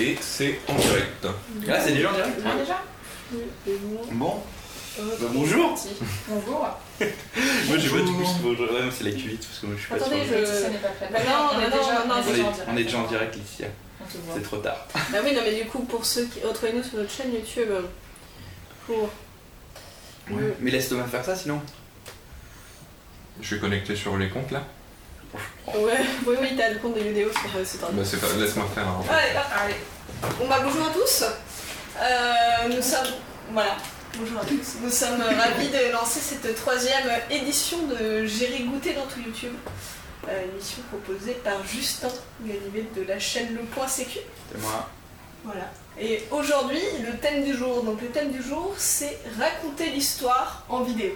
Et 0.00 0.16
c'est 0.20 0.58
en 0.68 0.74
direct. 0.76 1.26
Là, 1.66 1.80
c'est 1.80 1.92
déjà 1.92 2.10
en 2.10 2.14
direct 2.14 2.38
Ah, 2.44 2.56
déjà 2.56 2.82
Bon, 4.12 4.42
Euh, 4.98 5.02
bah, 5.20 5.26
bonjour. 5.32 5.78
Bonjour. 6.28 6.66
Moi, 7.00 7.78
j'ai 7.78 7.88
pas 7.90 7.96
tout 7.98 8.14
plus 8.16 8.26
bonjour. 8.42 8.70
Ouais, 8.72 8.80
c'est 8.90 9.04
la 9.04 9.10
Q8 9.10 9.36
parce 9.38 9.58
que 9.60 9.66
moi, 9.66 9.74
je 9.76 9.80
suis 9.80 9.88
pas 9.90 9.96
Attendez, 9.96 10.16
sur- 10.26 10.34
je- 10.36 10.66
n'est 10.70 10.78
pas. 10.78 10.88
Bah 11.12 11.18
non, 11.24 11.48
on 11.54 11.60
est 11.60 11.70
non, 11.70 11.76
déjà, 11.76 12.04
non, 12.04 12.14
on 12.16 12.18
est 12.18 12.18
non, 12.18 12.18
On 12.18 12.32
déjà 12.32 12.42
en 12.44 12.50
direct. 12.50 12.68
on 12.72 12.76
est 12.76 12.84
déjà 12.84 12.98
en 12.98 13.06
direct. 13.06 13.38
C'est 14.34 14.42
trop 14.42 14.56
tard. 14.58 14.86
Bah 14.94 15.18
oui, 15.24 15.32
non, 15.34 15.40
mais 15.44 15.54
du 15.62 15.68
coup, 15.68 15.80
pour 15.84 16.04
ceux 16.04 16.24
qui. 16.26 16.40
Retrouvez-nous 16.40 16.82
sur 16.82 16.98
notre 16.98 17.10
chaîne 17.12 17.32
YouTube 17.32 17.70
pour. 18.86 19.02
Ouais. 20.30 20.54
Mais 20.60 20.70
laisse 20.72 20.88
Thomas 20.88 21.06
faire 21.06 21.24
ça 21.24 21.36
sinon. 21.36 21.60
Je 23.40 23.46
suis 23.46 23.60
connecté 23.60 23.94
sur 23.96 24.16
les 24.16 24.28
comptes 24.28 24.50
là. 24.50 24.64
Ouais, 25.68 26.00
oui, 26.26 26.34
oui, 26.40 26.48
t'as 26.56 26.70
le 26.70 26.78
compte 26.80 26.94
de 26.96 27.00
vidéo 27.00 27.30
sur 27.30 27.56
euh, 27.56 27.62
c'est 27.64 27.80
Bah, 27.80 27.88
c'est 28.04 28.20
pas... 28.20 28.26
Laisse-moi 28.38 28.66
faire. 28.74 28.88
hein. 28.88 29.00
Allez, 29.08 29.36
hop. 29.36 29.44
Allez. 29.64 29.74
Bon 30.38 30.48
bah 30.48 30.58
bonjour 30.62 30.86
à 30.86 30.90
tous. 30.90 31.22
Euh, 31.22 32.68
nous 32.74 32.82
sommes 32.82 33.14
voilà. 33.52 33.76
Bonjour 34.18 34.40
à 34.40 34.44
tous. 34.44 34.76
Nous 34.82 34.90
sommes 34.90 35.20
ravis 35.22 35.68
de 35.68 35.92
lancer 35.92 36.20
cette 36.20 36.54
troisième 36.56 37.08
édition 37.30 37.78
de 37.86 38.26
Gérer 38.26 38.64
goûter 38.64 38.92
dans 38.94 39.06
tout 39.06 39.20
YouTube. 39.24 39.54
Euh, 40.28 40.44
émission 40.52 40.82
proposée 40.90 41.34
par 41.44 41.64
Justin 41.66 42.08
Ganivet 42.42 42.86
de 42.96 43.02
la 43.06 43.18
chaîne 43.18 43.54
Le 43.54 43.60
Point 43.62 43.88
Sécu. 43.88 44.18
C'est 44.52 44.60
moi. 44.60 44.88
Voilà. 45.44 45.70
Et 45.98 46.24
aujourd'hui, 46.30 46.82
le 47.06 47.16
thème 47.18 47.44
du 47.44 47.56
jour. 47.56 47.82
Donc 47.84 48.02
le 48.02 48.08
thème 48.08 48.30
du 48.32 48.42
jour, 48.42 48.74
c'est 48.76 49.16
raconter 49.38 49.90
l'histoire 49.90 50.64
en 50.68 50.82
vidéo. 50.82 51.12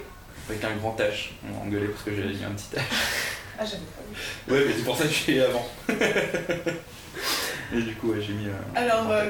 Avec 0.49 0.63
un 0.63 0.75
grand 0.77 0.95
H. 0.99 1.29
On 1.47 1.53
m'a 1.53 1.65
engueulé 1.65 1.87
parce 1.89 2.03
que 2.03 2.15
j'ai 2.15 2.23
mis 2.23 2.43
un 2.43 2.51
petit 2.51 2.75
H. 2.75 2.79
Ah, 3.57 3.65
j'avais 3.65 3.77
pas 3.77 4.01
vu. 4.09 4.53
Ouais, 4.53 4.65
mais 4.67 4.73
c'est 4.77 4.83
pour 4.83 4.97
ça 4.97 5.03
que 5.03 5.09
je 5.09 5.13
suis 5.15 5.39
avant. 5.41 5.65
Et 7.73 7.81
du 7.81 7.95
coup, 7.95 8.11
ouais, 8.11 8.21
j'ai 8.21 8.33
mis 8.33 8.47
euh, 8.47 8.51
un 8.75 8.81
Alors, 8.81 9.09
euh. 9.11 9.29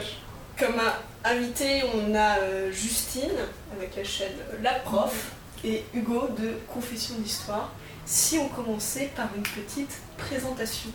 Comme 0.57 0.75
un 0.79 1.29
invité, 1.29 1.83
on 1.93 2.15
a 2.15 2.39
euh, 2.39 2.71
Justine 2.71 3.31
avec 3.75 3.95
la 3.97 4.03
chaîne 4.05 4.31
La 4.63 4.75
Prof 4.75 5.31
et 5.65 5.83
Hugo 5.93 6.29
de 6.37 6.53
Confession 6.73 7.15
d'Histoire. 7.19 7.73
Si 8.05 8.37
on 8.37 8.47
commençait 8.49 9.11
par 9.15 9.27
une 9.35 9.43
petite 9.43 9.97
présentation. 10.17 10.91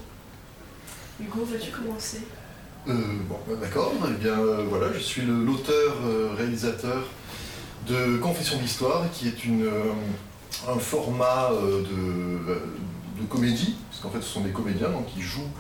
Hugo, 1.20 1.44
veux-tu 1.44 1.70
commencer? 1.70 2.20
Euh, 2.89 2.92
bon, 3.28 3.39
bah, 3.47 3.55
d'accord. 3.61 3.92
Eh 4.09 4.12
bien, 4.15 4.39
euh, 4.39 4.65
voilà, 4.69 4.92
je 4.94 4.98
suis 5.00 5.22
le- 5.22 5.44
l'auteur, 5.44 5.97
euh, 6.06 6.31
réalisateur 6.39 7.03
de 7.87 8.17
Confession 8.19 8.56
d'Histoire, 8.59 9.05
qui 9.12 9.28
est 9.28 9.44
une, 9.44 9.67
euh, 9.67 9.92
un 10.69 10.78
format 10.78 11.50
euh, 11.53 11.83
de, 11.83 12.50
euh, 12.53 12.61
de 13.21 13.27
comédie, 13.27 13.77
parce 13.91 14.03
qu'en 14.03 14.11
fait, 14.11 14.23
ce 14.23 14.33
sont 14.33 14.41
des 14.41 14.51
comédiens 14.51 14.89
donc, 14.89 15.07
qui 15.07 15.21
jouent 15.21 15.51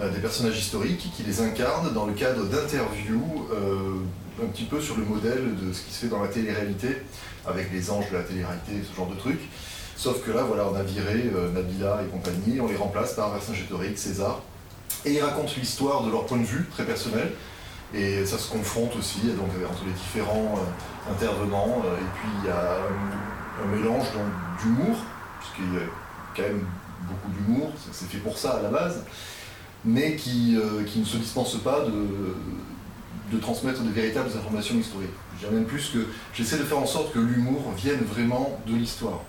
euh, 0.00 0.10
des 0.10 0.20
personnages 0.20 0.58
historiques, 0.58 1.10
qui 1.14 1.22
les 1.22 1.40
incarnent 1.42 1.92
dans 1.92 2.06
le 2.06 2.12
cadre 2.12 2.44
d'interviews, 2.44 3.48
euh, 3.52 3.96
un 4.42 4.46
petit 4.46 4.64
peu 4.64 4.80
sur 4.80 4.96
le 4.96 5.04
modèle 5.04 5.56
de 5.56 5.72
ce 5.72 5.82
qui 5.82 5.92
se 5.92 6.00
fait 6.00 6.08
dans 6.08 6.22
la 6.22 6.28
télé-réalité, 6.28 7.02
avec 7.46 7.72
les 7.72 7.90
anges 7.90 8.10
de 8.10 8.16
la 8.16 8.22
télé-réalité, 8.22 8.72
ce 8.88 8.96
genre 8.96 9.08
de 9.08 9.16
trucs. 9.16 9.40
Sauf 9.96 10.24
que 10.24 10.30
là, 10.30 10.44
voilà, 10.44 10.66
on 10.70 10.74
a 10.74 10.82
viré 10.82 11.30
euh, 11.34 11.52
Nabila 11.52 12.02
et 12.02 12.10
compagnie, 12.10 12.60
on 12.60 12.68
les 12.68 12.76
remplace 12.76 13.14
par 13.14 13.30
Vercingétorix, 13.30 13.96
César, 13.96 14.40
et 15.04 15.12
ils 15.12 15.20
racontent 15.20 15.52
l'histoire 15.58 16.04
de 16.04 16.10
leur 16.10 16.26
point 16.26 16.38
de 16.38 16.44
vue, 16.44 16.66
très 16.72 16.84
personnel. 16.84 17.32
Et 17.92 18.24
ça 18.24 18.38
se 18.38 18.48
confronte 18.48 18.94
aussi 18.96 19.20
donc, 19.36 19.48
entre 19.68 19.84
les 19.84 19.92
différents 19.92 20.60
intervenants. 21.10 21.82
et 21.84 22.18
puis 22.18 22.28
il 22.40 22.48
y 22.48 22.50
a 22.50 22.76
un, 22.76 23.64
un 23.64 23.76
mélange 23.76 24.06
d'humour, 24.62 24.96
puisqu'il 25.40 25.74
y 25.74 25.78
a 25.78 25.86
quand 26.36 26.42
même 26.42 26.64
beaucoup 27.10 27.30
d'humour, 27.36 27.72
c'est- 27.92 28.06
fait 28.06 28.18
pour 28.18 28.38
ça 28.38 28.52
à 28.52 28.62
la 28.62 28.68
base, 28.70 29.04
mais 29.84 30.16
qui, 30.16 30.56
euh, 30.56 30.84
qui 30.84 31.00
ne 31.00 31.04
se 31.04 31.16
dispense 31.16 31.56
pas 31.62 31.80
de, 31.80 32.36
de 33.32 33.40
transmettre 33.40 33.82
de 33.82 33.90
véritables 33.90 34.30
informations 34.36 34.76
historiques. 34.78 35.10
Je 35.34 35.40
dirais 35.46 35.52
même 35.52 35.66
plus 35.66 35.88
que 35.90 36.06
j'essaie 36.34 36.58
de 36.58 36.64
faire 36.64 36.78
en 36.78 36.86
sorte 36.86 37.12
que 37.12 37.18
l'humour 37.18 37.72
vienne 37.76 38.00
vraiment 38.04 38.58
de 38.66 38.74
l'histoire. 38.74 39.20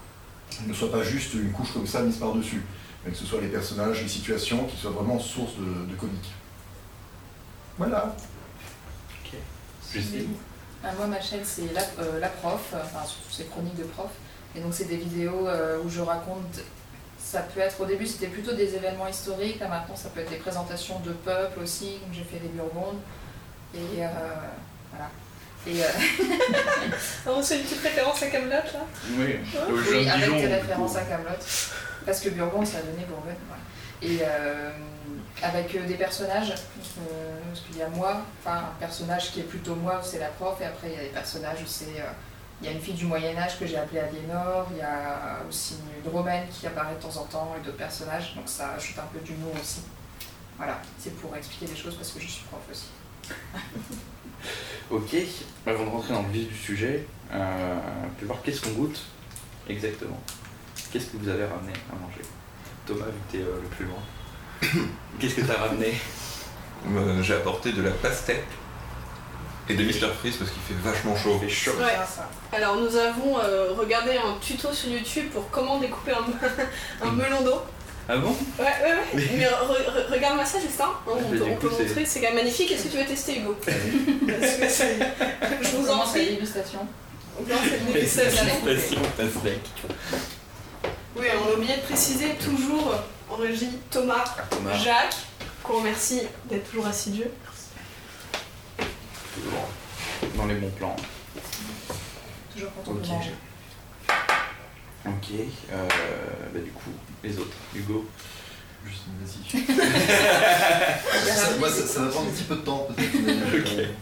Il 0.64 0.68
ne 0.70 0.74
soit 0.74 0.92
pas 0.92 1.04
juste 1.04 1.34
une 1.34 1.52
couche 1.52 1.72
comme 1.74 1.88
ça 1.88 2.02
mise 2.02 2.18
par-dessus 2.18 2.62
mais 3.04 3.12
que 3.12 3.18
ce 3.18 3.26
soit 3.26 3.42
les 3.42 3.48
personnages, 3.48 4.04
les 4.04 4.08
situations 4.08 4.64
qui 4.66 4.78
soient 4.78 4.92
vraiment 4.92 5.18
source 5.20 5.54
de, 5.58 5.92
de 5.92 5.96
comique. 5.98 6.30
Voilà. 7.80 8.16
Justine. 9.92 10.28
Ah, 10.84 10.90
moi, 10.98 11.08
ma 11.08 11.20
chaîne, 11.20 11.42
c'est 11.44 11.74
la, 11.74 11.82
euh, 12.00 12.20
la 12.20 12.30
prof, 12.30 12.74
enfin, 12.74 13.06
surtout 13.06 13.30
c'est 13.32 13.50
chroniques 13.50 13.76
de 13.78 13.84
prof. 13.84 14.10
Et 14.56 14.60
donc, 14.62 14.74
c'est 14.74 14.86
des 14.86 14.98
vidéos 14.98 15.48
euh, 15.48 15.80
où 15.84 15.90
je 15.90 16.00
raconte. 16.02 16.62
Ça 17.24 17.42
peut 17.42 17.62
être, 17.62 17.80
au 17.80 17.86
début, 17.86 18.06
c'était 18.06 18.28
plutôt 18.28 18.54
des 18.54 18.76
événements 18.76 19.08
historiques. 19.08 19.60
Là, 19.60 19.68
maintenant, 19.68 19.96
ça 19.96 20.10
peut 20.10 20.22
être 20.22 20.30
des 20.30 20.38
présentations 20.38 21.00
de 21.00 21.12
peuples 21.12 21.60
aussi. 21.62 22.00
Donc, 22.00 22.14
j'ai 22.14 22.24
fait 22.24 22.40
des 22.40 22.50
Burgondes. 22.50 23.00
Et 23.74 24.04
euh, 24.04 24.08
voilà. 24.92 25.10
Et 25.68 25.84
euh, 25.84 25.88
Alors, 27.26 27.44
c'est 27.44 27.58
une 27.58 27.64
petite 27.64 27.84
référence 27.84 28.24
à 28.24 28.28
Camelot 28.28 28.50
là 28.50 28.86
Oui, 29.18 29.36
avec 30.10 30.26
Dijon. 30.26 30.36
des 30.38 30.48
références 30.48 30.96
à 30.96 31.02
Camelot. 31.04 31.30
Parce 32.06 32.20
que 32.20 32.30
Burgonde, 32.30 32.66
ça 32.66 32.80
a 32.80 32.82
donné 32.82 33.06
Bourgogne. 33.06 33.36
Et 34.02 34.20
euh, 34.24 34.72
avec 35.44 35.76
euh, 35.76 35.86
des 35.86 35.94
personnages, 35.94 36.50
euh, 36.52 37.40
parce 37.48 37.62
qu'il 37.62 37.78
y 37.78 37.84
a 37.84 37.88
moi, 37.90 38.22
enfin 38.44 38.58
un 38.58 38.80
personnage 38.80 39.32
qui 39.32 39.42
est 39.42 39.44
plutôt 39.44 39.76
moi, 39.76 40.02
c'est 40.04 40.18
la 40.18 40.30
prof, 40.30 40.60
et 40.60 40.66
après 40.66 40.88
il 40.90 40.94
y 40.96 41.00
a 41.00 41.04
des 41.04 41.10
personnages 41.10 41.60
où 41.64 41.68
c'est. 41.68 42.04
Il 42.62 42.66
y 42.66 42.70
a 42.70 42.74
une 42.74 42.82
fille 42.82 42.94
du 42.94 43.06
Moyen-Âge 43.06 43.60
que 43.60 43.66
j'ai 43.66 43.78
appelée 43.78 44.00
Aliénor, 44.00 44.68
il 44.72 44.78
y 44.78 44.82
a 44.82 45.40
aussi 45.50 45.76
une 46.04 46.12
romaine 46.12 46.48
qui 46.50 46.68
apparaît 46.68 46.96
de 46.96 47.02
temps 47.02 47.22
en 47.22 47.26
temps, 47.26 47.56
et 47.60 47.66
d'autres 47.66 47.78
personnages, 47.78 48.36
donc 48.36 48.44
ça 48.48 48.74
ajoute 48.74 48.98
un 49.00 49.08
peu 49.12 49.20
d'humour 49.20 49.54
aussi. 49.60 49.82
Voilà, 50.58 50.80
c'est 51.00 51.16
pour 51.16 51.36
expliquer 51.36 51.66
des 51.66 51.76
choses 51.76 51.96
parce 51.96 52.12
que 52.12 52.20
je 52.20 52.28
suis 52.28 52.44
prof 52.46 52.62
aussi. 52.72 52.88
Ok, 54.90 55.16
avant 55.66 55.86
de 55.86 55.90
rentrer 55.90 56.14
dans 56.14 56.24
le 56.24 56.30
vif 56.30 56.50
du 56.50 56.58
sujet, 56.58 57.06
euh, 57.32 57.76
on 58.04 58.10
peut 58.20 58.26
voir 58.26 58.42
qu'est-ce 58.42 58.60
qu'on 58.60 58.72
goûte 58.72 59.02
exactement. 59.70 60.20
Qu'est-ce 60.92 61.06
que 61.06 61.18
vous 61.18 61.30
avez 61.30 61.46
ramené 61.46 61.72
à 61.90 61.96
manger? 61.96 62.22
Thomas, 62.86 63.06
vu 63.06 63.12
que 63.12 63.32
t'es 63.32 63.44
euh, 63.44 63.62
le 63.62 63.68
plus 63.70 63.86
loin. 63.86 64.84
Qu'est-ce 65.20 65.36
que 65.36 65.42
t'as 65.42 65.58
ramené? 65.58 65.94
Euh, 66.90 67.24
J'ai 67.24 67.36
apporté 67.36 67.72
de 67.72 67.82
la 67.84 67.92
pastèque 67.92 68.44
et 69.70 69.74
des 69.76 69.84
Mister 69.84 70.08
Freeze 70.20 70.38
parce 70.38 70.52
qu'il 70.52 70.62
fait 70.62 70.82
vachement 70.82 71.16
chaud. 71.16 71.40
Il 71.42 71.48
fait 71.50 71.54
chaud. 71.54 71.72
Ouais. 71.80 71.96
Alors, 72.58 72.76
nous 72.78 72.96
avons 72.96 73.40
euh, 73.40 73.74
regardé 73.78 74.12
un 74.18 74.38
tuto 74.42 74.74
sur 74.74 74.90
YouTube 74.90 75.30
pour 75.32 75.50
comment 75.50 75.78
découper 75.80 76.12
un, 76.12 77.06
un 77.08 77.12
melon 77.12 77.42
d'eau. 77.42 77.62
Ah 78.10 78.18
bon? 78.18 78.36
Ouais, 78.60 78.66
ouais, 78.66 78.92
ouais. 79.16 79.28
Mais 79.38 79.46
re- 79.46 79.48
re- 79.50 80.12
regarde-moi 80.12 80.44
ça, 80.44 80.60
Justin. 80.60 80.86
Hein, 80.86 80.94
on, 81.08 81.12
on 81.12 81.56
peut 81.56 81.70
montrer, 81.70 82.06
c'est 82.06 82.20
quand 82.20 82.28
même 82.28 82.36
magnifique. 82.38 82.72
Est-ce 82.72 82.86
que 82.86 82.88
tu 82.90 82.98
veux 82.98 83.06
tester, 83.06 83.38
Hugo? 83.40 83.56
Parce 83.64 84.54
que 84.56 84.68
c'est- 84.68 84.98
Je 85.62 85.76
On 85.78 85.82
vous 85.82 85.88
en 85.88 85.92
commence 85.92 86.08
la 86.16 86.22
prie. 86.22 86.30
dégustation? 86.32 86.80
On 87.40 87.44
commence 87.44 87.60
cette 87.70 87.94
dégustation. 87.94 89.02
Oui, 91.18 91.28
on 91.46 91.50
a 91.52 91.54
oublié 91.58 91.76
de 91.78 91.82
préciser 91.82 92.30
toujours 92.44 92.96
en 93.30 93.36
régie 93.36 93.70
Thomas, 93.90 94.24
Thomas, 94.50 94.76
Jacques, 94.78 95.16
qu'on 95.64 95.78
remercie 95.78 96.22
d'être 96.50 96.70
toujours 96.70 96.88
assidu. 96.88 97.24
Toujours 99.44 99.70
dans 100.38 100.46
les 100.46 100.56
bons 100.56 100.70
plans. 100.72 100.96
Toujours 102.54 102.70
quand 102.86 102.92
on 102.92 102.96
Ok. 102.96 103.08
Ok, 105.04 105.30
euh, 105.72 105.88
bah 106.54 106.60
du 106.60 106.72
coup, 106.72 106.92
les 107.24 107.38
autres. 107.40 107.56
Hugo. 107.76 108.06
Juste, 108.86 109.04
vas-y. 109.20 109.62
Ça- 111.32 111.58
Moi, 111.58 111.70
ça, 111.70 111.88
ça 111.88 112.00
va 112.02 112.10
prendre 112.10 112.28
un 112.30 112.32
petit 112.32 112.44
peu 112.44 112.56
de 112.56 112.62
temps, 112.62 112.88
peut-être. 112.96 113.14
mais, 113.26 113.32
euh, 113.34 113.60
Ok. 113.62 113.96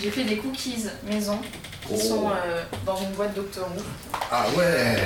J'ai 0.00 0.10
fait 0.12 0.24
des 0.24 0.36
cookies 0.36 0.86
maison 1.04 1.38
qui 1.38 1.48
Oh. 1.90 1.96
sont 1.96 2.30
euh, 2.30 2.62
dans 2.84 2.96
une 2.96 3.10
boîte 3.12 3.34
Doctor 3.34 3.66
Who. 3.66 3.82
Ah 4.30 4.46
ouais 4.56 4.96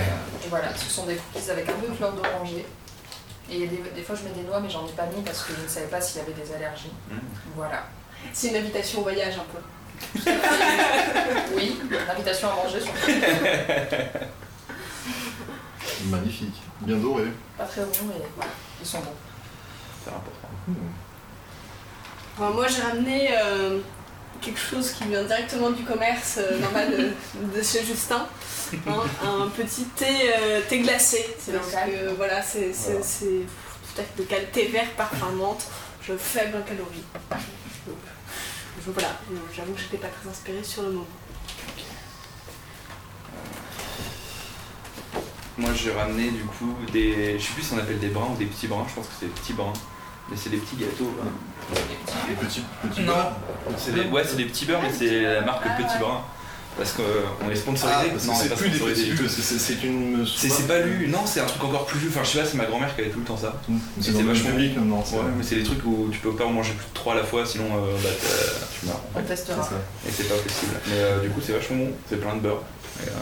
Et 0.45 0.49
voilà, 0.49 0.77
ce 0.77 0.91
sont 0.91 1.07
des 1.07 1.15
cookies 1.15 1.51
avec 1.51 1.69
un 1.69 1.73
peu 1.75 1.89
de 1.89 1.95
fleur 1.95 2.13
d'oranger. 2.13 2.67
Et 3.51 3.67
des, 3.69 3.83
des 3.95 4.03
fois 4.03 4.17
je 4.17 4.25
mets 4.25 4.35
des 4.35 4.43
noix 4.47 4.61
mais 4.61 4.69
j'en 4.69 4.87
ai 4.87 4.93
pas 4.93 5.07
mis 5.07 5.23
parce 5.23 5.43
que 5.45 5.53
je 5.57 5.63
ne 5.63 5.69
savais 5.69 5.87
pas 5.87 6.01
s'il 6.01 6.19
y 6.19 6.25
avait 6.25 6.33
des 6.33 6.53
allergies. 6.55 6.91
Mmh. 7.11 7.15
Voilà. 7.57 7.85
C'est 8.33 8.49
une 8.49 8.57
invitation 8.57 9.01
au 9.01 9.03
voyage 9.03 9.35
un 9.35 9.45
peu. 9.53 9.59
Oui, 11.55 11.79
l'invitation 12.09 12.49
à 12.51 12.55
manger 12.57 12.81
surtout. 12.81 13.07
Magnifique. 16.07 16.55
Bien 16.81 16.97
doré. 16.97 17.25
Pas 17.57 17.65
très 17.65 17.83
bons 17.83 17.91
mais 18.09 18.15
ils 18.81 18.87
sont 18.87 18.99
bons. 19.01 19.15
C'est 20.05 20.11
important. 20.11 20.49
Alors, 22.39 22.55
moi, 22.55 22.67
j'ai 22.67 22.83
ramené 22.83 23.29
euh, 23.33 23.79
quelque 24.41 24.59
chose 24.59 24.91
qui 24.93 25.05
vient 25.05 25.23
directement 25.23 25.71
du 25.71 25.85
commerce 25.85 26.39
euh, 26.39 26.59
normal 26.59 26.91
de, 26.91 27.57
de 27.59 27.63
chez 27.63 27.85
Justin. 27.85 28.27
Hein, 28.87 29.03
un 29.23 29.49
petit 29.49 29.85
thé, 29.85 30.31
euh, 30.41 30.61
thé 30.69 30.81
glacé. 30.81 31.37
C'est 31.39 31.53
Parce 31.53 31.67
local. 31.67 31.91
que 31.91 32.15
voilà, 32.17 32.43
c'est 32.43 32.73
c'est- 32.73 32.91
Voilà. 32.93 33.05
c'est 33.07 33.43
tout 33.95 34.01
à 34.01 34.03
fait 34.03 34.19
local. 34.19 34.47
Thé 34.53 34.67
vert, 34.69 34.91
parfum 34.97 35.31
menthe, 35.33 35.67
je 36.03 36.15
faible 36.17 36.57
en 36.57 36.63
calories. 36.63 37.05
Voilà, 38.87 39.09
j'avoue 39.55 39.73
que 39.75 39.81
j'étais 39.81 39.99
pas 39.99 40.09
très 40.09 40.29
inspirée 40.29 40.65
sur 40.65 40.83
le 40.83 40.91
moment. 40.91 41.07
Moi 45.59 45.71
j'ai 45.75 45.93
ramené 45.93 46.31
du 46.31 46.43
coup 46.45 46.75
des. 46.93 47.39
Je 47.39 47.45
sais 47.45 47.53
plus 47.53 47.63
si 47.63 47.75
on 47.75 47.79
appelle 47.79 47.99
des 47.99 48.09
brins 48.09 48.29
ou 48.33 48.37
des 48.37 48.47
petits 48.47 48.67
brins, 48.67 48.85
je 48.89 48.95
pense 48.95 49.07
que 49.07 49.13
c'est 49.21 49.27
des 49.27 49.33
petits 49.33 49.53
brins 49.53 49.73
Mais 50.31 50.37
c'est 50.37 50.49
des 50.51 50.57
petits 50.57 50.77
gâteaux. 50.77 51.13
hein. 51.23 51.29
Les 52.29 52.35
petits, 52.35 52.63
beurres. 53.03 53.33
Des, 53.95 54.05
ouais, 54.11 54.25
c'est 54.25 54.37
des 54.37 54.45
petits 54.47 54.65
beurres, 54.65 54.83
mais 54.83 54.93
c'est 54.93 55.23
la 55.23 55.41
marque 55.43 55.63
Ah, 55.65 55.75
Petit 55.77 55.99
ouais. 55.99 55.99
Parce 56.77 56.93
qu'on 56.93 57.51
est 57.51 57.55
sponsorisé. 57.57 57.99
Ah, 58.01 58.27
non, 58.27 58.35
c'est 58.35 58.49
pas 58.49 58.57
plus 58.57 58.71
des 58.71 58.79
c'est- 59.29 59.59
c'est 59.59 59.85
une. 59.85 60.27
C'est 60.27 60.49
c'est 60.49 60.67
pas 60.67 60.79
lu, 60.81 61.07
non, 61.09 61.21
c'est 61.27 61.41
un 61.41 61.45
truc 61.45 61.63
encore 61.65 61.85
plus 61.87 61.99
vieux. 62.01 62.09
Enfin, 62.09 62.25
je 62.25 62.31
sais 62.31 62.39
pas, 62.41 62.47
c'est 62.47 62.57
ma 62.57 62.65
grand-mère 62.65 62.95
qui 62.95 63.03
avait 63.03 63.11
tout 63.11 63.19
le 63.19 63.25
temps 63.27 63.37
ça. 63.37 63.61
C'est 64.01 64.13
vachement 64.23 64.51
public 64.51 64.77
maintenant. 64.77 65.05
c'est 65.07 65.17
Ouais, 65.17 65.23
mais 65.37 65.43
c'est 65.45 65.57
des 65.57 65.65
trucs 65.65 65.85
où 65.85 66.09
tu 66.11 66.19
peux 66.21 66.33
pas 66.35 66.45
en 66.47 66.51
manger 66.51 66.73
plus 66.73 66.87
de 66.89 66.95
3 66.95 67.13
à 67.13 67.17
la 67.17 67.25
fois, 67.25 67.45
sinon 67.45 67.67
euh, 67.67 67.93
bah, 68.03 68.09
t'as- 68.21 68.67
tu 68.81 68.87
meurs. 68.87 69.01
On 69.15 69.23
testera. 69.23 69.69
Et 70.09 70.11
c'est 70.11 70.29
pas 70.29 70.35
possible. 70.37 70.73
Mais 70.87 70.95
euh, 70.97 71.21
du 71.21 71.29
coup, 71.29 71.41
c'est 71.45 71.53
vachement 71.53 71.77
bon, 71.77 71.91
c'est 72.09 72.21
plein 72.21 72.35
de 72.37 72.41
beurre. 72.41 72.63
Et, 73.05 73.09
euh, 73.09 73.13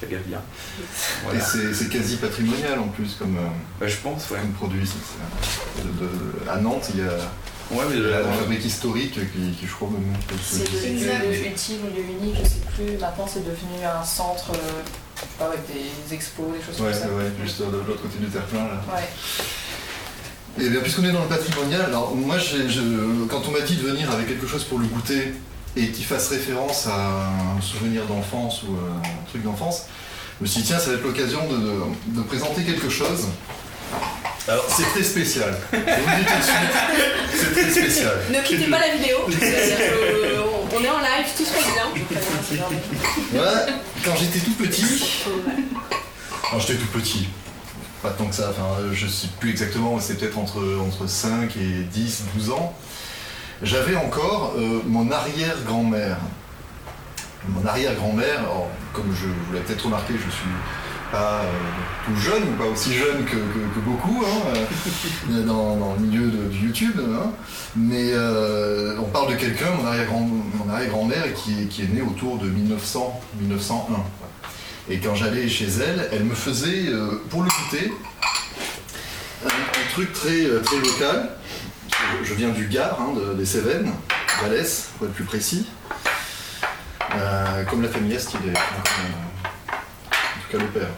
ça 0.00 0.06
gave 0.08 0.22
bien. 0.22 0.38
Et 0.38 0.82
Voilà. 1.24 1.40
c'est 1.40 1.72
c'est 1.74 1.88
quasi 1.88 2.16
patrimonial 2.16 2.80
en 2.80 2.88
plus 2.88 3.14
comme, 3.16 3.36
Bah, 3.80 3.86
je 3.86 3.96
pense, 3.98 4.28
ouais. 4.30 4.38
comme 4.40 4.52
produit. 4.52 4.80
de- 5.78 6.04
de- 6.04 6.50
à 6.50 6.56
Nantes, 6.56 6.88
il 6.94 6.98
y 7.00 7.02
a 7.02 7.12
Ouais, 7.72 7.84
mais 7.90 7.96
de 7.96 8.04
la, 8.08 8.20
la 8.20 8.32
fabrique 8.32 8.64
historique 8.64 9.12
qui, 9.14 9.50
qui 9.58 9.66
je 9.66 9.72
crois, 9.72 9.88
me 9.88 9.98
montre 9.98 10.26
C'est 10.42 10.70
devenu 10.70 11.46
utile 11.48 11.78
ou 11.84 11.96
lieu 11.96 12.04
unique, 12.20 12.36
je 12.42 12.48
sais 12.48 12.60
plus. 12.74 12.98
Maintenant, 12.98 13.26
c'est 13.26 13.40
devenu 13.44 13.82
un 13.84 14.04
centre, 14.04 14.50
euh, 14.50 14.82
je 15.16 15.20
sais 15.22 15.26
pas, 15.38 15.46
avec 15.46 15.60
des 15.66 16.14
expos, 16.14 16.46
des 16.52 16.62
choses 16.64 16.80
Ouais, 16.80 16.92
comme 16.92 17.00
ça. 17.00 17.06
ouais, 17.08 17.30
juste 17.42 17.60
de 17.60 17.64
l'autre 17.64 18.02
côté 18.02 18.18
du 18.20 18.26
terre-plein 18.26 18.64
là. 18.64 18.82
Ouais. 18.94 19.08
Et 20.64 20.68
bien, 20.68 20.80
puisqu'on 20.80 21.04
est 21.04 21.12
dans 21.12 21.22
le 21.22 21.28
patrimonial, 21.28 21.80
alors 21.86 22.14
moi, 22.14 22.36
je- 22.38 23.24
quand 23.30 23.40
on 23.48 23.52
m'a 23.52 23.60
dit 23.62 23.76
de 23.76 23.82
venir 23.88 24.10
avec 24.10 24.28
quelque 24.28 24.46
chose 24.46 24.64
pour 24.64 24.78
le 24.78 24.86
goûter 24.86 25.32
et 25.74 25.88
qui 25.88 26.02
fasse 26.02 26.28
référence 26.28 26.86
à 26.86 27.30
un 27.56 27.60
souvenir 27.62 28.04
d'enfance 28.06 28.62
ou 28.64 28.72
un 28.74 29.28
truc 29.30 29.42
d'enfance, 29.44 29.86
je 30.38 30.44
me 30.44 30.48
suis 30.48 30.60
dit, 30.60 30.66
tiens, 30.68 30.78
ça 30.78 30.90
va 30.90 30.96
être 30.96 31.04
l'occasion 31.04 31.40
de, 31.48 31.56
de- 31.56 32.18
de 32.18 32.22
présenter 32.22 32.64
quelque 32.64 32.90
chose. 32.90 33.28
Alors, 34.48 34.64
c'est 34.68 34.82
très 34.84 35.02
spécial. 35.04 35.56
Je 35.72 35.76
vous 35.78 35.84
le 35.84 36.16
dis 36.18 36.24
tout 36.26 36.38
de 36.38 36.42
suite, 36.42 37.34
c'est 37.34 37.52
très 37.52 37.70
spécial. 37.70 38.14
Ne 38.30 38.40
quittez 38.42 38.66
pas 38.70 38.80
la 38.80 38.94
vidéo. 38.96 39.18
Euh, 39.42 40.42
on- 40.74 40.82
est 40.84 40.88
en 40.88 40.98
live, 40.98 41.26
tout 41.36 41.44
se 41.44 41.52
passe 41.52 41.72
bien. 41.74 43.42
Quand 44.04 44.16
j'étais 44.16 44.38
tout 44.40 44.52
petit, 44.54 44.84
quand 46.50 46.58
j'étais 46.58 46.74
tout 46.74 46.86
petit, 46.88 47.28
pas 48.02 48.10
tant 48.10 48.24
que 48.26 48.34
ça, 48.34 48.50
enfin, 48.50 48.78
je 48.92 49.06
sais 49.06 49.28
plus 49.38 49.50
exactement, 49.50 49.94
mais 49.96 50.00
c'est 50.00 50.14
peut-être 50.18 50.38
entre, 50.38 50.60
entre 50.80 51.06
5 51.06 51.56
et 51.56 51.84
10, 51.92 52.22
12 52.36 52.50
ans, 52.50 52.74
j'avais 53.62 53.94
encore 53.96 54.54
euh, 54.58 54.80
mon 54.86 55.10
arrière-grand-mère. 55.12 56.16
Mon 57.48 57.66
arrière-grand-mère, 57.66 58.38
alors, 58.40 58.68
comme 58.92 59.14
je 59.14 59.26
vous 59.26 59.52
l'avez 59.52 59.64
peut-être 59.66 59.84
remarqué, 59.84 60.14
je 60.14 60.30
suis 60.30 60.48
pas 61.12 61.42
euh, 61.42 61.46
tout 62.06 62.16
jeune, 62.20 62.42
ou 62.42 62.56
pas 62.56 62.64
aussi 62.64 62.94
jeune 62.94 63.24
que, 63.26 63.36
beaucoup, 63.80 64.24
hein, 64.26 64.56
euh, 65.30 65.42
dans, 65.46 65.94
le 65.94 66.06
milieu 66.06 66.26
de- 66.30 66.52
YouTube, 66.52 66.98
hein. 67.00 67.30
mais 67.76 68.10
euh, 68.12 68.96
on 68.98 69.04
parle 69.04 69.30
de 69.32 69.36
quelqu'un, 69.36 69.66
mon 69.78 69.86
arrière-grand- 69.86 70.28
mon 70.54 70.72
arrière-grand-mère, 70.72 71.32
qui, 71.34 71.52
est- 71.62 71.84
est 71.84 71.88
née 71.92 72.02
autour 72.02 72.38
de 72.38 72.48
1900, 72.48 73.20
1901. 73.40 74.02
Et 74.88 74.98
quand 74.98 75.14
j'allais 75.14 75.48
chez 75.48 75.66
elle, 75.66 76.08
elle 76.12 76.24
me 76.24 76.34
faisait, 76.34 76.86
pour 77.30 77.42
le 77.42 77.48
goûter, 77.48 77.92
un, 79.44 79.48
truc 79.92 80.12
très, 80.12 80.46
très 80.64 80.76
local. 80.76 81.30
Je, 82.24 82.34
viens 82.34 82.48
du 82.48 82.66
Gard, 82.68 82.98
hein, 83.00 83.12
de- 83.14 83.34
des 83.34 83.44
Cévennes, 83.44 83.92
d'Alès, 84.42 84.88
pour 84.98 85.06
être 85.06 85.12
plus 85.14 85.24
précis. 85.24 85.66
Comme 87.68 87.82
la 87.82 87.88
famille 87.88 88.14
euh, 88.16 88.16
en 88.16 89.31
tout 90.52 90.58
cas 90.58 90.64
le 90.64 90.70
père. 90.70 90.88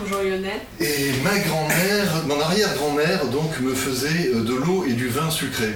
Bonjour 0.00 0.22
Lionel. 0.22 0.60
Et 0.80 1.12
ma 1.22 1.38
grand-mère, 1.38 2.24
mon 2.26 2.40
arrière-grand-mère, 2.40 3.26
donc, 3.26 3.60
me 3.60 3.74
faisait 3.74 4.30
euh, 4.34 4.42
de 4.42 4.54
l'eau 4.54 4.84
et 4.88 4.94
du 4.94 5.08
vin 5.08 5.30
sucré. 5.30 5.74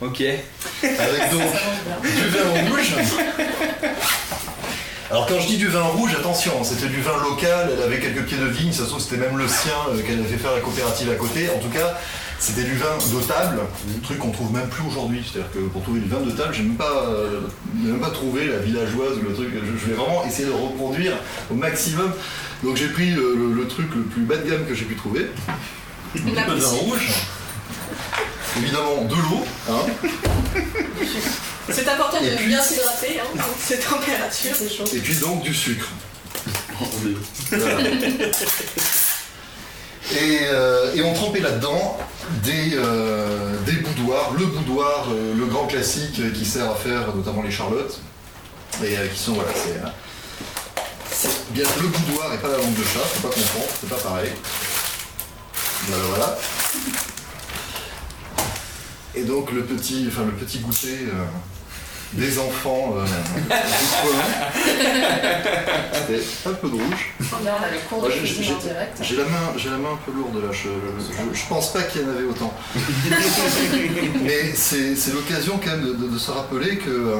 Ok. 0.00 0.20
Avec 0.20 1.30
donc 1.30 1.42
du 2.02 2.28
vin 2.28 2.68
rouge. 2.68 2.94
Alors 5.10 5.26
quand 5.26 5.38
je 5.38 5.46
dis 5.46 5.56
du 5.56 5.68
vin 5.68 5.84
rouge, 5.84 6.16
attention, 6.18 6.64
c'était 6.64 6.88
du 6.88 7.00
vin 7.00 7.16
local, 7.22 7.70
elle 7.72 7.82
avait 7.82 8.00
quelques 8.00 8.24
pieds 8.24 8.38
de 8.38 8.46
vigne, 8.46 8.72
ça 8.72 8.82
se 8.82 8.88
trouve 8.88 9.00
c'était 9.00 9.18
même 9.18 9.38
le 9.38 9.46
sien 9.46 9.70
euh, 9.90 10.02
qu'elle 10.02 10.18
avait 10.18 10.28
fait 10.28 10.36
faire 10.36 10.52
la 10.52 10.60
coopérative 10.60 11.10
à 11.10 11.14
côté. 11.14 11.48
En 11.48 11.60
tout 11.60 11.70
cas, 11.70 11.98
c'était 12.38 12.62
du 12.64 12.74
vin 12.76 12.86
de 12.98 13.22
table, 13.26 13.60
un 13.60 14.00
truc 14.02 14.18
qu'on 14.18 14.30
trouve 14.30 14.52
même 14.52 14.68
plus 14.68 14.82
aujourd'hui. 14.86 15.24
C'est-à-dire 15.24 15.50
que 15.52 15.58
pour 15.58 15.82
trouver 15.82 16.00
du 16.00 16.08
vin 16.08 16.20
de 16.20 16.30
table, 16.30 16.52
j'ai 16.54 16.62
même 16.62 16.76
pas, 16.76 17.04
euh, 17.08 17.40
même 17.74 17.98
pas 18.00 18.10
trouvé 18.10 18.46
la 18.48 18.58
villageoise 18.58 19.18
ou 19.18 19.28
le 19.28 19.34
truc. 19.34 19.48
Je, 19.54 19.78
je 19.78 19.86
vais 19.90 19.94
vraiment 19.94 20.24
essayer 20.26 20.46
de 20.46 20.52
reproduire 20.52 21.12
au 21.50 21.54
maximum. 21.54 22.12
Donc 22.62 22.76
j'ai 22.76 22.88
pris 22.88 23.10
le, 23.10 23.34
le- 23.36 23.52
le 23.54 23.66
truc 23.68 23.86
le 23.94 24.02
plus 24.02 24.22
bas 24.22 24.36
de 24.36 24.48
gamme 24.48 24.66
que 24.66 24.74
j'ai 24.74 24.84
pu 24.84 24.94
trouver. 24.96 25.30
Un 26.14 26.18
petit 26.18 26.34
peu 26.34 26.54
de 26.54 26.60
vin 26.60 26.68
rouge. 26.68 27.08
Évidemment 28.58 29.02
de 29.04 29.14
l'eau, 29.14 29.44
hein. 29.68 29.84
C'est 31.68 31.88
important 31.88 32.18
Et 32.22 32.30
de 32.30 32.36
puis- 32.36 32.46
bien 32.46 32.62
s'hydrater, 32.62 33.18
hein, 33.20 33.40
ces 33.60 33.78
températures. 33.78 34.54
C'est 34.56 34.70
chaud. 34.72 34.84
et 34.94 34.98
puis 35.00 35.14
donc 35.16 35.42
du 35.42 35.52
sucre. 35.52 35.88
Voilà. 37.50 37.76
Et, 40.12 40.40
euh, 40.44 40.94
et 40.94 41.02
on 41.02 41.12
trempait 41.14 41.40
là-dedans 41.40 41.98
des, 42.44 42.74
euh, 42.74 43.56
des 43.64 43.72
boudoirs, 43.72 44.32
le 44.38 44.46
boudoir, 44.46 45.06
euh, 45.10 45.34
le 45.34 45.46
grand 45.46 45.66
classique 45.66 46.32
qui 46.32 46.44
sert 46.44 46.70
à 46.70 46.76
faire 46.76 47.14
notamment 47.14 47.42
les 47.42 47.50
charlottes, 47.50 48.00
et 48.84 48.94
qui 49.12 49.18
sont, 49.18 49.32
voilà, 49.32 49.50
c'est 51.10 51.52
bien 51.52 51.64
le 51.80 51.88
boudoir 51.88 52.32
et 52.34 52.38
pas 52.38 52.48
la 52.48 52.58
langue 52.58 52.74
de 52.74 52.84
chat, 52.84 53.00
faut 53.00 53.28
pas 53.28 53.34
confondre, 53.34 53.66
c'est 53.80 53.88
pas 53.88 53.96
pareil. 53.96 54.30
Voilà, 55.88 56.04
voilà. 56.04 56.38
Et 59.14 59.22
donc 59.22 59.50
le 59.50 59.64
petit, 59.64 60.06
enfin, 60.08 60.24
le 60.24 60.32
petit 60.32 60.58
goûter 60.58 61.06
des 62.16 62.38
enfants 62.38 62.94
euh. 62.98 63.04
C'était 65.92 66.22
un 66.48 66.52
peu 66.54 66.68
de 66.68 66.72
rouge. 66.74 67.14
Là, 67.44 67.58
on 67.58 67.62
a 67.64 67.70
les 67.70 67.78
cours 67.88 67.98
de 68.02 68.06
Moi, 68.08 68.10
j'ai- 68.14 68.20
cuisine 68.20 68.42
j'ai- 68.44 68.54
en 68.54 68.58
direct. 68.58 68.98
J'ai 69.02 69.16
la 69.16 69.24
main, 69.24 69.52
j'ai 69.56 69.70
la 69.70 69.76
main 69.78 69.90
un 69.92 69.98
peu 70.04 70.12
lourde 70.16 70.36
là. 70.36 70.50
Je, 70.52 70.68
je, 71.32 71.38
je 71.38 71.46
pense 71.48 71.72
pas 71.72 71.82
qu'il 71.82 72.02
y 72.02 72.04
en 72.04 72.08
avait 72.08 72.24
autant. 72.24 72.52
mais 74.22 74.52
c'est 74.54 75.12
l'occasion 75.12 75.58
quand 75.62 75.70
même 75.72 75.84
de, 75.86 75.92
de- 75.94 76.08
de 76.12 76.18
se 76.18 76.30
rappeler 76.30 76.78
que, 76.78 76.90
euh, 76.90 77.16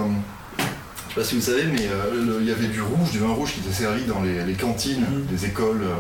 je 0.59 1.15
sais 1.15 1.21
pas 1.21 1.25
si 1.25 1.35
vous 1.37 1.41
savez, 1.43 1.65
mais 1.65 1.87
euh, 1.91 2.39
il 2.41 2.47
y 2.47 2.51
avait 2.53 2.67
du 2.69 2.81
rouge, 2.83 3.11
du 3.11 3.19
vin 3.19 3.33
rouge 3.33 3.53
qui 3.55 3.61
était 3.61 3.75
servi 3.75 4.05
dans 4.05 4.21
les, 4.23 4.45
les 4.45 4.55
cantines 4.55 5.01
Mhm. 5.01 5.27
des 5.31 5.47
écoles. 5.47 5.83
euh. 5.83 5.95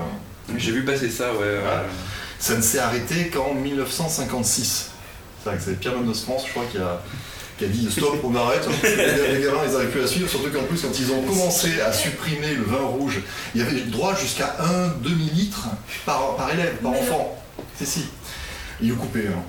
J'ai 0.56 0.72
vu 0.72 0.84
passer 0.84 1.10
ça, 1.10 1.32
ouais. 1.32 1.40
ouais. 1.40 1.86
Ça 2.38 2.54
ne 2.56 2.62
s'est 2.62 2.78
arrêté 2.78 3.28
qu'en 3.28 3.54
1956. 3.54 4.90
C'est 5.42 5.48
vrai 5.50 5.58
que 5.58 5.64
c'est 5.64 5.80
Pierre 5.80 5.94
Mendès 5.96 6.18
France, 6.18 6.42
je 6.46 6.52
crois, 6.52 6.64
qui 6.70 6.78
a, 6.78 7.00
qui 7.58 7.64
a 7.64 7.68
dit 7.68 7.88
stop, 7.90 8.18
on 8.22 8.34
arrête. 8.34 8.66
les, 8.82 9.38
les 9.38 9.44
gamins, 9.44 9.60
ils 9.66 9.72
n'arrivaient 9.72 9.90
plus 9.90 10.02
à 10.02 10.06
suivre, 10.06 10.28
surtout 10.28 10.50
qu'en 10.50 10.64
plus, 10.64 10.80
quand 10.82 10.98
ils 10.98 11.10
ont 11.12 11.22
commencé 11.22 11.80
à 11.80 11.92
supprimer 11.92 12.54
le 12.54 12.64
vin 12.64 12.84
rouge, 12.84 13.20
il 13.54 13.60
y 13.62 13.64
avait 13.64 13.80
droit 13.82 14.14
jusqu'à 14.14 14.56
un 14.60 14.88
demi-litre 15.02 15.68
par, 16.04 16.36
par 16.36 16.52
élève, 16.52 16.76
par 16.82 16.92
enfant. 16.92 17.36
C'est 17.78 17.86
si. 17.86 18.04
Ils 18.82 18.90
le 18.90 18.94
coupaient, 18.94 19.28
hein. 19.28 19.42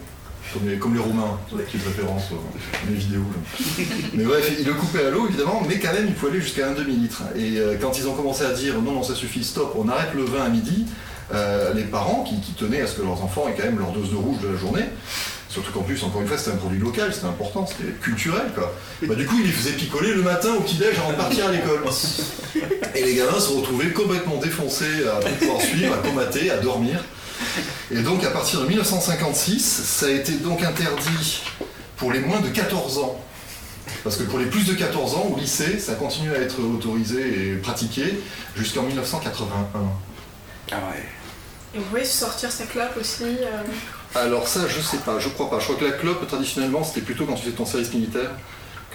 Comme 0.53 0.70
les, 0.70 0.77
comme 0.77 0.93
les 0.93 1.01
Roumains, 1.01 1.38
qui 1.50 1.75
est 1.75 1.79
référence 1.86 2.32
aux 2.32 2.41
les 2.89 2.96
vidéos. 2.96 3.20
là. 3.20 3.84
Mais 4.13 4.24
bref, 4.24 4.50
ils 4.58 4.65
le 4.65 4.74
coupaient 4.75 5.05
à 5.05 5.10
l'eau 5.10 5.27
évidemment, 5.27 5.62
mais 5.67 5.77
quand 5.77 5.91
même 5.91 6.05
il 6.08 6.15
faut 6.15 6.27
aller 6.27 6.39
jusqu'à 6.39 6.70
un 6.70 6.72
demi-litre. 6.72 7.24
Et 7.36 7.58
euh, 7.58 7.75
quand 7.82 8.00
ils 8.00 8.08
ont 8.08 8.13
commencé 8.13 8.46
à 8.46 8.53
dire 8.53 8.75
non, 8.82 8.93
non, 8.93 9.03
ça 9.03 9.13
suffit, 9.13 9.43
stop, 9.43 9.75
on 9.77 9.89
arrête 9.89 10.13
le 10.15 10.24
vin 10.24 10.46
à 10.46 10.48
midi, 10.48 10.86
euh, 11.34 11.74
les 11.74 11.84
parents 11.84 12.24
qui, 12.24 12.39
qui 12.39 12.53
tenaient 12.53 12.79
à 12.79 12.88
ce 12.88 12.96
que 12.96 13.01
leurs 13.01 13.22
enfants 13.22 13.50
aient 13.50 13.55
quand 13.58 13.65
même 13.65 13.77
leur 13.77 13.91
dose 13.91 14.10
de 14.10 14.15
rouge 14.15 14.38
de 14.41 14.48
la 14.48 14.58
journée, 14.58 14.86
surtout 15.58 15.72
qu'en 15.72 15.84
plus, 15.84 16.04
encore 16.04 16.22
une 16.22 16.28
fois, 16.28 16.38
c'était 16.38 16.52
un 16.52 16.58
produit 16.58 16.78
local, 16.80 17.12
c'était 17.12 17.26
important, 17.26 17.66
c'était 17.66 17.92
culturel 17.94 18.52
quoi. 18.54 18.72
Bah, 19.02 19.16
du 19.16 19.26
coup, 19.26 19.38
ils 19.40 19.48
les 19.48 19.52
faisaient 19.52 19.72
picoler 19.74 20.14
le 20.14 20.22
matin 20.22 20.50
au 20.56 20.62
petit-déj 20.62 21.00
avant 21.00 21.14
de 21.14 21.18
partir 21.18 21.48
à 21.48 21.52
l'école. 21.52 21.82
Et 22.94 23.04
les 23.04 23.16
gamins 23.16 23.40
se 23.40 23.50
retrouvaient 23.54 23.90
complètement 23.92 24.38
défoncés 24.38 25.08
à 25.08 25.28
ne 25.28 25.36
pouvoir 25.36 25.62
suivre, 25.62 25.94
à 25.96 25.98
comater, 25.98 26.52
à 26.52 26.58
dormir. 26.58 27.04
Et 27.90 28.02
donc 28.02 28.24
à 28.24 28.30
partir 28.30 28.62
de 28.62 28.68
1956, 28.68 29.60
ça 29.60 30.06
a 30.06 30.10
été 30.10 30.34
donc 30.34 30.62
interdit 30.62 31.42
pour 31.96 32.12
les 32.12 32.20
moins 32.20 32.40
de 32.40 32.50
14 32.50 33.00
ans. 33.00 33.20
Parce 34.04 34.18
que 34.18 34.24
pour 34.24 34.38
les 34.38 34.46
plus 34.46 34.66
de 34.68 34.74
14 34.74 35.16
ans, 35.16 35.32
au 35.36 35.40
lycée, 35.40 35.80
ça 35.80 35.96
continue 35.96 36.32
à 36.34 36.38
être 36.38 36.60
autorisé 36.62 37.50
et 37.52 37.56
pratiqué 37.56 38.20
jusqu'en 38.56 38.84
1981. 38.84 39.48
Ah 40.72 40.76
ouais. 40.76 41.04
Et 41.74 41.80
vous 41.80 41.86
pouvez 41.86 42.06
sortir 42.06 42.52
sa 42.52 42.66
clope 42.66 42.96
aussi. 43.00 43.24
euh, 43.24 43.64
Alors 44.24 44.47
ça, 44.47 44.62
je 44.67 44.81
sais 44.81 44.97
pas, 44.97 45.19
je 45.19 45.29
crois 45.29 45.50
pas. 45.50 45.59
Je 45.59 45.65
crois 45.65 45.75
que 45.77 45.86
la 45.86 45.91
clope, 45.91 46.25
traditionnellement, 46.27 46.83
c'était 46.83 47.01
plutôt 47.01 47.25
quand 47.25 47.33
tu 47.36 47.43
faisais 47.43 47.55
ton 47.55 47.65
service 47.65 47.93
militaire. 47.93 48.31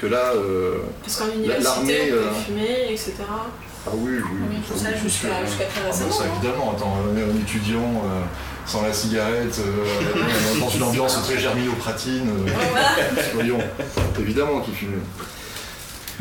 Que 0.01 0.07
là, 0.07 0.33
euh, 0.35 0.79
parce 1.03 1.17
qu'en 1.17 1.27
L'armée, 1.27 1.45
université, 1.45 1.75
on 1.79 1.85
peut 2.15 2.19
euh, 2.19 2.33
fumer, 2.47 2.93
etc. 2.93 3.13
ah 3.29 3.91
oui, 3.93 4.13
oui. 4.17 4.39
Oui, 4.51 4.57
ça, 4.79 4.85
ça 4.91 4.97
jusqu'à- 4.97 5.29
très 5.29 5.39
Ah 5.77 5.81
bah 5.81 5.87
récemment, 5.91 6.11
ça 6.13 6.25
hein. 6.25 6.27
évidemment, 6.41 6.73
attends, 6.77 6.97
un, 6.97 7.17
un 7.17 7.41
étudiant 7.41 7.81
euh, 8.05 8.23
sans 8.67 8.83
la 8.83 8.93
cigarette, 8.93 9.61
euh, 9.61 10.59
dans 10.61 10.71
une 10.71 10.83
ambiance 10.83 11.23
très 11.23 11.39
germinopratine, 11.39 12.29
euh, 12.49 12.51
voyons, 13.35 13.59
évidemment 14.19 14.61
qu'il 14.61 14.75
fume. 14.75 15.01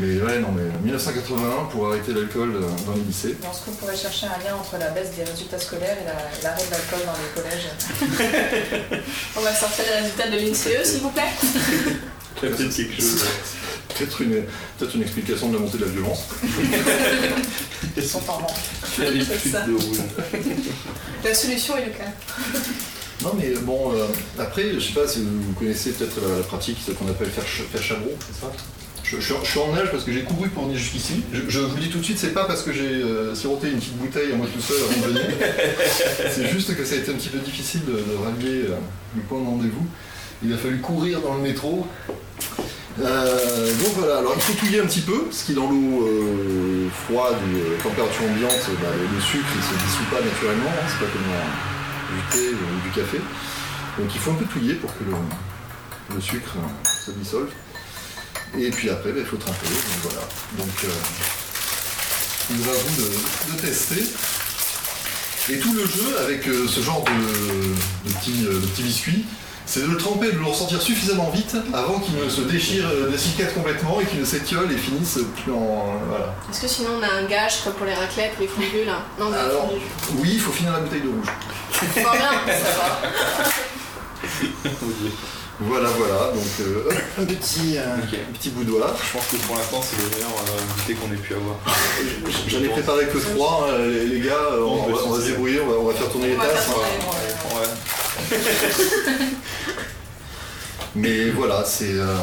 Mais 0.02 0.20
ouais, 0.20 0.40
non, 0.40 0.48
mais 0.50 0.64
1981 0.82 1.66
pour 1.70 1.86
arrêter 1.86 2.12
l'alcool 2.12 2.56
euh, 2.56 2.60
dans 2.86 2.94
les 2.94 3.02
lycées. 3.02 3.36
Est-ce 3.40 3.64
qu'on 3.64 3.70
pourrait 3.72 3.96
chercher 3.96 4.26
un 4.26 4.36
lien 4.44 4.56
entre 4.60 4.76
la 4.76 4.90
baisse 4.90 5.10
des 5.16 5.22
résultats 5.22 5.60
scolaires 5.60 5.96
et 6.02 6.04
la- 6.04 6.42
l'arrêt 6.50 6.64
de 6.66 6.70
l'alcool 6.72 7.00
dans 7.06 7.14
les 7.14 7.30
collèges 7.40 9.02
On 9.36 9.40
va 9.42 9.54
sortir 9.54 9.84
les 9.88 10.00
résultats 10.02 10.28
de 10.28 10.36
l'INSEE, 10.38 10.84
s'il 10.84 11.00
vous 11.02 11.10
plaît. 11.10 11.22
Peut-être 12.40 12.74
quelque 12.74 13.00
chose. 13.00 13.24
Peut-être 13.96 14.20
une, 14.22 14.42
peut-être 14.78 14.96
une 14.96 15.02
explication 15.02 15.48
de 15.50 15.54
la 15.54 15.60
montée 15.60 15.78
de 15.78 15.84
la 15.84 15.90
violence. 15.92 16.24
Ils 17.96 18.02
sont 18.04 18.22
en. 18.28 18.44
La 21.24 21.34
solution 21.34 21.76
est 21.76 21.84
le 21.86 21.92
cas. 21.92 22.10
Non, 23.22 23.34
mais 23.38 23.50
bon, 23.60 23.92
euh, 23.94 24.06
après, 24.40 24.72
je 24.74 24.80
sais 24.80 24.92
pas 24.94 25.06
si 25.06 25.20
vous 25.22 25.52
connaissez 25.52 25.90
peut-être 25.92 26.16
la, 26.26 26.38
la 26.38 26.42
pratique 26.42 26.78
ce 26.84 26.90
qu'on 26.90 27.06
appelle 27.08 27.30
faire, 27.30 27.44
ch- 27.44 27.68
faire 27.70 27.82
chabron, 27.82 28.10
c'est 28.26 28.40
ça? 28.40 28.50
Je, 29.04 29.16
je 29.16 29.20
suis 29.20 29.32
en- 29.34 29.42
je 29.44 29.50
suis 29.50 29.58
en 29.60 29.72
nage 29.72 29.90
parce 29.90 30.04
que 30.04 30.12
j'ai 30.12 30.22
couru 30.22 30.48
pour 30.48 30.64
venir 30.64 30.78
jusqu'ici. 30.78 31.22
Je, 31.32 31.40
je 31.48 31.58
vous 31.60 31.74
le 31.76 31.82
dis 31.82 31.90
tout 31.90 31.98
de 31.98 32.04
suite, 32.04 32.18
c'est 32.18 32.32
pas 32.34 32.44
parce 32.44 32.62
que 32.62 32.72
j'ai 32.72 32.86
euh, 33.02 33.34
siroté 33.34 33.68
une 33.70 33.78
petite 33.78 33.96
bouteille 33.98 34.32
à 34.32 34.36
moi 34.36 34.46
tout 34.52 34.60
seul 34.60 34.76
avant 34.82 35.06
de 35.06 35.12
venir. 35.12 35.26
c'est 36.30 36.48
juste 36.48 36.76
que 36.76 36.84
ça 36.84 36.94
a 36.94 36.98
été 36.98 37.10
un 37.10 37.14
petit 37.14 37.28
peu 37.28 37.38
difficile 37.38 37.82
de, 37.86 37.92
de 37.92 38.16
rallier 38.24 38.62
euh, 38.70 38.76
le 39.16 39.22
point 39.22 39.40
de 39.40 39.46
rendez-vous. 39.46 39.86
Il 40.44 40.52
a 40.52 40.56
fallu 40.56 40.78
courir 40.80 41.20
dans 41.20 41.34
le 41.34 41.40
métro. 41.42 41.86
Euh, 43.00 43.66
donc 43.78 43.92
voilà, 43.96 44.18
alors 44.18 44.34
il 44.36 44.42
faut 44.42 44.52
touiller 44.52 44.80
un 44.80 44.86
petit 44.86 45.00
peu, 45.00 45.22
parce 45.24 45.44
qu'il 45.44 45.54
dans 45.54 45.70
l'eau 45.70 46.90
froide 47.06 47.36
ou 47.54 47.82
température 47.82 48.24
ambiante, 48.24 48.68
bah, 48.82 48.88
le, 48.92 49.20
sucre 49.20 49.46
il 49.56 49.62
se 49.62 49.82
dissout 49.84 50.04
pas 50.10 50.20
naturellement, 50.20 50.68
hein, 50.70 50.86
c'est 50.88 51.04
pas 51.06 51.10
comme 51.10 51.22
dans 51.24 52.14
du 52.14 52.22
thé 52.30 52.54
ou 52.54 52.82
du 52.84 52.90
café. 52.94 53.18
Donc 53.98 54.08
il 54.14 54.20
faut 54.20 54.30
un 54.32 54.34
peu 54.34 54.44
touiller 54.44 54.74
pour 54.74 54.90
que 54.96 55.04
le, 55.04 55.12
le 56.14 56.20
sucre 56.20 56.54
se 57.06 57.12
dissolve. 57.12 57.48
Et 58.58 58.70
puis 58.70 58.90
après, 58.90 59.12
bah, 59.12 59.20
il 59.20 59.26
faut 59.26 59.36
tremper. 59.36 59.66
Donc 59.66 60.02
voilà. 60.02 60.20
Donc 60.58 60.84
euh, 60.84 60.88
à 62.50 62.54
vous 62.54 63.02
de, 63.02 63.52
de 63.56 63.60
tester. 63.60 64.04
Et 65.50 65.58
tout 65.58 65.72
le 65.72 65.84
jeu 65.86 66.18
avec 66.24 66.46
euh, 66.46 66.68
ce 66.68 66.80
genre 66.80 67.02
de, 67.04 68.08
de 68.08 68.14
petits, 68.14 68.44
euh, 68.46 68.60
de 68.60 68.66
petits 68.66 68.82
biscuits, 68.82 69.24
c'est 69.66 69.80
de 69.80 69.86
le 69.86 69.96
tremper, 69.96 70.30
de 70.32 70.38
le 70.38 70.44
ressortir 70.44 70.80
suffisamment 70.82 71.30
vite 71.30 71.56
avant 71.72 71.98
qu'il 71.98 72.14
ne 72.16 72.28
se 72.28 72.42
déchire, 72.42 72.86
euh, 72.88 73.10
décicate 73.10 73.54
complètement 73.54 74.00
et 74.00 74.04
qu'il 74.04 74.20
ne 74.20 74.24
s'étiole 74.24 74.70
et 74.70 74.76
finisse 74.76 75.18
plus 75.42 75.52
en. 75.52 75.96
voilà. 76.08 76.34
Est-ce 76.50 76.60
que 76.62 76.68
sinon 76.68 76.90
on 77.00 77.02
a 77.02 77.10
un 77.10 77.24
gage 77.26 77.64
comme 77.64 77.72
pour 77.72 77.86
les 77.86 77.94
raclettes 77.94 78.32
ou 78.38 78.42
les 78.42 78.48
fondus 78.48 78.84
là 78.86 79.02
Non, 79.18 79.26
on 79.30 79.32
a 79.32 79.38
Alors, 79.38 79.72
oui, 80.18 80.30
il 80.34 80.40
faut 80.40 80.52
finir 80.52 80.72
la 80.72 80.80
bouteille 80.80 81.00
de 81.02 81.08
rouge. 81.08 81.26
Fort 81.72 82.12
bien, 82.12 82.54
ça 82.54 82.70
va. 82.78 83.00
Voilà, 85.68 85.88
voilà, 85.90 86.32
donc 86.32 86.44
euh, 86.60 86.90
un, 87.20 87.24
petit, 87.24 87.76
euh, 87.78 87.96
Ok. 88.02 88.18
un 88.28 88.32
petit 88.32 88.50
bout 88.50 88.64
d'oie. 88.64 88.94
Je 89.06 89.12
pense 89.12 89.26
que 89.28 89.36
pour 89.46 89.56
l'instant, 89.56 89.80
c'est 89.82 89.96
le 90.02 90.08
meilleur 90.10 90.30
euh, 90.30 90.60
goûter 90.76 90.94
qu'on 90.94 91.12
ait 91.12 91.16
pu 91.18 91.34
avoir. 91.34 91.56
J'en 92.48 92.62
ai 92.62 92.68
préparé 92.68 93.06
que 93.06 93.18
trois, 93.18 93.68
hein, 93.70 93.78
les, 93.78 94.06
les 94.06 94.20
gars, 94.20 94.32
euh, 94.52 94.62
on, 94.62 94.86
va, 94.90 94.98
on 95.06 95.10
va 95.10 95.20
se 95.20 95.26
débrouiller, 95.28 95.60
on 95.60 95.68
va, 95.70 95.76
on 95.78 95.84
va 95.84 95.94
faire 95.94 96.08
tourner 96.10 96.28
les 96.28 96.36
tasses. 96.36 96.68
hein. 96.70 97.56
Ouais. 97.56 98.38
Mais 100.94 101.30
voilà, 101.30 101.64
c'est 101.64 101.94
euh, 101.94 102.16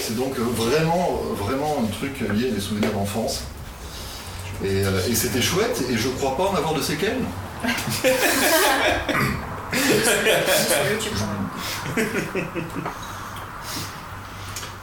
c'est 0.00 0.16
donc 0.16 0.38
vraiment, 0.38 1.20
vraiment 1.38 1.82
un 1.82 1.86
truc 1.92 2.20
lié 2.32 2.48
à 2.48 2.52
des 2.52 2.60
souvenirs 2.60 2.92
d'enfance. 2.92 3.42
Et, 4.64 4.84
euh, 4.84 5.00
et 5.10 5.14
c'était 5.14 5.42
chouette, 5.42 5.82
et 5.90 5.96
je 5.98 6.08
crois 6.08 6.36
pas 6.36 6.44
en 6.44 6.54
avoir 6.54 6.72
de 6.74 6.80
séquelles. 6.82 7.18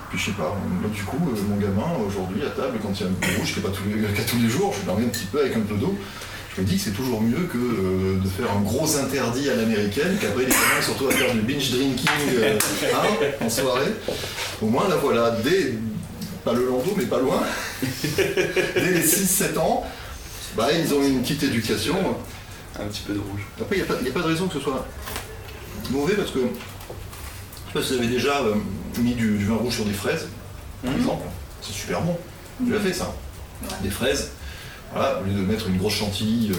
Puis 0.10 0.20
je 0.20 0.26
sais 0.26 0.32
pas, 0.34 0.56
moi, 0.82 0.90
du 0.94 1.04
coup, 1.04 1.18
euh, 1.28 1.42
mon 1.50 1.58
gamin, 1.58 1.88
aujourd'hui, 2.08 2.44
à 2.44 2.50
table, 2.50 2.78
quand 2.82 2.92
il 3.00 3.02
y 3.02 3.04
a 3.04 3.08
un 3.10 3.14
peu 3.14 3.28
de 3.32 3.38
rouge, 3.38 3.54
qui 3.54 3.60
n'est 3.60 3.66
pas 3.66 3.72
tous 3.72 3.84
les, 3.86 4.14
qu'à 4.16 4.24
tous 4.24 4.38
les 4.38 4.50
jours, 4.50 4.74
je 4.74 4.82
lui 4.86 5.06
un 5.06 5.10
petit 5.10 5.26
peu 5.26 5.40
avec 5.42 5.56
un 5.56 5.62
peu 5.62 5.76
d'eau. 5.76 5.96
Je 6.56 6.62
me 6.62 6.68
dis 6.68 6.78
que 6.78 6.84
c'est 6.84 6.92
toujours 6.92 7.20
mieux 7.20 7.48
que 7.52 7.58
euh, 7.58 8.20
de 8.24 8.28
faire 8.30 8.52
un 8.56 8.62
gros 8.62 8.96
interdit 8.98 9.50
à 9.50 9.56
l'américaine, 9.56 10.16
qu'après 10.22 10.44
les 10.44 10.52
gamins 10.52 10.82
surtout 10.84 11.08
à 11.08 11.12
faire 11.12 11.34
du 11.34 11.42
binge 11.42 11.72
drinking 11.72 12.08
euh, 12.30 12.60
hein, 12.94 13.08
en 13.42 13.50
soirée. 13.50 13.92
Au 14.62 14.68
moins, 14.68 14.88
là 14.88 14.98
voilà, 15.02 15.32
dès, 15.44 15.74
pas 16.46 16.54
le 16.54 16.68
landau, 16.68 16.94
mais 16.96 17.06
pas 17.06 17.20
loin, 17.20 17.42
dès 18.16 18.92
les 18.92 19.04
6-7 19.04 19.58
ans, 19.58 19.84
bah, 20.56 20.68
ils 20.72 20.94
ont 20.94 21.02
une 21.02 21.22
petite 21.22 21.42
éducation. 21.42 21.96
Un 22.80 22.86
petit 22.86 23.02
peu 23.02 23.14
de 23.14 23.20
rouge. 23.20 23.42
Après, 23.60 23.78
il 23.78 23.84
n'y 23.84 24.10
a, 24.10 24.14
pas 24.14 24.22
de 24.22 24.28
raison 24.28 24.48
que 24.48 24.54
ce 24.54 24.60
soit 24.60 24.86
mauvais 25.92 26.14
parce 26.14 26.32
que, 26.32 26.40
je 26.40 26.44
sais 26.44 26.50
pas 26.50 26.50
si 27.60 27.63
vous 27.80 27.94
avez 27.94 28.08
déjà 28.08 28.40
euh, 28.42 28.56
mis 29.00 29.14
du, 29.14 29.38
du 29.38 29.46
vin 29.46 29.56
rouge 29.56 29.74
sur 29.76 29.86
des 29.86 29.94
fraises, 29.94 30.28
par 30.84 30.92
Mhm. 30.92 31.00
exemple. 31.00 31.24
C'est 31.62 31.74
super 31.74 32.02
bon. 32.02 32.18
Tu 32.66 32.72
l'as 32.72 32.80
fait 32.80 32.94
ça 32.94 33.14
Ouais. 33.64 33.68
Des 33.82 33.90
fraises, 33.90 34.32
voilà, 34.92 35.20
au 35.22 35.24
lieu 35.24 35.32
de 35.34 35.40
mettre 35.46 35.68
une 35.70 35.78
grosse 35.78 35.94
chantilly 35.94 36.52
euh, 36.52 36.56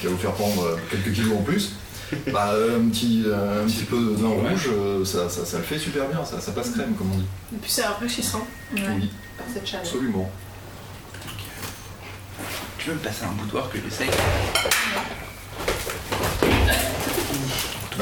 qui 0.00 0.06
va 0.06 0.12
vous 0.12 0.18
faire 0.18 0.32
prendre 0.32 0.62
euh, 0.64 0.76
quelques 0.90 1.12
kilos 1.12 1.38
en 1.38 1.42
plus, 1.42 1.72
bah, 2.32 2.50
euh, 2.52 2.78
un, 2.80 2.88
petit, 2.88 3.22
euh, 3.26 3.62
un 3.62 3.66
petit 3.66 3.84
peu 3.84 3.96
de 3.96 4.16
vin 4.16 4.28
Ouais. 4.30 4.50
rouge, 4.50 4.68
euh, 4.72 5.04
ça, 5.04 5.28
ça, 5.28 5.44
ça 5.46 5.58
le 5.58 5.62
fait 5.64 5.78
super 5.78 6.08
bien, 6.08 6.24
ça, 6.24 6.40
ça 6.40 6.50
passe 6.52 6.70
crème 6.70 6.94
comme 6.94 7.12
on 7.12 7.16
dit. 7.18 7.26
Et 7.54 7.58
puis 7.58 7.70
c'est 7.70 7.84
rafraîchissant. 7.84 8.44
Ouais, 8.74 8.82
Oui, 8.96 9.10
Par 9.38 9.46
cette 9.52 9.66
chaleur. 9.66 9.86
absolument. 9.86 10.30
Tu 12.78 12.88
veux 12.88 12.94
me 12.96 13.00
passer 13.00 13.24
un 13.24 13.32
boutoir 13.40 13.70
que 13.70 13.78
j'essaye? 13.78 14.10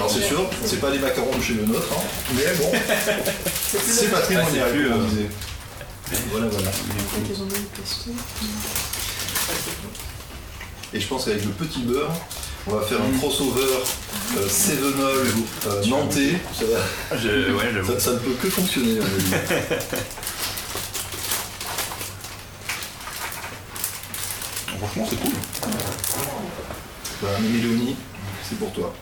Alors 0.01 0.11
c'est 0.11 0.23
sûr, 0.27 0.49
c'est 0.65 0.81
pas 0.81 0.91
des 0.91 0.99
macarons 0.99 1.37
de 1.37 1.43
chez 1.43 1.53
le 1.53 1.67
nôtre, 1.67 1.89
hein, 1.93 2.01
mais 2.35 2.43
bon, 2.59 2.73
c'est 3.87 4.11
patrimonial, 4.11 4.65
Ah, 4.67 4.73
plus, 4.73 4.91
euh. 4.91 4.97
Voilà, 6.31 6.47
voilà. 6.49 6.71
Et 10.95 11.01
je 11.01 11.07
pense 11.07 11.27
qu'avec 11.27 11.45
le 11.45 11.51
petit 11.51 11.81
beurre, 11.83 12.15
on 12.67 12.77
va 12.77 12.87
faire 12.87 12.97
un 13.03 13.19
crossover 13.19 13.61
euh, 14.39 14.49
Cévenol 14.49 15.27
euh, 15.67 15.85
nantais. 15.87 16.41
Ça, 16.59 16.65
va- 16.65 17.19
Je, 17.19 17.53
ouais, 17.53 17.65
j'avoue. 17.75 17.93
ça- 17.93 18.01
ça 18.01 18.13
ne 18.13 18.19
peut 18.21 18.33
que 18.41 18.49
fonctionner. 18.49 18.99
avis. 19.01 19.35
Franchement, 24.79 25.07
c'est 25.11 25.17
cool. 25.21 25.33
Voilà, 27.21 27.39
mais 27.41 27.49
Mélanie, 27.49 27.97
c'est 28.49 28.59
pour 28.59 28.73
toi. 28.73 28.95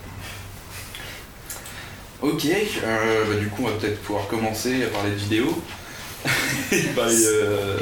Ok, 2.20 2.46
euh, 2.46 3.24
bah, 3.28 3.34
du 3.36 3.46
coup, 3.46 3.62
on 3.64 3.68
va 3.68 3.74
peut-être 3.74 4.02
pouvoir 4.02 4.26
commencer 4.26 4.84
à 4.84 4.88
parler 4.88 5.10
de 5.10 5.16
vidéo. 5.16 5.62
Parler, 6.96 7.26
euh, 7.26 7.78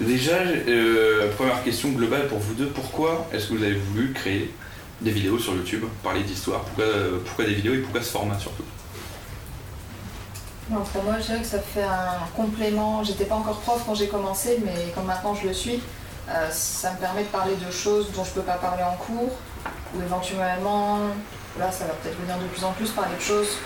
déjà, 0.00 0.34
euh, 0.34 1.30
première 1.36 1.62
question 1.62 1.90
globale 1.90 2.26
pour 2.26 2.38
vous 2.38 2.54
deux, 2.54 2.66
pourquoi 2.66 3.28
est-ce 3.32 3.46
que 3.46 3.54
vous 3.54 3.62
avez 3.62 3.76
voulu 3.76 4.12
créer 4.12 4.52
des 5.00 5.12
vidéos 5.12 5.38
sur 5.38 5.54
YouTube, 5.54 5.84
parler 6.02 6.24
d'histoire? 6.24 6.62
Pourquoi, 6.62 6.84
euh, 6.84 7.18
pourquoi 7.24 7.44
des 7.44 7.54
vidéos 7.54 7.74
et 7.74 7.78
pourquoi 7.78 8.02
ce 8.02 8.10
format 8.10 8.36
surtout? 8.36 8.64
Non, 10.68 10.80
pour 10.80 11.04
moi, 11.04 11.14
je 11.20 11.26
dirais 11.26 11.40
que 11.40 11.46
ça 11.46 11.60
fait 11.60 11.84
un 11.84 12.26
complément. 12.34 13.04
J'étais 13.04 13.26
pas 13.26 13.36
encore 13.36 13.60
prof 13.60 13.80
quand 13.86 13.94
j'ai 13.94 14.08
commencé, 14.08 14.58
mais 14.64 14.90
comme 14.92 15.04
maintenant 15.04 15.36
je 15.36 15.46
le 15.46 15.54
suis, 15.54 15.80
ça 16.50 16.92
me 16.92 16.98
permet 16.98 17.22
de 17.22 17.28
parler 17.28 17.54
de 17.54 17.70
choses 17.70 18.10
dont 18.12 18.24
je 18.24 18.30
peux 18.30 18.42
pas 18.42 18.54
parler 18.54 18.82
en 18.82 18.96
cours, 18.96 19.36
ou 19.94 20.02
éventuellement, 20.02 20.98
là, 21.58 21.70
ça 21.70 21.84
va 21.84 21.94
peut-être 21.94 22.18
venir 22.20 22.36
de 22.38 22.46
plus 22.48 22.64
en 22.64 22.72
plus 22.72 22.90
parler 22.90 23.16
de 23.16 23.22
choses 23.22 23.58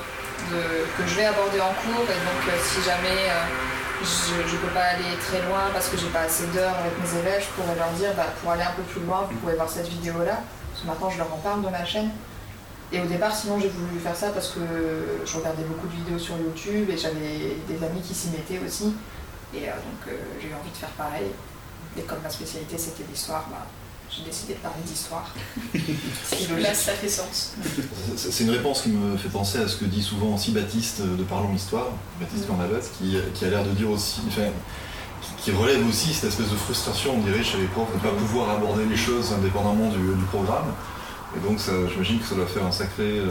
que 0.50 1.06
je 1.06 1.14
vais 1.14 1.24
aborder 1.24 1.60
en 1.60 1.72
cours, 1.82 2.04
et 2.04 2.20
donc 2.22 2.42
euh, 2.48 2.58
si 2.62 2.82
jamais 2.82 3.30
euh, 3.30 3.42
je, 4.02 4.48
je 4.48 4.56
peux 4.56 4.68
pas 4.68 4.94
aller 4.94 5.16
très 5.20 5.42
loin 5.48 5.70
parce 5.72 5.88
que 5.88 5.96
j'ai 5.96 6.08
pas 6.08 6.20
assez 6.20 6.46
d'heures 6.48 6.76
avec 6.78 6.92
mes 7.00 7.20
élèves, 7.20 7.42
je 7.42 7.60
pourrais 7.60 7.76
leur 7.76 7.90
dire, 7.90 8.12
bah, 8.16 8.26
pour 8.40 8.52
aller 8.52 8.62
un 8.62 8.72
peu 8.72 8.82
plus 8.82 9.00
loin, 9.02 9.26
vous 9.30 9.36
pouvez 9.38 9.54
voir 9.54 9.68
cette 9.68 9.88
vidéo-là, 9.88 10.40
parce 10.70 10.82
que 10.82 10.86
maintenant 10.86 11.10
je 11.10 11.18
leur 11.18 11.32
en 11.32 11.38
parle 11.38 11.62
de 11.62 11.68
ma 11.68 11.84
chaîne. 11.84 12.10
Et 12.92 13.00
au 13.00 13.06
départ, 13.06 13.34
sinon, 13.34 13.58
j'ai 13.58 13.68
voulu 13.68 13.98
faire 13.98 14.14
ça 14.14 14.28
parce 14.30 14.50
que 14.50 14.60
je 15.24 15.36
regardais 15.36 15.64
beaucoup 15.64 15.88
de 15.88 15.92
vidéos 15.92 16.20
sur 16.20 16.36
YouTube 16.36 16.88
et 16.88 16.96
j'avais 16.96 17.56
des 17.66 17.84
amis 17.84 18.00
qui 18.00 18.14
s'y 18.14 18.28
mettaient 18.28 18.60
aussi. 18.64 18.94
Et 19.52 19.68
euh, 19.68 19.72
donc, 19.72 20.14
j'ai 20.40 20.48
eu 20.48 20.54
envie 20.54 20.70
de 20.70 20.76
faire 20.76 20.90
pareil. 20.90 21.26
Et 21.98 22.02
comme 22.02 22.20
ma 22.22 22.30
spécialité 22.30 22.78
c'était 22.78 23.02
l'histoire, 23.10 23.46
bah, 23.50 23.66
j'ai 24.16 24.24
décidé 24.24 24.54
de 24.54 24.58
parler 24.58 24.78
d'histoire. 24.86 25.30
Là, 26.60 26.74
ça 26.74 26.92
fait 26.92 27.08
sens. 27.08 27.52
C'est 28.16 28.44
une 28.44 28.50
réponse 28.50 28.82
qui 28.82 28.88
me 28.90 29.16
fait 29.16 29.28
penser 29.28 29.58
à 29.58 29.68
ce 29.68 29.76
que 29.76 29.84
dit 29.84 30.02
souvent 30.02 30.34
aussi 30.34 30.52
Baptiste 30.52 31.02
de 31.02 31.22
Parlons 31.24 31.52
Histoire, 31.54 31.88
Baptiste 32.20 32.44
Mhm. 32.48 32.56
Cornabat, 32.56 32.80
qui, 32.98 33.16
qui 33.34 33.44
a 33.44 33.48
l'air 33.48 33.64
de 33.64 33.70
dire 33.70 33.90
aussi, 33.90 34.20
enfin, 34.28 34.42
qui- 35.22 35.42
qui 35.44 35.50
relève 35.52 35.86
aussi 35.88 36.14
cette 36.14 36.30
espèce 36.30 36.48
de 36.48 36.56
frustration, 36.56 37.14
on 37.16 37.20
dirait, 37.22 37.42
chez 37.44 37.58
les 37.58 37.66
profs, 37.66 37.90
de 37.90 37.96
ne 37.96 38.00
pas 38.00 38.16
pouvoir 38.16 38.50
aborder 38.50 38.84
les 38.86 38.96
choses 38.96 39.32
indépendamment 39.32 39.88
du, 39.90 39.98
du 39.98 40.24
programme. 40.30 40.72
Et 41.36 41.40
donc, 41.46 41.58
j'imagine 41.90 42.18
que 42.20 42.26
ça 42.26 42.34
doit 42.34 42.46
faire 42.46 42.64
un 42.64 42.72
sacré 42.72 43.18
euh, 43.18 43.28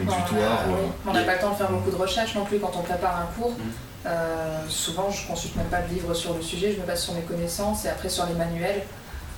exutoire. 0.00 0.64
Bon, 0.68 0.76
on 1.06 1.10
euh, 1.10 1.12
n'a 1.14 1.22
pas 1.24 1.34
le 1.34 1.40
temps 1.40 1.50
de 1.50 1.56
faire 1.56 1.70
beaucoup 1.72 1.90
de 1.90 1.96
recherches 1.96 2.34
non 2.36 2.44
plus 2.44 2.58
quand 2.60 2.70
on 2.78 2.82
prépare 2.82 3.16
un 3.22 3.40
cours. 3.40 3.54
Euh, 4.06 4.60
souvent, 4.68 5.10
je 5.10 5.26
consulte 5.26 5.56
même 5.56 5.66
pas 5.66 5.80
de 5.82 5.92
livre 5.92 6.14
sur 6.14 6.34
le 6.34 6.42
sujet, 6.42 6.72
je 6.76 6.80
me 6.80 6.86
base 6.86 7.02
sur 7.02 7.14
mes 7.14 7.22
connaissances 7.22 7.84
et 7.84 7.88
après 7.88 8.08
sur 8.08 8.26
les 8.26 8.34
manuels. 8.34 8.82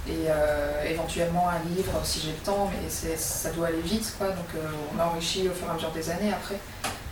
Et 0.08 0.26
euh, 0.28 0.84
éventuellement 0.88 1.46
un 1.48 1.58
livre 1.68 1.92
si 2.04 2.20
j'ai 2.20 2.32
le 2.32 2.38
temps, 2.38 2.70
mais 2.72 2.88
ça 2.88 3.50
doit 3.50 3.66
aller 3.68 3.82
vite, 3.82 4.14
quoi. 4.16 4.28
Donc 4.28 4.46
euh, 4.56 4.60
on 4.96 5.00
enrichit 5.00 5.46
au 5.48 5.52
fur 5.52 5.66
et 5.66 5.70
à 5.70 5.74
mesure 5.74 5.90
des 5.90 6.10
années 6.10 6.32
après. 6.32 6.56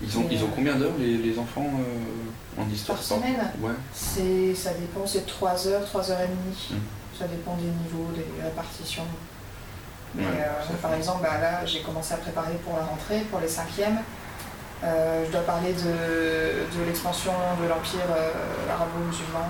Ils 0.02 0.16
ont, 0.16 0.24
Mais, 0.26 0.34
ils 0.34 0.42
ont 0.42 0.46
euh, 0.46 0.50
combien 0.54 0.74
d'heures 0.76 0.96
les, 0.98 1.18
les 1.18 1.38
enfants 1.38 1.66
euh, 1.66 2.60
en 2.62 2.68
histoire 2.70 2.96
Par 2.98 3.06
semaine 3.06 3.52
Ouais. 3.60 3.72
C'est, 3.92 4.54
ça 4.54 4.70
dépend, 4.72 5.06
c'est 5.06 5.26
3 5.26 5.68
heures, 5.68 5.84
3 5.84 6.10
heures 6.12 6.20
et 6.20 6.28
demie. 6.28 6.68
Mhm. 6.70 6.78
Ça 7.18 7.26
dépend 7.26 7.56
des 7.56 7.64
niveaux, 7.64 8.10
des 8.14 8.42
répartitions. 8.42 9.02
Mais 10.14 10.24
Ouais, 10.24 10.76
par 10.80 10.94
exemple, 10.94 11.22
bah, 11.22 11.38
là, 11.40 11.66
j'ai 11.66 11.82
commencé 11.82 12.14
à 12.14 12.16
préparer 12.16 12.54
pour 12.64 12.76
la 12.78 12.84
rentrée, 12.84 13.20
pour 13.30 13.40
les 13.40 13.48
cinquièmes. 13.48 13.98
Je 14.82 15.30
dois 15.30 15.40
parler 15.42 15.72
de, 15.72 16.78
de 16.78 16.84
l'expansion 16.86 17.32
de 17.60 17.68
l'empire 17.68 18.06
arabo-musulman. 18.70 19.48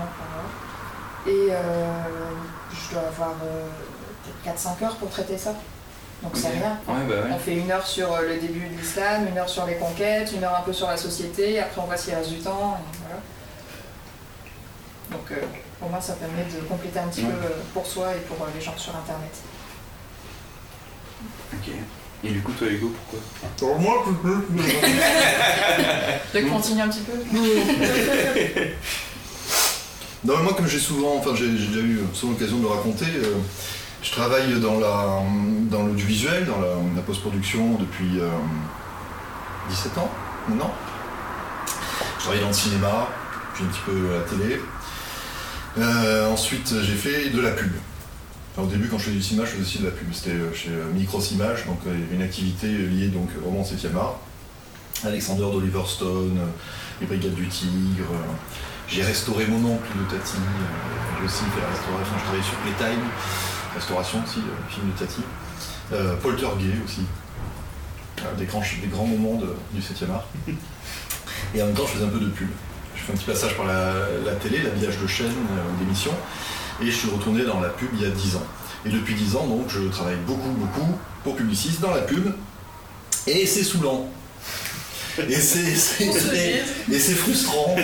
Et 1.27 1.53
je 2.87 2.95
dois 2.95 3.03
avoir 3.09 3.35
euh, 3.45 3.67
peut-être 4.45 4.57
4-5 4.59 4.85
heures 4.85 4.97
pour 4.97 5.11
traiter 5.11 5.37
ça. 5.39 5.55
Donc 6.23 6.33
c'est 6.35 6.49
rien. 6.49 6.79
Ouais, 6.89 7.05
bah 7.09 7.15
ouais. 7.15 7.31
On 7.33 7.39
fait 7.39 7.55
une 7.55 7.71
heure 7.71 7.87
sur 7.87 8.13
euh, 8.13 8.23
le 8.23 8.37
début 8.39 8.67
de 8.69 8.77
l'islam, 8.81 9.27
une 9.29 9.39
heure 9.39 9.49
sur 9.49 9.67
les 9.67 9.77
conquêtes, 9.77 10.33
une 10.33 10.43
heure 10.43 10.57
un 10.59 10.63
peu 10.63 10.73
sur 10.73 10.89
la 10.89 10.97
société, 10.97 11.61
après 11.61 11.81
on 11.81 11.85
voit 11.85 11.97
s'il 11.97 12.15
reste 12.15 12.31
du 12.31 12.39
temps, 12.39 12.77
et 12.81 12.97
voilà. 13.07 13.21
Donc 15.13 15.31
euh, 15.31 15.37
pour 15.79 15.89
moi 15.91 16.01
ça 16.01 16.15
permet 16.15 16.43
de 16.45 16.61
compléter 16.67 16.99
un 16.99 17.07
petit 17.09 17.23
Ouais. 17.23 17.31
peu 17.31 17.49
pour 17.73 17.87
soi 17.87 18.15
et 18.17 18.21
pour 18.21 18.37
euh, 18.45 18.49
les 18.55 18.61
gens 18.61 18.77
sur 18.77 18.95
internet. 18.97 19.31
Ok. 21.55 21.73
Et 22.25 22.31
du 22.31 22.41
coup, 22.43 22.51
toi, 22.51 22.67
Hugo, 22.67 22.93
pourquoi? 23.11 23.21
Alors 23.69 23.81
moi, 23.81 24.05
je 24.09 24.13
peux. 24.13 24.45
Tu 26.33 26.39
veux 26.43 26.51
continuer 26.51 26.83
un 26.83 26.89
petit 26.89 27.03
peu 27.03 27.13
Moi, 30.37 30.53
comme 30.55 30.69
j'ai 30.69 30.79
souvent, 30.79 31.17
enfin, 31.17 31.31
j'ai 31.35 31.49
déjà 31.49 31.81
eu 31.81 32.01
souvent 32.13 32.33
l'occasion 32.33 32.59
de 32.59 32.63
le 32.63 32.69
raconter, 32.69 33.07
euh, 33.07 33.35
je 34.03 34.11
travaille 34.13 34.61
dans, 34.61 34.79
dans 35.71 35.87
l'audiovisuel, 35.87 36.45
dans 36.45 36.61
la, 36.61 37.03
post-production 37.03 37.77
depuis 37.77 38.21
euh, 38.21 38.29
17 39.71 39.97
ans 39.97 40.11
maintenant. 40.49 40.73
Je 42.19 42.23
travaille 42.25 42.41
dans 42.41 42.49
le 42.49 42.53
cinéma, 42.53 43.09
puis 43.55 43.65
un 43.65 43.69
petit 43.69 43.81
peu 43.87 44.15
à 44.15 44.19
la 44.19 44.25
télé. 44.25 44.61
Euh, 45.79 46.31
ensuite, 46.31 46.75
j'ai 46.83 46.95
fait 46.95 47.31
de 47.31 47.41
la 47.41 47.53
pub. 47.53 47.73
Au 48.59 48.67
début, 48.67 48.89
quand 48.89 48.99
je 48.99 49.05
faisais 49.05 49.17
du 49.17 49.23
cinéma, 49.23 49.47
je 49.47 49.53
faisais 49.53 49.63
aussi 49.63 49.79
de 49.79 49.85
la 49.85 49.93
pub. 49.93 50.13
C'était 50.13 50.31
euh, 50.31 50.53
chez 50.53 50.71
euh, 50.71 50.93
Micros 50.93 51.21
Images, 51.21 51.65
donc 51.67 51.79
euh, 51.87 51.97
une 52.13 52.23
activité 52.23 52.67
liée 52.67 53.09
donc, 53.09 53.31
7e 53.65 53.97
art. 53.97 54.19
Alexander 55.05 55.43
d'Oliver 55.43 55.83
Stone, 55.87 56.39
euh, 56.39 56.47
les 57.01 57.07
Brigades 57.07 57.35
du 57.35 57.47
Tigre. 57.47 58.11
Euh, 58.89 58.95
j'ai 58.95 59.03
restauré 59.03 59.47
mon 59.47 59.73
oncle 59.75 59.89
de 59.99 60.05
Tati. 60.17 60.37
euh, 60.37 61.19
j'ai 61.21 61.27
aussi 61.27 61.45
fait 61.55 61.61
la 61.61 61.69
restauration. 61.69 62.15
Je 62.17 62.23
travaillais 62.23 62.45
sur 62.45 62.55
Playtime, 62.59 63.03
restauration 63.75 64.23
aussi, 64.25 64.39
le 64.41 64.73
film 64.73 64.87
de 64.93 64.99
Tati. 64.99 65.21
Euh, 65.93 66.17
Poltergeist 66.17 66.77
aussi. 66.85 67.03
Euh, 68.21 68.35
des, 68.37 68.47
grands, 68.47 68.61
des 68.83 68.89
grands 68.89 69.07
moments 69.07 69.37
de- 69.39 69.55
du 69.73 69.81
7e 69.81 70.11
art. 70.11 70.27
Et 71.55 71.63
en 71.63 71.67
même 71.67 71.75
temps, 71.75 71.85
je 71.87 71.93
faisais 71.93 72.05
un 72.05 72.09
peu 72.09 72.19
de 72.21 72.29
pub. 72.29 72.49
Je 72.97 73.03
fais 73.03 73.13
un 73.13 73.17
petit 73.17 73.25
passage 73.25 73.57
par 73.57 73.65
la, 73.67 73.93
la 74.27 74.35
télé, 74.35 74.59
l'habillage 74.63 74.99
de 74.99 75.07
chaîne, 75.07 75.27
euh, 75.29 75.79
d'émissions. 75.81 76.15
Et 76.83 76.87
je 76.87 76.91
suis 76.97 77.09
retourné 77.11 77.45
dans 77.45 77.61
la 77.61 77.69
pub 77.71 77.89
il 77.95 78.03
y 78.03 78.07
a 78.07 78.11
10 78.11 78.37
ans. 78.37 78.43
Et 78.85 78.91
depuis 78.91 79.15
10 79.15 79.37
ans, 79.37 79.47
donc, 79.47 79.65
je 79.69 79.81
travaille 79.89 80.17
beaucoup, 80.27 80.51
beaucoup 80.51 80.99
pour 81.25 81.37
Publicis 81.37 81.79
dans 81.81 81.91
la 81.95 82.03
pub. 82.03 82.33
Et 83.27 83.47
c'est 83.47 83.65
saoulant. 83.65 84.09
Et 86.93 86.99
c'est 86.99 87.15
frustrant. 87.15 87.77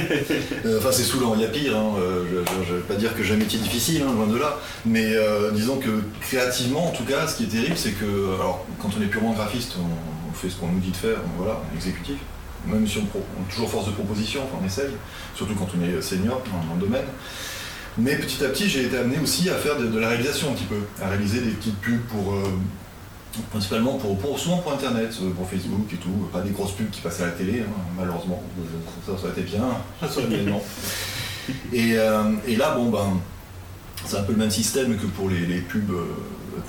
Euh, 0.65 0.79
Enfin, 0.79 0.91
c'est 0.93 1.03
saoulant, 1.03 1.35
il 1.35 1.43
y 1.43 1.45
a 1.45 1.49
pire. 1.49 1.77
hein. 1.77 1.95
Euh, 1.99 2.23
je 2.67 2.73
ne 2.73 2.77
vais 2.79 2.83
pas 2.85 2.95
dire 2.95 3.15
que 3.17 3.23
j'ai 3.23 3.35
un 3.35 3.39
métier 3.39 3.59
difficile, 3.59 4.03
hein, 4.07 4.13
loin 4.15 4.27
de 4.27 4.37
là. 4.39 4.59
Mais 4.87 5.15
euh, 5.15 5.51
disons 5.53 5.77
que 5.79 6.03
créativement, 6.21 6.89
en 6.89 6.93
tout 6.93 7.05
cas, 7.05 7.27
ce 7.27 7.37
qui 7.37 7.45
est 7.45 7.49
terrible, 7.49 7.77
c'est 7.77 7.93
que, 7.93 8.35
alors, 8.35 8.67
quand 8.81 8.91
on 8.99 9.03
est 9.03 9.07
purement 9.07 9.33
graphiste, 9.33 9.73
on, 9.79 10.31
on 10.31 10.33
fait 10.35 10.49
ce 10.51 10.57
qu'on 10.57 10.69
nous 10.69 10.81
dit 10.81 10.91
de 10.91 10.97
faire, 10.97 11.17
voilà, 11.39 11.63
exécutif. 11.77 12.17
Même 12.67 12.87
si 12.89 12.99
on, 12.99 13.05
pro- 13.05 13.25
on 13.39 13.43
est 13.49 13.53
toujours 13.53 13.71
force 13.71 13.87
de 13.87 13.93
proposition, 13.93 14.41
enfin, 14.45 14.59
on 14.63 14.67
essaye, 14.67 14.91
surtout 15.35 15.55
quand 15.55 15.69
on 15.79 15.85
est 15.85 16.01
senior 16.01 16.43
dans, 16.47 16.69
dans 16.69 16.81
le 16.81 16.87
domaine. 16.87 17.05
Mais 17.99 18.17
petit 18.17 18.43
à 18.45 18.49
petit, 18.49 18.69
j'ai 18.69 18.85
été 18.87 18.97
amené 18.99 19.19
aussi 19.23 19.49
à 19.51 19.55
faire 19.55 19.77
de, 19.79 19.87
de 19.87 19.99
la 19.99 20.09
réalisation 20.09 20.51
un 20.51 20.55
petit 20.55 20.65
peu, 20.65 20.79
à 21.03 21.09
réaliser 21.09 21.41
des 21.41 21.51
petites 21.51 21.79
pubs 21.81 22.01
pour, 22.09 22.35
euh, 22.35 22.43
principalement 23.51 23.95
pour, 23.95 24.17
pour- 24.19 24.39
souvent 24.39 24.59
pour 24.59 24.73
Internet, 24.73 25.11
euh, 25.23 25.31
pour 25.31 25.49
Facebook 25.49 25.87
et 25.93 25.97
tout, 25.97 26.29
pas 26.33 26.41
des 26.41 26.51
grosses 26.51 26.73
pubs 26.73 26.91
qui 26.91 27.01
passaient 27.01 27.25
à 27.25 27.27
la 27.27 27.33
télé, 27.33 27.61
hein, 27.61 27.73
malheureusement, 27.99 28.43
ça, 29.07 29.13
ça 29.17 29.25
aurait 29.29 29.33
été 29.33 29.43
bien, 29.43 29.65
ça 30.01 30.09
serait 30.09 30.27
bien 30.27 30.43
non. 30.43 30.61
Et, 31.73 31.95
euh, 31.99 32.23
et 32.47 32.57
là, 32.57 32.75
bon 32.75 32.91
ben, 32.91 33.21
c'est 34.07 34.17
un 34.19 34.23
peu 34.23 34.33
le 34.33 34.39
même 34.39 34.51
système 34.51 34.97
que 34.97 35.07
pour 35.07 35.29
les, 35.29 35.41
les 35.41 35.59
pubs 35.61 35.91
euh, 35.91 36.05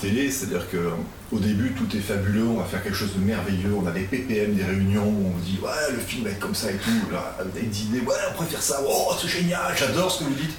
télé, 0.02 0.30
c'est-à-dire 0.32 0.70
que 0.70 0.90
au 1.32 1.40
début 1.40 1.72
tout 1.72 1.88
est 1.96 2.02
fabuleux, 2.02 2.46
on 2.48 2.58
va 2.58 2.66
faire 2.66 2.84
quelque 2.84 2.96
chose 2.98 3.14
de 3.16 3.20
merveilleux, 3.24 3.74
on 3.82 3.86
a 3.88 3.92
des 3.92 4.02
PPM, 4.02 4.54
des 4.56 4.64
réunions 4.64 5.06
où 5.08 5.34
on 5.36 5.40
dit 5.40 5.60
ouais 5.64 5.92
le 5.94 6.00
film 6.00 6.24
va 6.26 6.32
être 6.32 6.40
comme 6.40 6.56
ça 6.56 6.70
et 6.72 6.76
tout, 6.76 7.12
là, 7.12 7.36
avec 7.40 7.54
des 7.70 7.82
idées, 7.84 8.00
ouais 8.02 8.16
on 8.32 8.38
préfère 8.38 8.62
ça, 8.62 8.82
oh 8.88 9.12
c'est 9.22 9.28
génial, 9.28 9.74
j'adore 9.78 10.12
ce 10.12 10.20
que 10.20 10.24
vous 10.26 10.36
dites. 10.36 10.56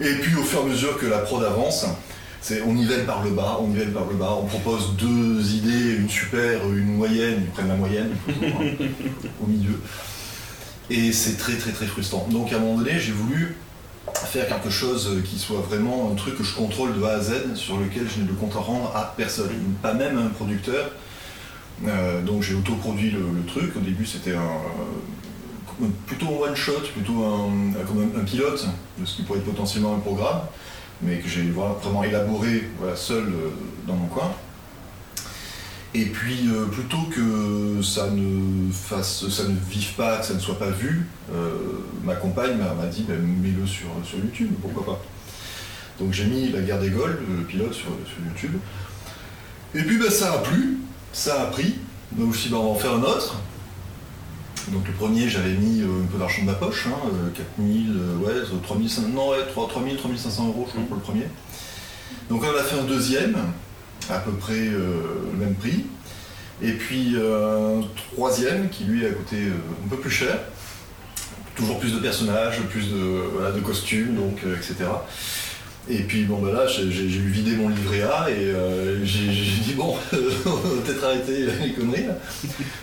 Et 0.00 0.14
puis 0.20 0.34
au 0.36 0.42
fur 0.42 0.60
et 0.60 0.62
à 0.62 0.66
mesure 0.66 0.96
que 0.98 1.06
la 1.06 1.18
prod 1.18 1.42
avance, 1.44 1.84
c'est 2.44 2.60
on 2.60 2.74
nivelle 2.74 3.06
par 3.06 3.24
le 3.24 3.30
bas, 3.30 3.56
on 3.58 3.68
nivelle 3.68 3.92
par 3.92 4.04
le 4.04 4.16
bas, 4.16 4.36
on 4.38 4.44
propose 4.44 4.96
deux 4.98 5.54
idées, 5.54 5.96
une 5.96 6.10
super, 6.10 6.68
une 6.68 6.96
moyenne, 6.96 7.38
ils 7.40 7.50
prennent 7.50 7.68
la 7.68 7.74
moyenne, 7.74 8.10
au 9.42 9.46
milieu. 9.46 9.80
Et 10.90 11.10
c'est 11.12 11.38
très 11.38 11.54
très 11.54 11.72
très 11.72 11.86
frustrant. 11.86 12.28
Donc 12.30 12.52
à 12.52 12.56
un 12.56 12.58
moment 12.58 12.76
donné, 12.76 13.00
j'ai 13.00 13.12
voulu 13.12 13.56
faire 14.12 14.46
quelque 14.46 14.68
chose 14.68 15.22
qui 15.24 15.38
soit 15.38 15.60
vraiment 15.60 16.10
un 16.12 16.16
truc 16.16 16.36
que 16.36 16.44
je 16.44 16.54
contrôle 16.54 16.94
de 16.94 17.02
A 17.02 17.12
à 17.12 17.20
Z, 17.20 17.54
sur 17.54 17.78
lequel 17.78 18.06
je 18.14 18.20
n'ai 18.20 18.26
de 18.26 18.32
compte 18.32 18.54
à 18.56 18.58
rendre 18.58 18.94
à 18.94 19.14
personne, 19.16 19.48
pas 19.80 19.94
même 19.94 20.18
un 20.18 20.28
producteur. 20.28 20.90
Euh, 21.88 22.20
donc 22.20 22.42
j'ai 22.42 22.54
autoproduit 22.54 23.10
le, 23.10 23.24
truc. 23.46 23.74
Au 23.74 23.80
début, 23.80 24.04
c'était 24.04 24.34
plutôt 26.06 26.26
un 26.26 26.48
one 26.48 26.56
shot, 26.56 26.82
plutôt 26.92 27.24
un, 27.24 28.20
un 28.20 28.24
pilote 28.24 28.68
de 28.98 29.06
ce 29.06 29.16
qui 29.16 29.22
pourrait 29.22 29.38
être 29.38 29.46
potentiellement 29.46 29.94
un 29.94 30.00
programme, 30.00 30.42
mais 31.04 31.18
que 31.18 31.28
j'ai 31.28 31.50
vraiment 31.50 32.02
élaboré 32.02 32.64
seul 32.96 33.24
euh, 33.24 33.50
dans 33.86 33.94
mon 33.94 34.06
coin. 34.06 34.30
Et 35.96 36.06
puis, 36.06 36.48
euh, 36.48 36.66
plutôt 36.66 37.02
que 37.14 37.80
ça 37.82 38.10
ne 38.10 38.70
vive 39.70 39.94
pas, 39.96 40.18
que 40.18 40.26
ça 40.26 40.34
ne 40.34 40.40
soit 40.40 40.58
pas 40.58 40.70
vu, 40.70 41.06
euh, 41.32 41.52
ma 42.02 42.16
compagne 42.16 42.56
m'a 42.56 42.86
dit, 42.86 43.04
ben, 43.08 43.20
mets-le 43.20 43.64
sur, 43.66 43.86
YouTube, 44.16 44.50
pourquoi 44.60 44.84
pas. 44.84 45.02
Donc 46.00 46.12
j'ai 46.12 46.24
mis 46.24 46.48
La 46.48 46.60
guerre 46.62 46.80
des 46.80 46.90
Gaules, 46.90 47.20
le 47.28 47.44
pilote, 47.44 47.72
sur, 47.72 47.90
YouTube. 48.26 48.58
Et 49.76 49.82
puis 49.82 49.96
ben, 49.98 50.10
ça 50.10 50.32
a 50.32 50.38
plu, 50.38 50.78
ça 51.12 51.42
a 51.42 51.46
pris. 51.46 51.76
Donc 52.12 52.32
je 52.32 52.32
me 52.32 52.32
suis 52.32 52.48
dit, 52.48 52.54
on 52.56 52.64
va 52.64 52.70
en 52.70 52.74
faire 52.74 52.94
un 52.94 53.02
autre. 53.02 53.36
Donc 54.68 54.86
le 54.86 54.94
premier, 54.94 55.28
j'avais 55.28 55.52
mis 55.52 55.82
euh, 55.82 56.02
un 56.02 56.06
peu 56.06 56.18
d'argent 56.18 56.42
de 56.42 56.46
ma 56.46 56.54
poche, 56.54 56.86
hein, 56.86 56.96
euh, 57.12 57.28
4000, 57.36 57.92
euh, 57.96 58.16
ouais, 58.18 58.60
3500, 58.62 59.08
non, 59.14 59.30
ouais, 59.30 59.44
3 59.48 59.68
3000, 59.68 59.96
3500 59.96 60.48
euros, 60.48 60.64
je 60.66 60.72
crois, 60.72 60.84
pour 60.86 60.96
le 60.96 61.02
premier. 61.02 61.26
Donc 62.30 62.42
on 62.42 62.58
a 62.58 62.62
fait 62.62 62.78
un 62.78 62.84
deuxième, 62.84 63.36
à 64.08 64.18
peu 64.18 64.32
près 64.32 64.54
euh, 64.54 65.02
le 65.32 65.38
même 65.38 65.54
prix. 65.54 65.84
Et 66.62 66.72
puis 66.72 67.14
euh, 67.16 67.80
un 67.80 67.84
troisième 68.12 68.70
qui 68.70 68.84
lui 68.84 69.04
a 69.04 69.10
coûté 69.10 69.36
euh, 69.36 69.52
un 69.84 69.88
peu 69.88 69.96
plus 69.96 70.10
cher. 70.10 70.38
Toujours 71.56 71.78
plus 71.78 71.92
de 71.92 71.98
personnages, 71.98 72.60
plus 72.70 72.90
de, 72.90 73.52
de 73.54 73.60
costumes, 73.60 74.16
donc, 74.16 74.38
euh, 74.44 74.56
etc. 74.56 74.74
Et 75.90 75.98
puis 75.98 76.24
bon 76.24 76.38
bah 76.38 76.50
là 76.50 76.66
j'ai 76.66 76.90
j'ai 76.90 77.06
vidé 77.06 77.56
mon 77.56 77.68
livret 77.68 78.02
A 78.02 78.30
et 78.30 78.36
euh, 78.36 79.04
j'ai 79.04 79.28
dit 79.28 79.74
bon 79.76 79.94
on 80.12 80.50
va 80.50 80.82
peut-être 80.82 81.04
arrêter 81.04 81.46
les 81.62 81.72
conneries 81.72 82.06
là. 82.06 82.18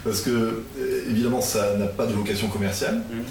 Parce 0.03 0.21
que 0.21 0.29
euh, 0.29 1.09
évidemment 1.09 1.41
ça 1.41 1.77
n'a 1.77 1.87
pas 1.87 2.05
de 2.05 2.13
vocation 2.13 2.47
commerciale. 2.47 3.01
Mhm. 3.11 3.23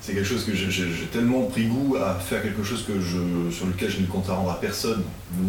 C'est 0.00 0.14
quelque 0.14 0.26
chose 0.26 0.44
que 0.44 0.54
j'ai 0.54 0.86
tellement 1.12 1.42
pris 1.42 1.66
goût 1.66 1.96
à 1.96 2.14
faire 2.14 2.42
quelque 2.42 2.62
chose 2.62 2.84
que 2.86 2.94
je, 2.98 3.54
sur 3.54 3.66
lequel 3.66 3.90
je 3.90 4.00
ne 4.00 4.06
compte 4.06 4.30
à 4.30 4.34
rendre 4.34 4.50
à 4.50 4.58
personne, 4.58 5.02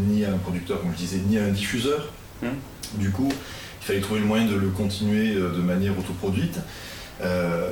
ni 0.09 0.25
à 0.25 0.33
un 0.33 0.37
producteur 0.37 0.81
comme 0.81 0.91
je 0.91 0.97
disais, 0.97 1.19
ni 1.25 1.37
à 1.37 1.45
un 1.45 1.49
diffuseur. 1.49 2.11
Mhm. 2.41 2.49
Du 2.95 3.11
coup, 3.11 3.29
il 3.81 3.85
fallait 3.85 4.01
trouver 4.01 4.19
le 4.19 4.25
moyen 4.25 4.45
de 4.45 4.55
le 4.55 4.67
continuer 4.69 5.35
euh, 5.35 5.51
de 5.51 5.61
manière 5.61 5.97
autoproduite. 5.97 6.59
Euh, 7.21 7.71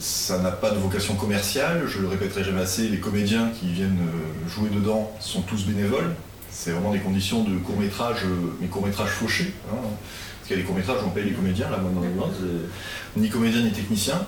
ça 0.00 0.38
n'a 0.38 0.50
pas 0.50 0.70
de 0.70 0.78
vocation 0.78 1.14
commerciale, 1.14 1.82
je 1.88 2.00
le 2.00 2.08
répéterai 2.08 2.44
jamais 2.44 2.62
assez, 2.62 2.88
les 2.88 2.98
comédiens 2.98 3.50
qui 3.58 3.66
viennent 3.68 3.98
euh, 4.00 4.48
jouer 4.48 4.70
dedans 4.70 5.10
sont 5.20 5.42
tous 5.42 5.64
bénévoles. 5.64 6.14
C'est 6.50 6.70
vraiment 6.72 6.92
des 6.92 6.98
conditions 7.00 7.44
de 7.44 7.56
court-métrage, 7.58 8.18
euh, 8.24 8.56
mais 8.60 8.66
court-métrage 8.68 9.10
fauché. 9.10 9.52
hein. 9.72 9.76
Parce 9.76 10.48
qu'il 10.48 10.56
y 10.56 10.58
a 10.58 10.62
des 10.62 10.66
courts-métrages 10.66 10.98
où 11.04 11.06
on 11.06 11.10
paye 11.10 11.24
les 11.24 11.32
comédiens, 11.32 11.70
là, 11.70 11.78
maintenant, 11.78 12.30
c'est 12.38 13.20
ni 13.20 13.28
comédien 13.28 13.62
ni 13.62 13.70
technicien. 13.72 14.24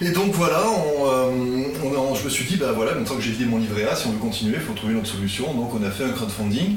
Et 0.00 0.10
donc 0.10 0.32
voilà, 0.32 0.60
on, 0.68 1.06
euh, 1.06 2.14
je 2.14 2.24
me 2.24 2.28
suis 2.30 2.44
dit, 2.44 2.56
bah 2.56 2.72
voilà, 2.74 2.94
maintenant 2.94 3.16
que 3.16 3.22
j'ai 3.22 3.32
vidé 3.32 3.46
mon 3.46 3.58
livret 3.58 3.88
A, 3.88 3.96
si 3.96 4.06
on 4.06 4.10
veut 4.12 4.18
continuer, 4.18 4.54
il 4.56 4.60
faut 4.60 4.74
trouver 4.74 4.92
une 4.92 4.98
autre 5.00 5.08
solution. 5.08 5.52
Donc 5.54 5.74
on 5.74 5.82
a 5.82 5.90
fait 5.90 6.04
un 6.04 6.10
crowdfunding 6.10 6.76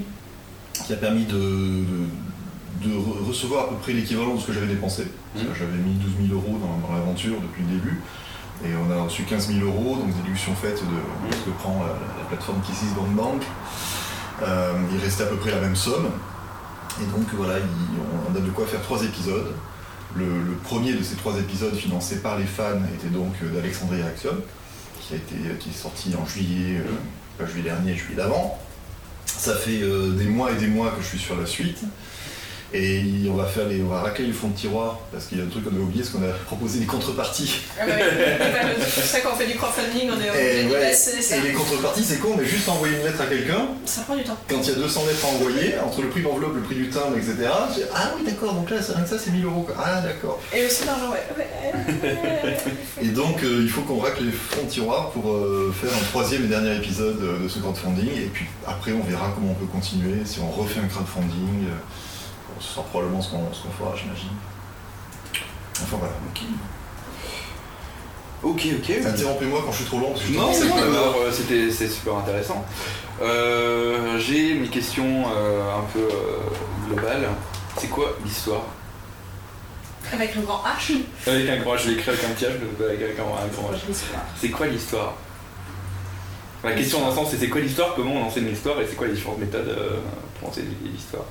qui 0.87 0.93
a 0.93 0.95
permis 0.95 1.25
de, 1.25 1.33
de- 1.33 2.07
de 2.83 2.93
re- 2.93 3.27
recevoir 3.27 3.65
à 3.65 3.69
peu 3.69 3.75
près 3.75 3.93
l'équivalent 3.93 4.35
de 4.35 4.39
ce 4.39 4.47
que 4.47 4.53
j'avais 4.53 4.67
dépensé. 4.67 5.03
Mhm. 5.35 5.43
J'avais 5.57 5.77
mis 5.77 5.93
12 5.95 6.27
000 6.29 6.33
euros 6.39 6.57
dans, 6.59 6.87
dans 6.87 6.93
l'aventure 6.93 7.39
depuis 7.41 7.63
le 7.63 7.77
début. 7.77 7.99
Et 8.65 8.69
on 8.75 8.91
a 8.91 9.03
reçu 9.03 9.23
15 9.23 9.47
000 9.53 9.65
euros, 9.65 9.95
donc 9.97 10.13
déduction 10.21 10.53
faite 10.55 10.81
de 10.83 11.33
ce 11.35 11.39
que 11.45 11.49
prend 11.59 11.79
la, 11.81 11.93
la 11.93 12.25
plateforme 12.27 12.61
Kisses 12.61 12.93
Bank 12.95 13.09
Bank. 13.15 13.41
Euh, 14.43 14.73
il 14.93 14.99
restait 15.01 15.23
à 15.23 15.27
peu 15.27 15.35
près 15.37 15.51
la 15.51 15.61
même 15.61 15.75
somme. 15.75 16.09
Et 17.01 17.05
donc 17.05 17.27
voilà, 17.33 17.59
il- 17.59 18.33
on 18.33 18.35
a 18.35 18.39
de 18.41 18.49
quoi 18.51 18.65
faire 18.65 18.81
trois 18.81 19.01
épisodes. 19.03 19.53
Le, 20.15 20.25
le 20.25 20.53
premier 20.63 20.93
de 20.93 21.03
ces 21.03 21.15
trois 21.15 21.37
épisodes 21.37 21.75
financés 21.75 22.17
par 22.21 22.37
les 22.37 22.45
fans 22.45 22.81
était 22.95 23.09
donc 23.13 23.33
euh, 23.43 23.53
d'Alexandria 23.55 24.07
Axiom, 24.07 24.35
qui, 25.01 25.13
a 25.13 25.17
été, 25.17 25.35
qui 25.59 25.69
est 25.69 25.73
sorti 25.73 26.13
en 26.21 26.25
juillet, 26.25 26.79
euh, 26.79 26.83
pas 27.37 27.45
juillet 27.49 27.69
dernier, 27.69 27.93
juillet 27.95 28.15
d'avant. 28.17 28.57
Ça 29.25 29.55
fait 29.55 29.81
euh, 29.83 30.11
des 30.13 30.25
mois 30.25 30.51
et 30.51 30.55
des 30.55 30.67
mois 30.67 30.89
que 30.91 31.01
je 31.03 31.07
suis 31.07 31.19
sur 31.19 31.37
la 31.39 31.45
suite. 31.45 31.81
Et 32.73 33.01
on 33.29 33.33
va 33.35 33.45
faire 33.45 33.67
les, 33.67 33.81
on 33.81 33.87
va 33.87 34.01
racler 34.01 34.27
le 34.27 34.33
fond 34.33 34.49
de 34.49 34.53
tiroir 34.55 34.99
parce 35.11 35.25
qu'il 35.25 35.39
y 35.39 35.41
a 35.41 35.43
un 35.43 35.47
truc 35.47 35.63
qu'on 35.63 35.75
a 35.75 35.79
oublié, 35.79 36.03
c'est 36.03 36.11
qu'on 36.11 36.23
a 36.23 36.31
proposé 36.45 36.79
des 36.79 36.85
contreparties. 36.85 37.61
Ah 37.81 37.85
ouais, 37.87 37.93
c'est 38.93 39.01
ça 39.01 39.19
quand 39.21 39.31
on 39.33 39.37
fait 39.37 39.47
du 39.47 39.55
crowdfunding, 39.55 40.09
on 40.11 40.21
est 40.21 40.29
obligé 40.29 40.61
Et, 40.61 40.67
ouais, 40.67 40.93
ça. 40.93 41.37
et 41.37 41.41
les 41.41 41.53
contreparties, 41.53 42.03
c'est 42.03 42.19
con, 42.19 42.35
mais 42.37 42.45
juste 42.45 42.69
envoyer 42.69 42.97
une 42.97 43.03
lettre 43.05 43.21
à 43.21 43.25
quelqu'un, 43.25 43.69
Ça 43.85 44.01
prend 44.01 44.15
du 44.15 44.23
temps. 44.23 44.37
quand 44.47 44.57
il 44.61 44.69
y 44.69 44.71
a 44.71 44.75
200 44.75 45.01
lettres 45.07 45.25
à 45.25 45.27
envoyer, 45.29 45.73
entre 45.83 46.01
le 46.03 46.09
prix 46.09 46.21
d'enveloppe, 46.21 46.55
le 46.55 46.61
prix 46.61 46.75
du 46.75 46.89
timbre, 46.89 47.17
etc. 47.17 47.35
je 47.71 47.75
dis, 47.81 47.85
ah 47.95 48.11
oui, 48.17 48.23
d'accord, 48.25 48.53
donc 48.53 48.69
là, 48.69 48.77
c'est 48.81 48.93
rien 48.93 49.03
que 49.03 49.09
ça, 49.09 49.17
c'est 49.17 49.31
1000 49.31 49.45
euros. 49.45 49.63
quoi. 49.63 49.75
Ah, 49.83 50.01
d'accord. 50.01 50.39
Et 50.55 50.65
aussi 50.65 50.85
l'argent, 50.85 51.11
ouais. 51.11 52.57
Et 53.01 53.07
donc, 53.07 53.41
euh, 53.43 53.59
il 53.63 53.69
faut 53.69 53.81
qu'on 53.81 53.97
racle 53.99 54.23
les 54.23 54.31
fonds 54.31 54.63
de 54.63 54.69
tiroir 54.69 55.09
pour 55.11 55.31
euh, 55.31 55.73
faire 55.79 55.91
un 55.93 56.03
troisième 56.11 56.45
et 56.45 56.47
dernier 56.47 56.75
épisode 56.75 57.19
euh, 57.21 57.43
de 57.43 57.47
ce 57.47 57.59
crowdfunding. 57.59 58.09
Et 58.09 58.29
puis 58.31 58.45
après, 58.67 58.91
on 58.91 59.03
verra 59.09 59.31
comment 59.35 59.51
on 59.51 59.55
peut 59.55 59.65
continuer, 59.71 60.17
si 60.25 60.39
on 60.39 60.49
refait 60.51 60.79
un 60.79 60.87
crowdfunding. 60.87 61.65
euh, 61.67 61.73
ce 62.59 62.73
sera 62.73 62.83
probablement 62.83 63.21
ce 63.21 63.31
qu'on 63.31 63.53
ce 63.53 63.63
qu'on 63.63 63.71
fera, 63.71 63.95
j'imagine. 63.95 64.29
Enfin 65.81 65.97
voilà. 65.97 66.13
Ok, 68.41 68.67
ok. 68.79 68.89
Interrompez-moi 69.05 69.61
quand 69.65 69.71
je 69.71 69.77
suis 69.77 69.85
trop 69.85 69.99
long. 69.99 70.11
Parce 70.11 70.21
que 70.21 70.27
je 70.33 70.37
Non, 70.37 70.53
c'est 70.53 70.67
bon, 70.67 70.77
euh, 70.77 71.31
c'était 71.31 71.69
c'est 71.71 71.87
super 71.89 72.15
intéressant. 72.15 72.63
Euh, 73.21 74.17
J'ai 74.17 74.53
mes 74.53 74.67
questions 74.67 75.25
euh, 75.35 75.77
un 75.77 75.83
peu 75.93 75.99
euh, 75.99 76.87
globales. 76.87 77.27
C'est 77.77 77.89
quoi 77.89 78.15
l'histoire? 78.23 78.63
Avec 80.11 80.35
le 80.35 80.41
grand 80.41 80.63
H. 80.63 80.93
Avec 81.27 81.49
un 81.49 81.57
grand 81.57 81.75
H, 81.75 81.83
je 81.83 81.89
l'ai 81.89 81.93
écrit 81.95 82.11
avec 82.11 82.23
un 82.23 82.29
petit 82.29 82.45
H, 82.45 82.51
mais 82.79 82.85
avec 82.85 83.01
un 83.01 83.21
grand, 83.21 83.35
un 83.35 83.47
grand 83.47 83.71
H. 83.73 83.79
C'est 84.39 84.49
quoi 84.49 84.67
l'histoire? 84.67 85.13
La 86.63 86.71
question 86.73 87.01
dans 87.01 87.09
le 87.09 87.15
sens, 87.15 87.29
c'est 87.31 87.37
c'est 87.37 87.49
quoi 87.49 87.61
l'histoire, 87.61 87.93
comment 87.95 88.13
on 88.13 88.23
enseigne 88.25 88.47
l'histoire? 88.47 88.79
Et 88.81 88.87
c'est 88.87 88.95
quoi 88.95 89.07
les 89.07 89.13
différentes 89.13 89.39
méthodes 89.39 89.67
euh, 89.67 89.99
pour 90.39 90.49
enseigner 90.49 90.75
l'histoire? 90.83 91.23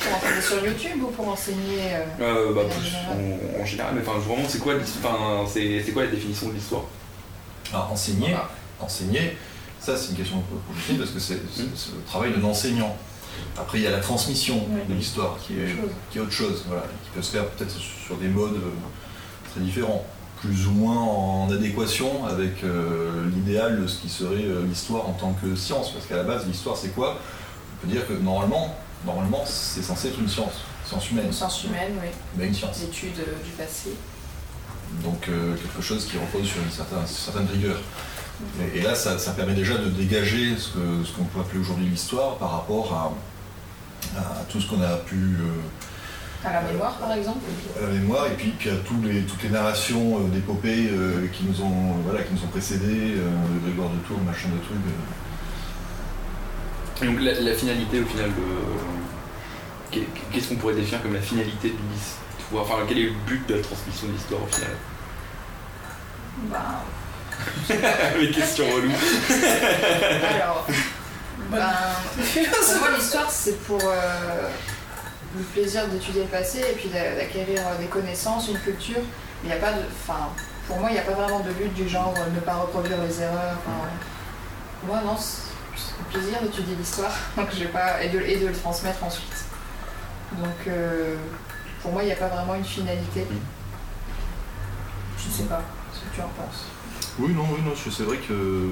Pour 0.00 0.16
enseigner 0.16 0.40
sur 0.40 0.64
YouTube 0.66 1.02
ou 1.02 1.06
pour 1.08 1.28
enseigner. 1.28 1.80
euh, 1.92 2.04
euh, 2.20 2.54
bah, 2.54 2.60
En 2.64 2.68
plus, 2.68 2.84
général. 2.84 3.16
en, 3.58 3.62
en 3.62 3.64
général, 3.66 3.92
mais 3.94 4.00
enfin 4.06 4.18
vraiment 4.18 4.48
c'est 4.48 4.58
quoi 4.60 4.74
c'est 5.46 5.82
c'est 5.84 5.92
quoi 5.92 6.04
la 6.04 6.10
définition 6.10 6.48
de 6.48 6.54
l'histoire? 6.54 6.82
Alors, 7.72 7.90
enseigner, 7.92 8.28
voilà. 8.30 8.48
enseigner, 8.80 9.36
ça 9.80 9.96
c'est 9.96 10.10
une 10.10 10.16
question 10.16 10.42
compliquée 10.68 10.98
parce 10.98 11.10
que 11.10 11.18
c'est 11.18 11.40
c'est- 11.54 11.62
le 11.62 12.02
travail 12.06 12.32
d'un 12.32 12.44
enseignant. 12.44 12.96
Après, 13.56 13.78
il 13.78 13.84
y 13.84 13.86
a 13.86 13.90
la 13.90 14.00
transmission 14.00 14.64
Oui. 14.70 14.80
de 14.88 14.94
l'histoire 14.94 15.36
qui 15.40 15.54
est, 15.60 15.64
Autre 15.72 15.80
chose. 15.82 15.90
qui 16.10 16.18
est 16.18 16.20
autre 16.20 16.32
chose, 16.32 16.64
voilà, 16.66 16.82
qui 17.04 17.10
peut 17.14 17.22
se 17.22 17.30
faire 17.32 17.46
peut-être 17.50 17.70
sur 17.76 18.16
des 18.16 18.26
modes 18.28 18.54
euh, 18.56 18.70
très 19.52 19.60
différents, 19.60 20.04
plus 20.40 20.66
ou 20.66 20.72
moins 20.72 20.96
en 20.96 21.50
adéquation 21.52 22.24
avec 22.26 22.64
euh, 22.64 23.28
l'idéal 23.34 23.80
de 23.82 23.86
ce 23.86 24.00
qui 24.00 24.08
serait 24.08 24.44
euh, 24.44 24.64
l'histoire 24.66 25.08
en 25.08 25.12
tant 25.12 25.32
que 25.34 25.54
science. 25.54 25.90
Parce 25.92 26.06
qu'à 26.06 26.16
la 26.16 26.24
base, 26.24 26.46
l'histoire 26.46 26.76
c'est 26.76 26.94
quoi? 26.94 27.18
On 27.80 27.86
peut 27.86 27.92
dire 27.92 28.06
que 28.08 28.12
normalement, 28.14 28.74
normalement 29.04 29.44
c'est 29.46 29.82
censé 29.82 30.08
être 30.08 30.18
une 30.18 30.28
science, 30.28 30.52
science 30.86 31.10
humaine, 31.10 31.26
Une 31.26 31.32
science 31.32 31.64
humaine, 31.64 31.92
oui. 32.02 32.08
mais 32.36 32.46
une 32.48 32.54
science. 32.54 32.78
D'études 32.80 33.18
euh, 33.20 33.44
du 33.44 33.50
passé. 33.52 33.90
Donc 35.04 35.28
euh, 35.28 35.54
quelque 35.56 35.82
chose 35.82 36.06
qui 36.06 36.16
repose 36.18 36.46
sur 36.46 36.62
une 36.62 36.70
certaine, 36.70 37.06
certaine 37.06 37.46
rigueur. 37.46 37.78
Et, 38.74 38.78
et 38.78 38.82
là, 38.82 38.94
ça, 38.94 39.18
ça 39.18 39.32
permet 39.32 39.54
déjà 39.54 39.76
de 39.76 39.88
dégager 39.88 40.56
ce 40.56 40.70
qu'on 41.16 41.24
peut 41.24 41.40
appeler 41.40 41.60
aujourd'hui 41.60 41.86
l'histoire 41.86 42.36
par 42.36 42.52
rapport 42.52 42.94
à, 44.14 44.18
à 44.20 44.44
tout 44.48 44.60
ce 44.60 44.70
qu'on 44.70 44.80
a 44.80 44.96
pu 44.96 45.16
euh, 45.16 46.46
À 46.48 46.52
la 46.52 46.62
mémoire, 46.62 46.94
par 46.98 47.12
exemple. 47.12 47.40
à 47.76 47.86
la 47.86 47.92
mémoire, 47.92 48.26
et 48.28 48.34
puis, 48.36 48.54
puis 48.58 48.70
à 48.70 48.76
tous 48.76 49.00
les, 49.02 49.22
toutes 49.22 49.42
les 49.42 49.48
narrations 49.50 50.20
d'épopées 50.28 50.88
qui, 51.32 51.44
nous 51.44 51.60
ont, 51.62 51.94
voilà, 52.04 52.22
qui 52.22 52.32
nous 52.32 52.44
ont 52.44 52.48
précédés, 52.48 53.16
de 53.16 53.66
Grégoire 53.66 53.90
de 53.90 53.98
Tours, 54.06 54.20
machin 54.24 54.48
de 54.48 54.64
trucs. 54.64 54.78
Et 57.02 57.06
donc 57.06 57.20
la, 57.20 57.32
la 57.34 57.54
finalité 57.54 58.00
au 58.00 58.06
final 58.06 58.30
de. 58.30 59.90
qu'est- 59.90 60.06
Qu'est-ce 60.32 60.48
qu'on 60.48 60.56
pourrait 60.56 60.74
définir 60.74 61.02
comme 61.02 61.14
la 61.14 61.20
finalité 61.20 61.68
de 61.70 61.76
l'histoire? 61.92 62.62
Enfin, 62.64 62.84
quel 62.88 62.98
est 62.98 63.02
le 63.04 63.12
but 63.26 63.46
de 63.48 63.54
la 63.56 63.62
transmission 63.62 64.06
de 64.08 64.12
l'histoire 64.12 64.42
au 64.42 64.46
final? 64.46 64.70
Ben, 66.44 66.58
Les 68.20 68.30
questions 68.30 68.64
reloues. 68.66 68.90
alors. 70.34 70.66
Ben, 71.50 71.66
pour 72.16 72.78
moi, 72.80 72.88
l'histoire, 72.98 73.30
c'est 73.30 73.58
pour 73.64 73.80
euh, 73.82 74.48
le 75.36 75.42
plaisir 75.44 75.86
d'étudier 75.88 76.22
le 76.22 76.28
passé 76.28 76.58
et 76.60 76.74
puis 76.74 76.88
d'a- 76.88 77.14
d'acquérir 77.16 77.60
euh, 77.66 77.78
des 77.80 77.86
connaissances, 77.86 78.48
une 78.48 78.58
culture. 78.58 79.00
Il 79.44 79.46
n'y 79.48 79.52
a 79.52 79.58
pas 79.58 79.72
de. 79.72 79.82
Enfin, 80.02 80.28
pour 80.66 80.78
moi, 80.78 80.90
il 80.90 80.94
n'y 80.94 80.98
a 80.98 81.02
pas 81.02 81.12
vraiment 81.12 81.40
de 81.40 81.50
but 81.52 81.72
du 81.74 81.88
genre 81.88 82.12
euh, 82.18 82.34
ne 82.34 82.40
pas 82.40 82.54
reproduire 82.54 82.98
les 83.06 83.22
erreurs. 83.22 83.56
enfin, 83.58 83.88
moi, 84.86 85.00
non, 85.04 85.16
plaisir 86.10 86.40
d'étudier 86.42 86.74
l'histoire 86.76 87.12
donc 87.36 87.48
j'ai 87.56 87.66
pas, 87.66 88.02
et, 88.02 88.08
de, 88.10 88.20
et 88.20 88.38
de 88.38 88.46
le 88.46 88.52
transmettre 88.54 89.02
ensuite. 89.04 89.44
Donc, 90.42 90.66
euh, 90.66 91.16
pour 91.82 91.92
moi, 91.92 92.02
il 92.02 92.06
n'y 92.06 92.12
a 92.12 92.16
pas 92.16 92.28
vraiment 92.28 92.54
une 92.54 92.64
finalité. 92.64 93.26
Je 95.18 95.28
ne 95.28 95.32
sais 95.32 95.42
pas 95.44 95.62
ce 95.92 96.00
que 96.00 96.14
tu 96.14 96.20
en 96.20 96.28
penses. 96.28 96.66
Oui, 97.18 97.32
non, 97.34 97.44
oui, 97.50 97.60
non, 97.64 97.72
je- 97.74 97.90
c'est 97.90 98.02
vrai 98.04 98.18
que. 98.18 98.70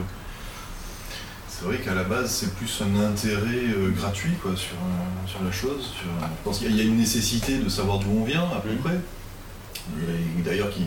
C'est 1.49 1.65
vrai 1.65 1.79
qu'à 1.79 1.95
la 1.95 2.05
base, 2.05 2.31
c'est 2.31 2.55
plus 2.55 2.83
un 2.83 3.01
intérêt 3.03 3.65
euh, 3.75 3.91
gratuit 3.97 4.35
quoi, 4.43 4.55
sur, 4.55 4.75
euh, 4.77 5.27
sur 5.29 5.43
la 5.43 5.51
chose. 5.51 5.93
sur- 5.95 6.05
je 6.21 6.45
pense 6.45 6.59
qu'il 6.59 6.67
y 6.67 6.71
a- 6.71 6.73
il 6.75 6.77
y 6.77 6.81
a 6.83 6.85
une 6.85 6.99
nécessité 6.99 7.57
de 7.59 7.69
savoir 7.71 7.99
d'où 7.99 8.11
on 8.21 8.25
vient, 8.25 8.45
à 8.45 8.61
peu 8.61 8.75
près. 8.77 8.99
Et 9.99 10.43
D'ailleurs, 10.43 10.71
qui, 10.71 10.85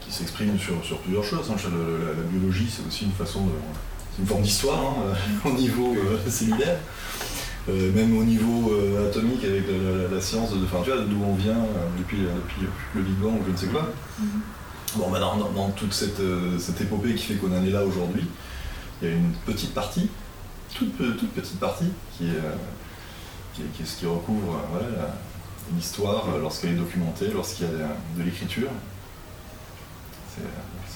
qui 0.00 0.12
s'exprime 0.12 0.58
sur, 0.58 0.84
sur 0.84 0.98
plusieurs 0.98 1.24
choses. 1.24 1.50
hein. 1.50 1.56
La, 1.64 2.14
la 2.16 2.22
biologie, 2.28 2.68
c'est 2.70 2.86
aussi 2.86 3.04
une 3.06 3.12
façon 3.12 3.46
de. 3.46 3.52
Une 4.18 4.26
forme 4.26 4.42
d'histoire 4.42 4.78
hein, 4.80 4.94
euh, 5.46 5.48
au 5.48 5.52
niveau 5.52 5.94
euh, 5.94 6.18
cellulaire. 6.30 6.78
Euh, 7.68 7.92
même 7.92 8.16
au 8.16 8.24
niveau 8.24 8.72
euh, 8.72 9.08
atomique, 9.10 9.44
avec 9.44 9.64
la, 9.68 10.02
la- 10.02 10.08
la 10.14 10.20
science 10.20 10.52
de. 10.52 10.64
Enfin, 10.64 10.78
tu 10.82 10.90
vois, 10.90 11.00
d'où 11.02 11.22
on 11.22 11.34
vient 11.34 11.52
euh, 11.52 11.86
depuis, 11.98 12.16
depuis 12.18 12.66
le 12.94 13.02
Big 13.02 13.14
Bang 13.16 13.34
ou 13.34 13.44
je 13.46 13.52
ne 13.52 13.56
sais 13.56 13.66
quoi. 13.66 13.86
Bon, 14.96 15.10
bah, 15.10 15.20
dans, 15.20 15.36
dans- 15.36 15.50
dans 15.50 15.70
toute 15.70 15.92
cette, 15.92 16.18
euh, 16.20 16.58
cette 16.58 16.80
épopée 16.80 17.14
qui 17.14 17.24
fait 17.24 17.34
qu'on 17.34 17.52
en 17.56 17.62
est 17.62 17.70
là 17.70 17.84
aujourd'hui, 17.84 18.24
il 19.02 19.08
y 19.08 19.12
a 19.12 19.14
une 19.14 19.32
petite 19.44 19.74
partie, 19.74 20.08
toute, 20.74 20.96
pe- 20.96 21.12
toute 21.18 21.30
petite 21.32 21.60
partie, 21.60 21.90
qui 22.16 22.28
est, 22.28 22.30
euh, 22.30 22.54
qui, 23.54 23.60
est- 23.62 23.66
qui 23.76 23.82
est 23.82 23.86
ce 23.86 23.98
qui 23.98 24.06
recouvre 24.06 24.54
euh, 24.54 24.66
voilà, 24.72 24.88
la- 24.96 25.14
l'histoire 25.76 26.24
euh, 26.34 26.40
lorsqu'elle 26.40 26.70
est 26.70 26.76
documentée, 26.76 27.28
lorsqu'il 27.34 27.66
y 27.66 27.68
a 27.68 27.72
de, 28.16 28.22
l'écriture. 28.24 28.70
C'est- 30.34 30.40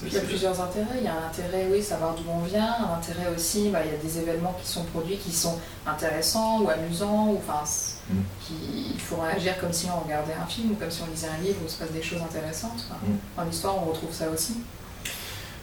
Il 0.05 0.13
y 0.13 0.17
a 0.17 0.21
plusieurs 0.21 0.59
intérêts. 0.61 0.97
Il 0.99 1.03
y 1.03 1.07
a 1.07 1.13
un 1.13 1.27
intérêt, 1.27 1.67
oui, 1.71 1.81
savoir 1.81 2.13
d'où 2.15 2.23
on 2.29 2.39
vient. 2.43 2.75
Un 2.89 2.93
intérêt 2.97 3.27
aussi, 3.35 3.69
bah, 3.69 3.79
il 3.85 3.91
y 3.91 3.95
a 3.95 3.97
des 3.97 4.19
événements 4.19 4.55
qui 4.61 4.69
sont 4.69 4.83
produits 4.85 5.17
qui 5.17 5.31
sont 5.31 5.57
intéressants 5.87 6.61
ou 6.61 6.69
amusants, 6.69 7.27
ou 7.29 7.37
enfin, 7.37 7.63
Mm. 8.09 8.15
qui 8.45 8.53
il 8.95 8.99
faut 8.99 9.15
réagir 9.17 9.57
comme 9.59 9.71
si 9.71 9.87
on 9.95 9.99
regardait 10.03 10.33
un 10.33 10.45
film 10.45 10.71
ou 10.71 10.75
comme 10.75 10.91
si 10.91 11.01
on 11.07 11.11
lisait 11.11 11.27
un 11.27 11.41
livre 11.41 11.57
où 11.61 11.65
il 11.65 11.69
se 11.71 11.77
passe 11.77 11.91
des 11.91 12.03
choses 12.03 12.21
intéressantes. 12.21 12.85
Enfin, 12.89 12.99
Mm. 13.07 13.15
Dans 13.37 13.43
l'histoire, 13.45 13.75
on 13.77 13.89
retrouve 13.91 14.13
ça 14.13 14.29
aussi. 14.29 14.55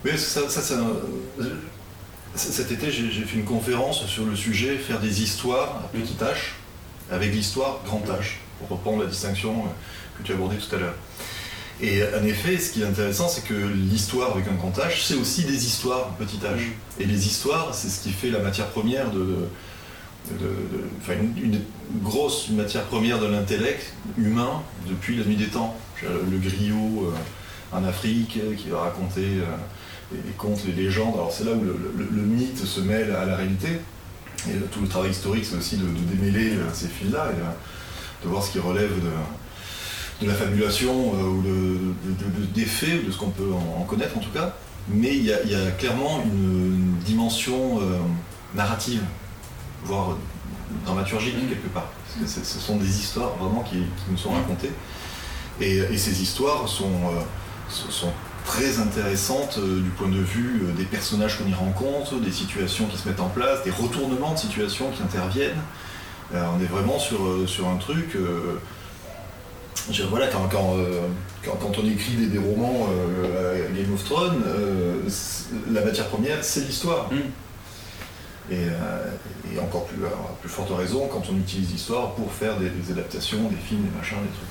Oui, 0.05 0.17
ça, 0.17 0.49
ça, 0.49 0.63
c'est 0.63 0.75
un- 0.75 0.97
c- 2.37 2.53
Cet 2.53 2.71
été, 2.73 2.91
j'ai 2.91 3.11
fait 3.25 3.37
une 3.37 3.45
conférence 3.45 4.07
sur 4.07 4.25
le 4.25 4.35
sujet 4.37 4.79
faire 4.79 5.01
des 5.01 5.23
histoires 5.23 5.83
à 5.85 5.89
petite 5.93 6.21
H 6.23 6.53
avec 7.11 7.33
l'histoire 7.33 7.81
grand 7.85 8.01
H, 8.07 8.37
pour 8.59 8.69
reprendre 8.79 9.03
la 9.03 9.09
distinction 9.11 9.51
euh, 9.51 10.19
que 10.19 10.23
tu 10.27 10.33
abordée 10.33 10.57
tout 10.57 10.75
à 10.77 10.79
l'heure. 10.79 10.95
Et 11.83 12.03
en 12.05 12.25
effet, 12.25 12.59
ce 12.59 12.73
qui 12.73 12.83
est 12.83 12.87
intéressant, 12.87 13.29
c'est 13.29 13.43
que 13.45 13.55
l'histoire 13.55 14.33
avec 14.33 14.47
un 14.49 14.55
grand 14.55 14.77
H, 14.79 15.03
c'est 15.07 15.15
aussi 15.15 15.45
des 15.45 15.67
histoires 15.67 16.09
petit 16.19 16.37
H. 16.39 16.61
Et 16.99 17.07
les 17.07 17.27
histoires, 17.27 17.75
c'est 17.75 17.89
ce 17.89 18.03
qui 18.03 18.11
fait 18.11 18.31
la 18.31 18.41
matière 18.41 18.67
première 18.69 19.11
de. 19.11 19.49
enfin, 21.01 21.15
une, 21.15 21.45
une 21.55 21.61
grosse 22.03 22.51
matière 22.51 22.85
première 22.85 23.19
de 23.19 23.27
l'intellect 23.27 23.95
humain 24.19 24.63
depuis 24.89 25.17
la 25.17 25.25
nuit 25.25 25.37
des 25.37 25.47
temps. 25.47 25.75
Le 26.03 26.39
griot 26.39 27.13
euh, 27.13 27.77
en 27.77 27.85
Afrique 27.85 28.39
euh, 28.43 28.55
qui 28.55 28.69
va 28.69 28.81
raconter 28.81 29.21
euh, 29.25 29.45
les, 30.13 30.19
les 30.19 30.33
contes, 30.37 30.61
les 30.67 30.73
légendes. 30.73 31.15
Alors 31.15 31.31
c'est 31.33 31.45
là 31.45 31.53
où 31.53 31.63
le, 31.63 31.77
le- 31.97 32.09
le 32.11 32.23
mythe 32.23 32.65
se 32.65 32.81
mêle 32.81 33.11
à 33.15 33.25
la 33.27 33.37
réalité. 33.37 33.69
Et 34.49 34.53
euh, 34.53 34.61
tout 34.73 34.81
le 34.81 34.89
travail 34.89 35.11
historique, 35.11 35.45
c'est 35.45 35.57
aussi 35.57 35.77
de, 35.77 35.85
de 35.85 36.15
démêler 36.15 36.51
euh, 36.57 36.65
ces 36.73 36.89
fils-là 36.89 37.31
et 37.33 38.25
de 38.25 38.31
voir 38.31 38.43
ce 38.43 38.51
qui 38.53 38.59
relève 38.59 38.89
de, 38.95 39.11
de 40.21 40.27
la 40.27 40.35
fabulation 40.35 41.15
euh, 41.15 41.23
ou 41.23 41.43
de, 41.43 41.49
de- 42.13 42.41
de- 42.41 42.47
des 42.47 42.65
faits, 42.67 43.03
ou 43.03 43.07
de 43.07 43.13
ce 43.13 43.19
qu'on 43.19 43.31
peut 43.31 43.51
en, 43.53 43.81
en 43.81 43.85
connaître 43.85 44.17
en 44.17 44.21
tout 44.21 44.31
cas. 44.31 44.55
Mais 44.89 45.17
il 45.17 45.25
y 45.25 45.33
a, 45.33 45.43
il 45.45 45.51
y 45.51 45.55
a 45.55 45.71
clairement 45.73 46.21
une, 46.25 46.75
une 46.75 46.97
dimension 47.05 47.81
euh, 47.81 47.99
narrative, 48.55 49.03
voire 49.85 50.17
dramaturgique 50.85 51.37
quelque 51.49 51.69
part. 51.69 51.89
Parce 52.05 52.21
que 52.21 52.27
c'est- 52.31 52.45
ce 52.45 52.59
sont 52.59 52.77
des 52.77 52.89
histoires 53.01 53.31
vraiment 53.37 53.63
qui, 53.63 53.77
qui 53.77 54.05
nous 54.11 54.19
sont 54.19 54.31
racontées. 54.31 54.73
Et, 55.61 55.77
et 55.79 55.99
ces 55.99 56.23
histoires 56.23 56.69
sont, 56.69 56.85
euh, 56.85 57.21
sont- 57.69 58.13
très 58.47 58.79
intéressantes 58.81 59.59
euh, 59.59 59.81
du 59.83 59.91
point 59.91 60.09
de 60.09 60.19
vue 60.19 60.63
euh, 60.65 60.73
des 60.73 60.85
personnages 60.85 61.39
qu'on 61.39 61.47
y 61.49 61.53
rencontre, 61.55 62.17
des 62.17 62.33
situations 62.33 62.87
qui 62.87 62.97
se 62.97 63.07
mettent 63.07 63.21
en 63.21 63.29
place, 63.29 63.63
des 63.65 63.71
retournements 63.71 64.33
de 64.33 64.39
situations 64.39 64.91
qui 64.91 65.03
interviennent. 65.03 65.61
On 66.35 66.61
est 66.61 66.67
vraiment 66.67 66.99
sur, 66.99 67.19
sur 67.47 67.69
un 67.69 67.77
truc. 67.77 68.17
Je- 69.91 70.03
voilà, 70.05 70.27
quand, 70.29 70.49
quand, 70.51 70.77
euh, 70.77 71.03
quand- 71.45 71.57
quand 71.61 71.79
on 71.79 71.87
écrit 71.87 72.13
des, 72.15 72.27
des 72.27 72.39
romans 72.39 72.89
euh, 72.91 73.67
à 73.69 73.73
Game 73.73 73.93
of 73.95 74.05
Thrones, 74.05 74.43
euh, 74.47 75.01
la 75.73 75.85
matière 75.85 76.07
première, 76.09 76.43
c'est 76.45 76.61
l'histoire. 76.61 77.11
Mm. 77.13 77.17
Et, 78.53 78.57
euh, 78.67 79.07
et 79.55 79.61
encore 79.61 79.87
plus, 79.87 80.05
à 80.05 80.11
plus 80.41 80.49
forte 80.51 80.71
raison 80.77 81.07
quand 81.07 81.23
on 81.33 81.37
utilise 81.37 81.71
l'histoire 81.71 82.13
pour 82.15 82.33
faire 82.33 82.57
des, 82.57 82.69
des 82.71 82.91
adaptations, 82.93 83.49
des 83.49 83.57
films, 83.57 83.83
des 83.83 83.97
machins, 83.97 84.17
des 84.19 84.29
trucs. 84.37 84.49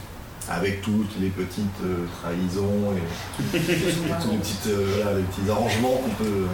Avec 0.49 0.82
toutes 0.82 1.19
les 1.19 1.29
petites 1.29 1.65
euh, 1.84 2.05
trahisons 2.21 2.93
et, 2.95 3.55
et 3.58 3.60
tous 3.60 4.32
les, 4.32 4.38
petites, 4.38 4.67
euh, 4.67 4.93
voilà, 5.03 5.17
les 5.17 5.23
petits 5.23 5.49
arrangements 5.51 5.97
qu'on 5.97 6.23
peut, 6.23 6.47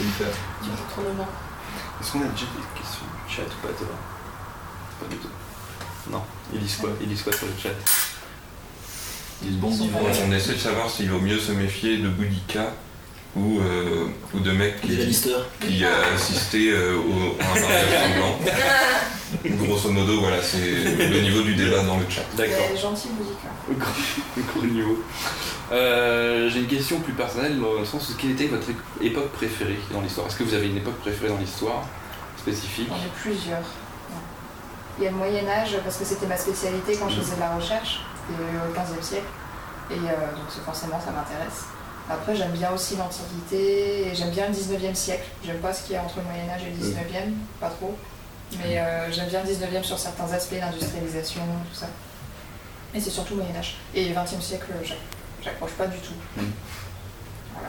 y 0.00 0.04
faire. 0.10 0.28
Est-ce 2.00 2.12
qu'on 2.12 2.20
a 2.20 2.24
déjà 2.28 2.46
des 2.46 2.78
questions 2.80 3.06
du 3.26 3.34
chat 3.34 3.42
ou 3.42 3.66
pas, 3.66 3.72
Thomas? 3.76 3.98
Pas 5.00 5.06
du 5.10 5.16
tout. 5.16 5.28
Non. 6.10 6.22
Ils 6.52 6.60
lisent 6.60 6.76
quoi 6.76 6.90
Ils 7.02 7.08
lisent 7.08 7.22
quoi 7.22 7.32
sur 7.32 7.46
le 7.46 7.52
chat? 7.62 7.70
Ils 9.44 9.58
d'ivres. 9.60 9.98
pas 10.00 10.08
On 10.26 10.32
essaie 10.32 10.54
de 10.54 10.58
savoir 10.58 10.90
s'il 10.90 11.10
vaut 11.10 11.20
mieux 11.20 11.38
se 11.38 11.52
méfier 11.52 11.98
de 11.98 12.08
Boudica 12.08 12.72
ou, 13.36 13.60
euh, 13.60 14.06
ou 14.34 14.40
de 14.40 14.50
mec 14.50 14.80
qui, 14.80 14.96
qui 15.60 15.84
a 15.84 16.12
assisté 16.14 16.70
euh, 16.72 16.96
au, 16.96 17.36
à 17.40 17.44
un 17.46 17.60
mariage 17.60 18.10
sanglant. 18.14 18.38
Grosso 19.66 19.90
modo, 19.90 20.20
voilà, 20.20 20.42
c'est 20.42 20.58
le 20.58 21.20
niveau 21.20 21.42
du 21.42 21.54
débat 21.54 21.82
dans 21.82 21.98
le 21.98 22.06
chat. 22.08 22.22
D'accord. 22.36 22.64
C'est 22.74 22.80
gentil, 22.80 23.08
Boudica. 23.10 23.48
Au 23.70 23.74
gros- 23.74 24.38
au 24.38 24.58
gros 24.60 24.66
niveau. 24.66 25.04
Euh, 25.70 26.48
J'ai 26.50 26.60
une 26.60 26.66
question 26.66 26.98
plus 27.00 27.12
personnelle 27.12 27.60
dans 27.60 27.74
le 27.74 27.84
sens 27.84 28.08
où 28.08 28.14
quelle 28.16 28.30
était 28.30 28.46
votre 28.46 28.68
époque 29.02 29.30
préférée 29.32 29.78
dans 29.92 30.00
l'histoire? 30.00 30.26
Est-ce 30.26 30.36
que 30.36 30.44
vous 30.44 30.54
avez 30.54 30.66
une 30.68 30.78
époque 30.78 30.96
préférée 30.98 31.28
dans 31.28 31.38
l'histoire 31.38 31.84
spécifique? 32.38 32.88
J'en 32.88 32.96
ai 32.96 33.10
plusieurs. 33.22 33.62
Il 34.98 35.04
y 35.04 35.06
a 35.06 35.10
le 35.10 35.16
Moyen-Âge, 35.16 35.76
parce 35.84 35.96
que 35.96 36.04
c'était 36.04 36.26
ma 36.26 36.36
spécialité 36.36 36.96
quand 36.96 37.08
je 37.08 37.20
faisais 37.20 37.36
de 37.36 37.40
la 37.40 37.54
recherche, 37.54 38.00
au 38.30 38.74
15e 38.74 39.02
siècle. 39.02 39.26
Et 39.90 39.94
euh, 39.94 39.96
donc 40.36 40.44
c'est- 40.50 40.60
forcément, 40.60 41.00
ça 41.00 41.12
m'intéresse. 41.12 41.64
Après, 42.10 42.34
j'aime 42.34 42.50
bien 42.52 42.70
aussi 42.72 42.96
l'Antiquité, 42.96 44.08
et 44.08 44.14
j'aime 44.14 44.30
bien 44.30 44.46
le 44.48 44.52
19e 44.52 44.94
siècle. 44.94 45.26
J'aime 45.44 45.58
pas 45.58 45.72
ce 45.72 45.84
qu'il 45.84 45.94
y 45.94 45.98
a 45.98 46.02
entre 46.02 46.16
le 46.18 46.24
Moyen-Âge 46.24 46.62
et 46.62 46.70
le 46.70 46.76
19e, 46.76 47.32
pas 47.60 47.68
trop. 47.68 47.96
Mais 48.58 48.78
euh, 48.80 49.12
j'aime 49.12 49.28
bien 49.28 49.42
le 49.42 49.48
19e 49.48 49.82
sur 49.84 49.98
certains 49.98 50.30
aspects, 50.32 50.56
l'industrialisation, 50.58 51.42
tout 51.70 51.78
ça. 51.78 51.86
Et 52.94 53.00
c'est 53.00 53.10
surtout 53.10 53.34
le 53.36 53.42
Moyen-Âge. 53.42 53.76
Et 53.94 54.08
le 54.08 54.14
20e 54.14 54.40
siècle, 54.40 54.72
j'ac- 54.82 54.96
j'accroche 55.42 55.72
pas 55.72 55.86
du 55.86 55.98
tout. 55.98 56.14
Voilà. 57.54 57.68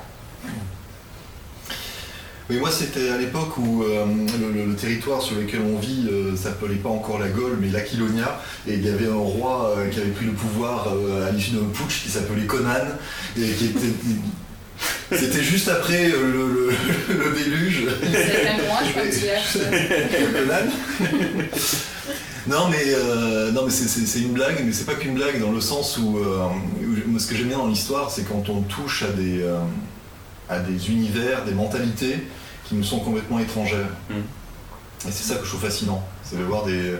Oui, 2.49 2.57
moi 2.57 2.71
c'était 2.71 3.09
à 3.09 3.17
l'époque 3.17 3.57
où 3.59 3.83
euh, 3.83 4.05
le, 4.67 4.73
territoire 4.73 5.21
sur 5.21 5.35
lequel 5.35 5.59
on 5.61 5.77
vit 5.77 6.07
euh, 6.11 6.35
s'appelait 6.35 6.75
pas 6.77 6.89
encore 6.89 7.19
la 7.19 7.27
Gaule 7.29 7.57
mais 7.61 7.69
l'Aquilonia. 7.69 8.41
Et 8.67 8.73
il 8.73 8.83
y 8.85 8.89
avait 8.89 9.07
un 9.07 9.13
roi 9.13 9.75
euh, 9.77 9.87
qui 9.89 9.99
avait 9.99 10.09
pris 10.09 10.25
le 10.25 10.31
pouvoir 10.31 10.87
euh, 10.93 11.27
à 11.27 11.31
l'issue 11.31 11.51
d'un 11.51 11.67
putsch 11.71 12.01
qui 12.03 12.09
s'appelait 12.09 12.45
Conan 12.47 12.71
et 13.37 13.49
qui 13.51 13.65
était 13.65 13.93
c'était 15.11 15.43
juste 15.43 15.67
après 15.67 16.07
le, 16.09 16.31
le- 16.31 16.71
le 17.13 17.35
déluge. 17.37 17.83
Moi, 17.83 18.79
je. 18.85 18.99
Non 22.47 22.67
mais, 22.71 22.81
euh, 22.87 23.51
non, 23.51 23.65
mais 23.65 23.69
c'est- 23.71 24.19
une 24.21 24.31
blague, 24.31 24.63
mais 24.65 24.71
c'est 24.71 24.85
pas 24.85 24.95
qu'une 24.95 25.13
blague 25.13 25.39
dans 25.39 25.51
le 25.51 25.61
sens 25.61 25.99
où, 25.99 26.17
euh, 26.17 26.47
ce 27.19 27.27
que 27.27 27.35
j'aime 27.35 27.49
bien 27.49 27.57
dans 27.59 27.67
l'histoire, 27.67 28.09
c'est 28.09 28.23
quand 28.27 28.49
on 28.49 28.61
touche 28.61 29.03
à 29.03 29.11
des, 29.11 29.43
euh, 29.43 29.59
à 30.49 30.57
des 30.59 30.89
univers, 30.89 31.45
des 31.45 31.51
mentalités 31.51 32.15
qui 32.69 32.75
nous 32.75 32.83
sont 32.83 32.99
complètement 32.99 33.39
étrangères. 33.39 33.89
Mm. 34.09 34.13
Et 35.07 35.11
c'est 35.11 35.23
ça 35.23 35.35
que 35.35 35.43
je 35.43 35.49
trouve 35.49 35.61
fascinant, 35.61 36.03
c'est 36.23 36.37
de 36.37 36.43
voir 36.43 36.65
des, 36.65 36.93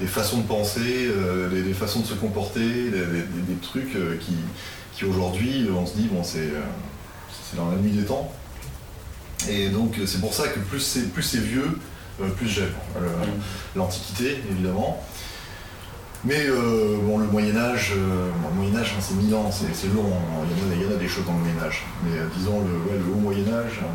des 0.00 0.06
façons 0.06 0.38
de 0.38 0.46
penser, 0.46 0.80
euh, 1.08 1.48
des, 1.48 1.62
des 1.62 1.74
façons 1.74 2.00
de 2.00 2.06
se 2.06 2.14
comporter, 2.14 2.60
des, 2.90 2.90
des- 2.90 3.60
trucs 3.62 3.94
euh, 3.94 4.16
qui, 4.18 4.32
qui 4.94 5.04
aujourd'hui, 5.04 5.68
on 5.74 5.86
se 5.86 5.94
dit, 5.94 6.08
bon, 6.10 6.24
c'est 6.24 6.38
euh, 6.40 6.60
c'est 7.30 7.56
dans 7.56 7.70
la 7.70 7.76
nuit 7.76 7.92
des 7.92 8.04
temps. 8.04 8.32
Et 9.48 9.68
donc 9.68 9.96
c'est 10.06 10.20
pour 10.20 10.34
ça 10.34 10.48
que 10.48 10.58
plus 10.60 10.80
c'est 10.80 11.12
plus 11.12 11.22
c'est 11.22 11.38
vieux, 11.38 11.78
plus 12.36 12.48
j'aime. 12.48 12.72
Euh, 12.96 13.00
l'Antiquité, 13.76 14.40
évidemment. 14.50 15.02
Mais 16.24 16.46
euh, 16.46 16.96
bon, 17.02 17.18
le 17.18 17.26
Moyen-Âge, 17.26 17.94
le 17.96 18.54
Moyen-Âge, 18.56 18.94
c'est 19.00 19.14
mille 19.14 19.34
ans, 19.34 19.50
c'est 19.52 19.92
long, 19.92 20.06
hein. 20.06 20.46
il 20.48 20.56
y, 20.56 20.68
en 20.68 20.72
a, 20.72 20.76
il 20.76 20.82
y 20.82 20.92
en 20.92 20.96
a 20.96 20.98
des 20.98 21.08
choses 21.08 21.24
dans 21.26 21.32
le 21.34 21.40
Moyen-Âge. 21.40 21.84
Mais 22.04 22.16
euh, 22.18 22.26
disons, 22.36 22.60
le, 22.60 22.72
ouais, 22.90 22.98
le 22.98 23.12
Haut 23.12 23.18
Moyen-Âge. 23.20 23.80
euh, 23.82 23.86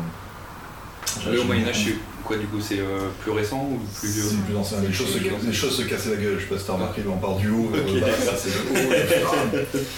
Le 1.26 1.36
j'aime 1.38 1.46
Moyen-Âge, 1.46 1.84
c'est 1.86 1.96
quoi 2.24 2.36
du 2.36 2.46
coup 2.46 2.60
C'est 2.60 2.78
euh, 2.80 3.08
plus 3.22 3.30
récent 3.32 3.60
ou 3.70 3.78
plus 4.00 4.08
vieux 4.10 4.22
C'est 4.28 4.44
plus 4.46 4.56
ancien. 4.56 4.78
Les 4.80 4.92
choses, 4.92 5.12
se, 5.12 5.18
plus 5.18 5.32
ancien. 5.34 5.48
les 5.48 5.54
choses 5.54 5.76
se 5.76 5.82
cassaient 5.82 6.10
la 6.10 6.16
gueule, 6.16 6.36
je 6.38 6.42
sais 6.44 6.48
pas 6.48 6.58
si 6.58 6.64
t'as 6.66 6.72
remarqué, 6.74 7.02
mais 7.04 7.12
on 7.12 7.18
part 7.18 7.36
du 7.36 7.50
haut, 7.50 7.70
vers 7.72 7.82
Ok, 7.86 7.94
le 7.94 8.00
bas, 8.00 8.06
d'accord. 8.06 8.34
ça, 8.34 8.40
c'est 8.42 8.50
le 8.50 9.76
haut. 9.76 9.78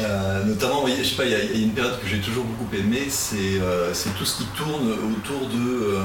Euh, 0.00 0.42
notamment, 0.44 0.84
je 0.88 1.04
sais 1.04 1.14
pas, 1.14 1.24
il 1.24 1.30
y, 1.30 1.34
a- 1.36 1.44
il 1.44 1.56
y 1.56 1.62
a 1.62 1.66
une 1.66 1.72
période 1.72 2.00
que 2.00 2.08
j'ai 2.08 2.18
toujours 2.18 2.42
beaucoup 2.44 2.66
aimée, 2.74 3.04
c'est 3.08 3.60
euh, 3.62 3.92
tout 4.18 4.24
ce 4.24 4.38
qui 4.38 4.44
tourne 4.56 4.90
autour 4.90 5.48
de. 5.48 5.94
euh, 5.94 6.00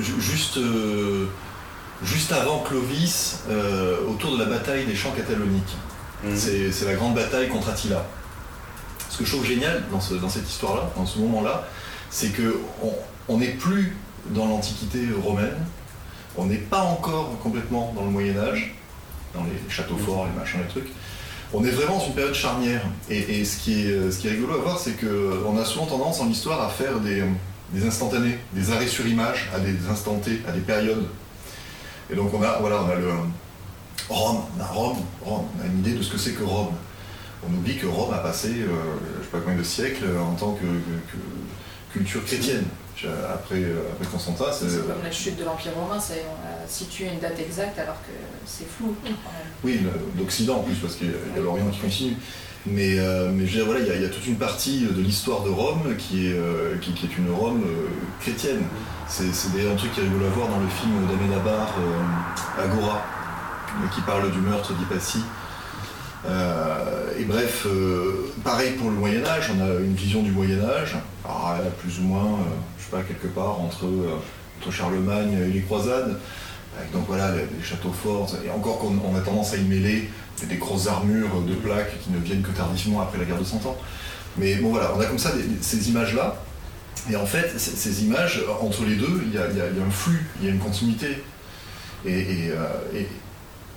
ju- 0.00 0.20
juste, 0.20 0.56
euh, 0.56 1.26
juste 2.02 2.32
avant 2.32 2.58
Clovis, 2.58 3.40
euh, 3.50 3.98
autour 4.08 4.36
de 4.36 4.42
la 4.42 4.46
bataille 4.50 4.84
des 4.84 4.96
champs 4.96 5.12
cataloniques. 5.12 5.76
Mhm. 6.24 6.36
C'est 6.36 6.72
c'est 6.72 6.86
la 6.86 6.94
grande 6.94 7.14
bataille 7.14 7.48
contre 7.48 7.68
Attila. 7.68 8.04
Ce 9.08 9.18
que 9.18 9.24
je 9.24 9.30
trouve 9.30 9.46
génial 9.46 9.84
dans, 9.92 10.00
ce- 10.00 10.14
dans 10.14 10.28
cette 10.28 10.48
histoire-là, 10.50 10.90
dans 10.96 11.06
ce 11.06 11.20
moment-là, 11.20 11.68
c'est 12.10 12.30
que 12.30 12.56
on- 12.82 12.92
on 13.28 13.38
n'est 13.38 13.48
plus 13.48 13.96
dans 14.30 14.46
l'Antiquité 14.46 15.00
romaine, 15.22 15.56
on 16.36 16.46
n'est 16.46 16.56
pas 16.56 16.82
encore 16.82 17.38
complètement 17.42 17.92
dans 17.94 18.04
le 18.04 18.10
Moyen 18.10 18.36
Âge, 18.38 18.74
dans 19.34 19.44
les 19.44 19.70
châteaux 19.70 19.96
forts, 19.96 20.26
les 20.26 20.38
machins, 20.38 20.60
les 20.60 20.68
trucs. 20.68 20.88
On 21.52 21.64
est 21.64 21.70
vraiment 21.70 21.98
dans 21.98 22.06
une 22.06 22.14
période 22.14 22.34
charnière. 22.34 22.82
Et, 23.08 23.44
ce, 23.44 23.56
qui 23.58 23.82
est, 23.82 24.10
ce 24.10 24.28
rigolo 24.28 24.54
à 24.54 24.58
voir, 24.58 24.78
c'est 24.78 24.96
qu'on 24.98 25.58
a 25.58 25.64
souvent 25.64 25.86
tendance 25.86 26.20
en 26.20 26.28
histoire 26.28 26.62
à 26.62 26.68
faire 26.68 27.00
des, 27.00 27.22
instantanés, 27.86 28.38
des 28.52 28.70
arrêts 28.70 28.86
sur 28.86 29.06
image 29.06 29.48
à 29.54 29.58
des 29.58 29.74
instants 29.90 30.18
T, 30.18 30.42
à 30.46 30.52
des 30.52 30.60
périodes. 30.60 31.06
Et 32.10 32.14
donc 32.14 32.32
on 32.34 32.42
a, 32.42 32.58
voilà, 32.60 32.82
on 32.82 32.90
a 32.90 32.94
le 32.94 33.08
Rome, 34.08 34.42
on 34.56 34.62
a 34.62 34.66
Rome, 34.66 34.96
Rome, 35.24 35.44
on 35.60 35.66
une 35.66 35.78
idée 35.80 35.92
de 35.92 36.02
ce 36.02 36.12
que 36.12 36.18
c'est 36.18 36.32
que 36.32 36.44
Rome. 36.44 36.74
On 37.48 37.54
oublie 37.54 37.76
que 37.76 37.86
Rome 37.86 38.12
a 38.12 38.18
passé, 38.18 38.48
euh, 38.48 38.66
je 39.18 39.24
sais 39.24 39.30
pas 39.30 39.38
combien 39.40 39.58
de 39.58 39.62
siècles, 39.62 40.04
en 40.20 40.34
tant 40.34 40.52
que 40.52 40.66
culture 41.92 42.24
chrétienne. 42.24 42.64
Après, 43.06 43.56
euh, 43.62 43.82
après 43.92 44.06
Constantin, 44.10 44.46
c'est 44.52 44.68
C'est 44.68 44.78
comme 44.86 45.02
la 45.02 45.10
chute 45.10 45.38
de 45.38 45.44
l'Empire 45.44 45.72
romain, 45.76 45.96
on 45.98 46.64
a 46.64 46.68
situé 46.68 47.06
une 47.12 47.20
date 47.20 47.38
exacte 47.38 47.78
alors 47.78 47.96
que 48.02 48.12
c'est 48.46 48.66
flou. 48.68 48.94
quand 49.02 49.08
même. 49.10 49.14
Oui, 49.64 49.80
d'Occident 50.16 50.56
en 50.58 50.62
plus, 50.62 50.74
parce 50.76 50.96
qu'il 50.96 51.08
y 51.08 51.38
a 51.38 51.40
l'Orient 51.40 51.66
qui 51.68 51.78
continue. 51.80 52.16
Mais, 52.66 52.98
euh, 52.98 53.30
mais 53.32 53.46
je 53.46 53.52
veux 53.52 53.56
dire, 53.58 53.64
voilà, 53.66 53.80
il 53.80 53.86
y, 53.86 53.90
a- 53.90 53.94
il 53.96 54.02
y 54.02 54.04
a 54.04 54.08
toute 54.08 54.26
une 54.26 54.36
partie 54.36 54.80
de 54.84 55.00
l'histoire 55.00 55.42
de 55.42 55.48
Rome 55.48 55.94
qui 55.96 56.26
est, 56.28 56.32
euh, 56.34 56.76
qui, 56.82 56.92
qui 56.92 57.06
est 57.06 57.16
une 57.16 57.30
Rome 57.32 57.62
euh, 57.64 57.86
chrétienne. 58.20 58.62
C'est 59.06 59.24
d'ailleurs 59.54 59.72
un 59.72 59.76
truc 59.76 59.92
qui 59.92 60.00
est 60.00 60.02
rigolo 60.02 60.26
à 60.26 60.30
voir 60.30 60.48
dans 60.48 60.58
le 60.60 60.68
film 60.68 61.06
d'Amenabar, 61.06 61.74
euh, 61.78 62.62
Agora, 62.62 63.02
euh, 63.82 63.88
qui 63.94 64.00
parle 64.02 64.30
du 64.32 64.40
meurtre 64.40 64.74
d'Hypatie. 64.74 65.22
Euh, 66.26 67.12
et 67.18 67.24
bref, 67.24 67.66
euh, 67.66 68.32
pareil 68.42 68.72
pour 68.72 68.90
le 68.90 68.96
Moyen 68.96 69.24
Âge, 69.24 69.50
on 69.56 69.60
a 69.60 69.80
une 69.80 69.94
vision 69.94 70.22
du 70.22 70.32
Moyen 70.32 70.62
Âge, 70.64 70.96
plus 71.80 72.00
ou 72.00 72.02
moins, 72.02 72.24
euh, 72.24 72.44
je 72.78 72.84
sais 72.84 72.90
pas, 72.90 73.02
quelque 73.02 73.28
part 73.28 73.60
entre, 73.60 73.86
Charlemagne 74.70 75.32
et 75.32 75.50
les 75.50 75.62
croisades, 75.62 76.18
donc 76.92 77.06
voilà 77.06 77.32
les, 77.32 77.64
châteaux 77.64 77.92
forts, 77.92 78.30
et 78.44 78.50
encore 78.50 78.78
qu'on 78.80 78.98
on 79.02 79.16
a 79.16 79.20
tendance 79.20 79.54
à 79.54 79.56
y 79.56 79.62
mêler 79.62 80.10
des 80.46 80.56
grosses 80.56 80.88
armures 80.88 81.40
de 81.40 81.54
plaques 81.54 81.98
qui 82.02 82.10
ne 82.10 82.18
viennent 82.18 82.42
que 82.42 82.50
tardivement 82.50 83.00
après 83.00 83.16
la 83.16 83.24
guerre 83.24 83.38
de 83.38 83.44
Cent 83.44 83.64
Ans. 83.64 83.78
Mais 84.36 84.56
bon 84.56 84.68
voilà, 84.68 84.92
on 84.94 85.00
a 85.00 85.06
comme 85.06 85.18
ça 85.18 85.32
ces 85.62 85.88
images-là, 85.88 86.36
et 87.10 87.16
en 87.16 87.24
fait, 87.24 87.58
ces 87.58 88.04
images, 88.04 88.42
entre 88.60 88.84
les 88.84 88.96
deux, 88.96 89.22
il 89.26 89.34
y 89.34 89.38
a, 89.38 89.44
un 89.44 89.90
flux, 89.90 90.26
il 90.40 90.46
y 90.46 90.50
a 90.50 90.52
une 90.52 90.58
continuité. 90.58 91.22
Et- 92.04 92.50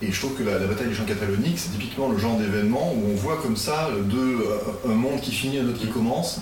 et 0.01 0.11
je 0.11 0.19
trouve 0.19 0.33
que 0.35 0.43
la, 0.43 0.57
la 0.59 0.65
bataille 0.67 0.87
des 0.87 0.93
champs 0.95 1.05
cataloniques, 1.05 1.59
c'est 1.59 1.69
typiquement 1.71 2.09
le 2.09 2.17
genre 2.17 2.37
d'événement 2.37 2.93
où 2.93 3.11
on 3.11 3.15
voit 3.15 3.37
comme 3.41 3.55
ça 3.57 3.89
deux, 4.03 4.39
euh, 4.41 4.89
un 4.91 4.95
monde 4.95 5.21
qui 5.21 5.31
finit, 5.31 5.59
un 5.59 5.67
autre 5.67 5.79
qui 5.79 5.87
commence. 5.87 6.41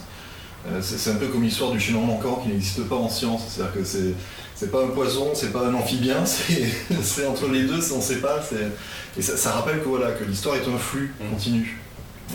Euh, 0.68 0.82
C'est 0.82 1.12
un 1.12 1.16
peu 1.16 1.28
comme 1.28 1.44
l'histoire 1.44 1.72
du 1.72 1.80
chaînon 1.80 2.02
manquant 2.02 2.42
qui 2.44 2.50
n'existe 2.50 2.84
pas 2.84 2.96
en 2.96 3.10
science. 3.10 3.42
C'est-à-dire 3.50 3.74
que 3.76 3.84
c'est 3.84 4.14
c'est 4.56 4.72
pas 4.72 4.84
un 4.84 4.88
poison, 4.88 5.30
c'est 5.34 5.54
pas 5.54 5.66
un 5.68 5.74
amphibien, 5.74 6.26
c'est 6.26 7.26
entre 7.28 7.48
les 7.48 7.64
deux, 7.64 7.80
on 7.94 8.02
sait 8.02 8.18
pas. 8.20 8.40
Et 9.18 9.22
ça, 9.22 9.38
ça 9.38 9.52
rappelle 9.52 9.80
que 9.82 9.88
voilà 9.88 10.12
que 10.12 10.24
l'histoire 10.26 10.56
est 10.58 10.68
un 10.68 10.78
flux 10.78 11.14
Mm. 11.20 11.30
continu. 11.34 11.80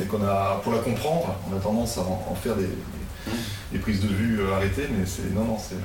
Et 0.03 0.07
qu'on 0.07 0.25
a, 0.25 0.61
pour 0.65 0.73
la 0.73 0.79
comprendre, 0.81 1.37
on 1.53 1.57
a 1.57 1.61
tendance 1.61 1.99
à 1.99 2.01
en, 2.01 2.27
en 2.31 2.35
faire 2.35 2.57
des, 2.57 2.63
des- 2.65 3.33
des 3.73 3.79
prises 3.79 4.01
de 4.01 4.09
vue 4.09 4.41
euh, 4.41 4.55
arrêtées, 4.57 4.89
mais 4.91 5.05
c'est 5.07 5.33
non, 5.35 5.45
non, 5.45 5.57
c'est 5.59 5.77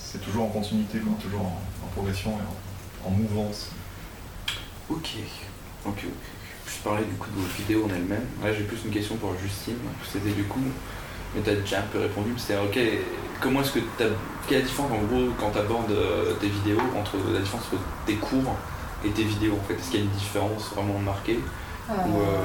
c'est 0.00 0.20
toujours 0.22 0.44
en 0.44 0.48
continuité, 0.48 0.98
quoi, 0.98 1.12
toujours 1.20 1.40
en, 1.42 1.60
en 1.84 1.88
progression 1.94 2.30
et 2.30 3.06
en, 3.06 3.08
en 3.08 3.10
mouvance. 3.10 3.68
Ok, 4.90 5.08
ok, 5.86 5.90
ok. 5.90 6.04
Je 6.66 6.82
parlais 6.82 7.04
du 7.04 7.14
coup 7.14 7.28
de 7.30 7.40
vos 7.40 7.46
vidéos 7.58 7.84
en 7.84 7.94
elles-mêmes. 7.94 8.26
Là, 8.42 8.52
j'ai 8.52 8.64
plus 8.64 8.78
une 8.84 8.90
question 8.90 9.16
pour 9.16 9.32
Justine. 9.42 9.76
C'était 10.10 10.30
du 10.30 10.44
coup, 10.44 10.60
mais 11.34 11.42
tu 11.42 11.50
as 11.50 11.54
déjà 11.56 11.80
un 11.80 11.88
peu 11.92 11.98
répondu, 11.98 12.30
mais 12.32 12.38
c'était 12.38 12.58
ok, 12.58 12.78
comment 13.40 13.60
est-ce 13.60 13.72
que 13.72 13.78
tu 13.80 13.86
Quelle 14.48 14.58
est 14.58 14.60
la 14.60 14.66
différence 14.66 14.92
en 14.92 15.02
gros 15.04 15.32
quand 15.38 15.50
tu 15.50 15.58
abordes 15.58 15.94
tes 16.40 16.48
vidéos 16.48 16.80
entre 16.96 17.16
la 17.32 17.40
différence 17.40 17.66
entre 17.66 17.82
tes 18.06 18.14
cours 18.14 18.54
et 19.04 19.10
tes 19.10 19.24
vidéos 19.24 19.54
en 19.54 19.66
fait? 19.66 19.74
Est-ce 19.74 19.90
qu'il 19.90 20.00
y 20.00 20.02
a 20.02 20.06
une 20.06 20.12
différence 20.12 20.70
vraiment 20.74 20.98
marquée? 20.98 21.40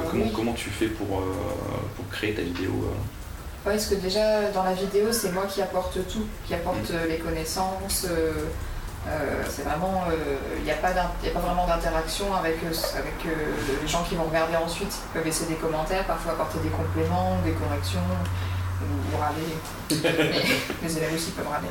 Comment, 0.10 0.30
comment 0.34 0.54
tu 0.54 0.70
fais 0.70 0.88
pour, 0.88 1.08
pour 1.08 2.10
créer 2.10 2.34
ta 2.34 2.42
vidéo 2.42 2.72
Oui, 3.66 3.74
parce 3.74 3.88
que 3.88 3.96
déjà 3.96 4.50
dans 4.52 4.64
la 4.64 4.74
vidéo, 4.74 5.12
c'est 5.12 5.34
moi 5.34 5.46
qui 5.48 5.62
apporte 5.62 5.98
tout, 6.08 6.26
qui 6.46 6.54
apporte 6.54 6.90
mm. 6.90 7.10
les 7.10 7.18
connaissances. 7.18 8.08
C'est 9.50 9.64
vraiment, 9.64 10.06
il 10.58 10.64
n'y 10.64 10.72
a, 10.72 10.76
pas 10.76 10.92
pas 10.92 11.40
vraiment 11.40 11.68
d'interaction 11.68 12.34
avec, 12.34 12.58
avec 12.64 13.14
les 13.82 13.88
gens 13.88 14.04
qui 14.04 14.16
vont 14.16 14.24
regarder 14.24 14.56
ensuite. 14.56 14.94
Ils 14.94 15.14
peuvent 15.14 15.26
laisser 15.26 15.46
des 15.46 15.56
commentaires, 15.56 16.06
parfois 16.06 16.34
apporter 16.34 16.60
des 16.60 16.70
compléments, 16.70 17.38
des 17.44 17.52
corrections 17.52 18.00
ou 18.82 19.18
râler. 19.18 19.58
les 20.84 20.98
élèves 20.98 21.14
aussi 21.14 21.32
peuvent 21.32 21.48
râler. 21.48 21.68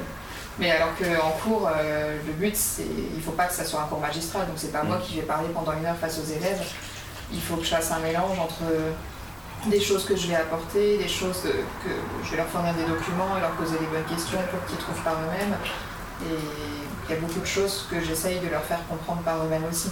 Mais 0.58 0.70
alors 0.70 0.90
qu'en 0.96 1.30
cours, 1.42 1.68
euh, 1.74 2.18
le 2.26 2.32
but, 2.34 2.54
c'est 2.54 2.84
il 2.84 3.16
ne 3.16 3.22
faut 3.22 3.32
pas 3.32 3.46
que 3.46 3.54
ça 3.54 3.64
soit 3.64 3.80
un 3.80 3.86
cours 3.86 4.00
magistral, 4.00 4.46
donc 4.46 4.56
c'est 4.56 4.72
pas 4.72 4.82
moi 4.82 4.98
mm. 4.98 5.02
qui 5.02 5.16
vais 5.16 5.22
parler 5.22 5.48
pendant 5.48 5.72
une 5.72 5.86
heure 5.86 5.96
face 5.96 6.18
aux 6.18 6.30
élèves. 6.30 6.62
Il 7.32 7.40
faut 7.40 7.56
que 7.56 7.64
je 7.64 7.70
fasse 7.70 7.90
un 7.90 8.00
mélange 8.00 8.38
entre 8.38 8.62
des 9.66 9.80
choses 9.80 10.04
que 10.04 10.16
je 10.16 10.26
vais 10.26 10.34
apporter, 10.34 10.98
des 10.98 11.08
choses 11.08 11.42
que 11.42 11.90
je 12.24 12.30
vais 12.30 12.36
leur 12.36 12.46
fournir 12.46 12.74
des 12.74 12.84
documents 12.84 13.38
et 13.38 13.40
leur 13.40 13.52
poser 13.52 13.78
des 13.78 13.86
bonnes 13.86 14.04
questions 14.04 14.38
pour 14.50 14.64
qu'ils 14.66 14.76
trouvent 14.76 15.02
par 15.02 15.14
eux-mêmes. 15.14 15.56
Et 16.28 16.81
il 17.08 17.14
y 17.14 17.18
a 17.18 17.20
beaucoup 17.20 17.40
de 17.40 17.46
choses 17.46 17.86
que 17.90 18.00
j'essaye 18.00 18.40
de 18.40 18.48
leur 18.48 18.62
faire 18.62 18.80
comprendre 18.88 19.22
par 19.22 19.44
eux-mêmes 19.44 19.64
aussi, 19.70 19.90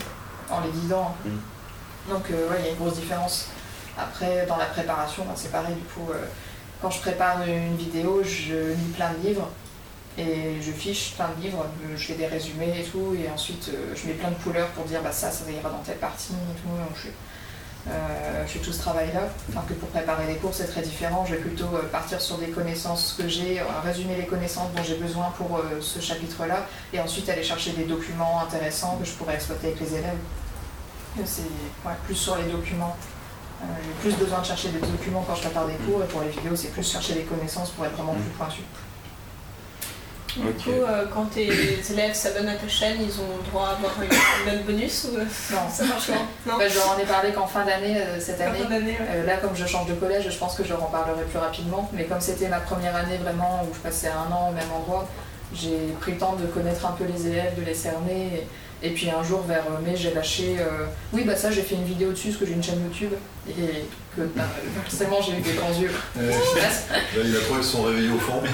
en 0.50 0.60
les 0.60 0.70
guidant. 0.70 1.14
Mm. 1.24 2.10
Donc 2.10 2.30
euh, 2.30 2.48
il 2.58 2.64
y 2.64 2.68
a 2.68 2.70
une 2.70 2.78
grosse 2.78 2.94
différence. 2.94 3.48
Après, 3.98 4.46
dans 4.46 4.56
la 4.56 4.66
préparation, 4.66 5.24
ben, 5.24 5.32
c'est 5.34 5.52
pareil, 5.52 5.74
du 5.74 5.82
coup, 5.82 6.10
euh, 6.10 6.24
quand 6.80 6.90
je 6.90 7.00
prépare 7.00 7.42
une 7.46 7.76
vidéo, 7.76 8.22
je 8.24 8.72
lis 8.72 8.92
plein 8.94 9.12
de 9.12 9.26
livres 9.26 9.48
et 10.18 10.60
je 10.60 10.72
fiche 10.72 11.14
plein 11.14 11.28
de 11.36 11.42
livres, 11.42 11.64
je 11.94 12.04
fais 12.04 12.14
des 12.14 12.26
résumés 12.26 12.80
et 12.80 12.84
tout, 12.84 13.14
et 13.14 13.30
ensuite 13.30 13.70
euh, 13.72 13.94
je 13.94 14.06
mets 14.08 14.14
plein 14.14 14.30
de 14.30 14.42
couleurs 14.42 14.68
pour 14.68 14.84
dire 14.84 15.02
bah 15.02 15.12
ça, 15.12 15.30
ça 15.30 15.44
ira 15.50 15.70
dans 15.70 15.78
telle 15.78 15.98
partie 15.98 16.32
et 16.32 16.60
tout. 16.60 16.68
Donc 16.68 16.96
je, 16.96 17.08
euh, 17.88 18.46
fais 18.46 18.58
tout 18.58 18.72
ce 18.72 18.78
travail-là. 18.80 19.22
Enfin 19.48 19.64
que 19.68 19.74
pour 19.74 19.88
préparer 19.88 20.26
les 20.26 20.36
cours 20.36 20.52
c'est 20.52 20.66
très 20.66 20.82
différent. 20.82 21.24
Je 21.26 21.34
vais 21.34 21.40
plutôt 21.40 21.66
euh, 21.74 21.82
partir 21.90 22.20
sur 22.20 22.38
des 22.38 22.48
connaissances 22.48 23.14
que 23.18 23.26
j'ai, 23.28 23.62
résumer 23.84 24.16
les 24.16 24.26
connaissances 24.26 24.72
dont 24.74 24.82
j'ai 24.82 24.96
besoin 24.96 25.32
pour 25.36 25.60
ce 25.80 26.00
chapitre-là, 26.00 26.66
et 26.92 27.00
ensuite 27.00 27.28
aller 27.28 27.42
chercher 27.42 27.72
des 27.72 27.84
documents 27.84 28.40
intéressants 28.42 28.96
que 28.96 29.06
je 29.06 29.12
pourrais 29.12 29.34
exploiter 29.34 29.68
avec 29.68 29.80
les 29.80 29.94
élèves. 29.94 30.18
C'est 31.24 31.42
plus 32.04 32.14
sur 32.14 32.36
les 32.36 32.44
documents. 32.44 32.96
j'ai 33.62 34.10
plus 34.10 34.16
besoin 34.18 34.40
de 34.40 34.46
chercher 34.46 34.68
des 34.68 34.80
documents 34.80 35.24
quand 35.26 35.34
je 35.34 35.42
prépare 35.42 35.66
des 35.66 35.74
cours, 35.74 36.02
et 36.02 36.06
pour 36.06 36.20
les 36.20 36.28
vidéos 36.28 36.56
c'est 36.56 36.68
plus 36.68 36.88
chercher 36.88 37.14
des 37.14 37.22
connaissances 37.22 37.70
pour 37.70 37.84
être 37.84 37.94
vraiment 37.94 38.14
plus 38.14 38.30
pointu. 38.36 38.62
Du 40.36 40.52
coup, 40.62 40.70
euh, 40.70 41.04
quand 41.12 41.24
tes 41.24 41.48
élèves 41.48 42.14
s'abonnent 42.14 42.48
à 42.48 42.54
ta 42.54 42.68
chaîne, 42.68 42.98
ils 43.00 43.20
ont 43.20 43.50
droit 43.50 43.68
à 43.68 43.70
avoir 43.72 43.92
une 44.00 44.50
bonne 44.50 44.62
bonus 44.64 45.08
ou... 45.10 45.16
Non, 45.16 45.60
ça 45.70 45.84
marche 45.84 46.06
pas? 46.08 46.12
Non? 46.46 46.58
Bah, 46.58 46.68
je 46.68 46.74
leur 46.74 46.90
en 46.90 46.98
ai 46.98 47.04
parlé 47.04 47.32
qu'en 47.32 47.46
fin 47.46 47.64
d'année, 47.64 47.96
euh, 47.96 48.20
cette 48.20 48.40
année. 48.40 48.58
Euh, 49.00 49.26
là, 49.26 49.36
comme 49.38 49.56
je 49.56 49.66
change 49.66 49.88
de 49.88 49.94
collège, 49.94 50.30
je 50.30 50.38
pense 50.38 50.54
que 50.54 50.64
je 50.64 50.70
leur 50.70 50.82
en 50.82 50.86
parlerai 50.86 51.24
plus 51.24 51.38
rapidement. 51.38 51.90
Mais 51.92 52.04
comme 52.04 52.20
c'était 52.20 52.48
ma 52.48 52.60
première 52.60 52.94
année 52.94 53.16
vraiment 53.16 53.62
où 53.68 53.74
je 53.74 53.80
passais 53.80 54.08
un 54.08 54.32
an 54.32 54.50
au 54.50 54.52
même 54.52 54.70
endroit, 54.72 55.08
j'ai 55.52 55.94
pris 56.00 56.12
le 56.12 56.18
temps 56.18 56.36
de 56.36 56.46
connaître 56.46 56.86
un 56.86 56.92
peu 56.92 57.04
les 57.04 57.26
élèves, 57.26 57.58
de 57.58 57.64
les 57.64 57.74
cerner. 57.74 58.46
Et 58.82 58.90
puis 58.90 59.10
un 59.10 59.22
jour, 59.22 59.42
vers 59.42 59.64
mai, 59.84 59.94
j'ai 59.94 60.14
lâché 60.14 60.56
euh, 60.58 60.86
Oui, 61.12 61.24
bah 61.24 61.36
ça, 61.36 61.50
j'ai 61.50 61.62
fait 61.62 61.74
une 61.74 61.84
vidéo 61.84 62.12
dessus 62.12 62.28
parce 62.28 62.40
que 62.40 62.46
j'ai 62.46 62.54
une 62.54 62.62
chaîne 62.62 62.82
YouTube. 62.82 63.12
Et 63.48 63.84
que 64.16 64.22
bah, 64.36 64.42
forcément, 64.84 65.20
j'ai 65.22 65.38
eu 65.38 65.40
des 65.40 65.52
grands 65.52 65.72
yeux. 65.72 65.90
Euh, 66.18 66.30
là, 66.30 67.22
il 67.24 67.36
a 67.36 67.40
trouvé 67.40 67.62
son 67.62 67.82
réveillé 67.82 68.10
au 68.10 68.18
fond. 68.18 68.40
oui, 68.42 68.50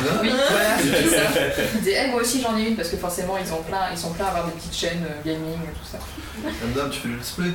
voilà, 0.51 0.77
c'est 0.79 1.09
ça. 1.09 1.23
Il 1.83 1.89
eh, 1.89 2.11
moi 2.11 2.21
aussi, 2.21 2.41
j'en 2.41 2.57
ai 2.57 2.69
une 2.69 2.77
parce 2.77 2.89
que 2.89 2.97
forcément, 2.97 3.37
ils, 3.39 3.53
ont 3.53 3.63
plein, 3.63 3.91
ils 3.93 3.99
sont 3.99 4.11
pleins 4.11 4.27
à 4.27 4.29
avoir 4.29 4.47
des 4.47 4.53
petites 4.53 4.75
chaînes 4.75 5.05
euh, 5.05 5.25
gaming, 5.25 5.57
tout 5.57 5.91
ça. 5.91 5.99
Madame, 6.69 6.91
tu 6.91 7.01
fais 7.01 7.09
le 7.09 7.17
display 7.17 7.49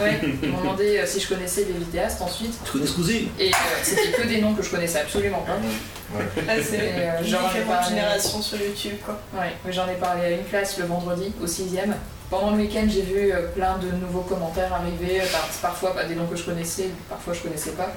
Ouais, 0.00 0.20
ils 0.42 0.48
m'ont 0.50 0.60
demandé 0.60 1.02
si 1.06 1.20
je 1.20 1.28
connaissais 1.28 1.64
des 1.64 1.72
vidéastes 1.72 2.20
ensuite. 2.20 2.54
Tu 2.64 2.72
connais 2.72 2.86
Squeezie 2.86 3.28
Et 3.38 3.50
c'était 3.82 4.10
que 4.10 4.26
des 4.26 4.40
noms 4.40 4.54
que 4.54 4.62
je 4.62 4.70
connaissais 4.70 5.00
absolument 5.00 5.40
pas. 5.40 5.56
Ouais. 6.16 6.24
Ah, 6.48 6.52
c'est 6.62 6.78
euh, 6.80 7.18
une 7.20 7.88
génération 7.88 8.42
sur 8.42 8.60
YouTube, 8.60 8.96
quoi. 9.04 9.20
Ouais, 9.34 9.52
j'en 9.70 9.88
ai 9.88 9.94
parlé 9.94 10.24
à 10.24 10.30
une 10.30 10.44
classe 10.44 10.78
le 10.78 10.86
vendredi, 10.86 11.32
au 11.42 11.46
6 11.46 11.70
pendant 12.34 12.56
le 12.56 12.62
week-end, 12.62 12.86
j'ai 12.88 13.02
vu 13.02 13.32
euh, 13.32 13.46
plein 13.54 13.78
de 13.78 13.88
nouveaux 14.04 14.22
commentaires 14.22 14.72
arriver, 14.72 15.20
euh, 15.20 15.24
parfois 15.62 15.92
bah, 15.94 16.04
des 16.04 16.16
noms 16.16 16.26
que 16.26 16.36
je 16.36 16.42
connaissais, 16.42 16.88
parfois 17.08 17.32
je 17.32 17.40
connaissais 17.40 17.70
pas. 17.72 17.92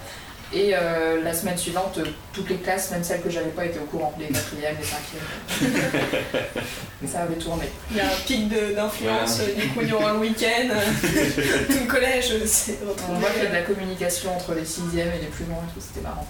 Et 0.54 0.72
euh, 0.74 1.22
la 1.24 1.34
semaine 1.34 1.58
suivante, 1.58 2.00
toutes 2.34 2.50
les 2.50 2.58
classes, 2.58 2.92
même 2.92 3.04
celles 3.04 3.22
que 3.22 3.30
j'avais 3.30 3.50
pas, 3.50 3.66
étaient 3.66 3.80
au 3.80 3.86
courant, 3.86 4.14
les 4.18 4.28
quatrièmes, 4.28 4.78
les 4.80 4.86
cinquièmes. 4.86 5.84
ça 7.08 7.24
avait 7.24 7.36
tourné. 7.36 7.66
Il 7.92 7.98
y 7.98 8.00
a 8.00 8.06
un 8.06 8.16
pic 8.26 8.48
d'influence, 8.48 9.42
du 9.42 9.68
coup 9.70 9.96
aura 9.96 10.12
un 10.12 10.20
week-end, 10.20 10.70
tout 11.04 11.80
le 11.82 11.88
collège 11.88 12.46
c'est 12.46 12.78
On 13.10 13.16
voit 13.16 13.30
qu'il 13.32 13.44
y 13.44 13.46
a 13.48 13.50
de 13.50 13.56
la 13.56 13.64
communication 13.64 14.36
entre 14.36 14.54
les 14.54 14.66
sixièmes 14.66 15.12
et 15.18 15.22
les 15.22 15.28
plus 15.28 15.46
loin 15.46 15.58
et 15.58 15.74
tout, 15.74 15.86
c'était 15.86 16.08
marrant. 16.08 16.28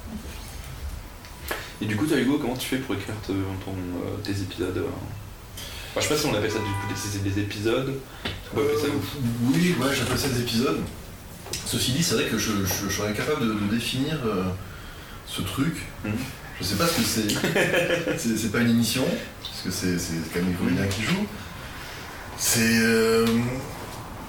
Et 1.81 1.85
du 1.85 1.95
coup, 1.95 2.07
toi 2.07 2.17
Hugo, 2.17 2.39
comment 2.39 2.55
tu 2.55 2.69
fais 2.69 2.77
pour 2.77 2.95
écrire 2.95 3.13
ton, 3.23 3.35
tes 4.23 4.31
épisodes 4.31 4.83
je 5.99 6.07
sais 6.07 6.13
pas 6.13 6.19
si 6.19 6.25
on 6.27 6.33
appelle 6.33 6.51
ça 6.51 6.59
du 6.59 7.29
des 7.29 7.41
épisodes. 7.41 7.93
Euh, 8.55 8.75
oui, 9.53 9.75
ouais, 9.79 9.95
j'appelle 9.95 10.17
ça 10.17 10.27
des 10.29 10.41
épisodes. 10.41 10.79
Ceci 11.65 11.91
dit, 11.91 12.03
c'est 12.03 12.15
vrai 12.15 12.25
que 12.25 12.37
je, 12.37 12.51
serais 12.89 13.09
incapable 13.09 13.47
de, 13.47 13.75
définir 13.75 14.17
euh, 14.25 14.43
ce 15.25 15.41
truc. 15.41 15.75
Hmm. 16.03 16.11
Je 16.59 16.65
sais 16.65 16.75
pas 16.75 16.87
ce 16.87 16.97
que 16.97 18.17
c'est. 18.17 18.37
c'est 18.37 18.51
pas 18.51 18.59
une 18.59 18.71
émission, 18.71 19.05
parce 19.43 19.61
que 19.61 19.71
c'est 19.71 19.97
quand 20.33 20.39
même 20.39 20.79
les 20.81 20.87
qui 20.87 21.03
joue. 21.03 21.25
C'est. 22.37 22.79
Euh, 22.79 23.25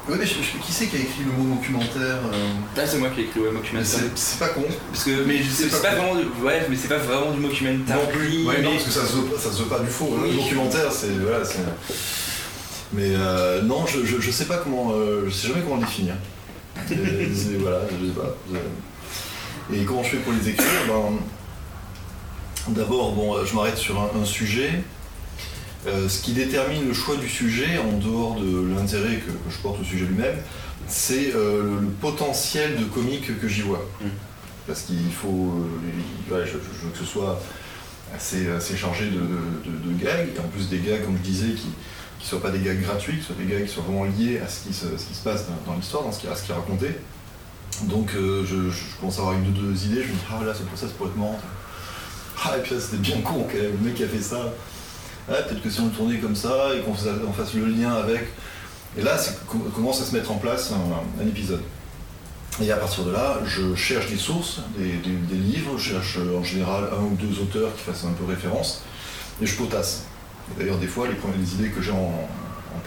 Ouais, 0.09 0.17
mais 0.19 0.25
qui 0.25 0.73
c'est 0.73 0.87
qui 0.87 0.97
a 0.97 1.01
écrit 1.01 1.25
le 1.25 1.33
mot 1.33 1.55
documentaire 1.55 2.17
euh 2.33 2.49
Ah, 2.77 2.81
c'est 2.87 2.97
moi 2.97 3.11
qui 3.11 3.21
ai 3.21 3.25
écrit 3.25 3.41
le 3.41 3.51
mot 3.51 3.59
documentaire. 3.59 4.01
C'est 4.15 4.39
pas 4.39 4.49
con. 4.49 4.65
Parce 4.91 5.05
que, 5.05 5.25
mais 5.25 5.41
c'est 5.43 5.69
pas, 5.83 5.95
vraiment 5.95 6.15
du, 6.15 6.25
ouais, 6.43 6.67
mais 6.71 6.77
c'est 6.77 6.89
pas 6.89 6.97
vraiment 6.97 7.33
du 7.33 7.43
documentaire. 7.43 7.97
Non 7.97 8.07
plus. 8.11 8.47
Ouais, 8.47 8.63
non, 8.63 8.73
parce 8.73 8.85
que 8.85 8.91
ça 8.91 9.05
se 9.05 9.17
veut, 9.17 9.25
ça 9.39 9.53
se 9.53 9.63
veut 9.63 9.69
pas 9.69 9.81
du 9.81 9.89
faux. 9.89 10.19
Le 10.23 10.33
documentaire, 10.33 10.91
c'est 10.91 11.11
voilà, 11.11 11.43
Mais 12.95 13.13
euh, 13.15 13.61
non, 13.63 13.85
je, 13.87 14.05
je, 14.07 14.31
sais 14.31 14.47
pas 14.47 14.57
comment, 14.57 14.93
euh, 14.93 15.25
je 15.27 15.31
sais 15.31 15.49
jamais 15.49 15.61
comment 15.61 15.77
le 15.77 15.83
définir. 15.83 16.15
voilà, 17.61 17.81
je 17.91 18.07
sais 18.07 18.13
pas. 18.13 18.35
Et 19.75 19.85
comment 19.85 20.03
je 20.03 20.09
fais 20.09 20.17
pour 20.19 20.33
les 20.33 20.49
écrire? 20.49 20.67
Ben, 20.89 21.19
D'abord, 22.69 23.13
bon, 23.13 23.45
je 23.45 23.55
m'arrête 23.55 23.77
sur 23.77 23.99
un 24.01 24.25
sujet. 24.25 24.83
Euh, 25.87 26.09
ce 26.09 26.21
qui 26.21 26.33
détermine 26.33 26.89
le 26.89 26.93
choix 26.93 27.17
du 27.17 27.29
sujet, 27.29 27.79
en 27.79 27.97
dehors 27.99 28.35
de 28.35 28.75
l'intérêt 28.75 29.17
que, 29.17 29.31
je 29.49 29.59
porte 29.59 29.81
au 29.81 29.85
sujet 29.85 30.07
lui-même, 30.07 30.37
c'est 30.89 31.35
euh, 31.35 31.81
le 31.81 31.87
potentiel 31.87 32.77
de 32.77 32.85
comique 32.85 33.39
que 33.41 33.47
j'y 33.47 33.63
vois. 33.63 33.85
Mm. 34.01 34.09
Parce 34.67 34.83
qu'il 34.83 35.13
faut. 35.13 35.55
Euh, 36.33 36.45
je, 36.45 36.53
veux 36.53 36.91
que 36.93 36.99
ce 36.99 37.05
soit 37.05 37.41
assez, 38.15 38.51
assez 38.51 38.77
chargé 38.77 39.07
de, 39.07 40.05
gags, 40.05 40.29
et 40.35 40.41
en 40.41 40.49
plus 40.49 40.69
des 40.69 40.79
gags, 40.79 41.05
comme 41.05 41.17
je 41.17 41.23
disais, 41.23 41.53
qui 41.53 41.69
ne 41.69 42.25
soient 42.25 42.43
pas 42.43 42.51
des 42.51 42.59
gags 42.59 42.81
gratuits, 42.83 43.19
qui 43.19 43.25
soient 43.25 43.37
des 43.39 43.47
gags 43.47 43.65
qui 43.65 43.73
soient 43.73 43.85
vraiment 43.85 44.05
liés 44.05 44.41
à 44.45 44.49
ce 44.49 44.67
qui 44.67 44.75
se, 44.75 44.87
passe 45.23 45.47
dans, 45.67 45.75
l'histoire, 45.75 46.03
dans 46.03 46.13
ce 46.13 46.21
qui, 46.21 46.27
à 46.27 46.35
ce 46.35 46.43
qui 46.43 46.51
est 46.51 46.55
raconté. 46.55 46.89
Donc 47.85 48.11
je, 48.13 48.71
commence 48.99 49.19
à 49.19 49.21
avoir 49.21 49.37
une 49.37 49.47
ou 49.47 49.53
deux 49.53 49.85
idées, 49.85 50.03
je 50.03 50.09
me 50.09 50.15
dis, 50.15 50.25
ah 50.31 50.45
là, 50.45 50.53
ça, 50.53 50.61
ça 50.75 50.87
pourrait 50.99 51.11
être 51.11 51.17
marrant. 51.17 51.39
Ah, 52.45 52.57
et 52.59 52.63
puis 52.63 52.75
là, 52.75 52.81
c'était 52.81 52.97
bien 52.97 53.21
con 53.21 53.47
quand 53.51 53.57
même, 53.57 53.73
le 53.73 53.87
mec 53.87 53.95
qui 53.95 54.05
a 54.05 54.09
fait 54.09 54.21
ça 54.21 54.53
peut-être 55.29 55.63
que 55.63 55.71
si 55.71 55.81
on 55.81 55.89
tournait 55.89 56.19
comme 56.19 56.37
ça 56.37 56.71
et 56.75 56.81
qu'on 56.81 57.33
fasse 57.33 57.55
le 57.55 57.67
lien 57.67 57.95
avec. 57.95 58.29
Et 58.97 59.03
là, 59.03 59.19
c'est 59.19 59.47
commence 59.47 60.01
à 60.01 60.05
se 60.05 60.15
mettre 60.15 60.33
en 60.33 60.37
place 60.39 60.73
un, 60.73 61.27
épisode. 61.27 61.63
Et 62.61 62.73
à 62.73 62.77
partir 62.77 63.05
de 63.05 63.13
là, 63.13 63.39
je 63.45 63.75
cherche 63.77 64.09
des 64.09 64.17
sources, 64.17 64.61
des, 64.77 65.37
livres, 65.37 65.79
je 65.79 65.93
cherche 65.93 66.19
en 66.19 66.43
général 66.43 66.85
un 66.93 67.05
ou 67.05 67.15
deux 67.15 67.41
auteurs 67.41 67.75
qui 67.77 67.83
fassent 67.83 68.05
un 68.05 68.13
peu 68.13 68.25
référence, 68.25 68.83
et 69.41 69.47
je 69.47 69.55
potasse. 69.57 70.05
D'ailleurs, 70.59 70.79
des 70.79 70.89
fois, 70.89 71.07
les 71.07 71.15
premières 71.15 71.39
idées 71.39 71.69
que 71.69 71.81
j'ai 71.81 71.93
en, 71.93 72.29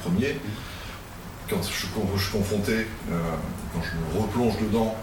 premier, 0.01 0.36
quand 1.49 1.62
je, 1.62 1.71
suis 1.71 2.32
confronté, 2.32 2.73
euh, 3.12 3.19
quand 3.73 3.82
je 3.82 4.17
me 4.17 4.21
replonge 4.23 4.56
dedans 4.60 4.95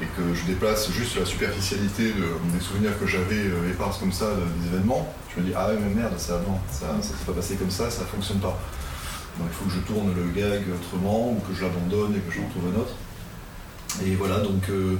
et 0.00 0.06
que 0.16 0.34
je 0.34 0.44
déplace 0.44 0.90
juste 0.90 1.18
la 1.18 1.26
superficialité 1.26 2.12
des 2.12 2.60
souvenirs 2.60 2.98
que 2.98 3.06
j'avais 3.06 3.46
euh, 3.46 3.72
comme 3.98 4.12
ça 4.12 4.26
des 4.60 4.68
événements, 4.68 5.12
je 5.34 5.40
me 5.40 5.46
dis 5.46 5.52
ah 5.56 5.68
ouais 5.68 5.78
mais 5.80 6.02
merde 6.02 6.18
ça 6.18 6.40
non, 6.46 6.58
ça 6.70 6.86
s'est 7.02 7.24
pas 7.26 7.32
passé 7.32 7.56
comme 7.56 7.70
ça, 7.70 7.90
ça 7.90 8.04
fonctionne 8.04 8.38
pas. 8.38 8.58
Donc 9.38 9.48
il 9.50 9.54
faut 9.54 9.64
que 9.64 9.74
je 9.74 9.80
tourne 9.80 10.14
le 10.14 10.40
gag 10.40 10.62
autrement 10.74 11.30
ou 11.30 11.40
que 11.48 11.54
je 11.54 11.62
l'abandonne 11.62 12.14
et 12.14 12.20
que 12.20 12.32
j'en 12.32 12.48
trouve 12.48 12.72
un 12.74 12.80
autre. 12.80 12.94
Et 14.04 14.14
voilà 14.14 14.38
donc 14.38 14.68
euh, 14.70 14.96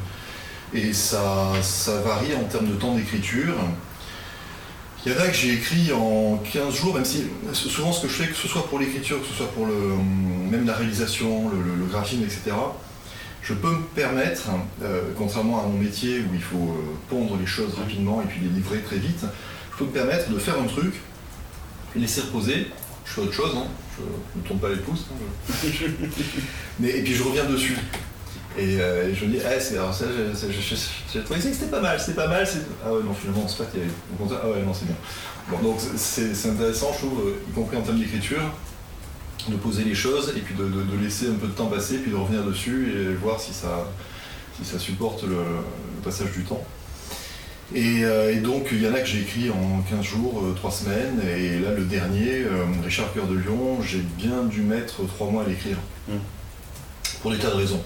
et 0.74 0.92
ça, 0.92 1.52
varie 2.04 2.34
en 2.34 2.44
termes 2.44 2.68
de 2.68 2.74
temps 2.74 2.94
d'écriture. 2.94 3.54
Il 5.06 5.12
y 5.12 5.14
en 5.16 5.20
a 5.20 5.28
que 5.28 5.34
j'ai 5.34 5.54
écrit 5.54 5.92
en 5.92 6.38
15 6.52 6.74
jours, 6.74 6.94
même 6.94 7.04
si 7.04 7.24
souvent 7.52 7.92
ce 7.92 8.02
que 8.02 8.08
je 8.08 8.14
fais, 8.14 8.26
que 8.28 8.34
ce 8.34 8.48
soit 8.48 8.66
pour 8.66 8.78
l'écriture, 8.78 9.20
que 9.20 9.26
ce 9.26 9.32
soit 9.32 9.50
pour 9.52 9.64
le, 9.64 9.72
même 10.50 10.66
la 10.66 10.74
réalisation, 10.74 11.48
le 11.48 11.86
graphisme, 11.86 12.24
etc., 12.24 12.50
je 13.42 13.54
peux 13.54 13.70
me 13.70 13.82
permettre, 13.94 14.48
euh, 14.82 15.02
contrairement 15.16 15.62
à 15.62 15.66
mon 15.66 15.78
métier 15.78 16.20
où 16.20 16.34
il 16.34 16.42
faut 16.42 16.56
euh, 16.56 16.94
pondre 17.08 17.36
les 17.38 17.46
choses 17.46 17.74
rapidement 17.74 18.22
et 18.22 18.26
puis 18.26 18.40
les 18.40 18.48
livrer 18.48 18.80
très 18.80 18.96
vite, 18.96 19.24
je 19.72 19.78
peux 19.78 19.84
me 19.84 19.90
permettre 19.90 20.30
de 20.30 20.38
faire 20.38 20.60
un 20.60 20.66
truc, 20.66 20.94
laisser 21.96 22.22
reposer, 22.22 22.66
je 23.04 23.12
fais 23.12 23.20
autre 23.22 23.32
chose, 23.32 23.52
hein, 23.56 23.66
je 23.96 24.38
ne 24.40 24.46
tourne 24.46 24.58
pas 24.58 24.68
les 24.68 24.76
pouces, 24.76 25.06
hein, 25.10 25.52
Mais, 26.80 26.90
et 26.90 27.02
puis 27.02 27.14
je 27.14 27.22
reviens 27.22 27.44
dessus. 27.44 27.76
Et, 28.58 28.80
euh, 28.80 29.14
je 29.14 29.24
me 29.24 29.30
dis, 29.30 29.38
ah, 29.44 29.60
c'est, 29.60 29.74
alors 29.76 29.94
ça, 29.94 30.06
j'ai 31.12 31.22
trouvé 31.22 31.40
que 31.40 31.46
c'était 31.46 31.66
pas 31.66 31.80
mal, 31.80 31.98
c'était 31.98 32.14
pas 32.14 32.26
mal. 32.26 32.46
Ah 32.84 32.92
ouais, 32.92 33.02
non, 33.04 33.14
finalement, 33.14 33.46
c'est 33.46 33.58
pas 33.58 33.70
terrible. 33.70 33.92
Ah 34.20 34.48
ouais, 34.48 34.62
non, 34.62 34.74
c'est 34.74 34.86
bien. 34.86 34.96
Bon, 35.48 35.58
donc 35.62 35.78
c'est, 35.96 36.48
intéressant, 36.48 36.92
je 36.92 37.06
trouve, 37.06 37.34
y 37.48 37.52
compris 37.52 37.76
en 37.76 37.82
termes 37.82 37.98
d'écriture, 37.98 38.42
de 39.50 39.56
poser 39.56 39.84
les 39.84 39.94
choses 39.94 40.32
et 40.36 40.40
puis 40.40 40.54
de, 40.54 40.64
laisser 41.02 41.28
un 41.28 41.34
peu 41.34 41.46
de 41.46 41.52
temps 41.52 41.66
passer, 41.66 41.98
puis 41.98 42.10
de 42.10 42.16
revenir 42.16 42.44
dessus 42.44 42.92
et 42.92 43.14
voir 43.14 43.40
si 43.40 43.52
ça, 43.52 43.90
si 44.56 44.68
ça 44.68 44.78
supporte 44.78 45.22
le, 45.24 45.36
passage 46.04 46.32
du 46.32 46.44
temps. 46.44 46.64
Euh, 47.76 48.32
et, 48.32 48.36
donc, 48.36 48.68
il 48.72 48.82
y 48.82 48.88
en 48.88 48.94
a 48.94 49.00
que 49.00 49.06
j'ai 49.06 49.20
écrit 49.20 49.50
en 49.50 49.82
15 49.82 50.02
jours, 50.02 50.42
3 50.56 50.70
semaines, 50.70 51.20
et 51.36 51.58
là, 51.58 51.72
le 51.72 51.84
dernier, 51.84 52.44
Richard 52.84 53.12
Cœur 53.12 53.26
de 53.26 53.34
Lyon, 53.34 53.82
j'ai 53.82 53.98
bien 54.16 54.44
dû 54.44 54.62
mettre 54.62 55.06
3 55.06 55.30
mois 55.30 55.44
à 55.44 55.48
l'écrire. 55.48 55.76
Mmh. 56.08 56.12
Pour 57.20 57.32
des 57.32 57.38
tas 57.38 57.50
de 57.50 57.56
raisons. 57.56 57.82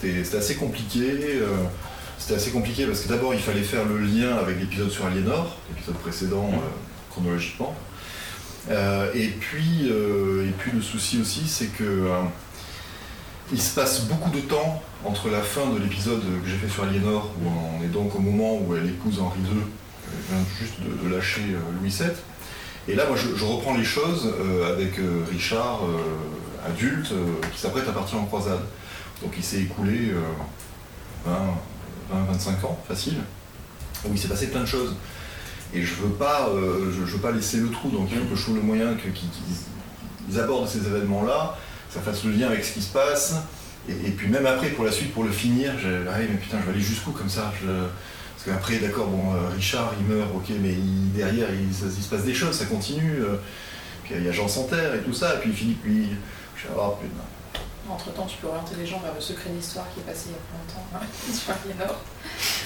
C'était 0.00 0.36
assez 0.36 0.56
compliqué. 0.56 1.10
Euh, 1.40 1.46
c'était 2.18 2.34
assez 2.34 2.50
compliqué 2.50 2.86
parce 2.86 3.00
que 3.00 3.08
d'abord 3.08 3.34
il 3.34 3.40
fallait 3.40 3.62
faire 3.62 3.84
le 3.84 3.98
lien 3.98 4.36
avec 4.36 4.58
l'épisode 4.58 4.90
sur 4.90 5.04
Aliénor, 5.04 5.56
l'épisode 5.68 5.96
précédent 5.96 6.48
mm. 6.48 6.54
euh, 6.54 6.58
chronologiquement. 7.10 7.74
Euh, 8.70 9.10
et, 9.14 9.28
puis, 9.28 9.88
et 9.88 10.52
puis 10.58 10.72
le 10.72 10.80
souci 10.80 11.20
aussi 11.20 11.46
c'est 11.46 11.66
que 11.66 12.08
il 13.52 13.60
se 13.60 13.74
passe 13.74 14.04
beaucoup 14.06 14.30
de 14.30 14.40
temps 14.40 14.82
entre 15.04 15.28
la 15.28 15.42
fin 15.42 15.68
de 15.68 15.78
l'épisode 15.78 16.20
que 16.42 16.48
j'ai 16.48 16.56
fait 16.56 16.68
sur 16.68 16.84
Aliénor, 16.84 17.30
où 17.42 17.48
on 17.48 17.84
est 17.84 17.88
donc 17.88 18.14
au 18.14 18.20
moment 18.20 18.56
où 18.56 18.74
elle 18.74 18.86
épouse 18.86 19.20
Henri 19.20 19.38
II, 19.40 19.60
elle 20.08 20.36
vient 20.36 20.46
juste 20.58 20.74
de, 20.80 21.14
lâcher 21.14 21.42
Louis 21.78 21.90
VII. 21.90 22.08
Et 22.88 22.94
là, 22.94 23.04
moi, 23.06 23.16
je, 23.16 23.44
reprends 23.44 23.76
les 23.76 23.84
choses 23.84 24.32
avec 24.66 24.98
Richard, 25.30 25.82
adulte, 26.66 27.12
qui 27.52 27.60
s'apprête 27.60 27.86
à 27.86 27.92
partir 27.92 28.18
en 28.18 28.24
croisade. 28.24 28.60
Donc 29.22 29.34
il 29.36 29.44
s'est 29.44 29.60
écoulé 29.62 30.12
20, 31.24 31.32
euh, 31.32 32.24
25 32.32 32.64
ans, 32.64 32.78
facile, 32.86 33.18
où 34.04 34.10
il 34.12 34.18
s'est 34.18 34.28
passé 34.28 34.48
plein 34.48 34.60
de 34.60 34.66
choses. 34.66 34.94
Et 35.74 35.82
je 35.82 35.94
veux 35.94 36.10
pas, 36.10 36.48
euh, 36.50 36.92
je, 36.92 37.00
veux 37.00 37.18
pas 37.18 37.32
laisser 37.32 37.56
le 37.56 37.68
trou, 37.68 37.90
donc 37.90 38.08
il 38.12 38.18
faut 38.18 38.24
que 38.26 38.36
je 38.36 38.42
trouve 38.42 38.56
le 38.56 38.62
moyen 38.62 38.94
qu'ils 38.94 40.40
abordent 40.40 40.68
ces 40.68 40.86
événements-là, 40.86 41.56
ça 41.90 42.00
fasse 42.00 42.24
le 42.24 42.30
lien 42.30 42.46
avec 42.46 42.64
ce 42.64 42.74
qui 42.74 42.82
se 42.82 42.92
passe. 42.92 43.34
Et, 43.88 44.10
puis 44.10 44.28
même 44.28 44.46
après, 44.46 44.68
pour 44.68 44.84
la 44.84 44.92
suite, 44.92 45.12
pour 45.12 45.24
le 45.24 45.32
finir, 45.32 45.72
ah 46.08 46.16
mais 46.18 46.36
putain, 46.36 46.58
je 46.60 46.66
vais 46.66 46.72
aller 46.72 46.80
jusqu'où 46.80 47.10
comme 47.10 47.28
ça? 47.28 47.52
Parce 47.66 48.44
qu'après, 48.46 48.78
d'accord, 48.78 49.08
bon, 49.08 49.34
euh, 49.34 49.48
Richard, 49.54 49.92
il 49.98 50.06
meurt, 50.06 50.30
ok, 50.34 50.50
mais 50.62 50.76
derrière, 51.14 51.48
il, 51.52 51.74
se 51.74 52.08
passe 52.08 52.24
des 52.24 52.34
choses, 52.34 52.54
ça 52.56 52.66
continue. 52.66 53.18
puis 54.04 54.14
il 54.16 54.24
y 54.24 54.28
a 54.28 54.32
Jean 54.32 54.48
Santerre 54.48 54.94
et 54.94 55.00
tout 55.00 55.12
ça, 55.12 55.34
et 55.34 55.38
puis 55.38 55.52
Philippe, 55.52 55.84
lui, 55.84 56.06
je 56.54 56.60
suis 56.60 56.68
ah, 56.78 56.92
putain, 57.00 57.14
entre 57.90 58.12
temps, 58.12 58.26
tu 58.26 58.38
peux 58.38 58.46
orienter 58.46 58.74
les 58.78 58.86
gens 58.86 58.98
vers 59.00 59.14
le 59.14 59.20
secret 59.20 59.50
d'histoire 59.50 59.86
qui 59.92 60.00
est 60.00 60.04
passé 60.04 60.28
il 60.28 60.32
y 60.32 60.34
a 60.34 60.38
pas 60.48 60.56
longtemps 60.56 60.86
hein, 60.94 61.00
sur 61.32 61.52
Aliénor. 61.52 62.00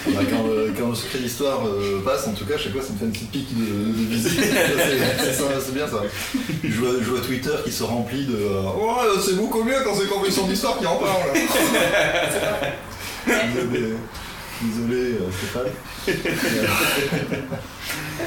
Bah, 0.07 0.23
quand, 0.31 0.49
euh, 0.49 0.71
quand, 0.79 0.89
le 0.89 0.95
secret 0.95 1.19
d'histoire 1.19 1.67
euh, 1.67 2.03
passe, 2.05 2.27
en 2.29 2.33
tout 2.33 2.47
cas, 2.47 2.57
chaque 2.57 2.73
fois, 2.73 2.83
ça 2.83 2.93
me 2.93 2.99
fait 2.99 3.05
une 3.07 3.13
petite 3.13 3.31
pique 3.31 3.59
de, 3.59 3.65
de 3.65 4.07
visite. 4.09 4.41
c'est 4.41 5.75
bien 5.75 5.89
ça. 5.89 6.03
Je 6.63 6.81
vois, 6.81 6.91
je 7.01 7.11
vois, 7.11 7.21
Twitter 7.21 7.55
qui 7.65 7.73
se 7.73 7.83
remplit 7.83 8.27
de 8.27 8.37
euh, 8.37 8.63
Oh, 8.81 8.97
c'est 9.21 9.37
beaucoup 9.37 9.65
mieux 9.65 9.83
quand 9.85 9.95
c'est 9.95 10.09
Confession 10.09 10.47
d'Histoire 10.47 10.79
qui 10.79 10.87
en 10.87 10.97
parle. 10.97 11.33
Désolé, 13.27 13.95
désolé 14.63 15.19
Stéphane. 15.31 15.69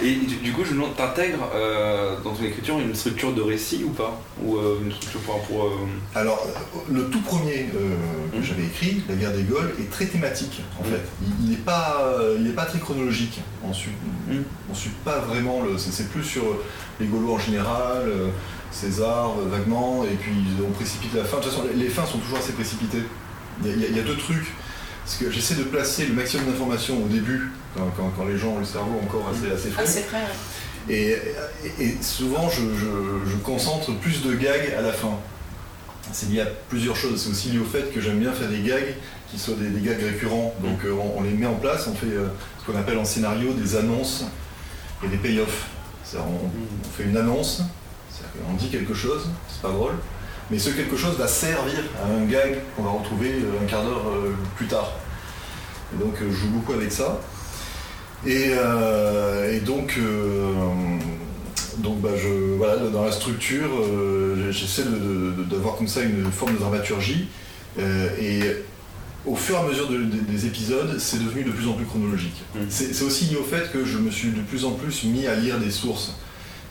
Et 0.03 0.15
du, 0.15 0.51
coup, 0.51 0.63
je 0.63 0.71
me 0.71 0.75
demande, 0.75 0.95
t'intègres 0.95 1.49
euh, 1.53 2.15
dans 2.23 2.33
ton 2.33 2.43
écriture 2.43 2.79
une 2.79 2.95
structure 2.95 3.33
de 3.33 3.41
récit 3.41 3.83
ou 3.83 3.89
pas 3.89 4.19
Ou 4.43 4.57
euh, 4.57 4.79
une 4.83 4.91
structure 4.91 5.21
pour. 5.21 5.65
Euh, 5.65 5.69
Alors, 6.15 6.47
le 6.89 7.09
tout 7.09 7.21
premier 7.21 7.69
que 7.71 8.37
mmh. 8.37 8.43
j'avais 8.43 8.63
écrit, 8.63 9.03
La 9.09 9.15
guerre 9.15 9.33
des 9.33 9.43
Gaules, 9.43 9.73
est 9.79 9.89
très 9.91 10.05
thématique 10.05 10.61
en 10.79 10.83
mmh. 10.83 10.91
fait. 10.91 11.01
Il 11.43 11.49
n'est 11.49 11.57
pas, 11.57 12.03
pas 12.55 12.65
très 12.65 12.79
chronologique. 12.79 13.41
On 13.63 13.73
suit, 13.73 13.91
mmh. 14.29 14.37
on 14.71 14.73
suit 14.73 14.91
pas 15.03 15.19
vraiment. 15.19 15.61
Le, 15.61 15.77
c'est, 15.77 16.09
plus 16.09 16.23
sur 16.23 16.43
les 16.99 17.05
Gaulois 17.05 17.35
en 17.35 17.39
général, 17.39 18.03
César 18.71 19.35
vaguement, 19.49 20.03
et 20.05 20.15
puis 20.15 20.33
on 20.67 20.71
précipite 20.71 21.13
la 21.13 21.23
fin. 21.23 21.37
De 21.37 21.43
toute 21.43 21.51
façon, 21.51 21.65
les, 21.75 21.89
fins 21.89 22.05
sont 22.05 22.17
toujours 22.17 22.39
assez 22.39 22.53
précipitées. 22.53 23.03
Il 23.63 23.95
y, 23.95 23.99
a 23.99 24.03
deux 24.03 24.17
trucs. 24.17 24.47
Parce 25.03 25.17
que 25.17 25.31
j'essaie 25.31 25.55
de 25.55 25.63
placer 25.63 26.05
le 26.05 26.13
maximum 26.13 26.45
d'informations 26.47 27.03
au 27.03 27.07
début 27.07 27.49
quand, 27.75 28.25
les 28.25 28.37
gens 28.37 28.49
ont 28.49 28.59
le 28.59 28.65
cerveau 28.65 28.99
encore 29.03 29.29
assez, 29.29 29.51
assez 29.51 30.01
frais. 30.01 30.19
et, 30.89 31.17
souvent, 32.01 32.49
je, 32.49 33.35
concentre 33.43 33.93
plus 33.99 34.21
de 34.21 34.33
gags 34.33 34.73
à 34.77 34.81
la 34.81 34.91
fin. 34.91 35.17
C'est 36.11 36.29
lié 36.29 36.41
à 36.41 36.47
plusieurs 36.69 36.95
choses. 36.95 37.23
C'est 37.23 37.29
aussi 37.29 37.49
lié 37.49 37.59
au 37.59 37.65
fait 37.65 37.93
que 37.93 38.01
j'aime 38.01 38.19
bien 38.19 38.33
faire 38.33 38.49
des 38.49 38.61
gags 38.61 38.95
qui 39.29 39.39
soient 39.39 39.55
des, 39.55 39.79
gags 39.79 40.01
récurrents. 40.01 40.53
Donc 40.61 40.83
euh, 40.83 40.93
on, 41.15 41.23
les 41.23 41.31
met 41.31 41.45
en 41.45 41.55
place, 41.55 41.87
on 41.87 41.95
fait 41.95 42.07
euh, 42.07 42.27
ce 42.59 42.69
qu'on 42.69 42.77
appelle 42.77 42.97
en 42.97 43.05
scénario 43.05 43.53
des 43.53 43.75
annonces 43.75 44.25
et 45.03 45.07
des 45.07 45.17
payoffs. 45.17 45.67
On, 46.13 46.19
on 46.19 46.97
fait 46.97 47.03
une 47.03 47.15
annonce, 47.15 47.61
on 48.49 48.53
dit 48.53 48.69
quelque 48.69 48.93
chose, 48.93 49.29
c'est 49.47 49.61
pas 49.61 49.69
drôle, 49.69 49.93
mais 50.51 50.59
ce 50.59 50.69
quelque 50.69 50.97
chose 50.97 51.17
va 51.17 51.27
servir 51.27 51.79
à 52.03 52.07
un 52.07 52.25
gag 52.25 52.59
qu'on 52.75 52.83
va 52.83 52.91
retrouver 52.91 53.29
euh, 53.29 53.63
un 53.63 53.65
quart 53.65 53.83
d'heure 53.83 54.05
plus 54.57 54.67
tard. 54.67 54.91
Et 55.93 56.03
donc 56.03 56.15
je 56.19 56.31
joue 56.31 56.49
beaucoup 56.49 56.73
avec 56.73 56.91
ça. 56.91 57.19
Euh, 58.27 59.55
et, 59.55 59.59
donc, 59.59 59.95
euh, 59.97 60.51
donc 61.77 62.01
bah, 62.01 62.09
je, 62.15 62.55
voilà, 62.57 62.77
dans 62.89 63.03
la 63.03 63.11
structure, 63.11 63.69
euh, 63.81 64.51
j'essaie 64.51 64.83
d'avoir 65.49 65.75
comme 65.75 65.87
ça 65.87 66.01
une 66.01 66.31
forme 66.31 66.53
de 66.53 66.59
dramaturgie. 66.59 67.27
et 67.77 68.41
au 69.23 69.35
fur 69.35 69.55
et 69.55 69.59
à 69.59 69.63
mesure 69.63 69.87
des 69.87 70.45
épisodes, 70.47 70.97
c'est 70.97 71.23
devenu 71.23 71.43
de 71.43 71.51
plus 71.51 71.67
en 71.67 71.73
plus 71.73 71.85
chronologique. 71.85 72.43
Mmh. 72.55 72.59
C'est 72.69 73.03
aussi 73.03 73.25
lié 73.25 73.37
au 73.37 73.43
fait 73.43 73.71
que 73.71 73.85
je 73.85 73.99
me 73.99 74.09
suis 74.09 74.29
de 74.29 74.41
plus 74.41 74.65
en 74.65 74.71
plus 74.71 75.03
mis 75.03 75.27
à 75.27 75.35
lire 75.35 75.59
des 75.59 75.69
sources. 75.69 76.15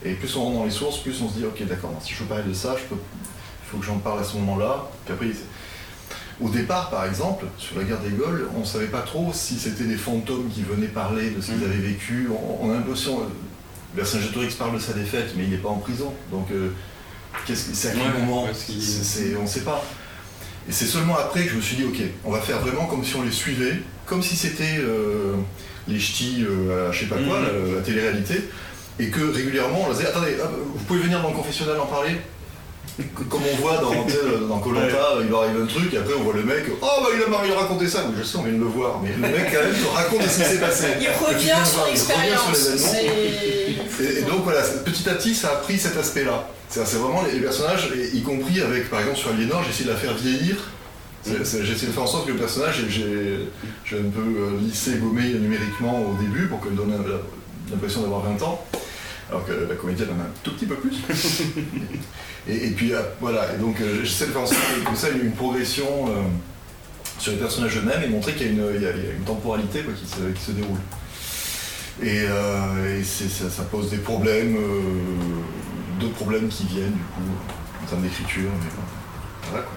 Et 0.05 0.15
plus 0.15 0.35
on 0.37 0.45
rentre 0.45 0.57
dans 0.57 0.65
les 0.65 0.71
sources, 0.71 0.99
plus 0.99 1.23
on 1.23 1.29
se 1.29 1.35
dit, 1.35 1.45
ok 1.45 1.65
d'accord, 1.69 1.95
si 2.03 2.15
je 2.15 2.21
veux 2.21 2.25
parler 2.25 2.43
de 2.49 2.55
ça, 2.55 2.75
il 2.77 2.97
faut 3.71 3.79
que 3.79 3.87
j'en 3.87 3.99
parle 3.99 4.21
à 4.21 4.25
ce 4.25 4.37
moment-là. 4.39 4.89
Au 6.41 6.49
départ, 6.49 6.91
par 6.91 7.05
exemple, 7.05 7.45
sur 7.59 7.77
la 7.77 7.85
guerre 7.85 8.01
des 8.01 8.11
Gaules, 8.11 8.49
on 8.57 8.61
ne 8.61 8.65
savait 8.65 8.87
pas 8.87 9.03
trop 9.03 9.31
si 9.35 9.59
c'était 9.59 9.85
des 9.85 9.97
fantômes 9.97 10.49
qui 10.49 10.63
venaient 10.63 10.87
parler 10.87 11.31
de 11.31 11.41
ce 11.41 11.49
qu'ils 11.49 11.57
mm. 11.57 11.65
avaient 11.65 11.89
vécu. 11.89 12.29
On, 12.61 12.71
a 12.71 12.75
l'impression, 12.75 13.21
Vercingétorix 13.95 14.55
parle 14.55 14.75
de 14.75 14.79
sa 14.79 14.95
défaite, 14.95 15.35
mais 15.37 15.45
il 15.45 15.51
n'est 15.51 15.59
pas 15.59 15.69
en 15.69 15.77
prison. 15.77 16.15
Donc, 16.31 16.47
euh, 16.51 16.71
c'est 17.47 17.89
à 17.89 17.93
quel 17.93 18.23
moment 18.23 18.45
On 18.45 19.43
ne 19.43 19.47
sait 19.47 19.61
pas. 19.61 19.85
Et 20.69 20.73
c'est 20.73 20.87
seulement 20.87 21.17
après 21.19 21.45
que 21.45 21.51
je 21.51 21.57
me 21.57 21.61
suis 21.61 21.77
dit, 21.77 21.85
ok, 21.85 22.01
on 22.25 22.31
va 22.31 22.41
faire 22.41 22.61
vraiment 22.61 22.87
comme 22.87 23.05
si 23.05 23.17
on 23.17 23.23
les 23.23 23.31
suivait, 23.31 23.83
comme 24.07 24.23
si 24.23 24.37
c'était 24.37 24.79
euh, 24.79 25.35
les 25.89 25.99
ch'tis 25.99 26.45
euh, 26.49 26.89
à 26.89 26.93
je 26.93 27.01
sais 27.01 27.07
pas 27.07 27.17
quoi, 27.17 27.41
mm. 27.41 27.77
la, 27.77 27.83
télé-réalité, 27.83 28.49
et 28.99 29.11
que 29.11 29.21
régulièrement 29.21 29.83
on 29.83 29.87
leur 29.89 29.97
disait, 29.97 30.09
attendez, 30.09 30.37
vous 30.75 30.85
pouvez 30.85 31.01
venir 31.01 31.23
dans 31.23 31.29
le 31.31 31.35
confessionnal 31.35 31.79
en 31.81 31.87
parler 31.87 32.17
comme 33.15 33.43
on 33.43 33.57
voit 33.63 33.79
dans 33.79 34.47
dans 34.47 34.59
Colanta, 34.59 35.19
il 35.27 35.35
arrive 35.35 35.63
un 35.63 35.67
truc, 35.67 35.95
et 35.95 35.99
après 35.99 36.15
on 36.19 36.23
voit 36.23 36.35
le 36.35 36.43
mec, 36.43 36.65
oh 36.69 36.87
bah 37.03 37.09
il 37.17 37.23
a 37.23 37.27
marre, 37.29 37.47
il 37.47 37.53
raconté 37.53 37.89
ça, 37.89 38.05
je 38.17 38.23
sais, 38.23 38.39
on 38.39 38.43
vient 38.43 38.53
de 38.53 38.59
le 38.59 38.65
voir, 38.65 39.01
mais 39.03 39.11
le 39.13 39.35
mec 39.37 39.53
quand 39.53 39.63
même 39.63 39.75
te 39.75 39.87
raconte 39.87 40.23
ce 40.23 40.43
qui 40.43 40.49
s'est 40.49 40.61
passé. 40.61 40.87
Il 41.01 41.09
revient 41.09 41.65
sur 41.65 41.87
l'expérience. 41.87 42.69
Et, 44.01 44.23
donc 44.23 44.45
voilà, 44.45 44.63
petit 44.63 45.09
à 45.09 45.15
petit 45.15 45.35
ça 45.35 45.49
a 45.53 45.57
pris 45.57 45.79
cet 45.79 45.97
aspect-là. 45.97 46.49
C'est 46.69 46.97
vraiment 46.97 47.23
les, 47.23 47.41
personnages, 47.41 47.89
y 48.15 48.23
compris 48.23 48.61
avec 48.61 48.91
par 48.91 49.01
exemple 49.01 49.19
sur 49.19 49.31
Aliénor, 49.31 49.63
j'ai 49.65 49.71
essayé 49.71 49.85
de 49.87 49.91
la 49.91 49.97
faire 49.97 50.15
vieillir. 50.15 50.57
J'ai 51.27 51.35
essayé 51.35 51.63
de 51.63 51.93
faire 51.93 52.03
en 52.03 52.07
sorte 52.07 52.27
que 52.27 52.33
le 52.33 52.39
personnage, 52.39 52.83
j'ai 52.89 53.97
un 53.97 54.11
peu 54.11 54.21
euh, 54.21 54.59
lissé, 54.63 54.93
gommé 54.93 55.35
numériquement 55.35 56.01
au 56.01 56.15
début 56.15 56.47
pour 56.47 56.63
qu'elle 56.63 56.75
donne 56.75 56.95
l'impression 57.71 58.01
d'avoir 58.01 58.23
20 58.23 58.43
ans 58.43 58.65
alors 59.31 59.47
que 59.47 59.53
la 59.53 59.75
comédienne 59.77 60.09
en 60.11 60.21
a 60.21 60.25
un 60.25 60.33
tout 60.43 60.53
petit 60.55 60.67
peu 60.67 60.75
plus. 60.75 60.97
et, 62.49 62.71
puis 62.71 62.93
euh, 62.93 63.01
voilà, 63.21 63.55
et 63.55 63.59
donc 63.59 63.81
euh, 63.81 64.01
j'essaie 64.03 64.27
de 64.27 64.33
faire 64.33 64.43
en 64.43 64.47
sorte 64.47 64.61
comme 64.85 64.97
ça 64.97 65.09
une, 65.11 65.33
progression 65.33 66.09
euh, 66.09 66.23
sur 67.19 67.33
les 67.33 67.39
personnages 67.39 67.77
eux-mêmes 67.77 68.03
et 68.03 68.09
montrer 68.09 68.35
qu'il 68.35 68.57
y, 68.57 68.87
a 68.87 68.91
une 68.91 69.25
temporalité 69.25 69.85
qui, 69.97 70.45
se, 70.45 70.51
déroule. 70.51 70.79
Et, 72.03 72.25
ça, 73.05 73.63
pose 73.71 73.91
des 73.91 73.99
problèmes, 73.99 74.57
d'autres 76.01 76.15
problèmes 76.15 76.49
qui 76.49 76.65
viennent 76.67 76.93
du 76.93 76.99
coup 76.99 77.31
en 77.83 77.87
termes 77.87 78.03
d'écriture, 78.03 78.51
mais 78.61 78.71
voilà 79.51 79.65
quoi. 79.65 79.75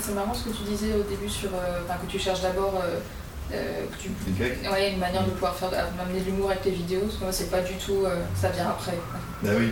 C'est 0.00 0.14
marrant 0.14 0.32
ce 0.32 0.44
que 0.44 0.56
tu 0.56 0.62
disais 0.62 0.94
au 0.94 1.02
début 1.02 1.28
sur 1.28 1.50
que 1.50 2.06
tu 2.08 2.18
cherches 2.18 2.42
d'abord 2.42 2.80
euh, 3.52 3.84
tu... 4.00 4.08
une 4.08 4.98
manière 4.98 5.24
de 5.24 5.30
pouvoir 5.30 5.56
faire 5.56 5.70
amener 6.00 6.20
de 6.20 6.26
l'humour 6.26 6.50
avec 6.50 6.64
les 6.64 6.70
vidéos, 6.70 7.00
parce 7.00 7.16
que 7.16 7.24
moi 7.24 7.32
c'est 7.32 7.50
pas 7.50 7.60
du 7.60 7.74
tout, 7.74 8.04
euh, 8.04 8.16
ça 8.40 8.50
vient 8.50 8.68
après. 8.68 8.96
Bah 9.42 9.50
oui. 9.58 9.70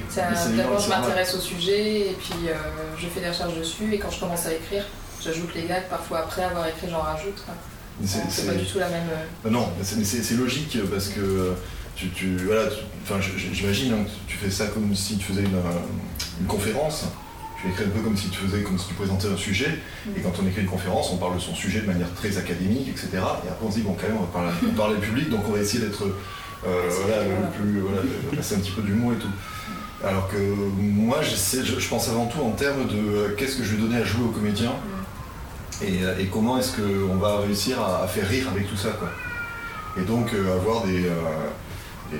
D'abord 0.56 0.80
je 0.80 0.88
m'intéresse 0.88 1.34
au 1.34 1.40
sujet 1.40 2.10
et 2.10 2.16
puis 2.18 2.48
euh, 2.48 2.54
je 2.98 3.06
fais 3.06 3.20
des 3.20 3.28
recherches 3.28 3.54
dessus 3.54 3.92
et 3.92 3.98
quand 3.98 4.10
je 4.10 4.20
commence 4.20 4.46
à 4.46 4.52
écrire, 4.54 4.84
j'ajoute 5.22 5.54
les 5.54 5.62
gags, 5.62 5.88
parfois 5.88 6.20
après 6.20 6.44
avoir 6.44 6.66
écrit 6.66 6.88
j'en 6.90 7.00
rajoute. 7.00 7.42
C'est 8.04 8.46
pas 8.46 8.54
du 8.54 8.64
tout 8.64 8.78
la 8.78 8.88
même. 8.88 9.08
Bah 9.44 9.50
non, 9.50 9.68
c'est 9.82 10.36
logique 10.36 10.78
parce 10.90 11.08
que 11.08 11.54
tu, 11.94 12.10
tu 12.10 12.36
voilà, 12.38 12.70
enfin 13.02 13.20
j'imagine 13.20 13.92
hein, 13.92 14.06
tu 14.26 14.36
fais 14.36 14.50
ça 14.50 14.66
comme 14.68 14.94
si 14.94 15.18
tu 15.18 15.24
faisais 15.24 15.42
une, 15.42 15.60
une 16.40 16.46
conférence 16.46 17.06
tu 17.60 17.68
écris 17.68 17.84
un 17.84 17.88
peu 17.88 18.00
comme 18.00 18.16
si 18.16 18.28
tu 18.28 18.38
faisais, 18.38 18.62
comme 18.62 18.78
si 18.78 18.88
tu 18.88 18.94
présentais 18.94 19.28
un 19.28 19.36
sujet, 19.36 19.78
et 20.16 20.20
quand 20.20 20.32
on 20.40 20.46
écrit 20.46 20.62
une 20.62 20.68
conférence, 20.68 21.10
on 21.12 21.16
parle 21.16 21.34
de 21.34 21.40
son 21.40 21.54
sujet 21.54 21.80
de 21.80 21.86
manière 21.86 22.12
très 22.14 22.38
académique, 22.38 22.88
etc. 22.88 23.08
Et 23.14 23.48
après 23.48 23.66
on 23.66 23.70
se 23.70 23.76
dit, 23.76 23.82
bon, 23.82 23.96
quand 24.00 24.06
même, 24.06 24.16
on 24.16 24.20
va 24.20 24.26
parler, 24.26 24.50
on 24.68 24.74
parle 24.74 24.92
au 24.92 25.00
public, 25.00 25.28
donc 25.28 25.40
on 25.48 25.52
va 25.52 25.58
essayer 25.58 25.84
d'être, 25.84 26.04
euh, 26.04 26.90
voilà, 27.04 27.24
le 27.24 27.50
plus, 27.58 27.80
voilà, 27.80 28.02
passer 28.36 28.54
un 28.56 28.58
petit 28.58 28.70
peu 28.70 28.82
d'humour 28.82 29.12
et 29.14 29.16
tout. 29.16 29.30
Alors 30.06 30.28
que 30.28 30.36
moi, 30.36 31.18
je, 31.22 31.34
je, 31.64 31.88
pense 31.88 32.08
avant 32.08 32.26
tout 32.26 32.40
en 32.40 32.52
termes 32.52 32.86
de 32.86 32.94
euh, 32.94 33.34
qu'est-ce 33.36 33.56
que 33.56 33.64
je 33.64 33.74
vais 33.74 33.82
donner 33.82 33.96
à 33.96 34.04
jouer 34.04 34.24
aux 34.24 34.30
comédiens, 34.30 34.74
et, 35.82 36.04
euh, 36.04 36.18
et 36.18 36.26
comment 36.26 36.58
est-ce 36.58 36.76
qu'on 36.76 37.16
va 37.16 37.38
réussir 37.40 37.82
à, 37.82 38.06
faire 38.06 38.28
rire 38.28 38.46
avec 38.52 38.68
tout 38.68 38.76
ça, 38.76 38.90
quoi. 38.90 39.10
Et 40.00 40.04
donc 40.04 40.30
avoir 40.32 40.84
des, 40.84 41.10
des, 42.12 42.18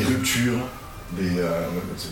des 0.00 0.04
ruptures, 0.04 0.58
euh, 1.18 1.66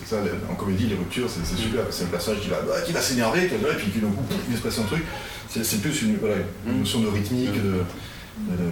ça, 0.04 0.16
en 0.50 0.54
comédie, 0.54 0.86
les 0.86 0.96
ruptures, 0.96 1.28
c'est 1.28 1.56
super. 1.56 1.84
C'est 1.90 2.04
le 2.04 2.10
personnage 2.10 2.40
qui 2.40 2.48
va, 2.48 2.60
bah, 2.62 2.74
va 2.88 3.00
s'énerver, 3.00 3.44
et 3.44 3.48
puis 3.48 3.92
il 3.94 4.02
va 4.02 4.56
se 4.56 4.62
passer 4.62 4.80
un 4.80 4.84
truc. 4.84 5.04
C'est 5.48 5.80
plus 5.80 6.02
une, 6.02 6.14
mm. 6.14 6.78
notion 6.78 7.00
de 7.00 7.08
rythmique, 7.08 7.54
de, 7.54 7.82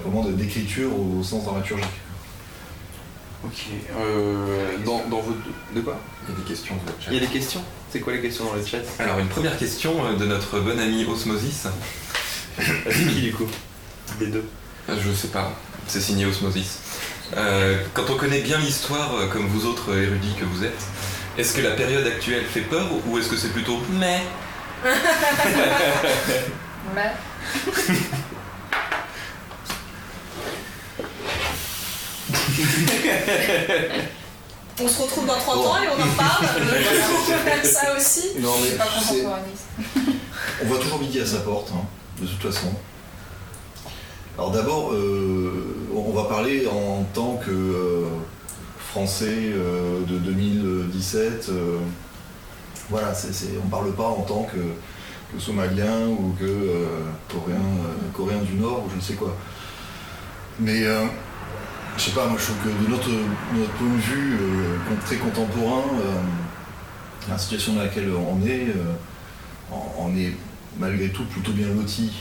vraiment 0.04 0.24
d'écriture 0.24 0.90
au 0.98 1.22
sens 1.22 1.44
dramaturgique. 1.44 1.86
Ok. 3.44 3.66
Euh, 3.98 4.76
dans, 4.84 5.20
votre... 5.20 5.38
De 5.74 5.80
quoi? 5.80 5.98
Il 6.26 6.34
y 6.34 6.36
a 6.36 6.40
des 6.40 6.48
questions 6.48 6.74
dans 6.74 6.92
le 6.92 7.00
chat. 7.00 7.10
Il 7.10 7.14
y 7.14 7.16
a 7.18 7.20
des 7.20 7.32
questions? 7.32 7.62
C'est 7.90 8.00
quoi 8.00 8.12
les 8.12 8.20
questions 8.20 8.44
dans 8.44 8.54
le 8.54 8.64
chat? 8.64 8.78
Alors, 8.98 9.18
une 9.18 9.28
première 9.28 9.56
question 9.56 10.04
euh, 10.04 10.16
de 10.16 10.26
notre 10.26 10.60
bon 10.60 10.78
ami 10.78 11.04
Osmosis. 11.04 11.66
C'est 12.58 13.06
qui 13.08 13.20
du 13.20 13.32
coup? 13.32 13.46
Des 14.18 14.28
deux 14.28 14.44
Je 14.88 15.12
sais 15.12 15.28
pas. 15.28 15.52
C'est 15.86 16.00
signé 16.00 16.26
Osmosis. 16.26 16.78
Euh, 17.34 17.82
quand 17.92 18.08
on 18.10 18.16
connaît 18.16 18.40
bien 18.40 18.58
l'histoire, 18.58 19.16
euh, 19.16 19.26
comme 19.26 19.48
vous 19.48 19.66
autres 19.66 19.96
érudits 19.96 20.34
que 20.38 20.44
vous 20.44 20.62
êtes, 20.64 20.84
est-ce 21.36 21.56
que 21.56 21.62
la 21.62 21.72
période 21.72 22.06
actuelle 22.06 22.44
fait 22.44 22.60
peur 22.60 22.86
ou 23.06 23.18
est-ce 23.18 23.28
que 23.28 23.36
c'est 23.36 23.52
plutôt 23.52 23.80
mais 23.90 24.20
Mais. 26.94 27.10
on 34.80 34.88
se 34.88 35.02
retrouve 35.02 35.26
dans 35.26 35.38
30 35.38 35.66
ans 35.66 35.82
et 35.82 35.88
on 35.88 35.94
en 35.94 36.06
parle. 36.16 36.46
on 36.56 36.60
peut 37.26 37.50
faire 37.50 37.66
ça 37.66 37.96
aussi. 37.96 38.30
Non, 38.38 38.54
mais 38.62 38.70
pas 38.76 38.86
on 40.62 40.66
voit 40.66 40.78
toujours 40.78 41.00
midi 41.00 41.20
à 41.20 41.26
sa 41.26 41.40
porte, 41.40 41.72
hein, 41.74 41.84
de 42.20 42.26
toute 42.26 42.52
façon. 42.52 42.72
Alors 44.38 44.50
d'abord, 44.50 44.92
euh, 44.92 45.50
on 45.94 46.12
va 46.12 46.24
parler 46.24 46.66
en 46.66 47.04
tant 47.14 47.36
que 47.36 47.50
euh, 47.50 48.04
Français 48.78 49.50
euh, 49.54 50.04
de 50.04 50.18
2017. 50.18 51.50
voilà, 52.90 53.12
on 53.14 53.64
ne 53.64 53.70
parle 53.70 53.92
pas 53.94 54.08
en 54.08 54.20
tant 54.22 54.42
que, 54.42 54.58
Somalien 55.38 56.08
ou 56.08 56.34
que 56.38 56.86
coréen, 58.12 58.42
du 58.42 58.54
Nord 58.54 58.84
ou 58.86 58.90
je 58.90 58.96
ne 58.96 59.00
sais 59.00 59.14
quoi. 59.14 59.34
Mais 60.60 60.84
je 61.96 62.02
sais 62.02 62.12
pas, 62.12 62.26
moi 62.26 62.38
je 62.38 62.44
trouve 62.44 62.58
que 62.58 62.84
de 62.84 62.90
notre, 62.90 63.08
point 63.08 63.88
de 63.88 64.00
vue 64.00 64.38
très 65.04 65.16
contemporain, 65.16 65.82
la 67.28 67.38
situation 67.38 67.72
dans 67.74 67.82
laquelle 67.82 68.10
on 68.10 68.46
est, 68.46 68.68
on 69.98 70.16
est 70.16 70.32
malgré 70.78 71.08
tout 71.08 71.24
plutôt 71.24 71.52
bien 71.52 71.68
loti 71.68 72.12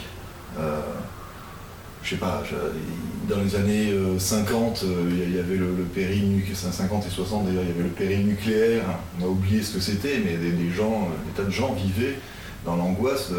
je 2.06 2.12
sais 2.12 2.16
pas, 2.18 2.43
dans 3.28 3.41
les 3.41 3.56
années 3.56 3.91
50, 4.20 4.84
euh, 4.84 4.88
euh, 4.88 5.10
il 5.12 5.36
y 5.36 5.39
avait 5.39 5.56
le, 5.56 5.72
nucléaire, 6.28 6.56
50 6.56 7.08
et 7.08 7.10
60 7.10 7.47
d'ailleurs, 7.47 7.64
il 7.64 7.70
y 7.70 7.72
avait 7.72 7.84
le 7.84 7.89
péril 7.89 8.28
nucléaire, 8.28 8.84
on 9.20 9.26
a 9.26 9.28
oublié 9.28 9.64
ce 9.64 9.74
que 9.74 9.80
c'était, 9.80 10.22
mais 10.24 10.38
des, 10.38 10.70
gens, 10.72 11.10
euh, 11.10 11.26
des 11.26 11.32
tas 11.36 11.43
de 11.43 11.49
gens 11.49 11.74
vivaient 11.74 12.20
dans 12.64 12.76
l'angoisse 12.76 13.32
de, 13.32 13.38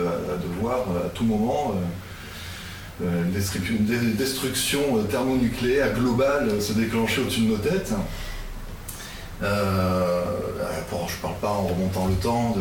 voir 0.60 0.80
à 1.04 1.08
tout 1.08 1.24
moment 1.24 1.74
une 3.00 3.32
destruction 4.16 4.80
thermonucléaire 5.10 5.94
globale 5.94 6.62
se 6.62 6.72
déclencher 6.74 7.22
au-dessus 7.22 7.40
de 7.40 7.48
nos 7.48 7.56
têtes. 7.56 7.92
je 9.40 9.46
ne 9.46 11.22
parle 11.22 11.34
pas 11.40 11.50
en 11.50 11.66
remontant 11.66 12.06
le 12.06 12.14
temps 12.14 12.56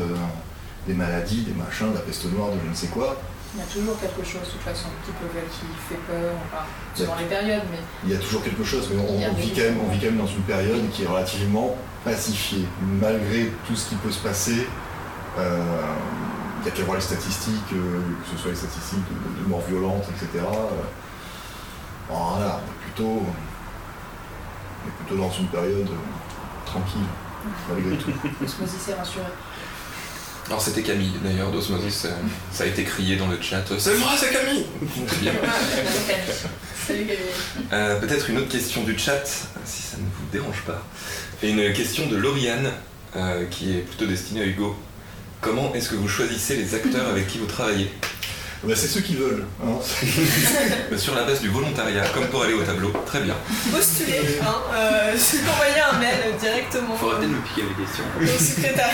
des 0.87 0.93
maladies, 0.93 1.41
des 1.41 1.53
machins, 1.53 1.91
de 1.91 1.95
la 1.95 1.99
peste 1.99 2.25
noire, 2.33 2.49
de 2.49 2.57
je 2.65 2.69
ne 2.71 2.75
sais 2.75 2.87
quoi. 2.87 3.15
Il 3.55 3.59
y 3.59 3.63
a 3.63 3.67
toujours 3.67 3.97
quelque 3.97 4.23
chose, 4.23 4.41
de 4.41 4.51
toute 4.51 4.61
façon, 4.61 4.89
qui, 5.05 5.11
peut, 5.11 5.27
qui 5.49 5.65
fait 5.87 6.01
peur, 6.11 6.33
enfin, 6.43 6.65
selon 6.93 7.15
les 7.15 7.23
périodes, 7.23 7.63
mais... 7.71 7.79
Il 8.03 8.11
y 8.11 8.13
a 8.13 8.19
toujours 8.19 8.43
quelque 8.43 8.65
chose, 8.65 8.89
mais 8.91 9.01
on, 9.01 9.33
vit 9.33 9.53
quand 9.53 9.61
même, 9.61 9.79
on 9.79 9.89
vit 9.89 9.97
quand 9.97 10.07
même 10.07 10.17
dans 10.17 10.27
une 10.27 10.41
période 10.41 10.89
qui 10.91 11.03
est 11.03 11.07
relativement 11.07 11.77
pacifiée, 12.03 12.65
malgré 12.99 13.53
tout 13.65 13.75
ce 13.77 13.87
qui 13.87 13.95
peut 13.95 14.11
se 14.11 14.19
passer. 14.19 14.67
Euh, 15.37 15.63
il 16.59 16.65
y 16.65 16.67
a 16.67 16.71
qu'à 16.71 16.83
voir 16.83 16.95
les 16.95 17.01
statistiques, 17.01 17.71
euh, 17.73 18.01
que 18.23 18.35
ce 18.35 18.41
soit 18.41 18.51
les 18.51 18.57
statistiques 18.57 19.05
de, 19.39 19.47
morts 19.47 19.63
violentes, 19.69 20.03
etc. 20.09 20.43
Euh, 20.43 20.83
voilà, 22.09 22.59
on 22.59 22.71
est 22.71 22.83
plutôt, 22.83 23.23
on 23.23 24.87
est 24.87 25.05
plutôt 25.05 25.21
dans 25.21 25.31
une 25.31 25.47
période 25.47 25.89
tranquille, 26.65 27.07
malgré 27.69 27.97
tout. 27.97 28.11
Osmosis 28.43 28.89
est 28.89 28.95
rassuré. 28.95 29.25
Alors 30.47 30.61
c'était 30.61 30.83
Camille 30.83 31.13
d'ailleurs 31.23 31.49
d'Osmosis, 31.49 32.07
ça 32.51 32.63
a 32.63 32.67
été 32.67 32.83
crié 32.83 33.15
dans 33.15 33.27
le 33.27 33.41
chat. 33.41 33.63
C'est 33.79 33.97
moi, 33.97 34.11
c'est 34.17 34.31
Camille 34.31 34.65
bien. 35.21 35.33
Salut 36.87 37.05
Camille. 37.05 37.67
Euh, 37.73 37.99
peut-être 37.99 38.29
une 38.29 38.37
autre 38.37 38.49
question 38.49 38.83
du 38.83 38.97
chat, 38.97 39.25
si 39.65 39.81
ça 39.81 39.97
ne 39.97 40.03
vous 40.03 40.31
dérange 40.31 40.61
pas. 40.61 40.83
Et 41.41 41.49
une 41.49 41.73
question 41.73 42.05
de 42.07 42.15
Lauriane, 42.15 42.71
euh, 43.15 43.45
qui 43.49 43.71
est 43.71 43.81
plutôt 43.81 44.05
destinée 44.05 44.41
à 44.41 44.45
Hugo. 44.45 44.75
Comment 45.41 45.73
est-ce 45.73 45.89
que 45.89 45.95
vous 45.95 46.07
choisissez 46.07 46.57
les 46.57 46.75
acteurs 46.75 47.07
avec 47.09 47.27
qui 47.27 47.39
vous 47.39 47.47
travaillez 47.47 47.91
bah, 48.63 48.73
c'est 48.75 48.87
ceux 48.87 49.01
qui 49.01 49.15
veulent. 49.15 49.45
Hein. 49.63 49.77
Sur 50.97 51.13
la 51.13 51.23
base 51.23 51.39
du 51.39 51.49
volontariat, 51.49 52.03
comme 52.13 52.25
pour 52.27 52.41
aller 52.41 52.53
au 52.53 52.63
tableau. 52.63 52.91
Très 53.05 53.19
bien. 53.19 53.35
Postuler, 53.71 54.39
hein, 54.41 54.55
euh, 54.73 55.13
envoyer 55.13 55.81
un 55.91 55.99
mail 55.99 56.35
directement. 56.39 56.95
Arrêter 56.95 57.27
de 57.27 57.31
me 57.31 57.41
piquer 57.41 57.61
les 57.61 57.83
questions. 57.83 58.03
Au 58.19 58.43
secrétaire. 58.43 58.89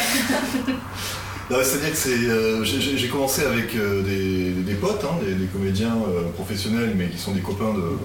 C'est-à-dire 1.59 1.91
que 1.91 2.09
euh, 2.09 2.63
j'ai 2.63 3.07
commencé 3.09 3.43
avec 3.43 3.75
euh, 3.75 4.01
des, 4.03 4.73
potes, 4.75 5.03
hein, 5.03 5.19
des, 5.21 5.45
comédiens 5.47 5.95
euh, 6.07 6.29
professionnels, 6.35 6.93
mais 6.95 7.09
qui 7.09 7.17
sont 7.17 7.33
des 7.33 7.41
copains 7.41 7.73
de, 7.73 7.97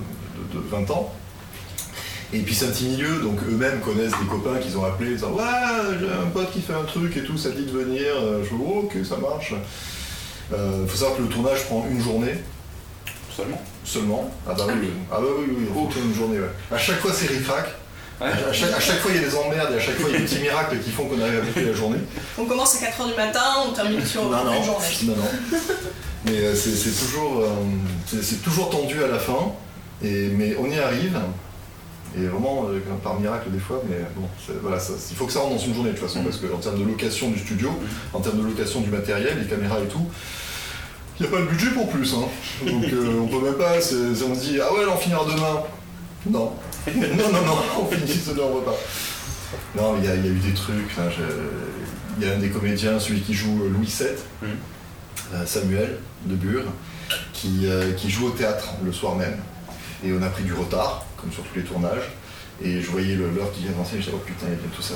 20 0.71 0.91
ans. 0.91 1.13
Et 2.33 2.41
puis 2.41 2.55
c'est 2.55 2.67
un 2.67 2.71
petit 2.71 2.87
milieu, 2.87 3.21
donc 3.21 3.39
eux-mêmes 3.49 3.81
connaissent 3.81 4.19
des 4.19 4.27
copains 4.29 4.59
qu'ils 4.59 4.77
ont 4.77 4.85
appelés, 4.85 5.15
disant 5.15 5.33
Ouais, 5.33 5.45
j'ai 6.01 6.07
un 6.07 6.27
pote 6.33 6.51
qui 6.51 6.61
fait 6.61 6.75
un 6.75 6.83
truc 6.83 7.17
et 7.17 7.23
tout, 7.23 7.39
ça 7.39 7.51
dit 7.51 7.65
de 7.65 7.71
venir. 7.71 8.07
Je 8.43 8.49
dis 8.49 8.63
oh, 8.67 8.85
Ok, 8.85 8.97
ça 9.05 9.17
marche. 9.17 9.55
Il 10.51 10.89
faut 10.89 10.97
savoir 10.97 11.17
que 11.17 11.23
le 11.23 11.29
tournage 11.29 11.65
prend 11.67 11.87
une 11.89 12.01
journée. 12.01 12.35
Seulement? 13.31 13.63
Seulement. 13.85 14.31
Ah 14.49 14.55
bah 14.55 14.65
oui, 14.69 14.89
ah 15.13 15.19
bah 15.21 15.27
oui, 15.39 15.45
oui, 15.57 15.67
oui, 15.73 16.03
une 16.05 16.15
journée. 16.15 16.41
Ouais. 16.41 16.51
À 16.73 16.79
chaque 16.79 16.99
fois 16.99 17.13
c'est 17.15 17.29
ric 17.29 17.45
à, 18.21 18.53
chaque, 18.53 18.99
fois, 18.99 19.11
il 19.15 19.21
y 19.21 19.25
a 19.25 19.29
des 19.29 19.37
emmerdes 19.37 19.73
et 19.73 19.77
à 19.77 19.81
chaque 19.81 19.97
fois, 19.97 20.09
il 20.09 20.15
y 20.15 20.17
a 20.17 20.19
des 20.21 20.25
petits 20.25 20.41
miracles 20.41 20.79
qui 20.79 20.91
font 20.91 21.05
qu'on 21.07 21.21
arrive 21.21 21.39
à 21.39 21.43
boucler 21.43 21.65
la 21.67 21.75
journée. 21.75 21.99
On 22.39 22.47
commence 22.47 22.83
à 22.83 22.87
4h 22.87 23.09
du 23.09 23.15
matin, 23.15 23.43
on 23.69 23.73
termine 23.73 24.05
sur 24.05 24.25
non, 24.25 24.45
non, 24.45 24.63
journée. 24.63 24.87
Non, 25.05 25.17
non. 25.17 25.59
Mais 26.25 26.39
euh, 26.39 26.55
c'est 26.55 27.07
toujours, 27.07 27.41
euh, 27.41 28.21
c'est 28.23 28.43
toujours 28.43 28.71
tendu 28.71 29.03
à 29.03 29.07
la 29.07 29.19
fin, 29.19 29.53
et, 30.03 30.29
mais 30.29 30.57
on 30.59 30.67
y 30.67 30.79
arrive. 30.79 31.19
Et 32.19 32.27
vraiment, 32.27 32.69
euh, 32.71 32.81
par 33.03 33.21
miracle 33.21 33.51
des 33.51 33.59
fois, 33.59 33.83
mais 33.89 33.97
bon, 34.17 34.27
voilà, 34.63 34.79
il 35.11 35.17
faut 35.17 35.27
que 35.27 35.33
ça 35.33 35.41
rentre 35.41 35.57
dans 35.57 35.61
une 35.61 35.75
journée 35.75 35.91
de 35.91 35.97
toute 35.97 36.09
façon, 36.09 36.25
parce 36.25 36.39
qu'en 36.39 36.57
termes 36.57 36.79
de 36.79 36.85
location 36.85 37.31
du 37.31 37.39
studio, 37.39 37.79
en 38.15 38.21
termes 38.21 38.39
de 38.39 38.47
location 38.47 38.81
du 38.81 38.91
matériel, 38.91 39.39
les 39.39 39.47
caméras 39.47 39.81
et 39.81 39.89
tout, 39.89 40.07
il 41.19 41.23
n'y 41.23 41.29
a 41.29 41.31
pas 41.31 41.41
le 41.41 41.47
budget 41.47 41.71
pour 41.71 41.89
plus. 41.89 42.15
Hein. 42.15 42.27
Donc 42.67 42.85
on 43.21 43.27
peut 43.27 43.45
même 43.45 43.55
pas, 43.55 43.77
on 43.77 43.81
se 43.81 44.41
dit, 44.41 44.59
ah 44.61 44.73
ouais, 44.73 44.87
on 44.91 44.97
finira 44.97 45.25
demain. 45.27 45.63
Non, 46.29 46.53
non, 46.95 47.33
non, 47.33 47.45
non, 47.45 47.59
on 47.81 47.87
finit 47.87 48.13
ce 48.13 48.31
repas. 48.31 48.77
Non, 49.75 49.97
il 49.99 50.05
y, 50.05 50.09
a 50.09 50.15
eu 50.15 50.39
des 50.39 50.55
trucs. 50.55 50.97
Il 52.19 52.27
y 52.27 52.31
a 52.31 52.35
un 52.35 52.39
des 52.39 52.49
comédiens, 52.49 52.99
celui 53.01 53.21
qui 53.21 53.35
joue 53.35 53.69
Louis 53.69 53.87
VII, 53.87 54.09
mm. 54.43 54.47
euh, 55.35 55.47
Samuel 55.47 55.99
de 56.25 56.35
Bure, 56.37 56.65
euh, 56.65 57.93
qui, 57.95 58.11
joue 58.11 58.29
au 58.29 58.31
théâtre 58.31 58.75
le 58.85 58.93
soir 58.93 59.17
même. 59.17 59.37
Et 60.05 60.13
on 60.13 60.23
a 60.23 60.29
pris 60.29 60.45
du 60.45 60.53
retard, 60.53 61.05
comme 61.17 61.33
sur 61.33 61.43
tous 61.43 61.57
les 61.57 61.65
tournages. 61.65 62.13
Et 62.63 62.81
je 62.81 62.91
voyais 62.91 63.17
l'heure 63.17 63.53
qui 63.53 63.67
avançait, 63.69 63.97
je 63.97 64.03
disais, 64.03 64.13
oh 64.15 64.23
putain, 64.25 64.47
il 64.47 64.53
y 64.53 64.55
a 64.55 64.59
bientôt 64.59 64.83
ça, 64.83 64.95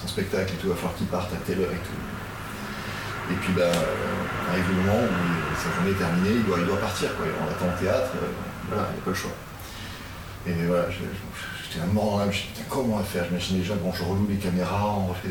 son 0.00 0.08
spectacle 0.08 0.52
et 0.54 0.56
tout, 0.56 0.66
il 0.66 0.70
va 0.70 0.76
falloir 0.76 0.94
qu'il 0.94 1.06
parte 1.06 1.32
à 1.32 1.36
telle 1.44 1.60
heure 1.60 1.72
et 1.72 1.84
tout. 1.84 3.32
Et 3.32 3.36
puis 3.42 3.52
bah, 3.54 3.72
arrive 4.50 4.64
le 4.68 4.76
moment 4.76 5.02
où 5.02 5.56
sa 5.56 5.74
journée 5.74 5.90
est 5.90 5.98
terminée, 5.98 6.36
il 6.36 6.44
doit, 6.44 6.58
il 6.60 6.66
doit 6.66 6.78
partir, 6.78 7.14
quoi. 7.16 7.26
on 7.26 7.50
attend 7.50 7.74
au 7.74 7.82
théâtre, 7.82 8.10
voilà, 8.68 8.88
il 8.90 8.94
n'y 8.94 9.00
a 9.00 9.04
pas 9.04 9.10
le 9.10 9.16
choix. 9.16 9.32
Et 10.48 10.52
voilà, 10.66 10.86
j'étais 10.90 11.82
un 11.82 11.92
mort 11.92 12.12
dans 12.12 12.18
l'âme, 12.18 12.32
je 12.32 12.38
me 12.38 12.54
dit 12.54 12.62
comment 12.68 12.94
on 12.94 12.98
va 12.98 13.04
faire? 13.04 13.24
J'imaginais 13.24 13.60
déjà, 13.60 13.74
bon, 13.74 13.92
je 13.92 14.02
reloue 14.02 14.28
les 14.30 14.36
caméras, 14.36 14.96
on 14.98 15.06
refait. 15.08 15.28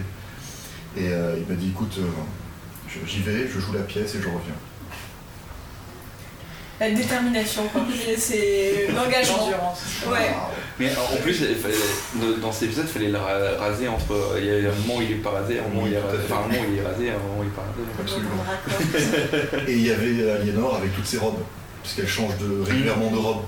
Et 0.97 1.09
euh, 1.09 1.37
il 1.37 1.45
m'a 1.47 1.59
dit 1.59 1.69
écoute, 1.69 1.97
euh, 1.99 2.99
j'y 3.05 3.21
vais, 3.21 3.47
je 3.47 3.59
joue 3.59 3.73
la 3.73 3.81
pièce 3.81 4.15
et 4.15 4.21
je 4.21 4.27
reviens. 4.27 4.55
La 6.79 6.91
détermination, 6.91 7.63
quoi. 7.69 7.81
C'est 8.17 8.87
l'engagement. 8.93 9.73
Ouais. 10.07 10.33
Mais 10.77 10.91
en 10.91 11.15
plus, 11.21 11.41
dans 12.41 12.51
cet 12.51 12.63
épisode, 12.63 12.85
il 12.87 12.91
fallait 12.91 13.11
le 13.11 13.17
raser 13.57 13.87
entre. 13.87 14.37
Il 14.37 14.45
y 14.45 14.67
a 14.67 14.71
un 14.71 14.75
moment 14.85 14.97
où 14.97 15.01
il 15.01 15.11
est 15.11 15.15
pas 15.15 15.29
rasé, 15.29 15.59
un 15.59 15.69
moment 15.69 15.83
où 15.83 15.87
il 15.87 15.93
est 15.93 15.99
rasé. 15.99 16.17
Enfin, 16.25 16.41
un 16.43 16.47
moment 16.47 16.63
où 16.67 16.73
il 16.73 16.79
est 16.79 16.85
rasé, 16.85 17.09
un 17.11 17.13
moment 17.13 17.39
où 17.39 17.43
il 17.43 17.47
est 17.47 17.51
pas 17.51 17.63
rasé. 17.63 17.81
Absolument. 18.01 18.43
Et 19.69 19.73
il 19.73 19.87
y 19.87 19.91
avait 19.91 20.31
Aliénor 20.31 20.75
avec 20.75 20.93
toutes 20.93 21.05
ses 21.05 21.17
robes, 21.17 21.39
puisqu'elle 21.81 22.09
change 22.09 22.37
de, 22.39 22.61
régulièrement 22.61 23.09
de 23.09 23.17
robe. 23.17 23.43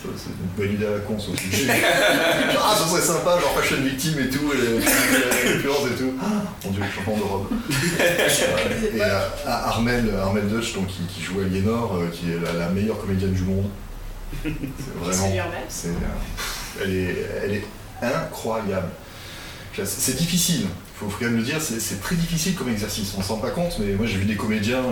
C'est 0.00 0.30
une 0.30 0.48
bonne 0.56 0.74
idée 0.74 0.86
à 0.86 0.90
la 0.90 0.98
con, 1.00 1.18
ça 1.18 1.32
aussi. 1.32 1.66
ah, 1.68 2.76
ça 2.76 2.86
serait 2.86 3.00
sympa, 3.00 3.38
genre 3.40 3.58
fashion 3.58 3.82
victime 3.82 4.20
et 4.20 4.28
tout, 4.28 4.52
et 4.52 4.80
la 4.80 5.54
récurrence 5.54 5.86
et 5.86 5.98
tout. 5.98 6.12
Ah, 6.22 6.44
mon 6.64 6.70
dieu, 6.70 6.82
le 6.82 6.90
changement 6.90 7.16
de 7.16 7.22
robe. 7.22 7.46
et 8.94 9.00
euh, 9.00 9.20
Armel, 9.44 10.14
Armel 10.20 10.46
Dutch, 10.48 10.74
donc, 10.74 10.86
qui, 10.86 11.02
qui 11.12 11.22
joue 11.22 11.40
Aliénor, 11.40 11.96
euh, 11.96 12.08
qui 12.12 12.30
est 12.30 12.58
la, 12.58 12.68
meilleure 12.68 13.00
comédienne 13.00 13.32
du 13.32 13.42
monde. 13.42 13.68
C'est 14.44 14.50
vraiment. 15.00 15.44
C'est, 15.68 15.88
euh, 15.88 16.84
elle, 16.84 16.94
est, 16.94 17.26
elle 17.42 17.54
est 17.54 17.64
incroyable. 18.00 18.88
C'est 19.84 20.16
difficile, 20.16 20.62
il 20.62 20.98
faut 20.98 21.06
quand 21.06 21.26
même 21.26 21.36
le 21.36 21.42
dire, 21.42 21.58
c'est 21.60 22.00
très 22.00 22.16
difficile 22.16 22.56
comme 22.56 22.68
exercice. 22.68 23.14
On 23.16 23.22
s'en 23.22 23.36
rend 23.36 23.40
pas 23.40 23.50
compte, 23.50 23.78
mais 23.78 23.92
moi 23.92 24.06
j'ai 24.06 24.16
vu 24.16 24.24
des 24.24 24.34
comédiens 24.34 24.82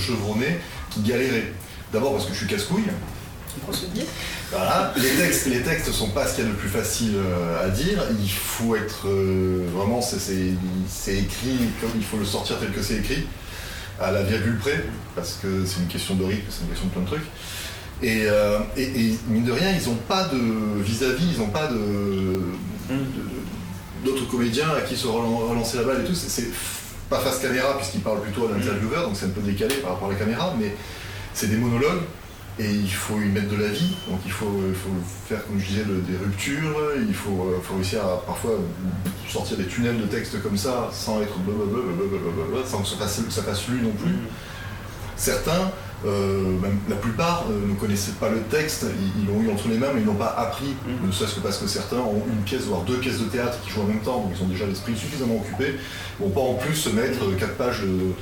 chevronnés 0.00 0.58
qui 0.90 1.00
galéraient. 1.02 1.52
D'abord 1.92 2.14
parce 2.14 2.26
que 2.26 2.32
je 2.32 2.38
suis 2.38 2.48
casse-couille, 2.48 2.86
voilà, 4.50 4.92
les 4.96 5.10
textes, 5.10 5.46
les 5.46 5.62
textes 5.62 5.90
sont 5.92 6.08
pas 6.08 6.26
ce 6.26 6.36
qu'il 6.36 6.44
y 6.44 6.46
a 6.46 6.50
de 6.50 6.56
plus 6.56 6.68
facile 6.68 7.14
euh, 7.16 7.66
à 7.66 7.68
dire. 7.68 8.02
Il 8.20 8.30
faut 8.30 8.76
être 8.76 9.06
euh, 9.06 9.66
vraiment, 9.74 10.00
c'est 10.00 11.14
écrit 11.14 11.58
comme 11.80 11.90
il 11.96 12.04
faut 12.04 12.18
le 12.18 12.24
sortir 12.24 12.58
tel 12.58 12.70
que 12.70 12.82
c'est 12.82 12.96
écrit, 12.96 13.26
à 14.00 14.10
la 14.10 14.22
virgule 14.22 14.58
près, 14.58 14.84
parce 15.14 15.38
que 15.42 15.64
c'est 15.66 15.80
une 15.80 15.88
question 15.88 16.14
de 16.14 16.24
rythme, 16.24 16.46
c'est 16.50 16.62
une 16.62 16.68
question 16.68 16.86
de 16.86 16.92
plein 16.92 17.02
de 17.02 17.06
trucs. 17.06 17.26
Et, 18.02 18.24
euh, 18.26 18.58
mine 19.28 19.44
de 19.44 19.52
rien, 19.52 19.70
ils 19.70 19.88
n'ont 19.88 19.96
pas 19.96 20.24
de 20.24 20.82
vis-à-vis, 20.82 21.34
ils 21.34 21.38
n'ont 21.38 21.50
pas 21.50 21.68
de, 21.68 22.32
d'autres 24.04 24.28
comédiens 24.28 24.68
à 24.76 24.80
qui 24.80 24.96
se 24.96 25.06
relancer 25.06 25.76
la 25.76 25.84
balle 25.84 26.00
et 26.02 26.04
tout. 26.04 26.14
C'est 26.14 26.48
pas 27.08 27.20
face 27.20 27.38
caméra 27.38 27.76
puisqu'ils 27.76 28.00
parlent 28.00 28.22
plutôt 28.22 28.48
à 28.48 28.56
l'intervieweur, 28.56 29.06
donc 29.06 29.16
c'est 29.16 29.26
un 29.26 29.30
peu 29.30 29.42
décalé 29.42 29.76
par 29.76 29.92
rapport 29.92 30.08
à 30.08 30.12
la 30.12 30.18
caméra, 30.18 30.54
mais 30.58 30.74
c'est 31.34 31.48
des 31.48 31.56
monologues 31.56 32.02
et 32.58 32.70
il 32.70 32.90
faut 32.90 33.18
y 33.20 33.26
mettre 33.26 33.48
de 33.48 33.56
la 33.56 33.68
vie, 33.68 33.94
donc 34.08 34.20
il 34.26 34.30
faut, 34.32 34.60
faire, 35.26 35.44
comme 35.46 35.58
je 35.58 35.66
disais, 35.66 35.84
des 35.84 36.16
ruptures, 36.18 36.76
il 36.96 37.14
faut, 37.14 37.50
réussir 37.74 38.04
à 38.04 38.20
parfois 38.26 38.52
sortir 39.28 39.56
des 39.56 39.66
tunnels 39.66 39.98
de 39.98 40.06
texte 40.06 40.42
comme 40.42 40.56
ça, 40.56 40.90
sans 40.92 41.22
être 41.22 41.38
blablabla, 41.38 42.66
sans 42.66 42.82
que 42.82 42.88
ça 42.88 42.96
fasse, 42.96 43.22
ça 43.30 43.42
fasse 43.42 43.68
lu 43.68 43.80
non 43.80 43.92
plus. 43.92 44.12
Certains, 45.16 45.70
euh, 46.04 46.58
même 46.60 46.78
la 46.90 46.96
plupart, 46.96 47.46
euh, 47.48 47.68
ne 47.68 47.74
connaissaient 47.74 48.12
pas 48.12 48.28
le 48.28 48.40
texte, 48.40 48.84
ils 49.18 49.26
l'ont 49.26 49.40
eu 49.40 49.50
entre 49.50 49.68
les 49.68 49.78
mains, 49.78 49.88
mais 49.94 50.02
ils 50.02 50.06
n'ont 50.06 50.14
pas 50.14 50.34
appris, 50.36 50.74
ne 50.86 51.10
serait-ce 51.10 51.36
que 51.36 51.40
parce 51.40 51.56
que 51.56 51.66
certains 51.66 51.98
ont 51.98 52.22
une 52.28 52.42
pièce, 52.42 52.62
voire 52.62 52.82
deux 52.82 52.98
pièces 52.98 53.20
de 53.20 53.26
théâtre 53.26 53.58
qui 53.64 53.70
jouent 53.70 53.82
en 53.82 53.86
même 53.86 54.00
temps, 54.00 54.20
donc 54.20 54.32
ils 54.36 54.42
ont 54.42 54.48
déjà 54.48 54.66
l'esprit 54.66 54.94
suffisamment 54.94 55.36
occupé, 55.36 55.76
vont 56.20 56.30
pas 56.30 56.40
en 56.40 56.54
plus 56.54 56.74
se 56.74 56.90
mettre 56.90 57.34
quatre 57.38 57.54
pages 57.54 57.80
de... 57.82 58.12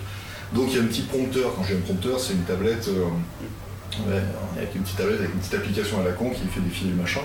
Donc 0.55 0.69
il 0.69 0.77
y 0.77 0.79
a 0.79 0.83
un 0.83 0.87
petit 0.87 1.03
prompteur, 1.03 1.55
quand 1.57 1.65
j'ai 1.65 1.77
un 1.77 1.81
prompteur, 1.81 2.21
c'est 2.21 2.35
une 2.35 2.45
tablette... 2.45 2.87
Euh, 2.89 3.07
Ouais, 4.07 4.23
avec 4.57 4.75
une 4.75 4.83
petite 4.83 4.97
tablette, 4.97 5.21
avec 5.21 5.35
une 5.35 5.41
petite 5.41 5.55
application 5.55 6.01
à 6.01 6.05
la 6.05 6.13
con 6.13 6.31
qui 6.31 6.47
fait 6.47 6.61
défiler 6.61 6.91
le 6.91 6.97
machin. 6.97 7.23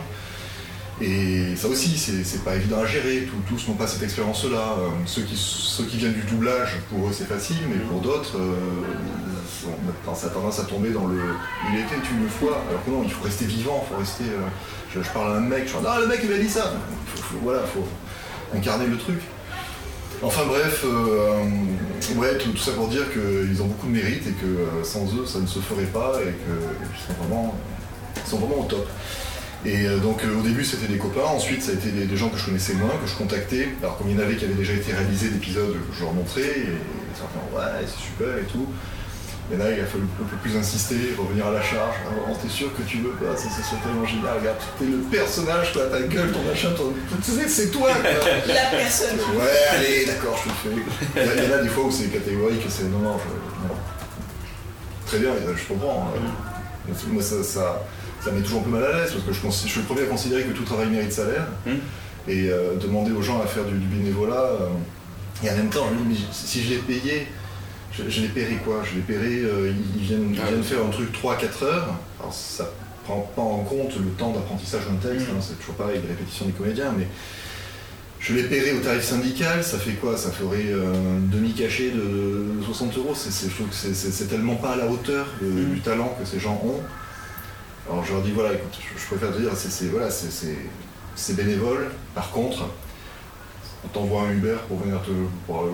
Et 1.02 1.56
ça 1.58 1.68
aussi, 1.68 1.98
c'est 1.98 2.44
pas 2.46 2.56
évident 2.56 2.80
à 2.80 2.86
gérer, 2.86 3.28
tous 3.48 3.68
n'ont 3.68 3.74
pas 3.74 3.86
cette 3.86 4.04
expérience-là. 4.04 4.76
Euh, 4.80 4.90
ceux, 5.06 5.24
qui, 5.24 5.36
ceux 5.36 5.84
qui 5.84 5.98
viennent 5.98 6.14
du 6.14 6.24
doublage, 6.24 6.78
pour 6.90 7.10
eux 7.10 7.12
c'est 7.12 7.28
facile, 7.28 7.58
mais 7.68 7.76
pour 7.76 8.00
d'autres, 8.00 8.38
euh, 8.38 9.68
on 9.68 10.14
a 10.14 10.30
tendance 10.30 10.60
à 10.60 10.64
tomber 10.64 10.92
dans 10.92 11.08
le 11.08 11.20
il 11.74 11.80
était 11.80 11.96
une 11.96 12.30
fois, 12.30 12.62
alors 12.70 12.84
que 12.86 12.92
non, 12.92 13.02
il 13.04 13.12
faut 13.12 13.26
rester 13.26 13.46
vivant, 13.46 13.86
il 13.86 13.94
faut 13.94 14.00
rester. 14.00 14.24
Euh, 14.24 14.48
je, 14.94 15.10
parle 15.10 15.34
à 15.34 15.36
un 15.38 15.42
mec, 15.42 15.68
je 15.68 15.78
dis 15.78 15.86
ah 15.86 16.00
le 16.00 16.08
mec 16.08 16.22
il 16.24 16.30
m'a 16.30 16.38
dit 16.38 16.50
ça 16.50 16.74
Voilà, 17.44 17.64
il 17.66 17.72
faut 17.72 17.88
incarner 18.58 18.88
le 18.88 18.98
truc. 18.98 19.20
Enfin 20.22 20.46
bref, 20.48 20.84
euh, 20.86 21.44
ouais, 22.16 22.38
tout, 22.38 22.56
ça 22.58 22.72
pour 22.72 22.88
dire 22.88 23.04
qu'ils 23.12 23.62
ont 23.62 23.66
beaucoup 23.66 23.88
de 23.88 23.92
mérite 23.92 24.26
et 24.28 24.32
que 24.32 24.46
euh, 24.46 24.84
sans 24.84 25.06
eux 25.16 25.26
ça 25.26 25.40
ne 25.40 25.48
se 25.48 25.60
ferait 25.60 25.86
pas 25.86 26.14
et 26.22 26.34
qu'ils 26.34 27.06
sont 27.06 27.22
vraiment, 27.22 27.56
sont 28.26 28.38
vraiment 28.38 28.62
au 28.62 28.66
top. 28.66 28.88
Et 29.66 29.86
euh, 29.88 30.00
donc 30.00 30.22
au 30.24 30.42
début 30.42 30.64
c'était 30.64 30.88
des 30.88 30.98
copains, 30.98 31.26
ensuite 31.26 31.62
ça 31.62 31.72
a 31.72 31.74
été 31.76 31.90
des, 31.90 32.18
gens 32.18 32.30
que 32.30 32.38
je 32.38 32.46
connaissais 32.46 32.74
moins, 32.74 32.92
que 33.02 33.08
je 33.08 33.16
contactais. 33.16 33.70
Alors 33.82 33.98
comme 33.98 34.10
il 34.10 34.16
y 34.16 34.20
en 34.20 34.24
avait 34.24 34.36
qui 34.36 34.46
avaient 34.46 34.54
déjà 34.54 34.74
été 34.74 34.94
réalisés 34.94 35.30
d'épisodes 35.30 35.74
que 35.74 35.96
je 35.96 36.04
leur 36.04 36.14
montrais, 36.14 36.42
et 36.42 36.68
certains 37.14 37.40
ouais 37.56 37.86
c'est 37.86 38.04
super 38.04 38.38
et 38.38 38.46
tout. 38.46 38.68
Mais 39.50 39.58
là, 39.58 39.66
il 39.70 39.80
a 39.80 39.86
fallu 39.86 40.06
un 40.20 40.26
peu 40.26 40.38
plus 40.38 40.58
insister, 40.58 40.96
revenir 41.18 41.46
à 41.46 41.52
la 41.52 41.62
charge. 41.62 41.96
Alors, 42.10 42.36
t'es 42.40 42.50
sûr 42.50 42.76
que 42.76 42.82
tu 42.82 42.98
veux 42.98 43.12
pas 43.12 43.38
Ça, 43.38 43.48
c'est 43.50 43.82
tellement 43.84 44.06
génial. 44.06 44.40
Regarde, 44.40 44.58
t'es 44.80 44.86
le 44.86 44.98
personnage, 44.98 45.72
toi, 45.72 45.84
ta 45.86 46.02
gueule, 46.02 46.32
ton 46.32 46.42
machin, 46.42 46.70
ton... 46.76 46.94
c'est 47.48 47.70
toi, 47.70 47.90
quoi. 47.92 48.10
La 48.48 48.70
personne. 48.72 49.18
Ouais, 49.36 49.78
allez, 49.78 50.06
d'accord, 50.06 50.36
je 50.38 50.50
te 50.50 50.76
le 50.76 50.82
fais. 50.82 51.38
Il 51.38 51.44
y, 51.44 51.54
en 51.54 51.58
a 51.60 51.62
des 51.62 51.70
fois 51.70 51.84
où 51.86 51.92
c'est 51.92 52.06
catégorique 52.06 52.66
et 52.66 52.70
c'est 52.70 52.86
non, 52.86 53.00
non, 53.00 53.18
Très 55.06 55.20
bien, 55.20 55.30
je 55.56 55.74
comprends. 55.74 56.12
Hein. 56.16 56.92
Moi, 57.10 57.22
ça, 57.22 57.44
ça, 57.44 57.84
ça 58.24 58.32
met 58.32 58.42
toujours 58.42 58.62
un 58.62 58.64
peu 58.64 58.72
mal 58.72 58.84
à 58.84 58.98
l'aise 58.98 59.12
parce 59.12 59.26
que 59.26 59.32
je, 59.32 59.42
je, 59.48 59.68
suis 59.68 59.80
le 59.82 59.86
premier 59.86 60.02
à 60.02 60.06
considérer 60.06 60.44
que 60.44 60.54
tout 60.54 60.64
travail 60.64 60.88
mérite 60.88 61.12
salaire. 61.12 61.46
Hum. 61.68 61.78
Et 62.28 62.50
euh, 62.50 62.76
demander 62.82 63.12
aux 63.12 63.22
gens 63.22 63.40
à 63.44 63.46
faire 63.46 63.66
du, 63.66 63.76
bénévolat. 63.76 64.34
Euh, 64.34 64.70
et 65.44 65.52
en 65.52 65.56
même 65.56 65.70
temps, 65.70 65.86
si 66.32 66.64
je 66.64 66.70
l'ai 66.72 66.78
payé 66.78 67.28
je, 67.98 68.22
les 68.22 68.28
paierai 68.28 68.56
quoi? 68.56 68.84
Je 68.84 68.96
les 68.96 69.02
paierai, 69.02 69.42
euh, 69.44 69.74
ils, 69.96 70.02
viennent, 70.02 70.36
ah, 70.42 70.64
faire 70.64 70.86
un 70.86 70.90
truc 70.90 71.10
3-4 71.14 71.64
heures. 71.64 71.96
Alors 72.20 72.34
ça 72.34 72.70
prend 73.04 73.22
pas 73.36 73.42
en 73.42 73.60
compte 73.60 73.96
le 73.98 74.12
temps 74.18 74.32
d'apprentissage 74.32 74.82
d'un 74.88 75.10
texte, 75.10 75.28
hein, 75.30 75.40
c'est 75.40 75.60
toujours 75.60 75.76
pareil, 75.76 76.00
les 76.02 76.10
répétitions 76.10 76.46
des 76.48 76.54
comédiens, 76.54 76.92
mais 76.98 77.08
je 78.20 78.34
les 78.34 78.44
paierai 78.44 78.74
au 78.74 78.80
tarif 78.80 79.04
syndical, 79.04 79.64
ça 79.64 79.78
fait 79.78 79.92
quoi? 79.92 80.18
Ça 80.18 80.32
ferait 80.32 80.74
un 80.74 81.20
demi-cachet 81.32 81.92
de 81.92 82.64
60 82.64 82.98
euros. 82.98 83.14
je 83.14 83.48
trouve 83.54 83.68
que 83.68 83.76
c'est 83.76 84.28
tellement 84.28 84.56
pas 84.56 84.72
à 84.72 84.76
la 84.78 84.88
hauteur 84.88 85.28
mm. 85.42 85.74
du 85.74 85.80
talent 85.82 86.16
que 86.20 86.26
ces 86.26 86.40
gens 86.40 86.60
ont. 86.66 86.82
Alors 87.88 88.04
je 88.04 88.14
leur 88.14 88.24
dis 88.24 88.32
voilà, 88.32 88.54
écoute, 88.54 88.80
je, 88.98 89.06
préfère 89.06 89.36
te 89.36 89.40
dire, 89.40 89.52
c'est 89.56 89.86
voilà, 89.86 90.10
bénévole. 91.38 91.92
Par 92.16 92.32
contre, 92.32 92.68
on 93.86 93.88
t'envoie 93.90 94.24
un 94.24 94.32
Uber 94.32 94.56
pour 94.68 94.80
venir 94.80 95.02
te. 95.02 95.12
Pour, 95.46 95.62
euh, 95.62 95.72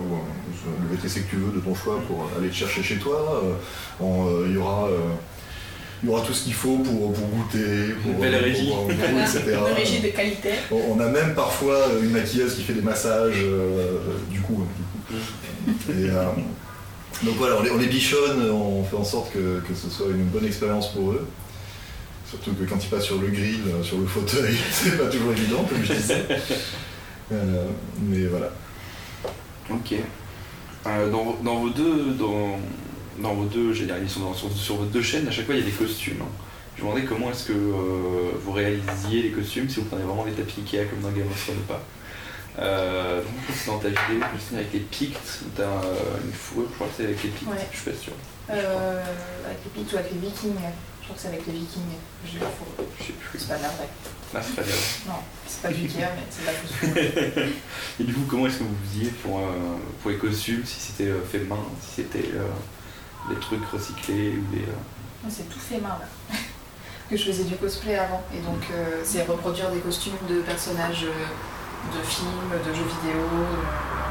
le 0.81 0.95
VTC 0.95 1.21
que 1.21 1.29
tu 1.29 1.35
veux 1.37 1.51
de 1.51 1.59
ton 1.59 1.73
choix 1.73 1.99
pour 2.07 2.29
aller 2.37 2.49
te 2.49 2.55
chercher 2.55 2.83
chez 2.83 2.97
toi. 2.97 3.41
Euh, 3.43 4.03
euh, 4.03 4.45
il 4.47 4.55
y 4.55 4.57
aura. 4.57 4.89
il 6.03 6.09
y 6.09 6.11
aura 6.11 6.21
tout 6.25 6.33
ce 6.33 6.43
qu'il 6.43 6.53
faut 6.53 6.77
pour, 6.77 7.11
goûter, 7.11 7.93
pour, 8.03 8.11
une 8.11 8.19
belle 8.19 8.35
régie. 8.35 8.71
etc. 8.89 9.57
Une 9.69 9.75
régie 9.75 9.99
de 10.01 10.09
qualité. 10.09 10.49
On 10.71 10.99
a 10.99 11.07
même 11.07 11.33
parfois 11.33 11.87
une 12.01 12.11
maquilleuse 12.11 12.55
qui 12.55 12.63
fait 12.63 12.73
des 12.73 12.81
massages, 12.81 13.45
du 14.29 14.41
coup. 14.41 14.65
donc 17.23 17.35
voilà, 17.37 17.55
on 17.73 17.77
les, 17.77 17.87
bichonne, 17.87 18.49
on 18.51 18.83
fait 18.83 18.97
en 18.97 19.03
sorte 19.03 19.31
que, 19.33 19.61
ce 19.73 19.89
soit 19.89 20.07
une 20.07 20.25
bonne 20.25 20.45
expérience 20.45 20.91
pour 20.93 21.11
eux. 21.11 21.27
Surtout 22.29 22.53
que 22.53 22.63
quand 22.63 22.81
ils 22.81 22.87
passent 22.87 23.05
sur 23.05 23.19
le 23.19 23.27
grill, 23.27 23.61
sur 23.83 23.97
le 23.97 24.05
fauteuil, 24.05 24.55
c'est 24.71 24.97
pas 24.97 25.07
toujours 25.07 25.31
évident, 25.31 25.65
comme 25.67 25.83
je 25.83 25.93
disais. 25.93 26.25
Euh, 27.31 27.65
mais 28.01 28.25
voilà. 28.25 28.51
Ok. 29.69 29.93
Euh, 30.87 31.11
dans, 31.11 31.37
dans, 31.43 31.55
vos 31.57 31.69
deux, 31.69 32.13
dans, 32.13 32.59
dans 33.19 33.33
vos 33.33 33.45
deux, 33.45 33.73
j'ai 33.73 33.87
ils 34.01 34.09
sont 34.09 34.33
sur, 34.33 34.75
vos 34.75 34.85
deux 34.85 35.01
chaînes, 35.01 35.27
à 35.27 35.31
chaque 35.31 35.45
fois 35.45 35.55
il 35.55 35.61
y 35.61 35.63
a 35.63 35.65
des 35.65 35.71
costumes. 35.71 36.21
Hein. 36.21 36.31
Je 36.75 36.83
me 36.83 36.87
demandais 36.87 37.05
comment 37.05 37.29
est-ce 37.29 37.45
que 37.45 37.53
euh, 37.53 38.31
vous 38.43 38.51
réalisiez 38.51 39.23
les 39.23 39.31
costumes, 39.31 39.69
si 39.69 39.79
vous 39.79 39.85
prenez 39.85 40.03
vraiment 40.03 40.25
des 40.25 40.31
tapis 40.31 40.61
Ikea 40.61 40.89
comme 40.89 41.01
dans 41.01 41.11
Game 41.15 41.27
of 41.27 41.43
Thrones 41.43 41.57
ou 41.57 41.67
pas. 41.67 41.81
Euh, 42.59 43.21
donc 43.21 43.65
dans 43.67 43.79
ta 43.79 43.87
vidéo, 43.89 44.25
je 44.51 44.55
avec 44.55 44.73
les 44.73 44.79
Picts, 44.79 45.43
t'as 45.55 45.63
une 46.23 46.33
fourrure, 46.33 46.67
je 46.69 46.75
crois 46.75 46.87
que 46.87 46.93
c'est 46.97 47.03
avec 47.03 47.23
les 47.23 47.29
Picts, 47.29 47.47
je 47.71 47.77
suis 47.77 47.91
pas 47.91 47.97
sûr. 47.97 48.13
Euh, 48.49 49.03
avec 49.45 49.57
les 49.63 49.81
Picts 49.81 49.93
ou 49.93 49.97
avec 49.97 50.11
les 50.11 50.19
Vikings, 50.19 50.55
je 50.55 51.03
crois 51.05 51.15
que 51.15 51.21
c'est 51.21 51.27
avec 51.27 51.45
les 51.47 51.53
Vikings. 51.53 51.81
Je 52.25 52.39
sais 53.05 53.13
plus. 53.13 53.39
C'est 53.39 53.47
pas 53.47 53.55
vrai. 53.55 53.87
Ah, 54.33 54.39
c'est 54.41 54.55
pas 54.55 54.61
bien. 54.61 54.75
Non, 55.07 55.19
c'est 55.45 55.61
pas 55.61 55.67
du 55.69 55.81
Ikea, 55.81 55.99
mais 55.99 56.23
c'est 56.29 56.45
pas 56.45 56.51
la 56.51 57.45
Et 57.99 58.03
du 58.03 58.13
coup, 58.13 58.21
comment 58.29 58.47
est-ce 58.47 58.59
que 58.59 58.63
vous 58.63 58.75
faisiez 58.85 59.09
pour, 59.23 59.39
euh, 59.39 59.77
pour 60.01 60.11
les 60.11 60.17
costumes, 60.17 60.63
si 60.65 60.79
c'était 60.79 61.09
euh, 61.09 61.21
fait 61.29 61.39
main, 61.39 61.57
si 61.81 62.01
c'était 62.01 62.29
euh, 62.35 62.47
des 63.29 63.39
trucs 63.39 63.65
recyclés 63.65 64.37
ou 64.37 64.55
des. 64.55 64.65
C'est 65.29 65.49
tout 65.49 65.59
fait 65.59 65.79
main 65.79 65.97
là. 65.99 66.07
que 67.09 67.17
je 67.17 67.25
faisais 67.25 67.43
du 67.43 67.55
cosplay 67.55 67.97
avant. 67.97 68.23
Et 68.33 68.39
donc, 68.39 68.63
c'est 69.03 69.23
reproduire 69.23 69.69
des 69.69 69.79
costumes 69.79 70.15
de 70.29 70.39
personnages 70.41 71.03
de 71.03 72.07
films, 72.07 72.51
de 72.65 72.73
jeux 72.73 72.85
vidéo. 72.85 73.21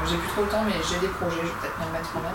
J'ai 0.07 0.17
plus 0.17 0.27
trop 0.29 0.43
le 0.43 0.49
temps, 0.49 0.63
mais 0.63 0.73
j'ai 0.87 0.99
des 0.99 1.11
projets, 1.11 1.37
je 1.41 1.47
vais 1.47 1.53
peut-être 1.61 1.79
me 1.79 1.91
mettre 1.91 2.13
quand 2.13 2.21
même. 2.21 2.33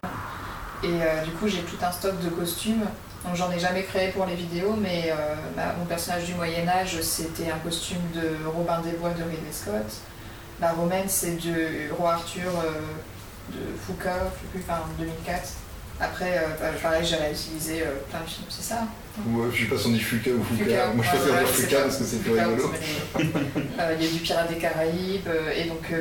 Et 0.82 1.24
du 1.24 1.30
coup, 1.36 1.46
j'ai 1.46 1.60
tout 1.60 1.76
un 1.80 1.92
stock 1.92 2.20
de 2.20 2.28
costumes 2.30 2.84
donc 3.26 3.34
j'en 3.34 3.50
ai 3.50 3.58
jamais 3.58 3.82
créé 3.82 4.08
pour 4.08 4.24
les 4.24 4.36
vidéos, 4.36 4.74
mais 4.80 5.10
euh, 5.10 5.34
mon 5.78 5.84
personnage 5.84 6.24
du 6.24 6.34
Moyen 6.34 6.66
Âge, 6.68 7.00
c'était 7.02 7.50
un 7.50 7.58
costume 7.58 8.02
de 8.14 8.46
Robin 8.48 8.80
des 8.82 8.92
Bois 8.92 9.10
de 9.10 9.22
Ridley 9.22 9.52
Scott. 9.52 10.00
La 10.60 10.72
romaine, 10.72 11.06
c'est 11.08 11.36
du 11.36 11.90
roi 11.98 12.14
Arthur 12.14 12.48
euh, 12.48 13.52
de 13.52 13.76
Foucault, 13.84 14.08
je 14.08 14.40
sais 14.40 14.46
plus, 14.52 14.64
enfin 14.68 14.82
2004. 14.98 15.42
Après, 15.98 16.38
euh, 16.38 16.48
bah, 16.60 16.66
pareil, 16.80 17.04
j'ai 17.04 17.16
réutilisé 17.16 17.82
plein 18.10 18.20
de 18.20 18.28
films, 18.28 18.46
c'est 18.48 18.62
ça. 18.62 18.82
Moi, 19.24 19.46
je 19.52 19.62
sais 19.62 19.68
pas 19.68 19.78
si 19.78 19.86
on 19.88 19.90
dit 19.90 20.00
Fuka 20.00 20.30
ou 20.30 20.44
Fuka. 20.44 20.88
Moi, 20.94 21.04
je 21.04 21.16
préfère 21.16 21.38
dire 21.38 21.48
Fuka 21.48 21.82
parce 21.82 21.96
que 21.96 22.04
c'est 22.04 22.18
plus 22.18 22.32
rigolo. 22.32 22.72
Il 23.18 24.04
y 24.04 24.08
a 24.08 24.10
du 24.12 24.18
Pirate 24.20 24.50
des 24.50 24.58
Caraïbes, 24.58 25.28
et 25.56 25.64
donc 25.64 25.92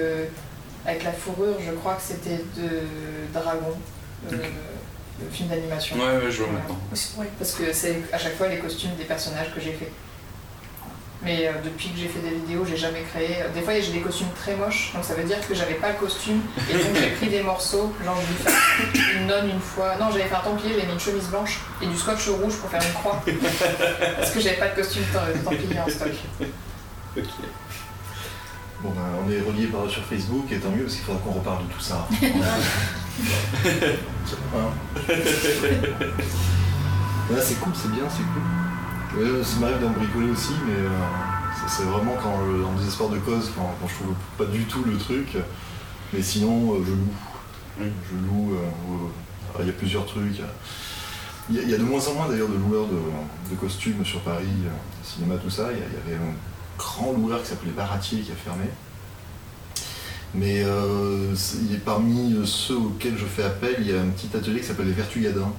avec 0.85 1.03
la 1.03 1.11
fourrure, 1.11 1.57
je 1.65 1.71
crois 1.71 1.95
que 1.95 2.03
c'était 2.03 2.43
de 2.55 2.81
Dragon, 3.33 3.73
le 5.19 5.29
film 5.29 5.49
d'animation. 5.49 5.95
Ouais, 5.97 6.25
ouais, 6.25 6.31
je 6.31 6.43
vois 6.43 6.51
maintenant. 6.51 6.79
Parce 6.89 7.53
que 7.53 7.71
c'est 7.73 8.01
à 8.11 8.17
chaque 8.17 8.35
fois 8.35 8.47
les 8.47 8.59
costumes 8.59 8.95
des 8.97 9.05
personnages 9.05 9.53
que 9.53 9.61
j'ai 9.61 9.73
fait. 9.73 9.91
Mais 11.23 11.49
depuis 11.63 11.89
que 11.89 11.97
j'ai 11.97 12.07
fait 12.07 12.19
des 12.19 12.35
vidéos, 12.35 12.65
j'ai 12.69 12.77
jamais 12.77 13.01
créé. 13.01 13.37
Des 13.55 13.61
fois, 13.61 13.73
j'ai 13.79 13.93
des 13.93 14.01
costumes 14.01 14.27
très 14.35 14.55
moches, 14.55 14.91
donc 14.93 15.03
ça 15.03 15.15
veut 15.15 15.23
dire 15.23 15.37
que 15.47 15.55
j'avais 15.55 15.73
pas 15.73 15.89
le 15.89 15.95
costume. 15.95 16.39
Et 16.69 16.73
donc, 16.73 16.95
j'ai 16.95 17.09
pris 17.11 17.29
des 17.29 17.41
morceaux. 17.41 17.91
Genre, 18.03 18.17
j'ai 18.93 18.99
fait 18.99 19.17
une 19.17 19.25
nonne 19.25 19.49
une 19.49 19.59
fois. 19.59 19.95
Non, 19.99 20.11
j'avais 20.11 20.25
fait 20.25 20.35
un 20.35 20.41
templier, 20.41 20.75
j'ai 20.79 20.85
mis 20.85 20.93
une 20.93 20.99
chemise 20.99 21.27
blanche 21.29 21.61
et 21.81 21.87
du 21.87 21.97
scotch 21.97 22.27
rouge 22.27 22.57
pour 22.57 22.69
faire 22.69 22.81
une 22.83 22.93
croix. 22.93 23.23
Parce 24.17 24.31
que 24.31 24.39
j'avais 24.39 24.57
pas 24.57 24.67
de 24.67 24.75
costume 24.75 25.03
de 25.03 25.39
templier 25.39 25.79
en 25.79 25.89
stock. 25.89 26.11
Ok. 27.17 27.23
Bon, 28.81 28.89
ben, 28.89 29.01
on 29.25 29.31
est 29.31 29.39
reliés 29.39 29.69
sur 29.89 30.03
Facebook 30.03 30.45
et 30.51 30.57
tant 30.57 30.69
mieux 30.69 30.83
parce 30.83 30.95
qu'il 30.95 31.05
faudra 31.05 31.21
qu'on 31.21 31.31
reparle 31.31 31.65
de 31.65 31.73
tout 31.73 31.79
ça. 31.79 32.07
c'est 37.41 37.59
cool, 37.59 37.73
c'est 37.75 37.91
bien, 37.91 38.03
c'est 38.09 38.23
cool. 38.23 38.41
Euh, 39.17 39.43
ça 39.43 39.59
m'arrive 39.59 39.79
d'en 39.81 39.91
bricoler 39.91 40.29
aussi, 40.29 40.53
mais 40.65 40.73
euh, 40.73 40.89
c'est 41.67 41.83
vraiment 41.83 42.15
quand, 42.21 42.41
euh, 42.41 42.65
en 42.65 42.73
désespoir 42.73 43.09
de 43.09 43.17
cause, 43.19 43.51
quand, 43.55 43.73
je 43.87 43.93
trouve 43.93 44.15
pas 44.37 44.45
du 44.45 44.65
tout 44.65 44.83
le 44.83 44.97
truc. 44.97 45.37
Mais 46.13 46.21
sinon, 46.21 46.75
je 46.83 46.91
loue. 46.91 47.13
Je 47.79 48.15
loue. 48.27 48.57
Il 49.59 49.65
y 49.65 49.69
a 49.69 49.73
plusieurs 49.73 50.05
trucs. 50.05 50.41
Il 51.49 51.69
y, 51.69 51.73
a, 51.73 51.77
de 51.77 51.83
moins 51.83 52.05
en 52.07 52.13
moins 52.13 52.27
d'ailleurs 52.27 52.49
de 52.49 52.57
loueurs 52.57 52.87
de, 52.87 53.55
costumes 53.55 54.03
sur 54.03 54.21
Paris, 54.21 54.47
cinéma, 55.03 55.35
tout 55.37 55.49
ça. 55.49 55.69
Il 55.71 55.77
y, 55.77 55.81
avait 55.81 56.21
un 56.21 56.33
grand 56.77 57.13
loueur 57.13 57.41
qui 57.41 57.49
s'appelait 57.49 57.71
Baratier 57.71 58.19
qui 58.19 58.31
a 58.31 58.35
fermé. 58.35 58.65
Mais 60.33 60.63
parmi 61.85 62.35
ceux 62.45 62.75
auxquels 62.75 63.17
je 63.17 63.25
fais 63.25 63.43
appel, 63.43 63.75
il 63.79 63.89
y 63.89 63.93
a 63.93 64.01
un 64.01 64.07
petit 64.07 64.35
atelier 64.35 64.59
qui 64.59 64.65
s'appelle 64.65 64.87
les 64.87 64.93
Vertugadins. 64.93 65.53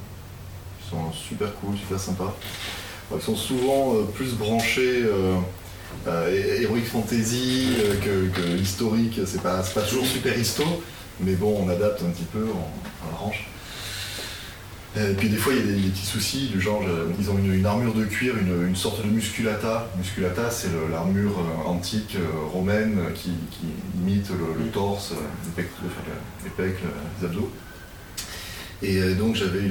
Ils 0.80 0.90
sont 0.90 1.12
super 1.12 1.54
cool, 1.56 1.76
super 1.76 1.98
sympas. 1.98 2.34
Ils 3.14 3.22
sont 3.22 3.36
souvent 3.36 3.94
euh, 3.94 4.02
plus 4.02 4.34
branchés 4.34 5.04
euh, 5.04 5.36
euh, 6.08 6.60
Heroic 6.62 6.84
Fantasy 6.84 7.76
que, 8.02 8.56
historique. 8.60 9.20
C'est 9.26 9.42
pas, 9.42 9.62
pas 9.62 9.82
toujours 9.82 10.06
super 10.06 10.36
histo, 10.36 10.64
mais 11.20 11.34
bon, 11.34 11.64
on 11.64 11.68
adapte 11.68 12.02
un 12.02 12.10
petit 12.10 12.24
peu, 12.24 12.44
on, 12.44 13.14
arrange. 13.14 13.46
Et 14.96 15.12
puis 15.14 15.28
des 15.28 15.36
fois 15.36 15.52
il 15.52 15.58
y 15.58 15.62
a 15.62 15.72
des, 15.74 15.88
petits 15.88 16.06
soucis 16.06 16.48
du 16.48 16.60
genre 16.60 16.82
ils 17.20 17.30
ont 17.30 17.36
une, 17.36 17.66
armure 17.66 17.92
de 17.92 18.04
cuir, 18.04 18.34
une, 18.38 18.74
sorte 18.74 19.04
de 19.04 19.10
musculata. 19.10 19.90
Musculata 19.98 20.50
c'est 20.50 20.70
l'armure 20.90 21.38
antique 21.66 22.16
romaine 22.52 22.98
qui, 23.14 23.32
imite 24.00 24.30
le, 24.30 24.70
torse, 24.70 25.12
les 25.56 26.50
pecs, 26.50 26.78
les 27.20 27.26
abdos. 27.26 27.52
Et 28.82 28.98
euh, 28.98 29.14
donc 29.14 29.36
j'avais 29.36 29.70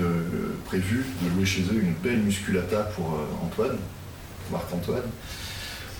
prévu 0.65 1.05
de 1.21 1.35
louer 1.35 1.45
chez 1.45 1.61
eux 1.61 1.79
une 1.81 1.93
belle 2.03 2.21
musculata 2.21 2.83
pour 2.95 3.13
euh, 3.13 3.45
Antoine, 3.45 3.77
Marc-Antoine. 4.51 5.03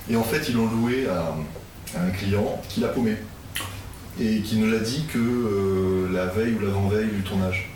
Et 0.10 0.16
en 0.16 0.24
fait, 0.24 0.50
ils 0.50 0.56
l'ont 0.56 0.70
loué 0.70 1.08
à, 1.08 1.36
un 1.98 2.10
client 2.12 2.62
qui 2.68 2.80
l'a 2.82 2.90
paumé. 2.90 3.16
Et 4.20 4.40
qui 4.42 4.58
ne 4.58 4.72
l'a 4.72 4.80
dit 4.80 5.06
que 5.12 5.20
euh, 5.20 6.10
la 6.12 6.28
veille 6.28 6.54
ou 6.54 6.66
l'avant-veille 6.66 7.10
du 7.10 7.22
tournage. 7.22 7.70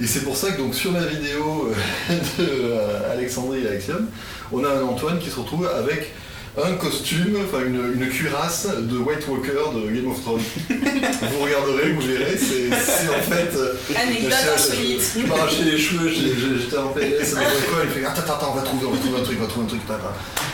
Et 0.00 0.06
c'est 0.06 0.20
pour 0.24 0.36
ça 0.36 0.52
que 0.52 0.58
donc, 0.58 0.74
sur 0.74 0.92
la 0.92 1.04
vidéo 1.04 1.72
de 2.38 2.74
Alexandrie 3.10 3.64
et 3.64 3.68
Axiom, 3.68 4.08
on 4.52 4.64
a 4.64 4.68
un 4.68 4.82
Antoine 4.82 5.18
qui 5.18 5.30
se 5.30 5.38
retrouve 5.38 5.66
avec 5.66 6.12
un 6.60 6.74
costume, 6.74 7.38
enfin 7.46 7.64
une, 7.64 7.94
une, 7.94 8.10
cuirasse 8.10 8.68
de 8.76 8.98
White 8.98 9.26
Walker 9.26 9.72
de 9.74 9.90
Game 9.90 10.10
of 10.10 10.20
Thrones. 10.22 10.42
vous 10.68 11.44
regarderez, 11.44 11.92
vous 11.92 12.02
verrez, 12.02 12.36
c'est 12.36 12.68
en 13.08 13.22
fait. 13.22 13.56
Euh, 13.56 13.74
Anecdote 13.96 14.34
insolite. 14.54 15.12
Je 15.18 15.26
m'arrachais 15.26 15.64
les 15.64 15.78
cheveux, 15.78 16.10
j'étais 16.10 16.76
en 16.76 16.88
PLS, 16.88 17.34
avec 17.36 17.70
quoi, 17.70 17.80
il 17.84 17.90
fait 17.90 18.04
Attends, 18.04 18.34
attends, 18.34 18.50
on 18.52 18.56
va 18.56 18.62
trouver, 18.62 18.86
on 18.86 18.90
va 18.90 18.98
trouver 18.98 19.20
un 19.20 19.24
truc, 19.24 19.38
on 19.38 19.42
va 19.44 19.48
trouver 19.48 19.66
un 19.66 19.68
truc. 19.68 19.80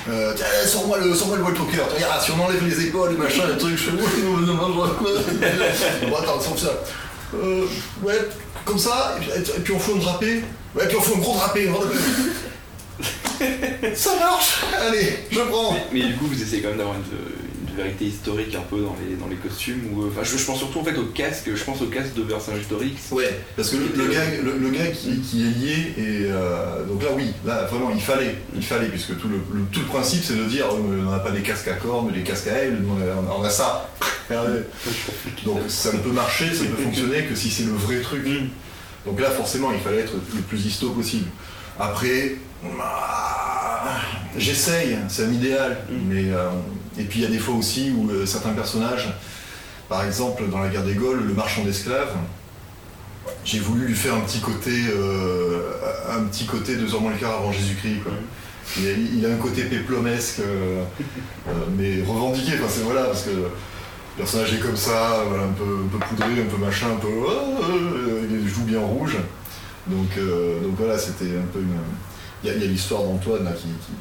Euh, 0.09 0.33
tiens, 0.37 0.47
sors-moi 0.67 0.99
le, 0.99 1.15
sors 1.15 1.35
le 1.35 1.43
White 1.43 1.59
Walker, 1.59 1.83
regarde, 1.97 2.23
si 2.23 2.31
on 2.31 2.45
enlève 2.45 2.65
les 2.65 2.87
épaules, 2.87 3.11
les 3.11 3.17
machins, 3.17 3.43
les 3.51 3.59
trucs, 3.59 3.77
je 3.77 3.91
fais 3.91 3.93
non, 3.93 4.55
Bon, 6.09 6.17
attends, 6.17 6.41
sans 6.41 6.57
ça. 6.57 6.81
Euh, 7.35 7.67
ouais, 8.03 8.19
comme 8.65 8.79
ça, 8.79 9.17
et 9.37 9.61
puis, 9.61 9.73
on 9.73 9.79
fout 9.79 9.97
un 9.97 9.99
drapé. 9.99 10.43
Ouais, 10.75 10.87
puis 10.87 10.97
on 10.97 11.01
fout 11.01 11.17
un 11.17 11.21
gros 11.21 11.35
drapé. 11.35 11.71
Ça 13.95 14.11
marche 14.19 14.65
Allez, 14.77 15.21
je 15.31 15.41
prends 15.41 15.77
mais, 15.93 16.03
du 16.03 16.17
coup, 16.17 16.27
vous 16.27 16.43
essayez 16.43 16.63
quand 16.63 16.69
même 16.69 16.79
d'avoir 16.79 16.97
une, 16.97 17.05
vérité 17.79 18.07
historique 18.07 18.55
un 18.55 18.63
peu 18.63 18.81
dans 18.81 18.97
les, 19.01 19.17
dans 19.17 19.29
les 19.29 19.37
costumes 19.37 19.81
ou, 19.93 20.07
enfin, 20.09 20.23
je, 20.23 20.45
pense 20.45 20.59
surtout 20.59 20.81
en 20.81 20.85
fait 20.85 20.97
au 20.97 21.07
casque, 21.07 21.51
je 21.55 21.65
pense 21.65 21.81
au 21.81 21.87
casque 21.87 22.15
de 22.15 22.23
personnages 22.23 22.63
historiques. 22.63 22.99
Ouais, 23.11 23.41
parce 23.57 23.71
que 23.71 23.77
le, 23.77 24.07
gars, 24.13 24.25
le, 24.43 24.71
gars 24.71 24.87
qui, 24.91 25.43
est 25.43 25.59
lié, 25.59 25.95
et 25.97 26.27
euh, 26.31 26.85
donc 26.87 27.03
là 27.03 27.11
oui, 27.15 27.33
là 27.45 27.65
vraiment 27.65 27.91
il 27.95 28.01
fallait, 28.01 28.37
il 28.55 28.65
fallait, 28.65 28.89
puisque 28.89 29.17
tout 29.19 29.29
le, 29.29 29.39
tout 29.73 29.81
le 29.81 29.87
principe 29.87 30.25
c'est 30.25 30.37
de 30.37 30.45
dire 30.45 30.67
euh, 30.67 31.05
on 31.07 31.11
n'a 31.11 31.21
pas 31.21 31.31
des 31.31 31.43
casques 31.43 31.69
à 31.69 31.75
cornes, 31.75 32.09
mais 32.11 32.19
des 32.19 32.25
casques 32.25 32.49
à 32.49 32.59
ailes, 32.59 32.79
on 33.39 33.43
a, 33.43 33.51
ça. 33.51 33.91
donc 35.45 35.61
ça 35.69 35.93
ne 35.93 35.99
peut 35.99 36.13
marcher, 36.13 36.53
ça 36.53 36.65
ne 36.65 36.69
peut 36.69 36.83
fonctionner 36.83 37.25
que 37.25 37.35
si 37.35 37.51
c'est 37.51 37.65
le 37.65 37.73
vrai 37.73 38.01
truc. 38.01 38.27
Mm. 38.27 38.49
Donc 39.07 39.21
là 39.21 39.31
forcément 39.31 39.73
il 39.73 39.81
fallait 39.81 40.01
être 40.01 40.15
le 40.35 40.43
plus 40.43 40.67
histo 40.67 40.91
possible. 40.91 41.29
Après, 41.79 42.37
bah, 42.63 44.01
j'essaye, 44.37 44.99
c'est 45.09 45.25
un 45.25 45.33
idéal. 45.33 45.79
Mm. 45.89 45.95
Mais, 46.09 46.33
euh, 46.33 46.51
et 46.99 47.05
puis 47.05 47.21
il 47.21 47.23
y 47.23 47.27
a 47.27 47.31
des 47.31 47.39
fois 47.39 47.55
aussi 47.55 47.93
où 47.97 48.11
euh, 48.11 48.27
certains 48.27 48.51
personnages, 48.51 49.09
par 49.89 50.05
exemple 50.05 50.45
dans 50.51 50.59
la 50.59 50.69
guerre 50.69 50.85
des 50.85 50.95
Gaules, 50.95 51.25
le 51.27 51.35
marchand 51.35 51.65
d'esclaves, 51.65 52.15
j'ai 53.45 53.61
voulu 53.61 53.87
lui 53.87 53.95
faire 53.95 54.15
un 54.15 54.21
petit 54.21 54.41
côté, 54.41 54.73
euh, 54.91 55.73
un 56.11 56.25
petit 56.25 56.47
côté 56.47 56.77
deux 56.77 56.95
ans 56.95 57.01
moins 57.01 57.13
le 57.13 57.19
quart 57.19 57.35
avant 57.35 57.53
Jésus-Christ. 57.53 58.01
Il, 58.79 59.25
a 59.25 59.31
un 59.31 59.37
côté 59.37 59.63
péplomesque, 59.63 60.43
mais 61.79 62.03
revendiqué. 62.07 62.53
Enfin, 62.55 62.67
c'est 62.69 62.83
voilà, 62.83 63.05
parce 63.05 63.23
que 63.23 63.31
le 63.31 63.49
personnage 64.19 64.53
est 64.53 64.59
comme 64.59 64.77
ça, 64.77 65.23
un, 65.23 65.53
peu, 65.53 65.65
un 65.87 65.89
peu 65.89 65.99
poudré, 66.07 66.43
un 66.43 66.55
peu 66.55 66.63
machin, 66.63 66.89
un 66.93 66.97
peu. 66.97 67.09
il 68.31 68.47
joue 68.47 68.65
bien 68.65 68.81
rouge. 68.81 69.17
Donc, 69.89 70.09
euh, 70.19 70.61
donc 70.61 70.75
voilà, 70.77 70.99
c'était 70.99 71.25
un 71.25 71.49
peu 71.53 71.61
une. 71.61 71.79
Il 72.45 72.51
y 72.51 72.53
a, 72.53 72.55
l'histoire 72.55 73.03
d'Antoine 73.03 73.53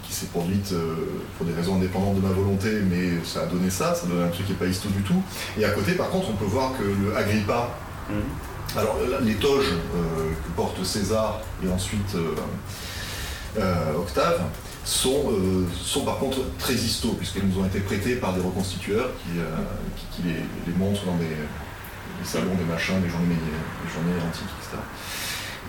qui, 0.04 0.14
s'est 0.14 0.28
produite 0.28 0.72
euh, 0.72 0.94
pour 1.38 1.48
des 1.48 1.54
raisons 1.54 1.76
indépendantes 1.76 2.16
de 2.16 2.22
ma 2.22 2.30
volonté, 2.30 2.70
mais 2.88 3.24
ça 3.26 3.42
a 3.42 3.46
donné 3.48 3.70
ça, 3.72 3.96
ça 3.96 4.06
donne 4.06 4.24
un 4.24 4.30
truc 4.30 4.46
qui 4.46 4.52
n'est 4.52 4.58
pas 4.60 4.68
histo 4.68 4.90
du 4.90 5.02
tout. 5.02 5.22
Et 5.58 5.66
à 5.66 5.70
côté, 5.70 5.94
par 5.94 6.10
contre, 6.10 6.30
on 6.30 6.36
peut 6.36 6.46
voir 6.46 6.74
que 6.78 6.84
le 6.84 7.18
Agrippa, 7.18 7.72
mhm. 8.10 8.78
alors 8.78 8.98
les 9.24 9.34
toges 9.36 9.72
euh, 9.72 10.30
que 10.46 10.52
porte 10.56 10.84
César 10.84 11.42
et 11.66 11.70
ensuite 11.70 12.16
Octave, 13.98 14.42
sont, 14.86 15.34
sont 15.74 16.06
par 16.06 16.20
contre 16.20 16.38
très 16.60 16.76
histo, 16.76 17.14
puisqu'elles 17.14 17.48
nous 17.48 17.60
ont 17.60 17.66
été 17.66 17.80
prêtées 17.80 18.18
par 18.18 18.34
des 18.34 18.42
reconstitueurs 18.42 19.10
qui, 20.12 20.22
les, 20.24 20.74
montrent 20.74 21.06
dans 21.06 21.16
des, 21.16 21.26
salons, 22.24 22.54
des 22.54 22.66
machins, 22.66 23.02
des 23.02 23.10
journées, 23.10 23.26
des 23.30 23.92
journées 23.92 24.22
antiques, 24.28 24.44
etc. 24.62 24.78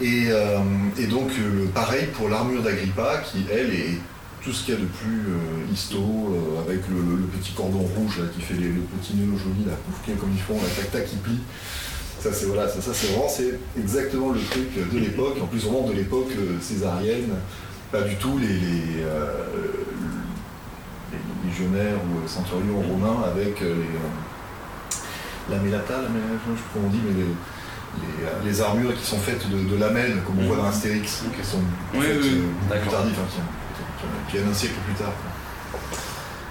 Euh, 0.03 0.59
et, 0.99 1.07
donc, 1.07 1.31
euh, 1.39 1.67
pareil 1.75 2.07
pour 2.15 2.29
l'armure 2.29 2.63
d'Agrippa, 2.63 3.19
qui, 3.19 3.45
elle, 3.51 3.75
est 3.75 3.99
tout 4.43 4.53
ce 4.53 4.65
qu'il 4.65 4.75
y 4.75 4.77
a 4.77 4.81
de 4.81 4.87
plus 4.87 5.21
euh, 5.29 5.73
histo, 5.73 6.01
avec 6.65 6.81
le, 6.89 7.27
petit 7.39 7.53
cordon 7.53 7.81
rouge 7.97 8.21
qui 8.35 8.41
fait 8.41 8.55
les, 8.55 8.69
le 8.69 8.83
petit 9.01 9.15
nœud 9.15 9.37
joli, 9.37 9.65
là, 9.67 9.73
comme 10.19 10.31
ils 10.33 10.41
font, 10.41 10.55
la 10.55 10.69
tac-tac 10.69 11.07
qui 11.07 11.17
plie. 11.17 11.41
Ça, 12.21 12.33
c'est 12.33 12.47
voilà, 12.47 12.69
ça, 12.69 12.81
vraiment 12.81 13.29
exactement 13.79 14.33
le 14.33 14.41
truc 14.41 14.71
de 14.93 14.99
l'époque, 14.99 15.37
en 15.43 15.47
plus 15.47 15.65
vraiment 15.65 15.87
de 15.89 15.93
l'époque 15.93 16.33
césarienne, 16.61 17.31
pas 17.93 18.03
du 18.03 18.17
tout 18.17 18.39
les, 18.39 18.49
les, 18.49 19.05
légionnaires 21.49 21.97
ou 22.05 22.29
centurions 22.29 22.81
romains 22.81 23.23
avec 23.25 23.61
les, 23.61 23.69
la 25.49 25.59
mélata, 25.63 26.03
la 26.03 26.09
mélata, 26.09 26.35
je 26.51 26.57
sais 26.57 26.63
pas 26.63 26.71
comment 26.75 26.89
on 26.89 26.91
dit, 26.91 27.01
mais 27.07 27.23
les, 27.23 27.29
euh, 28.25 28.31
les, 28.45 28.61
armures 28.61 28.95
qui 28.95 29.05
sont 29.05 29.19
faites 29.19 29.49
de, 29.49 29.77
lamelles, 29.77 30.19
comme 30.27 30.39
on 30.41 30.47
voit 30.47 30.57
dans 30.57 30.63
mhm. 30.63 30.69
Astérix, 30.69 31.23
qui 31.37 31.47
sont 31.47 31.59
oui, 31.95 32.01
oui, 32.01 32.07
euh, 32.07 32.81
plus 32.81 32.91
tardives, 32.91 33.15
hein, 33.19 33.43
qui, 34.29 34.37
viennent 34.37 34.49
un 34.49 34.55
siècle 34.55 34.77
plus 34.87 34.95
tard. 34.95 35.13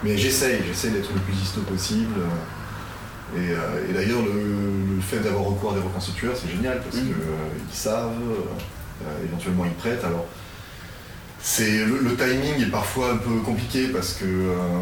Mais 0.04 0.18
j'essaye, 0.18 0.62
j'essaye 0.68 0.92
d'être 0.92 1.12
le 1.14 1.20
plus 1.20 1.34
histo 1.34 1.62
possible. 1.62 2.16
Et, 3.36 3.52
euh, 3.52 3.94
d'ailleurs, 3.94 4.22
le, 4.22 5.02
fait 5.02 5.20
d'avoir 5.20 5.46
recours 5.46 5.72
à 5.72 5.76
des 5.76 5.82
reconstitueurs, 5.82 6.36
c'est 6.36 6.50
génial 6.50 6.82
parce 6.82 6.96
mhm. 6.98 7.14
qu'ils 7.70 7.78
savent, 7.78 8.12
éventuellement 9.24 9.66
ils 9.66 9.74
prêtent. 9.74 10.04
Alors, 10.04 10.26
c'est 11.40 11.86
le, 11.86 12.16
timing 12.16 12.62
est 12.62 12.72
parfois 12.72 13.12
un 13.12 13.18
peu 13.18 13.40
compliqué 13.46 13.88
parce 13.90 14.14
que 14.14 14.26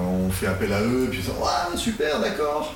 on 0.09 0.31
fait 0.31 0.47
appel 0.47 0.71
à 0.73 0.81
eux 0.81 1.03
et 1.05 1.07
puis 1.07 1.19
ils 1.19 1.73
disent 1.73 1.81
super, 1.81 2.19
d'accord. 2.19 2.73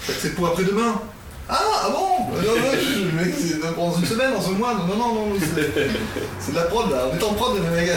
C'est 0.00 0.34
pour 0.34 0.48
après-demain. 0.48 1.00
Ah, 1.48 1.58
ah 1.84 1.90
bon 1.90 2.36
Non, 2.36 2.56
non, 2.56 2.72
je, 2.72 3.16
mec, 3.16 3.34
c'est 3.38 3.60
dans 3.60 3.92
une 3.94 4.04
semaine, 4.04 4.32
dans 4.32 4.48
un 4.48 4.52
mois, 4.52 4.74
non, 4.74 4.86
non, 4.86 4.96
non, 4.96 5.26
non 5.26 5.36
c'est 6.40 6.52
de 6.52 6.56
la 6.56 6.62
prod 6.64 6.90
là, 6.90 7.08
on 7.12 7.16
est 7.16 7.22
en 7.22 7.34
prod, 7.34 7.54
les 7.76 7.86
gars. 7.86 7.94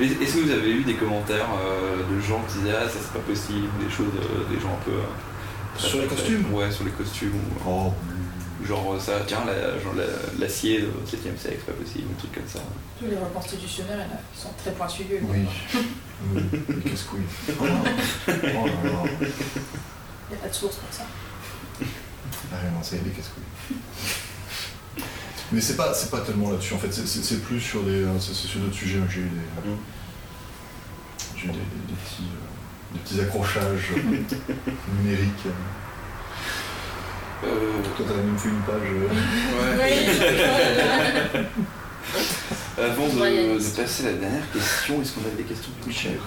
Est-ce 0.00 0.34
que 0.34 0.40
vous 0.40 0.50
avez 0.50 0.70
eu 0.70 0.84
des 0.84 0.94
commentaires 0.94 1.48
euh, 1.62 2.02
de 2.14 2.20
gens 2.20 2.42
qui 2.48 2.58
disaient 2.58 2.74
ah 2.76 2.88
ça 2.88 2.98
c'est 3.00 3.12
pas 3.12 3.26
possible, 3.26 3.68
des 3.82 3.90
choses, 3.90 4.12
euh, 4.16 4.54
des 4.54 4.60
gens 4.60 4.72
un 4.72 4.84
peu. 4.84 4.92
Euh, 4.92 5.78
sur 5.78 6.00
les 6.00 6.06
costumes 6.06 6.52
Ouais, 6.52 6.70
sur 6.70 6.84
les 6.84 6.90
costumes. 6.90 7.40
Oh. 7.66 7.92
Genre 8.66 9.00
ça, 9.00 9.12
tiens, 9.26 9.40
l'acier 10.38 10.80
la, 10.80 10.86
au 10.88 11.06
7ème 11.06 11.38
siècle, 11.38 11.60
c'est 11.60 11.66
pas 11.66 11.72
possible, 11.72 12.08
un 12.14 12.18
truc 12.18 12.32
comme 12.34 12.46
ça. 12.46 12.60
Tous 12.98 13.06
les 13.06 13.16
reports 13.16 13.42
constitutionnels 13.42 14.06
ils 14.34 14.40
sont 14.40 14.50
très 14.58 14.72
pointueux. 14.72 15.20
Oui. 15.22 15.46
oui. 16.34 16.42
Oh, 17.58 17.64
oh 17.64 19.06
Il 19.18 19.26
n'y 19.26 20.38
a 20.38 20.42
pas 20.42 20.48
de 20.48 20.54
source 20.54 20.76
pour 20.76 20.92
ça. 20.92 21.04
Ah 22.52 22.56
non, 22.72 22.80
c'est 22.82 23.02
des 23.02 23.10
casse-couilles. 23.10 23.76
Mais 25.52 25.60
c'est 25.60 25.76
pas, 25.76 25.92
c'est 25.94 26.10
pas 26.10 26.20
tellement 26.20 26.50
là-dessus, 26.50 26.74
en 26.74 26.78
fait, 26.78 26.92
c'est 26.92 27.42
plus 27.42 27.60
sur 27.60 27.82
des, 27.82 28.04
euh, 28.04 28.18
sur 28.20 28.60
d'autres 28.60 28.74
sujets. 28.74 29.00
J'ai 29.08 29.20
eu 29.20 29.24
des, 29.24 29.70
mm. 29.70 29.78
j'ai 31.36 31.46
eu 31.46 31.48
des, 31.48 31.58
petits, 31.58 32.22
euh, 32.22 32.94
des 32.94 33.00
petits 33.00 33.20
accrochages 33.20 33.90
numériques. 33.96 35.46
Euh... 37.44 37.82
Toi, 37.96 38.06
t'as 38.06 38.14
même 38.14 38.38
fait 38.38 38.48
une 38.48 38.60
page. 38.60 38.90
Euh, 38.92 39.78
ouais. 39.78 39.94
Avant 42.84 43.08
de, 43.08 43.58
de, 43.58 43.76
passer 43.76 44.06
à 44.06 44.12
la 44.12 44.16
dernière 44.18 44.52
question, 44.52 45.02
est-ce 45.02 45.12
qu'on 45.12 45.26
a 45.26 45.36
des 45.36 45.42
questions 45.42 45.72
de 45.82 45.86
Michel? 45.88 46.18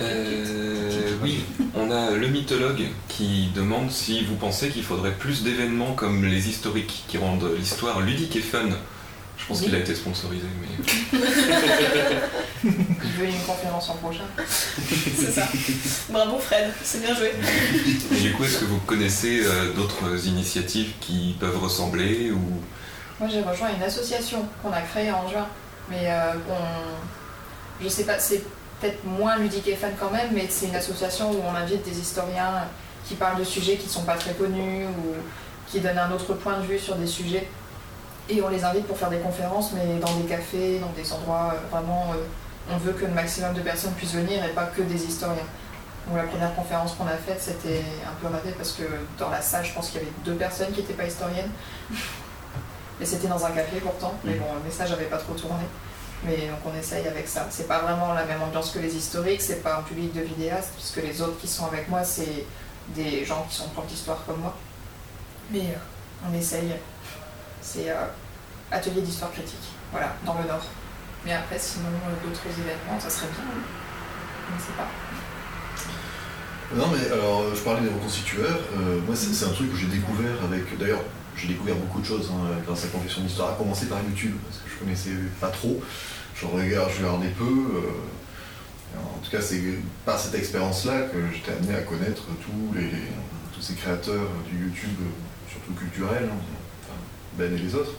Euh, 0.00 1.12
oui, 1.22 1.44
on 1.74 1.90
a 1.90 2.12
le 2.12 2.28
mythologue 2.28 2.84
qui 3.08 3.48
demande 3.54 3.90
si 3.90 4.24
vous 4.24 4.36
pensez 4.36 4.68
qu'il 4.68 4.84
faudrait 4.84 5.12
plus 5.12 5.42
d'événements 5.42 5.92
comme 5.94 6.24
les 6.24 6.48
historiques 6.48 7.04
qui 7.08 7.18
rendent 7.18 7.50
l'histoire 7.56 8.00
ludique 8.00 8.36
et 8.36 8.40
fun. 8.40 8.68
Je 9.36 9.46
pense 9.46 9.60
qu'il 9.60 9.74
a 9.74 9.78
été 9.78 9.94
sponsorisé, 9.94 10.46
mais. 10.60 10.68
Il 12.64 13.10
veut 13.12 13.26
une 13.26 13.40
conférence 13.46 13.88
en 13.88 13.94
prochain. 13.94 14.24
c'est 14.36 15.30
ça. 15.30 15.48
Bravo 16.10 16.38
Fred, 16.38 16.72
c'est 16.82 17.00
bien 17.00 17.14
joué. 17.14 17.32
Et 18.12 18.20
du 18.20 18.32
coup, 18.32 18.44
est-ce 18.44 18.58
que 18.58 18.64
vous 18.64 18.80
connaissez 18.80 19.42
euh, 19.44 19.72
d'autres 19.74 20.26
initiatives 20.26 20.92
qui 21.00 21.36
peuvent 21.38 21.58
ressembler 21.62 22.32
ou... 22.32 22.40
Moi, 23.20 23.28
j'ai 23.32 23.42
rejoint 23.42 23.70
une 23.74 23.82
association 23.82 24.44
qu'on 24.62 24.72
a 24.72 24.80
créée 24.80 25.12
en 25.12 25.28
juin, 25.28 25.46
mais 25.88 26.10
euh, 26.10 26.32
on... 26.50 27.82
je 27.82 27.88
sais 27.88 28.04
pas, 28.04 28.18
c'est 28.18 28.42
peut-être 28.80 29.04
moins 29.04 29.36
ludique 29.36 29.66
et 29.68 29.76
fun 29.76 29.88
quand 29.98 30.10
même, 30.10 30.30
mais 30.32 30.46
c'est 30.48 30.66
une 30.66 30.76
association 30.76 31.30
où 31.30 31.42
on 31.46 31.54
invite 31.54 31.82
des 31.84 31.98
historiens 31.98 32.64
qui 33.04 33.14
parlent 33.14 33.38
de 33.38 33.44
sujets 33.44 33.76
qui 33.76 33.86
ne 33.86 33.90
sont 33.90 34.04
pas 34.04 34.16
très 34.16 34.32
connus 34.32 34.84
ou 34.86 35.14
qui 35.66 35.80
donnent 35.80 35.98
un 35.98 36.10
autre 36.12 36.34
point 36.34 36.58
de 36.58 36.66
vue 36.66 36.78
sur 36.78 36.96
des 36.96 37.06
sujets. 37.06 37.48
Et 38.28 38.42
on 38.42 38.48
les 38.48 38.62
invite 38.64 38.86
pour 38.86 38.98
faire 38.98 39.08
des 39.08 39.18
conférences, 39.18 39.72
mais 39.72 39.98
dans 39.98 40.12
des 40.14 40.28
cafés, 40.28 40.78
dans 40.78 40.92
des 41.00 41.12
endroits 41.12 41.54
euh, 41.54 41.68
vraiment. 41.70 42.12
Euh, 42.12 42.22
on 42.70 42.76
veut 42.76 42.92
que 42.92 43.06
le 43.06 43.12
maximum 43.12 43.54
de 43.54 43.62
personnes 43.62 43.92
puissent 43.92 44.12
venir 44.12 44.44
et 44.44 44.50
pas 44.50 44.66
que 44.66 44.82
des 44.82 45.02
historiens. 45.02 45.46
Donc 46.06 46.18
la 46.18 46.24
première 46.24 46.54
conférence 46.54 46.94
qu'on 46.94 47.06
a 47.06 47.16
faite, 47.16 47.40
c'était 47.40 47.82
un 48.06 48.12
peu 48.20 48.32
raté 48.32 48.50
parce 48.50 48.72
que 48.72 48.82
dans 49.18 49.30
la 49.30 49.40
salle, 49.40 49.64
je 49.64 49.72
pense 49.72 49.88
qu'il 49.88 50.00
y 50.00 50.02
avait 50.02 50.12
deux 50.22 50.34
personnes 50.34 50.70
qui 50.72 50.80
n'étaient 50.80 50.92
pas 50.92 51.06
historiennes. 51.06 51.50
Mais 53.00 53.06
c'était 53.06 53.28
dans 53.28 53.42
un 53.44 53.50
café 53.50 53.78
pourtant, 53.80 54.12
mais 54.24 54.34
bon, 54.34 54.46
le 54.58 54.64
message 54.64 54.90
n'avait 54.90 55.04
pas 55.04 55.18
trop 55.18 55.32
tourné. 55.34 55.62
Mais 56.24 56.48
donc 56.48 56.58
on 56.66 56.76
essaye 56.76 57.06
avec 57.06 57.28
ça. 57.28 57.46
C'est 57.50 57.68
pas 57.68 57.78
vraiment 57.80 58.12
la 58.12 58.24
même 58.24 58.42
ambiance 58.42 58.70
que 58.70 58.78
les 58.80 58.94
historiques, 58.94 59.40
c'est 59.40 59.62
pas 59.62 59.76
un 59.76 59.82
public 59.82 60.12
de 60.12 60.20
vidéastes, 60.22 60.72
puisque 60.74 60.96
les 60.96 61.22
autres 61.22 61.38
qui 61.38 61.46
sont 61.46 61.66
avec 61.66 61.88
moi, 61.88 62.02
c'est 62.02 62.44
des 62.94 63.24
gens 63.24 63.46
qui 63.48 63.56
sont 63.56 63.68
profs 63.68 63.86
d'histoire 63.86 64.24
comme 64.26 64.40
moi. 64.40 64.56
Mais 65.50 65.60
euh, 65.60 66.28
on 66.28 66.34
essaye. 66.34 66.72
C'est 67.60 67.90
euh, 67.90 68.06
atelier 68.70 69.02
d'histoire 69.02 69.30
critique, 69.32 69.72
voilà, 69.92 70.14
dans 70.24 70.34
le 70.38 70.48
Nord. 70.48 70.64
Mais 71.24 71.32
après, 71.32 71.58
sinon, 71.58 71.88
euh, 71.88 72.26
d'autres 72.26 72.46
événements, 72.46 72.98
ça 72.98 73.10
serait 73.10 73.26
bien. 73.26 73.44
Je 74.48 74.54
ne 74.54 74.60
sais 74.60 74.76
pas. 74.76 74.88
Non, 76.74 76.86
mais 76.92 77.12
alors, 77.12 77.54
je 77.54 77.60
parlais 77.60 77.82
des 77.82 77.88
reconstitueurs. 77.88 78.60
moi, 79.06 79.14
c'est 79.16 79.44
un 79.44 79.52
truc 79.52 79.70
que 79.70 79.76
j'ai 79.76 79.86
découvert 79.86 80.42
avec. 80.44 80.76
D'ailleurs, 80.78 81.00
j'ai 81.34 81.48
découvert 81.48 81.76
beaucoup 81.76 82.00
de 82.00 82.06
choses 82.06 82.30
hein, 82.32 82.50
grâce 82.66 82.84
à 82.84 82.88
Confession 82.88 83.22
d'Histoire, 83.22 83.52
à 83.52 83.54
commencer 83.54 83.86
par 83.86 84.02
YouTube, 84.02 84.36
je 84.78 84.84
connaissais 84.84 85.10
pas 85.40 85.48
trop. 85.48 85.80
Je 86.34 86.46
regarde, 86.46 86.90
je 86.96 87.04
regardais 87.04 87.28
peu. 87.28 87.44
Euh, 87.44 88.98
en 88.98 89.18
tout 89.18 89.30
cas, 89.30 89.40
c'est 89.40 89.60
par 90.04 90.18
cette 90.18 90.34
expérience-là 90.34 91.02
que 91.02 91.18
j'étais 91.34 91.52
amené 91.52 91.74
à 91.74 91.82
connaître 91.82 92.24
tous, 92.42 92.78
les, 92.78 92.90
tous 93.54 93.60
ces 93.60 93.74
créateurs 93.74 94.28
du 94.50 94.64
YouTube, 94.64 94.96
surtout 95.50 95.72
culturels, 95.72 96.28
hein, 96.30 96.94
Ben 97.36 97.52
et 97.52 97.58
les 97.58 97.74
autres. 97.74 97.92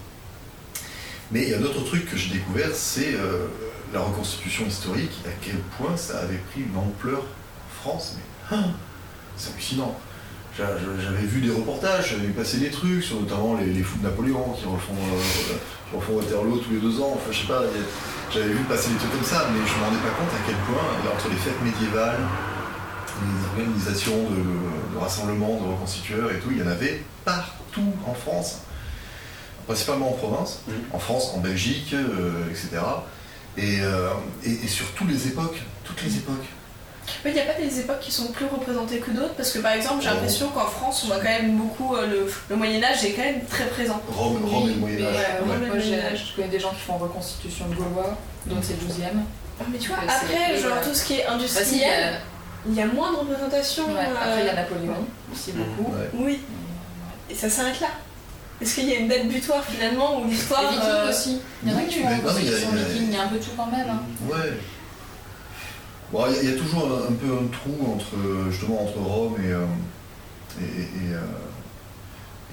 Mais 1.31 1.43
il 1.43 1.49
y 1.49 1.53
a 1.53 1.59
d'autres 1.59 1.83
trucs 1.83 2.09
que 2.09 2.17
j'ai 2.17 2.33
découvert, 2.33 2.69
c'est 2.73 3.13
euh, 3.13 3.47
la 3.93 3.99
reconstitution 3.99 4.65
historique, 4.65 5.11
à 5.25 5.31
quel 5.41 5.57
point 5.77 5.95
ça 5.95 6.19
avait 6.19 6.39
pris 6.51 6.61
une 6.61 6.75
ampleur 6.75 7.23
France. 7.81 8.15
Mais 8.17 8.57
hein, 8.57 8.71
c'est 9.37 9.53
hallucinant. 9.53 9.99
J'avais 10.57 11.25
vu 11.25 11.39
des 11.39 11.51
reportages, 11.51 12.09
j'avais 12.09 12.33
passé 12.33 12.57
des 12.57 12.69
trucs 12.69 13.03
sur 13.03 13.21
notamment 13.21 13.55
les, 13.55 13.81
fous 13.81 13.99
de 13.99 14.03
Napoléon 14.03 14.53
qui 14.59 14.65
refont, 14.65 14.93
euh, 14.93 15.53
Waterloo 15.93 16.57
tous 16.57 16.71
les 16.71 16.79
deux 16.79 16.99
ans. 17.01 17.13
Enfin, 17.15 17.31
je 17.31 17.39
sais 17.39 17.47
pas, 17.47 17.61
j'avais 18.31 18.49
vu 18.49 18.63
passer 18.63 18.89
des 18.89 18.97
trucs 18.97 19.11
comme 19.11 19.23
ça, 19.23 19.47
mais 19.51 19.59
je 19.65 19.79
me 19.79 19.85
rendais 19.85 20.01
pas 20.03 20.15
compte 20.15 20.29
à 20.29 20.41
quel 20.45 20.55
point, 20.55 21.11
entre 21.11 21.29
les 21.29 21.35
fêtes 21.35 21.61
médiévales, 21.63 22.19
les 23.21 23.63
organisations 23.63 24.29
de, 24.29 24.99
rassemblements, 24.99 25.59
de 25.59 25.67
reconstitueurs 25.67 26.31
et 26.31 26.39
tout, 26.39 26.49
il 26.51 26.59
y 26.59 26.63
en 26.63 26.67
avait 26.67 27.03
partout 27.25 27.93
en 28.05 28.13
France, 28.13 28.59
principalement 29.65 30.09
en 30.09 30.13
province, 30.13 30.61
mmh. 30.67 30.71
en 30.95 30.99
France, 30.99 31.31
en 31.35 31.39
Belgique, 31.39 31.93
euh, 31.93 32.49
etc. 32.49 32.81
Euh, 33.57 34.09
et, 34.45 34.51
et 34.51 34.67
sur 34.67 34.85
toutes 34.91 35.09
les 35.09 35.27
époques, 35.27 35.61
toutes 35.83 36.01
les 36.03 36.17
époques. 36.17 36.45
Mais 37.23 37.31
il 37.31 37.33
n'y 37.33 37.39
a 37.39 37.45
pas 37.45 37.59
des 37.59 37.79
époques 37.79 37.99
qui 37.99 38.11
sont 38.11 38.27
plus 38.27 38.45
représentées 38.45 38.99
que 38.99 39.11
d'autres 39.11 39.33
parce 39.35 39.51
que 39.51 39.59
par 39.59 39.73
exemple 39.73 40.01
j'ai 40.01 40.09
l'impression 40.09 40.49
qu'en 40.49 40.67
France 40.67 41.01
on 41.03 41.07
voit 41.07 41.17
quand 41.17 41.23
même 41.23 41.57
beaucoup 41.57 41.95
euh, 41.95 42.25
le, 42.49 42.55
Moyen 42.55 42.83
Âge 42.83 43.03
est 43.03 43.11
quand 43.11 43.23
même 43.23 43.45
très 43.45 43.65
présent. 43.65 44.01
Rome, 44.09 44.37
et 44.37 44.73
le 44.73 44.75
Moyen 44.75 45.05
Âge. 45.05 45.15
Moi 45.45 45.55
je 46.15 46.35
connais 46.35 46.47
des 46.47 46.59
gens 46.59 46.71
qui 46.71 46.81
font 46.81 46.97
reconstitution 46.97 47.67
de 47.67 47.75
Gaulois, 47.75 48.17
donc 48.45 48.59
c'est 48.61 48.79
le 48.81 48.87
12e. 48.87 49.19
Ah, 49.59 49.63
mais 49.71 49.77
tu 49.77 49.89
vois, 49.89 49.97
après 50.07 50.57
genre 50.57 50.81
tout 50.81 50.93
ce 50.93 51.05
qui 51.05 51.15
est 51.15 51.25
industriel, 51.25 52.19
il 52.67 52.73
y 52.73 52.81
a 52.81 52.85
moins 52.85 53.11
de 53.11 53.17
représentation. 53.17 53.83
Après 53.83 54.41
il 54.41 54.45
y 54.45 54.49
a 54.49 54.53
euh, 54.53 54.55
Napoléon 54.55 55.05
aussi 55.33 55.51
beaucoup. 55.51 55.93
Oui. 56.13 56.39
Et 57.29 57.35
ça 57.35 57.49
s'arrête 57.49 57.79
là. 57.79 57.89
Est-ce 58.61 58.75
qu'il 58.75 58.89
y 58.89 58.93
a 58.93 58.99
une 58.99 59.07
date 59.07 59.27
butoir 59.27 59.63
finalement 59.63 60.19
ou 60.19 60.25
l'histoire 60.25 60.63
Les 60.63 60.77
Vikings 60.77 60.89
euh, 60.89 61.09
aussi. 61.09 61.41
Il 61.63 61.71
y 61.71 61.75
en 61.75 61.77
a 61.77 61.81
qui 61.83 61.99
font 61.99 62.09
reconstitution 62.09 62.69
vikings, 62.71 63.07
il 63.07 63.13
y 63.13 63.17
a 63.17 63.23
un 63.23 63.27
peu 63.27 63.37
tout 63.37 63.51
quand 63.55 63.67
même. 63.67 63.87
Hein. 63.89 64.01
Ouais. 64.29 64.57
Bon, 66.11 66.25
il 66.41 66.49
y, 66.49 66.53
a 66.53 66.55
toujours 66.57 66.85
un, 66.85 67.13
peu 67.13 67.27
un 67.27 67.45
trou 67.51 67.93
entre 67.93 68.15
justement 68.49 68.81
entre 68.81 68.97
Rome 68.97 69.35
et, 69.43 69.51
euh, 69.51 69.63
et, 70.59 71.13
euh, 71.13 71.19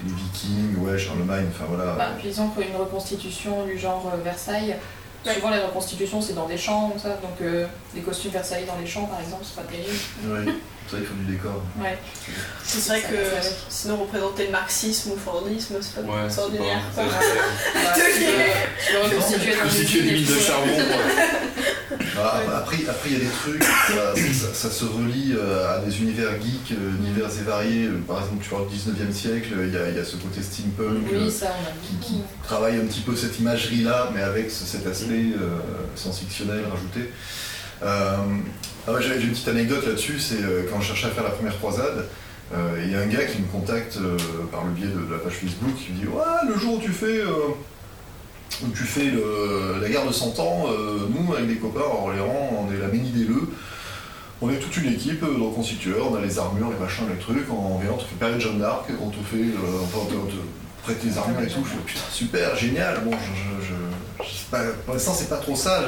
les 0.05 0.13
Vikings, 0.13 0.75
ouais, 0.77 0.95
Charlemagne, 0.95 1.47
enfin 1.49 1.65
voilà. 1.67 1.93
Bah, 1.93 2.09
disons 2.23 2.49
qu'une 2.49 2.75
reconstitution 2.75 3.65
du 3.65 3.79
genre 3.79 4.11
euh, 4.13 4.17
Versailles, 4.23 4.75
souvent 5.25 5.49
les 5.49 5.57
reconstitutions 5.57 6.21
c'est 6.21 6.33
dans 6.33 6.47
des 6.47 6.57
champs, 6.57 6.93
ça, 7.01 7.09
donc 7.09 7.41
les 7.95 8.01
costumes 8.01 8.29
Versailles 8.29 8.65
dans 8.67 8.77
les 8.79 8.85
champs 8.85 9.05
par 9.05 9.21
exemple, 9.21 9.43
c'est 9.43 9.55
pas 9.55 9.63
terrible. 9.67 9.97
Oui, 10.25 10.53
c'est 10.85 10.97
vrai 10.97 10.99
qu'il 10.99 11.07
faut 11.07 11.15
du 11.15 11.25
décor. 11.33 11.63
Ouais. 11.81 11.97
C'est 12.63 12.87
vrai 12.89 13.01
que 13.01 13.17
sinon 13.69 13.97
représenter 13.97 14.45
le 14.45 14.51
marxisme 14.51 15.13
ou 15.13 15.15
le 15.15 15.19
fordisme, 15.19 15.77
c'est 15.81 16.05
pas 16.05 16.13
ouais, 16.13 16.25
extraordinaire. 16.25 16.83
Constituer 19.63 20.01
des 20.03 20.11
mines 20.11 20.25
de 20.25 20.39
charbon. 20.39 20.67
Ah, 22.19 22.41
après, 22.57 22.77
après, 22.89 23.09
il 23.09 23.13
y 23.13 23.15
a 23.15 23.19
des 23.19 23.25
trucs, 23.25 23.63
ça, 23.63 24.69
se 24.71 24.85
relie 24.85 25.35
euh, 25.37 25.75
à 25.75 25.79
des 25.79 26.01
univers 26.01 26.31
geeks, 26.41 26.71
euh, 26.71 26.97
univers 26.97 27.27
et 27.27 27.43
variés. 27.43 27.89
Par 28.07 28.19
exemple, 28.19 28.43
tu 28.43 28.49
parles 28.49 28.67
du 28.67 28.75
19e 28.75 29.11
siècle, 29.11 29.49
il 29.63 29.73
y, 29.73 29.99
a, 29.99 30.03
ce 30.03 30.15
côté 30.15 30.41
steampunk 30.41 31.11
euh, 31.13 31.29
qui, 32.01 32.23
travaille 32.43 32.77
un 32.77 32.85
petit 32.85 33.01
peu 33.01 33.15
cette 33.15 33.39
imagerie-là, 33.39 34.11
mais 34.15 34.21
avec 34.21 34.49
cet 34.49 34.87
aspect 34.87 35.33
science-fictionnel 35.95 36.63
rajouté. 36.71 37.11
Ah 38.89 38.93
j'ai 39.01 39.21
une 39.21 39.31
petite 39.31 39.49
anecdote 39.49 39.85
là-dessus, 39.85 40.19
c'est 40.19 40.37
quand 40.71 40.79
je 40.79 40.87
cherchais 40.87 41.07
à 41.07 41.09
faire 41.09 41.23
la 41.23 41.31
première 41.31 41.57
croisade, 41.57 42.05
il 42.53 42.91
y 42.91 42.95
a 42.95 42.99
un 42.99 43.07
gars 43.07 43.25
qui 43.25 43.41
me 43.41 43.47
contacte 43.47 43.99
par 44.51 44.63
le 44.63 44.71
biais 44.71 44.87
de, 44.87 45.11
la 45.11 45.19
page 45.19 45.33
Facebook, 45.33 45.75
qui 45.75 45.91
me 45.91 45.97
dit 45.99 46.07
Ouais, 46.07 46.49
le 46.49 46.57
jour 46.57 46.75
où 46.75 46.81
tu 46.81 46.91
fais 46.91 47.21
où 48.63 48.69
tu 48.75 48.83
fais 48.83 49.11
la 49.81 49.89
guerre 49.89 50.05
de 50.05 50.11
100 50.11 50.39
ans, 50.39 50.65
euh, 50.69 51.07
nous 51.09 51.33
avec 51.33 51.47
des 51.47 51.55
copains 51.55 51.81
à 51.81 51.93
Orléans, 51.93 52.67
on 52.67 52.73
est 52.73 52.79
la 52.79 52.87
Ménie 52.87 53.11
des 53.11 53.25
Leux, 53.25 53.49
on 54.41 54.49
est 54.49 54.57
toute 54.57 54.77
une 54.77 54.93
équipe 54.93 55.23
euh, 55.23 55.37
dans 55.37 55.49
constitueur, 55.49 56.11
on 56.11 56.15
a 56.15 56.21
les 56.21 56.37
armures, 56.39 56.69
les 56.69 56.79
machins, 56.79 57.05
les 57.09 57.19
trucs, 57.19 57.49
on 57.51 57.77
vient, 57.79 57.91
on 57.93 57.97
te 57.97 58.03
fait 58.03 58.15
période 58.19 58.39
Jeanne 58.39 58.59
d'Arc, 58.59 58.85
on 59.01 59.09
te 59.09 59.17
fait, 59.17 59.37
euh, 59.37 59.83
enfin 59.83 59.99
on 60.01 60.25
te, 60.25 60.35
prête 60.83 61.03
les 61.03 61.17
armures 61.17 61.41
et 61.41 61.47
tout, 61.47 61.63
je 61.65 61.71
fais 61.71 61.83
putain 61.85 61.99
super, 62.11 62.55
génial, 62.55 63.01
bon 63.03 63.11
pour 64.85 64.93
l'instant, 64.93 65.13
c'est 65.13 65.29
pas 65.29 65.37
trop 65.37 65.55
ça. 65.55 65.81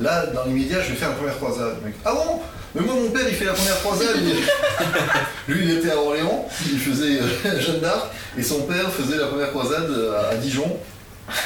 Là, 0.00 0.26
dans 0.26 0.44
l'immédiat, 0.44 0.82
je 0.82 0.90
vais 0.90 0.96
faire 0.96 1.10
la 1.10 1.14
première 1.14 1.36
croisade. 1.36 1.76
ah 2.04 2.12
bon? 2.12 2.40
Mais 2.74 2.82
moi, 2.82 2.94
mon 2.94 3.10
père, 3.10 3.28
il 3.28 3.34
fait 3.34 3.44
la 3.44 3.52
première 3.52 3.78
croisade. 3.80 4.16
Lui, 5.48 5.64
il 5.64 5.70
était 5.78 5.90
à 5.90 5.96
Orléans, 5.96 6.48
il 6.70 6.78
faisait 6.78 7.20
euh, 7.20 7.60
Jeanne 7.60 7.80
d'Arc, 7.80 8.08
et 8.36 8.42
son 8.42 8.62
père 8.62 8.90
faisait 8.90 9.18
la 9.18 9.26
première 9.26 9.50
croisade 9.50 9.90
à 10.30 10.34
Dijon. 10.36 10.76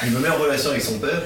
Il 0.03 0.11
me 0.11 0.19
met 0.19 0.29
en 0.29 0.37
relation 0.37 0.71
avec 0.71 0.81
son 0.81 0.99
père. 0.99 1.21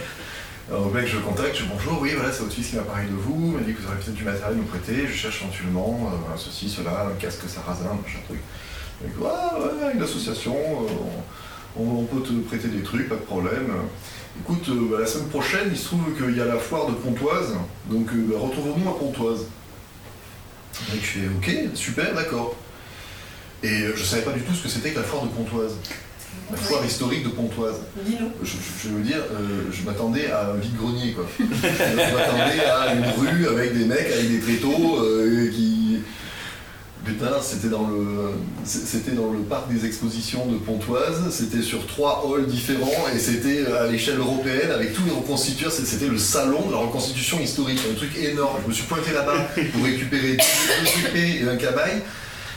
Alors, 0.69 0.85
au 0.85 0.89
mec, 0.91 1.07
je 1.07 1.15
le 1.15 1.23
contacte, 1.23 1.55
je 1.55 1.63
dis 1.63 1.69
bonjour, 1.73 1.99
oui, 1.99 2.11
voilà, 2.15 2.31
c'est 2.31 2.41
votre 2.41 2.53
fils 2.53 2.69
qui 2.69 2.75
m'a 2.75 2.83
parlé 2.83 3.07
de 3.07 3.15
vous, 3.15 3.53
il 3.53 3.57
m'a 3.57 3.61
dit 3.61 3.73
que 3.73 3.81
vous 3.81 3.87
aurez 3.87 3.95
peut-être 3.95 4.13
du 4.13 4.23
matériel 4.23 4.53
à 4.53 4.55
nous 4.55 4.65
prêter, 4.65 5.07
je 5.07 5.13
cherche 5.13 5.41
éventuellement 5.41 6.11
euh, 6.13 6.37
ceci, 6.37 6.69
cela, 6.69 7.07
un 7.11 7.19
casque 7.19 7.41
sarrasin, 7.47 7.97
machin 8.03 8.19
truc. 8.27 8.39
Il 9.03 9.09
dit, 9.09 9.17
ouais, 9.17 9.27
ouais, 9.27 9.93
une 9.95 10.03
association, 10.03 10.55
euh, 10.55 11.79
on, 11.79 12.03
peut 12.03 12.21
te 12.21 12.33
prêter 12.47 12.67
des 12.67 12.83
trucs, 12.83 13.09
pas 13.09 13.15
de 13.15 13.21
problème. 13.21 13.71
Écoute, 14.41 14.69
euh, 14.69 14.89
bah, 14.91 14.97
la 14.99 15.07
semaine 15.07 15.29
prochaine, 15.29 15.69
il 15.71 15.77
se 15.77 15.85
trouve 15.85 16.03
qu'il 16.15 16.37
y 16.37 16.41
a 16.41 16.45
la 16.45 16.59
foire 16.59 16.85
de 16.85 16.93
Pontoise, 16.93 17.55
donc 17.89 18.05
bah, 18.13 18.35
retrouvons-nous 18.39 18.89
à 18.89 18.99
Pontoise. 18.99 19.45
Je 20.93 20.97
fais, 20.97 21.19
ok, 21.35 21.69
super, 21.73 22.13
d'accord. 22.13 22.55
Et 23.63 23.85
je 23.95 24.03
savais 24.03 24.21
pas 24.21 24.33
du 24.33 24.41
tout 24.41 24.53
ce 24.53 24.61
que 24.61 24.69
c'était 24.69 24.91
que 24.91 24.99
la 24.99 25.03
foire 25.03 25.23
de 25.23 25.29
Pontoise. 25.29 25.73
La 26.51 26.57
foire 26.57 26.85
historique 26.85 27.23
de 27.23 27.29
Pontoise. 27.29 27.75
Je, 28.05 28.47
je, 28.83 28.89
veux 28.89 29.03
dire, 29.03 29.17
euh, 29.31 29.65
je 29.71 29.83
m'attendais 29.83 30.31
à 30.31 30.51
un 30.51 30.55
vide-grenier, 30.55 31.13
quoi. 31.13 31.25
je 31.39 31.45
m'attendais 31.45 32.65
à 32.65 32.93
une 32.95 33.05
rue 33.05 33.47
avec 33.47 33.77
des 33.77 33.85
mecs 33.85 34.11
avec 34.11 34.31
des 34.31 34.39
tréteaux 34.39 34.99
euh, 35.03 35.49
qui. 35.51 35.99
Putain, 37.05 37.41
c'était 37.41 37.69
dans 37.69 37.87
le 37.87 38.31
c'était 38.65 39.11
dans 39.11 39.31
le 39.31 39.39
parc 39.39 39.71
des 39.71 39.85
expositions 39.85 40.45
de 40.47 40.57
Pontoise, 40.57 41.29
c'était 41.31 41.61
sur 41.61 41.87
trois 41.87 42.23
halls 42.27 42.45
différents 42.45 43.07
et 43.15 43.17
c'était 43.17 43.65
à 43.65 43.87
l'échelle 43.87 44.19
européenne 44.19 44.69
avec 44.71 44.93
tous 44.93 45.05
les 45.05 45.11
reconstituteurs, 45.11 45.71
c'était 45.71 46.07
le 46.07 46.17
salon 46.17 46.67
de 46.67 46.73
la 46.73 46.79
reconstitution 46.79 47.39
historique, 47.39 47.79
un 47.89 47.95
truc 47.95 48.15
énorme. 48.17 48.57
Je 48.63 48.67
me 48.67 48.73
suis 48.73 48.83
pointé 48.83 49.11
là-bas 49.13 49.47
pour 49.71 49.83
récupérer 49.83 50.37
deux 50.37 51.19
et 51.19 51.49
un 51.49 51.55
cabaye. 51.55 52.01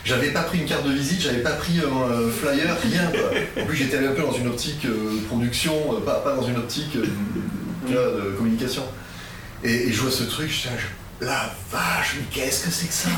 J'avais 0.05 0.31
pas 0.31 0.43
pris 0.43 0.59
une 0.59 0.67
carte 0.67 0.85
de 0.85 0.93
visite, 0.93 1.21
j'avais 1.21 1.43
pas 1.43 1.53
pris 1.53 1.79
un 1.79 2.31
flyer, 2.31 2.77
rien. 2.83 3.13
En 3.61 3.67
plus, 3.67 3.77
j'étais 3.77 3.99
un 3.99 4.13
peu 4.13 4.23
dans 4.23 4.33
une 4.33 4.49
optique 4.49 4.85
euh, 4.85 5.21
production, 5.29 5.75
euh, 5.93 6.01
pas, 6.01 6.21
pas, 6.21 6.35
dans 6.35 6.43
une 6.43 6.57
optique 6.57 6.97
euh, 6.97 8.25
de 8.27 8.37
communication. 8.37 8.83
Et, 9.63 9.93
je 9.93 10.01
vois 10.01 10.11
ce 10.11 10.25
truc, 10.25 10.51
je 10.51 10.69
dis, 10.69 10.75
la 11.21 11.55
vache, 11.71 12.17
mais 12.17 12.25
qu'est-ce 12.33 12.65
que 12.65 12.71
c'est 12.73 12.89
que 12.89 12.95
ça? 12.95 13.11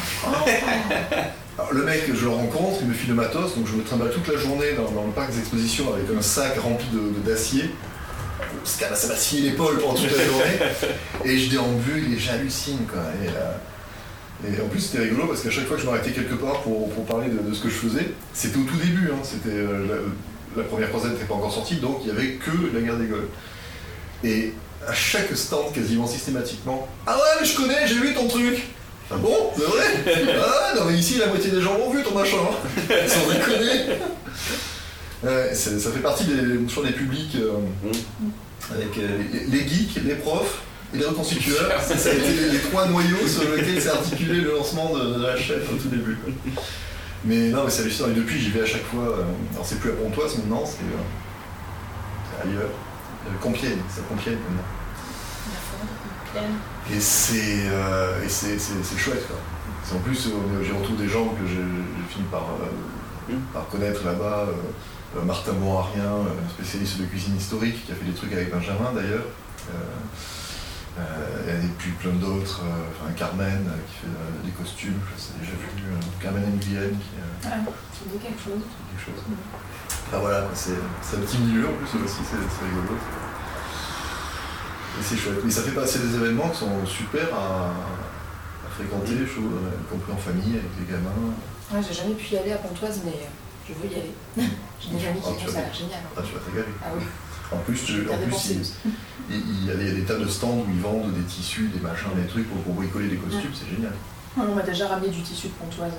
Le 1.72 1.84
mec, 1.84 2.02
je 2.12 2.24
le 2.24 2.30
rencontre, 2.30 2.78
il 2.80 2.88
me 2.88 2.92
file 2.92 3.10
le 3.10 3.14
matos, 3.14 3.54
donc 3.54 3.68
je 3.68 3.74
me 3.74 3.84
trimballe 3.84 4.10
toute 4.10 4.26
la 4.26 4.36
journée 4.36 4.72
dans, 4.72 5.06
le 5.06 5.12
parc 5.12 5.30
des 5.30 5.38
expositions 5.38 5.94
avec 5.94 6.06
un 6.10 6.20
sac 6.20 6.58
rempli 6.58 6.88
d'acier. 7.24 7.70
ça 8.64 8.88
m'a 8.90 9.14
scié 9.14 9.42
l'épaule 9.42 9.78
pendant 9.78 9.94
toute 9.94 10.10
la 10.10 10.24
journée. 10.24 10.58
Et 11.24 11.38
je 11.38 11.50
déambule 11.50 12.12
et 12.12 12.18
j'hallucine 12.18 12.80
quoi. 12.92 13.02
Et 13.22 13.28
en 14.42 14.68
plus, 14.68 14.80
c'était 14.80 15.02
rigolo 15.04 15.26
parce 15.26 15.42
qu'à 15.42 15.50
chaque 15.50 15.66
fois 15.66 15.76
que 15.76 15.82
je 15.82 15.86
m'arrêtais 15.86 16.10
quelque 16.10 16.34
part 16.34 16.60
pour, 16.62 16.88
parler 17.06 17.28
de, 17.28 17.54
ce 17.54 17.62
que 17.62 17.68
je 17.68 17.74
faisais, 17.74 18.10
c'était 18.32 18.58
au 18.58 18.64
tout 18.64 18.76
début. 18.76 19.10
Hein. 19.10 19.18
c'était 19.22 19.56
euh, 19.56 20.02
la, 20.56 20.64
première 20.64 20.88
croisade 20.88 21.12
n'était 21.12 21.24
pas 21.24 21.34
encore 21.34 21.52
sortie, 21.52 21.76
donc 21.76 21.98
il 22.02 22.12
n'y 22.12 22.18
avait 22.18 22.32
que 22.34 22.50
la 22.74 22.80
guerre 22.80 22.96
des 22.96 23.06
Gaules. 23.06 23.28
Et 24.22 24.52
à 24.86 24.92
chaque 24.92 25.34
stand, 25.36 25.72
quasiment 25.72 26.06
systématiquement, 26.06 26.88
Ah 27.06 27.16
ouais, 27.16 27.40
mais 27.40 27.46
je 27.46 27.56
connais, 27.56 27.86
j'ai 27.86 27.94
vu 27.94 28.14
ton 28.14 28.28
truc 28.28 28.62
Ah 29.10 29.16
bon? 29.16 29.50
C'est 29.56 29.64
vrai 29.64 29.84
Ah 30.38 30.74
non, 30.76 30.84
mais 30.86 30.94
ici, 30.94 31.18
la 31.18 31.28
moitié 31.28 31.50
des 31.50 31.60
gens 31.60 31.78
l'ont 31.78 31.90
vu 31.90 32.02
ton 32.02 32.14
machin 32.14 32.36
hein. 32.38 32.94
Sans 33.06 33.32
déconner 33.32 33.96
Ça 35.54 35.90
fait 35.90 36.00
partie 36.00 36.24
des, 36.24 36.34
des 36.34 36.92
publics 36.92 37.36
euh, 37.36 37.52
mmh. 37.82 38.74
avec 38.74 38.98
euh, 38.98 39.18
les 39.48 39.68
geeks, 39.68 40.00
les 40.04 40.16
profs 40.16 40.62
et 40.92 40.98
les 40.98 41.04
reconstitueurs. 41.04 41.80
ça 41.80 42.10
a 42.10 42.12
été 42.12 42.50
les, 42.50 42.58
trois 42.58 42.86
noyaux 42.86 43.26
sur 43.26 43.54
lesquels 43.54 43.80
s'est 43.80 43.88
articulé 43.88 44.40
le 44.40 44.52
lancement 44.52 44.94
de, 44.94 45.22
la 45.22 45.36
chaîne 45.36 45.60
au 45.72 45.76
tout 45.76 45.88
début. 45.88 46.18
Mais 47.24 47.48
non, 47.48 47.64
mais 47.64 47.70
c'est 47.70 47.82
hallucinant. 47.82 48.08
Et 48.10 48.14
depuis, 48.14 48.38
j'y 48.38 48.50
vais 48.50 48.62
à 48.62 48.66
chaque 48.66 48.84
fois. 48.84 49.02
Euh, 49.04 49.22
alors, 49.52 49.64
c'est 49.64 49.80
plus 49.80 49.90
à 49.90 49.94
Pontoise 49.94 50.36
maintenant, 50.36 50.64
c'est 50.66 50.82
euh, 50.82 52.48
ailleurs. 52.48 52.70
Euh, 53.26 53.30
Compiègne, 53.40 53.78
c'est 53.88 54.06
Compiègne 54.08 54.36
maintenant. 54.36 54.64
Et 56.92 57.00
c'est 57.00 57.70
c'est 58.28 58.98
chouette 58.98 59.26
quoi. 59.28 59.36
En 59.96 60.00
plus, 60.00 60.28
j'ai 60.64 60.72
retrouvé 60.72 61.04
des 61.04 61.08
gens 61.08 61.28
que 61.28 61.46
j'ai 61.46 62.12
fini 62.12 62.24
par, 62.30 62.46
hmm. 63.28 63.38
par 63.52 63.68
connaître 63.68 64.04
là-bas. 64.04 64.48
Martin 65.24 65.52
Boarien, 65.52 66.24
spécialiste 66.52 66.98
de 66.98 67.04
cuisine 67.04 67.36
historique, 67.36 67.86
qui 67.86 67.92
a 67.92 67.94
fait 67.94 68.04
des 68.04 68.14
trucs 68.14 68.32
avec 68.32 68.52
Benjamin 68.52 68.92
d'ailleurs. 68.92 69.26
Euh, 69.70 69.76
y 70.96 71.50
a 71.50 71.68
puis 71.78 71.90
plein 71.92 72.12
d'autres, 72.12 72.62
euh, 72.62 72.90
enfin 72.90 73.10
Carmen 73.16 73.66
euh, 73.66 73.78
qui 73.88 74.06
fait 74.06 74.46
des 74.46 74.52
costumes, 74.52 75.00
je 75.14 75.20
sais 75.20 75.32
déjà 75.40 75.52
vu, 75.52 75.66
Carmen 76.20 76.42
Nguyen 76.42 76.90
qui. 76.90 77.18
Ah, 77.44 77.58
quelque 78.22 78.42
chose? 78.42 78.62
Quelque 78.62 79.04
chose. 79.04 79.24
Enfin 80.06 80.18
voilà, 80.18 80.48
c'est 80.54 80.72
un 80.72 81.20
petit 81.20 81.38
milieu 81.38 81.66
en 81.68 81.72
plus 81.72 82.04
aussi, 82.04 82.20
c'est 82.22 82.64
rigolo. 82.64 82.98
Et 84.98 85.02
c'est 85.02 85.16
chouette. 85.16 85.40
Mais 85.44 85.50
ça 85.50 85.62
fait 85.62 85.72
passer 85.72 85.98
des 85.98 86.14
événements 86.14 86.48
qui 86.50 86.58
sont 86.58 86.86
super 86.86 87.34
à, 87.34 87.72
fréquenter, 88.70 89.18
je 89.26 89.32
trouve, 89.32 89.52
y 89.54 89.92
compris 89.92 90.12
en 90.12 90.16
famille, 90.16 90.58
avec 90.58 90.70
les 90.78 90.92
gamins. 90.92 91.10
Ouais, 91.72 91.80
j'ai 91.86 91.94
jamais 91.94 92.14
pu 92.14 92.34
y 92.34 92.38
aller 92.38 92.52
à 92.52 92.58
Pontoise, 92.58 93.00
mais 93.04 93.26
je 93.66 93.74
veux 93.74 93.90
y 93.90 93.94
aller. 93.94 94.14
j'ai 94.80 94.90
des 94.90 95.06
amis 95.06 95.20
qui 95.20 95.44
font 95.44 95.52
ça, 95.52 95.72
génial. 95.72 96.02
Ah, 96.16 96.20
tu 96.22 96.34
vas 96.34 96.40
te 96.40 96.50
régaler. 96.50 96.74
Ah 96.82 96.88
oui. 96.96 97.04
En 97.54 97.58
plus, 97.64 97.80
en 98.10 98.16
plus 98.16 98.74
il, 99.30 99.66
y 99.66 99.70
a 99.70 99.74
des, 99.74 100.02
tas 100.02 100.16
de 100.16 100.28
stands 100.28 100.58
où 100.58 100.66
ils 100.68 100.80
vendent 100.80 101.14
des 101.14 101.22
tissus, 101.22 101.70
des 101.74 101.80
machins, 101.80 102.10
des 102.14 102.26
trucs 102.28 102.46
pour, 102.48 102.74
bricoler 102.74 103.08
des 103.08 103.16
costumes, 103.16 103.50
c'est 103.54 103.74
génial. 103.74 103.92
On 104.36 104.54
m'a 104.54 104.62
déjà 104.62 104.88
ramené 104.88 105.08
du 105.08 105.22
tissu 105.22 105.48
de 105.48 105.52
Pontoise. 105.52 105.92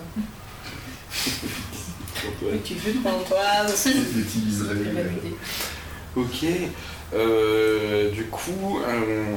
tu 2.63 2.73
veux 2.75 2.93
de 2.93 2.99
Pontoise 2.99 3.83
Des 3.85 4.39
liserés. 4.41 5.35
Ok. 6.15 6.45
Euh, 7.13 8.11
du 8.11 8.25
coup, 8.25 8.79
euh, 8.87 9.35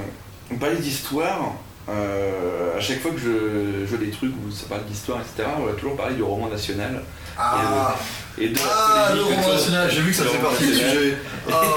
on 0.50 0.56
parlait 0.56 0.76
d'histoire. 0.76 1.54
Euh, 1.88 2.76
à 2.76 2.80
chaque 2.80 3.00
fois 3.00 3.12
que 3.12 3.18
je, 3.18 3.86
je 3.86 3.86
vois 3.86 3.98
des 3.98 4.10
trucs 4.10 4.32
où 4.32 4.50
ça 4.50 4.66
parle 4.68 4.84
d'histoire, 4.84 5.20
etc., 5.20 5.48
on 5.58 5.64
va 5.64 5.72
toujours 5.72 5.96
parler 5.96 6.16
du 6.16 6.22
roman 6.22 6.48
national. 6.48 7.02
Ah, 7.38 7.96
et 8.36 8.48
de, 8.48 8.58
ah 8.60 9.12
le 9.14 9.22
roman 9.22 9.48
national, 9.48 9.88
j'ai 9.90 10.00
vu 10.00 10.10
que 10.10 10.16
ça 10.16 10.24
faisait 10.24 10.38
partie 10.38 10.66
des 10.66 10.74
sujets. 10.74 11.16
Ah. 11.50 11.74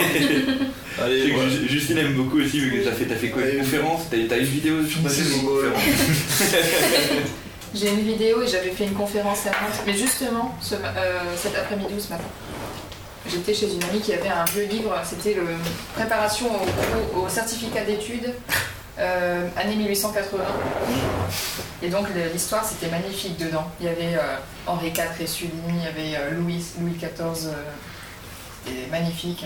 Allez, 1.03 1.33
Justine 1.67 1.97
aime 1.99 2.13
beaucoup 2.13 2.39
aussi, 2.39 2.59
vu 2.59 2.79
que 2.79 2.83
t'as 2.85 2.91
fait, 2.91 3.11
as 3.11 3.15
fait 3.15 3.29
quoi 3.29 3.43
Une 3.43 3.59
conférence 3.59 4.01
T'as 4.09 4.17
une 4.17 4.43
vidéo 4.43 4.85
sur 4.85 5.01
ta 5.01 5.09
J'ai 7.73 7.89
une 7.89 8.01
vidéo 8.01 8.41
et 8.41 8.47
j'avais 8.47 8.71
fait 8.71 8.83
une 8.83 8.93
conférence 8.93 9.45
à 9.45 9.51
Nantes. 9.51 9.81
Mais 9.87 9.93
justement, 9.93 10.57
euh, 10.73 11.19
cet 11.37 11.55
après-midi 11.55 11.93
ou 11.97 11.99
ce 11.99 12.09
matin, 12.09 12.25
j'étais 13.29 13.53
chez 13.53 13.73
une 13.73 13.83
amie 13.83 14.01
qui 14.01 14.13
avait 14.13 14.27
un 14.29 14.43
vieux 14.45 14.65
livre. 14.65 14.93
C'était 15.03 15.35
le 15.35 15.45
préparation 15.95 16.47
au 17.15 17.29
certificat 17.29 17.85
d'études 17.85 18.33
euh, 19.01 19.47
année 19.57 19.75
1880. 19.75 20.43
Et 21.81 21.89
donc 21.89 22.07
l'histoire 22.31 22.63
c'était 22.63 22.89
magnifique 22.89 23.37
dedans. 23.37 23.65
Il 23.79 23.87
y 23.87 23.89
avait 23.89 24.15
euh, 24.15 24.37
Henri 24.67 24.89
IV 24.89 25.19
et 25.19 25.27
Sully, 25.27 25.51
il 25.69 25.83
y 25.83 25.87
avait 25.87 26.15
euh, 26.15 26.31
Louis, 26.31 26.63
Louis 26.79 26.93
XIV, 26.93 27.49
c'était 28.63 28.87
magnifique. 28.91 29.45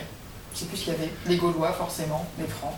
Je 0.54 0.60
sais 0.60 0.66
plus 0.66 0.78
ce 0.78 0.84
qu'il 0.84 0.94
y 0.94 0.96
avait. 0.98 1.10
Les 1.28 1.38
Gaulois 1.38 1.72
forcément, 1.72 2.28
les 2.38 2.48
Francs. 2.48 2.76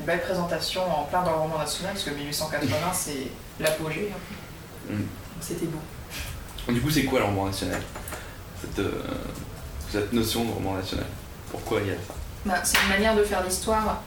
Une 0.00 0.06
belle 0.06 0.20
présentation 0.20 0.82
en 0.82 1.04
plein 1.04 1.22
dans 1.22 1.30
le 1.30 1.36
roman 1.36 1.58
national 1.58 1.92
parce 1.92 2.04
que 2.04 2.10
1880 2.10 2.76
c'est 2.92 3.28
l'apogée. 3.60 4.12
Hein. 4.12 4.92
Mm. 4.92 5.02
C'était 5.40 5.66
beau. 5.66 6.72
Du 6.72 6.80
coup 6.80 6.90
c'est 6.90 7.04
quoi 7.04 7.20
le 7.20 7.26
roman 7.26 7.46
national? 7.46 7.80
Cette, 8.60 8.84
cette, 9.92 10.12
notion 10.12 10.44
de 10.44 10.50
roman 10.50 10.74
national? 10.74 11.06
Pourquoi 11.50 11.80
il 11.80 11.88
y 11.88 11.90
a 11.90 11.94
ça? 11.94 12.14
Bah, 12.44 12.60
C'est 12.64 12.78
une 12.82 12.88
manière 12.88 13.14
de 13.14 13.22
faire 13.22 13.44
l'histoire 13.44 14.02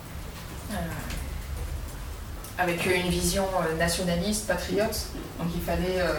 avec 2.60 2.86
une 2.86 3.10
vision 3.10 3.46
euh, 3.46 3.78
nationaliste, 3.78 4.46
patriote. 4.46 5.08
Donc 5.40 5.48
il 5.56 5.62
fallait. 5.62 6.00
Euh, 6.00 6.14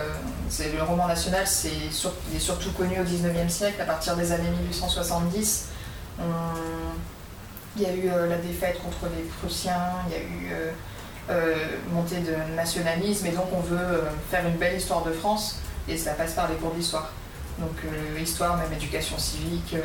le 0.77 0.83
roman 0.83 1.07
national 1.07 1.47
c'est 1.47 1.69
est 1.69 2.39
surtout 2.41 2.73
connu 2.73 2.99
au 2.99 3.05
19e 3.05 3.49
siècle, 3.49 3.81
à 3.81 3.85
partir 3.85 4.17
des 4.17 4.33
années 4.33 4.51
1870. 4.63 5.69
il 7.77 7.83
y 7.83 7.87
a 7.87 7.93
eu 7.93 8.11
euh, 8.11 8.29
la 8.29 8.37
défaite 8.37 8.83
contre 8.83 9.13
les 9.17 9.23
Prussiens, 9.23 9.93
il 10.09 10.13
y 10.13 10.17
a 10.17 10.19
eu 10.19 10.73
montée 11.93 12.19
de 12.19 12.35
nationalisme, 12.57 13.27
et 13.27 13.31
donc 13.31 13.47
on 13.53 13.61
veut 13.61 14.03
faire 14.29 14.45
une 14.45 14.57
belle 14.57 14.77
histoire 14.77 15.05
de 15.05 15.13
France, 15.13 15.61
et 15.89 15.97
ça 15.97 16.15
passe 16.15 16.33
par 16.33 16.49
les 16.49 16.57
cours 16.57 16.73
d'histoire. 16.73 17.13
Donc 17.61 17.77
histoire, 18.21 18.57
même 18.57 18.73
éducation 18.73 19.17
civique, 19.17 19.77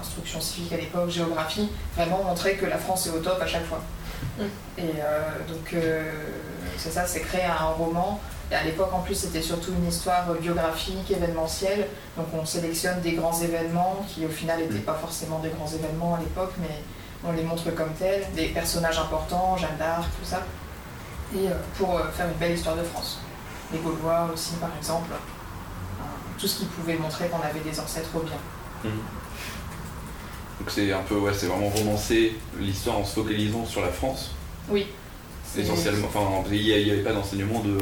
instruction 0.00 0.40
civique 0.40 0.72
à 0.72 0.78
l'époque, 0.78 1.10
géographie, 1.10 1.68
vraiment 1.94 2.24
montrer 2.24 2.54
que 2.54 2.64
la 2.64 2.78
France 2.78 3.06
est 3.08 3.10
au 3.10 3.18
top 3.18 3.38
à 3.42 3.46
chaque 3.46 3.66
fois. 3.66 3.82
Et 4.78 4.82
euh, 4.82 5.30
donc, 5.48 5.72
euh, 5.74 6.10
c'est 6.76 6.90
ça, 6.90 7.06
c'est 7.06 7.20
créer 7.20 7.44
un 7.44 7.66
roman. 7.66 8.20
Et 8.50 8.54
à 8.54 8.64
l'époque, 8.64 8.92
en 8.92 9.00
plus, 9.00 9.14
c'était 9.14 9.42
surtout 9.42 9.72
une 9.72 9.88
histoire 9.88 10.32
biographique, 10.34 11.10
événementielle. 11.10 11.86
Donc, 12.16 12.26
on 12.34 12.44
sélectionne 12.44 13.00
des 13.00 13.12
grands 13.12 13.38
événements 13.40 14.04
qui, 14.08 14.26
au 14.26 14.28
final, 14.28 14.60
n'étaient 14.60 14.78
pas 14.80 14.94
forcément 14.94 15.38
des 15.38 15.50
grands 15.50 15.68
événements 15.68 16.16
à 16.16 16.18
l'époque, 16.18 16.52
mais 16.58 16.82
on 17.24 17.32
les 17.32 17.42
montre 17.42 17.70
comme 17.74 17.92
tels, 17.98 18.24
des 18.34 18.46
personnages 18.46 18.98
importants, 18.98 19.56
Jeanne 19.56 19.76
d'Arc, 19.78 20.04
tout 20.18 20.24
ça, 20.24 20.42
et 21.34 21.48
pour 21.76 22.00
faire 22.12 22.26
une 22.26 22.38
belle 22.38 22.52
histoire 22.52 22.76
de 22.76 22.82
France. 22.82 23.20
Les 23.72 23.78
Gaulois 23.78 24.28
aussi, 24.32 24.54
par 24.54 24.70
exemple, 24.76 25.10
tout 26.38 26.46
ce 26.48 26.60
qui 26.60 26.64
pouvait 26.64 26.96
montrer 26.96 27.28
qu'on 27.28 27.42
avait 27.42 27.60
des 27.60 27.78
ancêtres 27.78 28.08
bien. 28.24 28.90
Mhm. 28.90 29.00
Donc 30.60 30.68
c'est 30.70 30.92
un 30.92 31.00
peu, 31.00 31.16
ouais, 31.16 31.32
c'est 31.34 31.46
vraiment 31.46 31.70
romancer 31.70 32.36
l'histoire 32.58 32.98
en 32.98 33.04
se 33.04 33.14
focalisant 33.14 33.64
sur 33.66 33.80
la 33.80 33.88
France. 33.88 34.30
Oui. 34.68 34.86
Essentiellement, 35.58 36.06
enfin, 36.06 36.44
il 36.52 36.62
n'y 36.62 36.90
avait 36.90 37.02
pas 37.02 37.12
d'enseignement 37.12 37.60
de 37.60 37.78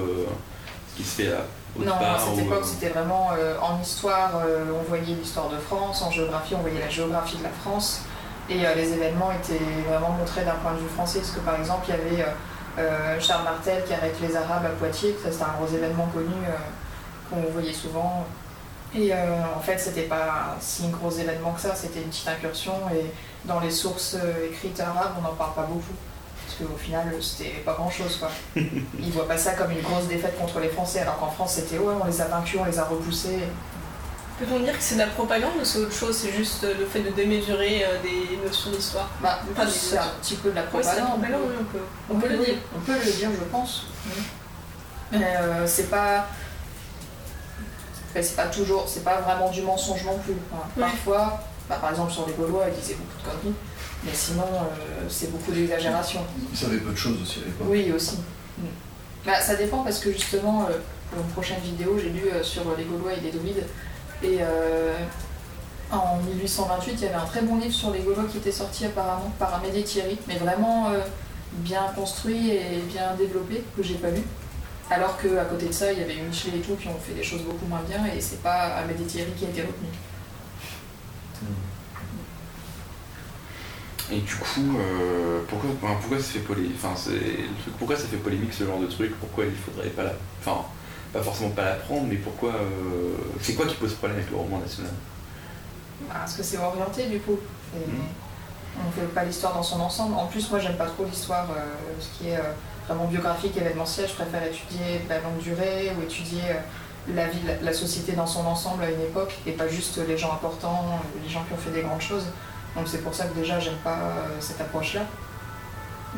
ce 0.90 0.96
qui 0.96 1.04
se 1.04 1.22
fait 1.22 1.32
à 1.32 1.44
non, 1.76 1.94
à 1.94 2.18
cette 2.18 2.44
époque, 2.44 2.62
euh, 2.62 2.66
c'était 2.66 2.88
vraiment 2.88 3.30
euh, 3.36 3.56
en 3.60 3.80
histoire, 3.80 4.42
euh, 4.44 4.72
on 4.78 4.82
voyait 4.88 5.14
l'histoire 5.14 5.48
de 5.48 5.56
France, 5.56 6.02
en 6.02 6.10
géographie, 6.10 6.54
on 6.56 6.60
voyait 6.60 6.80
la 6.80 6.88
géographie 6.88 7.36
de 7.36 7.44
la 7.44 7.50
France, 7.50 8.02
et 8.50 8.56
les 8.56 8.92
événements 8.94 9.30
étaient 9.30 9.60
vraiment 9.86 10.10
montrés 10.10 10.42
d'un 10.42 10.54
point 10.54 10.72
de 10.72 10.78
vue 10.78 10.88
français, 10.88 11.18
parce 11.18 11.32
que 11.32 11.40
par 11.40 11.60
exemple, 11.60 11.86
il 11.88 12.18
y 12.18 12.22
avait 12.22 13.20
Charles 13.20 13.44
Martel 13.44 13.84
qui 13.84 13.92
arrête 13.92 14.16
les 14.22 14.34
Arabes 14.34 14.64
à 14.64 14.70
Poitiers, 14.70 15.14
ça 15.22 15.30
c'était 15.30 15.44
un 15.44 15.52
gros 15.60 15.66
événement 15.66 16.06
connu 16.14 16.32
qu'on 17.28 17.52
voyait 17.52 17.74
souvent. 17.74 18.26
Et 18.96 19.12
en 19.12 19.60
fait, 19.60 19.78
c'était 19.78 20.02
pas 20.02 20.56
si 20.60 20.86
un 20.86 20.88
gros 20.88 21.10
événement 21.10 21.52
que 21.52 21.60
ça, 21.60 21.74
c'était 21.74 22.00
une 22.00 22.08
petite 22.08 22.28
incursion, 22.28 22.72
et 22.94 23.04
dans 23.46 23.60
les 23.60 23.70
sources 23.70 24.16
écrites 24.50 24.80
arabes, 24.80 25.12
on 25.18 25.22
n'en 25.22 25.34
parle 25.34 25.54
pas 25.54 25.64
beaucoup 25.64 25.94
au 26.64 26.76
final, 26.76 27.14
c'était 27.20 27.62
pas 27.64 27.74
grand 27.74 27.90
chose. 27.90 28.16
Quoi. 28.16 28.30
Ils 28.56 29.12
voient 29.12 29.28
pas 29.28 29.38
ça 29.38 29.52
comme 29.52 29.70
une 29.70 29.80
grosse 29.80 30.06
défaite 30.06 30.38
contre 30.38 30.60
les 30.60 30.68
Français, 30.68 31.00
alors 31.00 31.18
qu'en 31.18 31.30
France, 31.30 31.54
c'était 31.54 31.78
ouais, 31.78 31.94
on 32.00 32.06
les 32.06 32.20
a 32.20 32.26
vaincus, 32.26 32.60
on 32.60 32.64
les 32.64 32.78
a 32.78 32.84
repoussés. 32.84 33.38
Peut-on 34.38 34.60
dire 34.60 34.76
que 34.76 34.82
c'est 34.82 34.94
de 34.94 35.00
la 35.00 35.08
propagande 35.08 35.50
ou 35.60 35.64
c'est 35.64 35.80
autre 35.80 35.92
chose 35.92 36.16
C'est 36.16 36.32
juste 36.32 36.62
le 36.62 36.86
fait 36.86 37.00
de 37.00 37.10
démesurer 37.10 37.84
euh, 37.84 38.00
des 38.02 38.36
notions 38.36 38.70
d'histoire? 38.70 39.10
Bah, 39.20 39.40
C'est 39.68 39.98
un 39.98 40.12
petit 40.22 40.36
peu 40.36 40.50
de 40.50 40.54
la 40.54 40.62
propagande. 40.62 41.20
on, 42.08 42.14
peut, 42.14 42.28
le 42.28 42.38
dire. 42.38 42.54
On 42.76 42.78
peut 42.78 42.92
le 42.92 43.12
dire, 43.12 43.30
je 43.32 43.44
pense. 43.50 43.86
Mais 45.10 45.36
euh, 45.40 45.66
c'est 45.66 45.90
pas. 45.90 46.28
C'est 48.22 48.36
pas 48.36 48.46
toujours. 48.46 48.84
C'est 48.88 49.04
pas 49.04 49.20
vraiment 49.20 49.50
du 49.50 49.62
mensonge 49.62 50.04
non 50.04 50.18
plus. 50.18 50.34
Parfois, 50.78 51.40
bah, 51.68 51.78
par 51.80 51.90
exemple 51.90 52.12
sur 52.12 52.26
les 52.26 52.32
Gaulois, 52.32 52.64
ils 52.68 52.80
disaient 52.80 52.94
beaucoup 52.94 53.18
de 53.18 53.30
conneries. 53.30 53.56
Mais 54.04 54.12
sinon, 54.14 54.44
euh, 54.44 55.06
c'est 55.08 55.30
beaucoup 55.30 55.50
d'exagération. 55.50 56.20
Ils 56.52 56.56
savaient 56.56 56.78
peu 56.78 56.92
de 56.92 56.96
choses 56.96 57.20
aussi 57.22 57.40
à 57.40 57.46
l'époque. 57.46 57.66
Oui, 57.68 57.92
aussi. 57.92 58.16
Mm. 58.58 58.66
Bah, 59.26 59.40
ça 59.40 59.56
dépend 59.56 59.82
parce 59.82 59.98
que 59.98 60.12
justement, 60.12 60.66
euh, 60.70 60.78
pour 61.10 61.20
une 61.20 61.30
prochaine 61.30 61.60
vidéo, 61.60 61.98
j'ai 62.00 62.10
lu 62.10 62.30
euh, 62.32 62.42
sur 62.42 62.62
les 62.76 62.84
Gaulois 62.84 63.14
et 63.14 63.20
les 63.20 63.32
Druides. 63.32 63.64
Et 64.22 64.40
en 65.92 66.16
1828, 66.16 66.92
il 66.92 67.02
y 67.02 67.06
avait 67.06 67.14
un 67.14 67.24
très 67.24 67.40
bon 67.40 67.56
livre 67.56 67.72
sur 67.72 67.92
les 67.92 68.00
Gaulois 68.00 68.24
qui 68.30 68.38
était 68.38 68.50
sorti 68.50 68.84
apparemment 68.84 69.32
par 69.38 69.54
Amédée 69.54 69.84
Thierry, 69.84 70.18
mais 70.26 70.36
vraiment 70.38 70.90
bien 71.52 71.82
construit 71.94 72.50
et 72.50 72.82
bien 72.88 73.14
développé, 73.16 73.62
que 73.76 73.82
j'ai 73.84 73.94
pas 73.94 74.10
lu. 74.10 74.22
Alors 74.90 75.18
qu'à 75.20 75.44
côté 75.44 75.66
de 75.66 75.72
ça, 75.72 75.92
il 75.92 75.98
y 75.98 76.02
avait 76.02 76.16
Michel 76.16 76.54
et 76.54 76.60
tout 76.60 76.74
qui 76.76 76.88
ont 76.88 76.98
fait 76.98 77.12
des 77.12 77.22
choses 77.22 77.42
beaucoup 77.42 77.66
moins 77.66 77.82
bien, 77.86 78.06
et 78.06 78.20
c'est 78.20 78.42
pas 78.42 78.76
Amédée 78.76 79.04
Thierry 79.04 79.32
qui 79.32 79.44
a 79.44 79.48
été 79.48 79.60
retenu. 79.60 79.88
Mm. 81.42 81.46
Et 84.10 84.20
du 84.20 84.34
coup, 84.36 84.78
euh, 84.78 85.42
pourquoi, 85.46 85.70
pourquoi 86.00 86.16
ça 86.18 86.24
fait 86.24 86.38
polémique 86.38 86.76
enfin, 86.82 86.94
Pourquoi 87.78 87.96
ça 87.96 88.06
fait 88.06 88.16
polémique 88.16 88.54
ce 88.54 88.64
genre 88.64 88.80
de 88.80 88.86
truc? 88.86 89.14
Pourquoi 89.20 89.44
il 89.44 89.54
faudrait 89.54 89.90
pas 89.90 90.04
la. 90.04 90.12
Enfin, 90.40 90.64
pas 91.12 91.22
forcément 91.22 91.50
pas 91.50 91.64
l'apprendre, 91.64 92.06
mais 92.08 92.16
pourquoi. 92.16 92.54
Euh, 92.54 93.14
c'est 93.42 93.54
quoi 93.54 93.66
qui 93.66 93.74
pose 93.74 93.92
problème 93.94 94.18
avec 94.18 94.30
le 94.30 94.38
roman 94.38 94.58
national? 94.58 94.92
Parce 96.08 96.34
que 96.34 96.42
c'est 96.42 96.56
orienté 96.56 97.06
du 97.06 97.20
coup. 97.20 97.38
Hmm. 97.74 98.00
On 98.80 98.86
ne 98.86 98.92
fait 98.92 99.12
pas 99.12 99.24
l'histoire 99.24 99.52
dans 99.52 99.62
son 99.62 99.80
ensemble. 99.80 100.14
En 100.14 100.26
plus, 100.26 100.48
moi 100.50 100.58
j'aime 100.58 100.76
pas 100.76 100.86
trop 100.86 101.04
l'histoire, 101.04 101.50
euh, 101.50 101.64
ce 102.00 102.18
qui 102.18 102.30
est 102.30 102.38
vraiment 102.88 103.06
biographique, 103.06 103.56
événementiel. 103.56 104.08
Je 104.08 104.14
préfère 104.14 104.42
étudier 104.42 105.02
la 105.08 105.20
longue 105.20 105.38
durée 105.38 105.92
ou 105.96 106.02
étudier 106.02 106.42
la 107.14 107.28
vie, 107.28 107.40
la 107.62 107.72
société 107.72 108.12
dans 108.12 108.26
son 108.26 108.46
ensemble 108.46 108.82
à 108.82 108.90
une 108.90 109.00
époque 109.00 109.34
et 109.46 109.52
pas 109.52 109.68
juste 109.68 110.00
les 110.06 110.18
gens 110.18 110.32
importants, 110.32 111.00
les 111.22 111.28
gens 111.28 111.44
qui 111.44 111.52
ont 111.52 111.56
fait 111.56 111.70
des 111.70 111.82
grandes 111.82 112.00
choses. 112.00 112.26
Donc 112.76 112.86
c'est 112.86 113.02
pour 113.02 113.14
ça 113.14 113.26
que 113.26 113.34
déjà 113.34 113.58
j'aime 113.58 113.78
pas 113.82 113.98
euh, 113.98 114.36
cette 114.40 114.60
approche-là. 114.60 115.02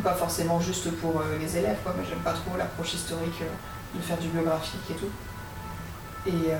Pas 0.04 0.14
forcément 0.14 0.60
juste 0.60 0.90
pour 0.98 1.20
euh, 1.20 1.38
les 1.40 1.56
élèves, 1.56 1.78
quoi, 1.82 1.94
mais 1.98 2.04
j'aime 2.08 2.20
pas 2.20 2.32
trop 2.32 2.56
l'approche 2.56 2.94
historique 2.94 3.42
euh, 3.42 3.98
de 3.98 4.02
faire 4.02 4.18
du 4.18 4.28
biographique 4.28 4.80
et 4.90 4.94
tout. 4.94 5.10
Et 6.26 6.52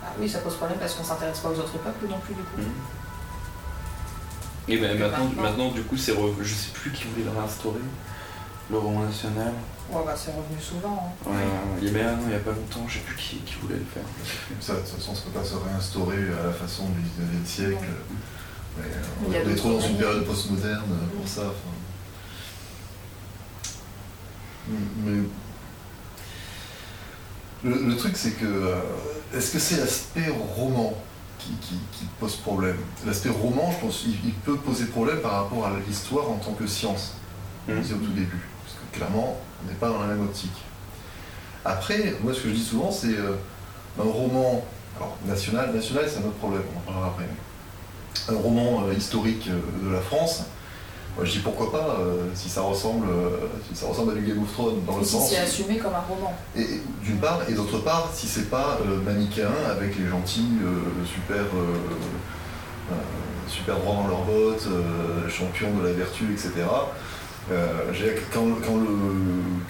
bah 0.00 0.06
oui, 0.18 0.28
ça 0.28 0.38
pose 0.38 0.54
problème 0.54 0.78
parce 0.78 0.94
qu'on 0.94 1.02
s'intéresse 1.02 1.40
pas 1.40 1.48
aux 1.48 1.58
autres 1.58 1.76
peuples 1.78 2.06
non 2.08 2.18
plus 2.18 2.34
du 2.34 2.42
coup. 2.42 2.58
Mhm. 2.58 2.72
Et 4.68 4.76
ben 4.76 4.96
maintenant, 4.96 5.30
maintenant, 5.36 5.70
du 5.72 5.82
coup, 5.82 5.96
c'est 5.96 6.12
je 6.40 6.54
sais 6.54 6.70
plus 6.72 6.92
qui 6.92 7.04
voulait 7.04 7.24
le 7.24 7.36
réinstaurer, 7.36 7.80
le 8.70 8.78
roman 8.78 9.04
national. 9.04 9.52
Ouais, 9.90 10.02
bah 10.04 10.14
c'est 10.14 10.30
revenu 10.30 10.60
souvent. 10.60 11.14
Hein. 11.26 11.30
Ouais, 11.30 11.36
il 11.80 11.84
y 11.92 11.96
a, 11.98 12.12
il 12.26 12.30
y 12.30 12.34
a 12.34 12.38
pas 12.40 12.50
longtemps, 12.50 12.86
je 12.86 12.94
sais 12.94 13.00
plus 13.00 13.16
qui, 13.16 13.36
qui 13.38 13.54
voulait 13.62 13.76
le 13.76 13.84
faire. 13.84 14.02
Ça, 14.60 14.74
de 14.74 14.80
toute 14.80 14.88
façon, 14.88 15.14
ça 15.14 15.22
peut 15.22 15.38
pas 15.38 15.44
se 15.44 15.54
réinstaurer 15.54 16.18
à 16.38 16.46
la 16.46 16.52
façon 16.52 16.84
du 16.90 17.00
19e 17.00 17.46
siècle. 17.46 17.88
on 19.26 19.32
est 19.32 19.54
trop 19.54 19.72
dans 19.72 19.80
une 19.80 19.96
période 19.96 20.24
postmoderne 20.24 20.84
pour 21.16 21.26
ça. 21.26 21.44
Mais 24.68 25.22
le, 27.64 27.96
truc, 27.96 28.16
c'est 28.16 28.32
que 28.32 28.44
euh, 28.44 28.76
est-ce 29.34 29.52
que 29.52 29.58
c'est 29.58 29.78
l'aspect 29.78 30.28
roman 30.56 30.94
qui, 31.38 31.54
pose 32.20 32.36
problème? 32.36 32.76
L'aspect 33.06 33.30
roman, 33.30 33.72
je 33.72 33.86
pense, 33.86 34.04
il, 34.06 34.32
peut 34.44 34.56
poser 34.56 34.84
problème 34.86 35.20
par 35.20 35.44
rapport 35.44 35.66
à 35.66 35.72
l'histoire 35.86 36.30
en 36.30 36.36
tant 36.36 36.52
que 36.52 36.66
science, 36.66 37.14
comme 37.66 37.76
mmh. 37.76 37.94
au 37.94 38.06
tout 38.06 38.12
début. 38.12 38.46
Clairement, 38.92 39.38
on 39.62 39.68
n'est 39.68 39.76
pas 39.76 39.88
dans 39.88 40.00
la 40.00 40.06
même 40.06 40.22
optique. 40.22 40.56
Après, 41.64 42.14
moi, 42.22 42.32
ce 42.32 42.40
que 42.40 42.48
je 42.48 42.54
dis 42.54 42.64
souvent, 42.64 42.90
c'est 42.90 43.16
euh, 43.16 43.36
un 43.98 44.02
roman 44.10 44.64
alors, 44.96 45.16
national. 45.26 45.74
National, 45.74 46.04
c'est 46.08 46.18
un 46.18 46.26
autre 46.26 46.38
problème, 46.38 46.62
on 46.74 46.78
en 46.78 46.92
parlera 46.92 47.08
après 47.08 47.26
un 48.28 48.36
roman 48.36 48.84
euh, 48.86 48.94
historique 48.94 49.48
euh, 49.48 49.88
de 49.88 49.92
la 49.92 50.00
France, 50.00 50.44
je 51.20 51.32
dis 51.32 51.38
pourquoi 51.40 51.72
pas, 51.72 51.96
euh, 51.98 52.28
si, 52.34 52.48
ça 52.48 52.60
ressemble, 52.60 53.08
si 53.68 53.76
ça 53.76 53.88
ressemble 53.88 54.12
à 54.12 54.14
du 54.14 54.20
Game 54.20 54.40
of 54.40 54.52
Thrones 54.52 54.84
dans 54.86 54.98
le 54.98 55.04
si 55.04 55.14
sens. 55.14 55.30
c'est 55.30 55.38
assumé 55.38 55.76
comme 55.76 55.92
un 55.92 56.04
roman. 56.08 56.32
Et, 56.56 56.80
d'une 57.02 57.16
part, 57.16 57.40
et 57.48 57.54
d'autre 57.54 57.78
part, 57.78 58.08
si 58.14 58.28
c'est 58.28 58.48
pas 58.48 58.78
manichéen 59.04 59.50
avec 59.68 59.98
les 59.98 60.06
gentils 60.06 60.46
super, 61.04 61.42
super 63.48 63.78
droits 63.78 63.94
dans 63.96 64.06
leurs 64.06 64.22
bottes, 64.22 64.68
champions 65.28 65.76
de 65.82 65.88
la 65.88 65.92
vertu, 65.92 66.32
etc. 66.32 66.52
quand, 68.32 68.46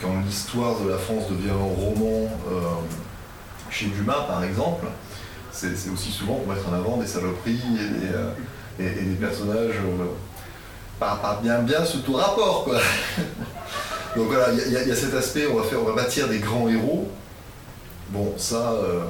quand 0.01 0.21
l'histoire 0.25 0.81
de 0.81 0.91
la 0.91 0.99
France 0.99 1.29
devient 1.31 1.51
un 1.51 1.85
roman 1.85 2.29
chez 3.71 3.87
Dumas, 3.87 4.25
par 4.27 4.43
exemple, 4.45 4.87
c'est 5.53 5.91
aussi 5.93 6.11
souvent 6.11 6.35
pour 6.35 6.55
mettre 6.55 6.69
en 6.69 6.75
avant 6.75 6.97
des 6.99 7.07
saloperies 7.07 7.61
et 8.79 8.83
des, 8.83 8.87
euh, 8.87 9.15
personnages 9.21 9.77
euh, 9.77 10.05
pas, 11.01 11.41
bien 11.43 11.61
bien 11.61 11.85
sous 11.85 12.01
tout 12.01 12.15
rapport. 12.15 12.69
Donc 14.17 14.29
voilà, 14.29 14.53
il 14.53 14.73
y, 14.73 14.77
a 14.77 14.97
cet 14.97 15.15
aspect, 15.15 15.47
on 15.47 15.57
va 15.57 15.65
faire, 15.65 15.81
on 15.81 15.85
va 15.85 15.95
bâtir 15.95 16.29
des 16.29 16.39
grands 16.39 16.69
héros. 16.69 17.11
Bon, 18.11 18.35
ça, 18.37 18.73
euh, 18.73 19.01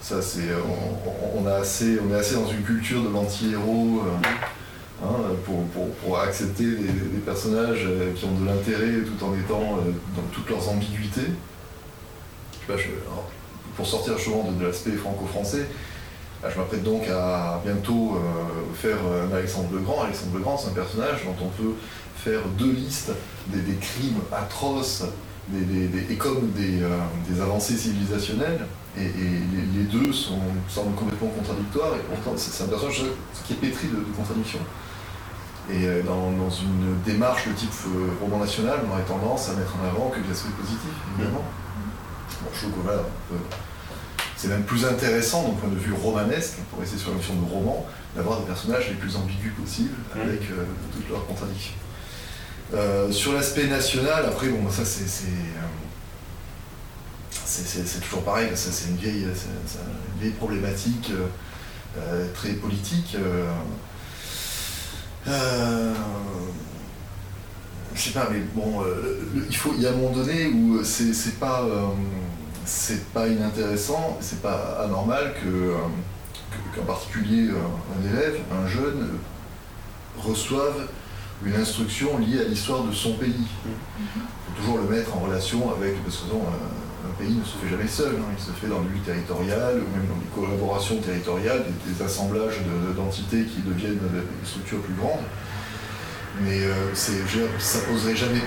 ça 0.00 0.22
c'est, 0.22 0.48
on, 0.54 1.40
on 1.40 1.48
est 1.48 1.52
assez 1.52 1.96
dans 2.34 2.48
une 2.48 2.62
culture 2.62 3.02
de 3.02 3.08
l'anti-héros 3.08 4.02
hein, 5.02 5.16
pour, 6.04 6.18
accepter 6.18 6.64
des, 6.64 7.18
personnages 7.24 7.86
qui 8.16 8.24
ont 8.24 8.34
de 8.40 8.46
l'intérêt 8.46 9.02
tout 9.04 9.24
en 9.24 9.34
étant 9.34 9.78
dans 10.16 10.22
toutes 10.32 10.48
leurs 10.50 10.68
ambiguïtés. 10.68 11.30
Pour 13.76 13.86
sortir 13.86 14.16
justement 14.16 14.50
de, 14.52 14.66
l'aspect 14.66 14.92
franco-français, 14.92 15.66
bah, 16.42 16.48
je 16.52 16.58
m'apprête 16.58 16.82
donc 16.82 17.08
à 17.08 17.60
bientôt 17.64 18.16
euh, 18.16 18.74
faire 18.74 18.98
un 18.98 19.34
Alexandre 19.34 19.68
le 19.72 19.78
Grand. 19.78 20.02
Alexandre 20.02 20.32
le 20.34 20.40
Grand, 20.40 20.58
c'est 20.58 20.70
un 20.70 20.74
personnage 20.74 21.24
dont 21.24 21.46
on 21.46 21.48
peut 21.62 21.74
faire 22.16 22.40
deux 22.58 22.72
listes 22.72 23.12
des, 23.48 23.74
crimes 23.76 24.20
atroces 24.32 25.04
et 26.10 26.14
comme 26.16 26.50
euh, 26.58 26.98
des, 27.28 27.40
avancées 27.40 27.76
civilisationnelles. 27.76 28.66
Et, 28.98 29.02
les, 29.04 29.84
deux 29.84 30.12
sont, 30.12 30.38
semblent 30.68 30.94
complètement 30.94 31.28
contradictoires, 31.28 31.94
et 31.94 32.14
pourtant 32.14 32.32
c'est 32.36 32.64
un 32.64 32.68
personnage 32.68 33.04
qui 33.46 33.54
est 33.54 33.56
pétri 33.56 33.88
de, 33.88 33.96
contradictions. 34.16 34.60
Et 35.70 35.86
euh, 35.86 36.02
dans, 36.02 36.50
une 36.50 37.00
démarche 37.04 37.46
de 37.48 37.52
type 37.52 37.70
roman 38.20 38.38
national, 38.38 38.80
on 38.86 38.92
aurait 38.92 39.04
tendance 39.04 39.48
à 39.48 39.54
mettre 39.54 39.74
en 39.80 39.86
avant 39.88 40.10
que 40.10 40.18
l'aspect 40.28 40.50
positif, 40.60 40.90
évidemment. 41.14 41.44
Bon, 42.42 42.48
je 42.52 42.58
trouve 42.60 42.72
que 42.72 42.80
voilà, 42.80 43.02
c'est 44.42 44.48
même 44.48 44.64
plus 44.64 44.84
intéressant 44.84 45.44
d'un 45.44 45.54
point 45.54 45.68
de 45.68 45.78
vue 45.78 45.92
romanesque, 45.92 46.54
pour 46.68 46.80
rester 46.80 46.98
sur 46.98 47.10
la 47.10 47.18
notion 47.18 47.34
de 47.34 47.48
roman, 47.48 47.86
d'avoir 48.16 48.40
des 48.40 48.46
personnages 48.46 48.88
les 48.88 48.96
plus 48.96 49.14
ambigus 49.14 49.52
possibles, 49.52 49.94
mm. 50.16 50.20
avec 50.20 50.40
euh, 50.50 50.64
toutes 50.92 51.08
leurs 51.08 51.24
contradictions. 51.26 51.74
Euh, 52.74 53.12
sur 53.12 53.34
l'aspect 53.34 53.68
national, 53.68 54.26
après, 54.26 54.48
bon, 54.48 54.68
ça 54.68 54.84
c'est. 54.84 55.06
C'est 57.44 58.00
toujours 58.00 58.22
pareil, 58.22 58.48
c'est 58.54 58.88
une, 58.88 58.96
vieille, 58.96 59.24
une 59.24 60.20
vieille 60.20 60.32
problématique 60.32 61.12
euh, 61.98 62.26
très 62.34 62.52
politique. 62.54 63.14
Euh, 65.28 65.94
je 67.94 68.00
sais 68.00 68.10
pas, 68.10 68.28
mais 68.30 68.40
bon, 68.54 68.82
euh, 68.82 69.20
il 69.48 69.56
faut, 69.56 69.72
il 69.76 69.82
y 69.82 69.86
a 69.86 69.90
un 69.90 69.96
moment 69.96 70.10
donné 70.10 70.46
où 70.46 70.82
c'est 70.82 71.38
pas, 71.38 71.62
euh, 71.62 71.88
c'est 72.64 73.06
pas 73.12 73.28
inintéressant, 73.28 74.16
c'est 74.20 74.42
pas 74.42 74.82
anormal 74.84 75.34
que 75.42 75.74
qu'un 76.74 76.84
particulier, 76.84 77.50
un 77.50 78.10
élève, 78.10 78.38
un 78.52 78.66
jeune, 78.66 79.10
reçoive 80.18 80.88
une 81.44 81.54
instruction 81.54 82.18
liée 82.18 82.40
à 82.40 82.44
l'histoire 82.44 82.84
de 82.84 82.92
son 82.92 83.14
pays. 83.14 83.46
Il 83.98 84.06
faut 84.16 84.60
toujours 84.60 84.78
le 84.78 84.84
mettre 84.84 85.16
en 85.16 85.20
relation 85.20 85.72
avec, 85.74 86.02
parce 86.02 86.18
que 86.18 86.32
non, 86.32 86.42
un, 87.04 87.14
pays 87.18 87.36
ne 87.36 87.44
se 87.44 87.56
fait 87.56 87.68
jamais 87.70 87.88
seul, 87.88 88.14
hein. 88.18 88.32
il 88.36 88.42
se 88.42 88.50
fait 88.52 88.66
dans 88.66 88.80
le 88.80 88.88
but 88.88 89.04
territorial, 89.04 89.76
ou 89.76 89.96
même 89.96 90.06
dans 90.08 90.16
des 90.16 90.30
collaborations 90.34 90.98
territoriales, 90.98 91.64
des, 91.86 92.04
assemblages 92.04 92.60
d'entités 92.96 93.44
qui 93.44 93.62
deviennent 93.62 93.98
des 93.98 94.48
structures 94.48 94.80
plus 94.80 94.94
grandes. 94.94 95.24
Mais 96.40 96.62
euh, 96.62 96.94
ça 96.94 97.78
poserait 97.90 98.16
jamais, 98.16 98.40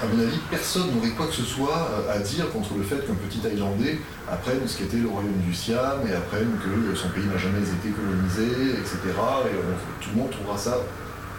à 0.00 0.06
mon 0.06 0.22
avis, 0.22 0.38
personne 0.50 0.94
n'aurait 0.94 1.10
quoi 1.10 1.26
que 1.26 1.34
ce 1.34 1.42
soit 1.42 2.06
à 2.10 2.18
dire 2.18 2.50
contre 2.50 2.74
le 2.76 2.84
fait 2.84 3.06
qu'un 3.06 3.14
petit 3.14 3.38
Thaïlandais 3.38 3.98
apprenne 4.30 4.60
ce 4.66 4.78
qu'était 4.78 4.98
le 4.98 5.08
royaume 5.08 5.40
du 5.46 5.52
Siam 5.52 6.00
et 6.08 6.14
apprenne 6.14 6.56
que 6.62 6.94
son 6.94 7.08
pays 7.08 7.26
n'a 7.26 7.38
jamais 7.38 7.60
été 7.60 7.90
colonisé, 7.90 8.78
etc. 8.78 8.98
Et 9.46 10.04
tout 10.04 10.10
le 10.14 10.22
monde 10.22 10.30
trouvera 10.30 10.56
ça 10.56 10.78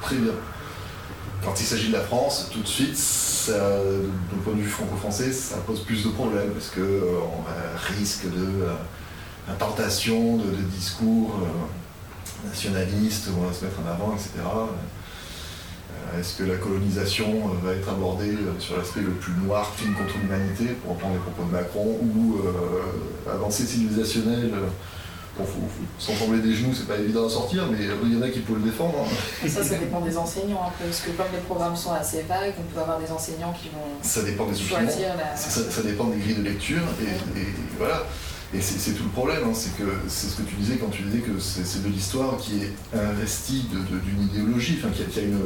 très 0.02 0.18
bien. 0.18 0.34
Quand 1.44 1.60
il 1.60 1.66
s'agit 1.66 1.90
de 1.90 1.94
la 1.94 2.02
France, 2.02 2.50
tout 2.52 2.62
de 2.62 2.68
suite, 2.68 2.98
d'un 3.48 4.38
point 4.44 4.54
de 4.54 4.62
vue 4.62 4.70
franco-français, 4.70 5.32
ça 5.34 5.58
pose 5.58 5.82
plus 5.82 6.04
de 6.04 6.10
problèmes 6.10 6.52
parce 6.52 6.70
qu'on 6.70 6.80
euh, 6.82 7.76
risque 7.98 8.26
de 8.26 8.64
euh, 8.64 9.54
tentation 9.60 10.38
de, 10.38 10.52
discours 10.74 11.42
euh, 11.42 12.48
nationalistes, 12.48 13.28
où 13.28 13.42
on 13.42 13.48
va 13.48 13.54
se 13.54 13.66
mettre 13.66 13.78
en 13.86 13.92
avant, 13.92 14.14
etc. 14.14 14.32
Est-ce 16.18 16.38
que 16.38 16.44
la 16.44 16.56
colonisation 16.56 17.48
va 17.64 17.74
être 17.74 17.90
abordée 17.90 18.38
sur 18.60 18.78
l'aspect 18.78 19.02
le 19.02 19.12
plus 19.12 19.34
noir, 19.34 19.74
film 19.76 19.96
contre 19.96 20.14
l'humanité, 20.22 20.76
pour 20.82 20.94
reprendre 20.94 21.16
les 21.16 21.20
propos 21.20 21.44
de 21.44 21.52
Macron, 21.52 22.00
ou 22.04 22.38
avancée 23.28 23.66
civilisationnelle 23.66 24.52
Bon, 25.38 25.46
faut, 25.46 25.62
sans 25.98 26.14
trembler 26.14 26.42
des 26.42 26.54
genoux, 26.54 26.74
c'est 26.76 26.88
pas 26.88 26.98
évident 26.98 27.26
à 27.26 27.30
sortir, 27.30 27.66
mais 27.72 27.80
il 28.04 28.14
y 28.14 28.18
en 28.18 28.22
a 28.22 28.30
qui 28.30 28.40
peuvent 28.42 28.58
le 28.58 28.70
défendre. 28.70 29.00
Hein. 29.04 29.48
Ça, 29.48 29.64
ça 29.64 29.78
dépend 29.78 30.02
des 30.02 30.16
enseignants 30.16 30.62
un 30.62 30.72
peu, 30.78 30.86
parce 30.86 31.00
que 31.00 31.10
comme 31.12 31.26
les 31.34 31.40
programmes 31.40 31.76
sont 31.76 31.92
assez 31.92 32.22
vagues, 32.22 32.54
on 32.60 32.72
peut 32.72 32.80
avoir 32.80 33.00
des 33.00 33.12
enseignants 33.12 33.52
qui 33.54 33.70
vont 33.70 33.82
ça 34.04 34.22
dépend 34.22 34.46
des 34.46 34.56
choisir 34.56 35.08
ça, 35.36 35.82
dépend 35.82 36.06
des 36.06 36.18
grilles 36.18 36.36
de 36.36 36.44
lecture, 36.44 36.84
et, 37.02 37.42
voilà. 37.80 38.06
Et 38.54 38.62
c'est 38.62 38.92
tout 38.92 39.06
le 39.06 39.10
problème, 39.10 39.42
hein, 39.46 39.54
c'est 39.54 39.76
que 39.76 39.90
c'est 40.08 40.28
ce 40.28 40.36
que 40.36 40.44
tu 40.44 40.54
disais 40.54 40.78
quand 40.78 40.90
tu 40.90 41.02
disais 41.02 41.22
que 41.22 41.40
c'est 41.40 41.82
de 41.82 41.90
l'histoire 41.90 42.38
qui 42.38 42.62
est 42.62 42.96
investie 42.96 43.66
d'une 43.72 44.26
idéologie, 44.26 44.80
enfin, 44.80 44.94
qui 44.94 45.02
a, 45.02 45.24
une, 45.24 45.40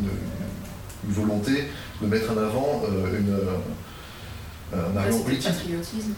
une, 0.00 1.12
volonté 1.12 1.64
de 2.00 2.06
mettre 2.06 2.32
en 2.32 2.38
avant 2.38 2.82
euh, 2.88 3.18
une, 3.18 4.78
un 4.78 4.96
arrière 4.96 5.22
politique. 5.22 5.52
patriotisme. 5.52 6.14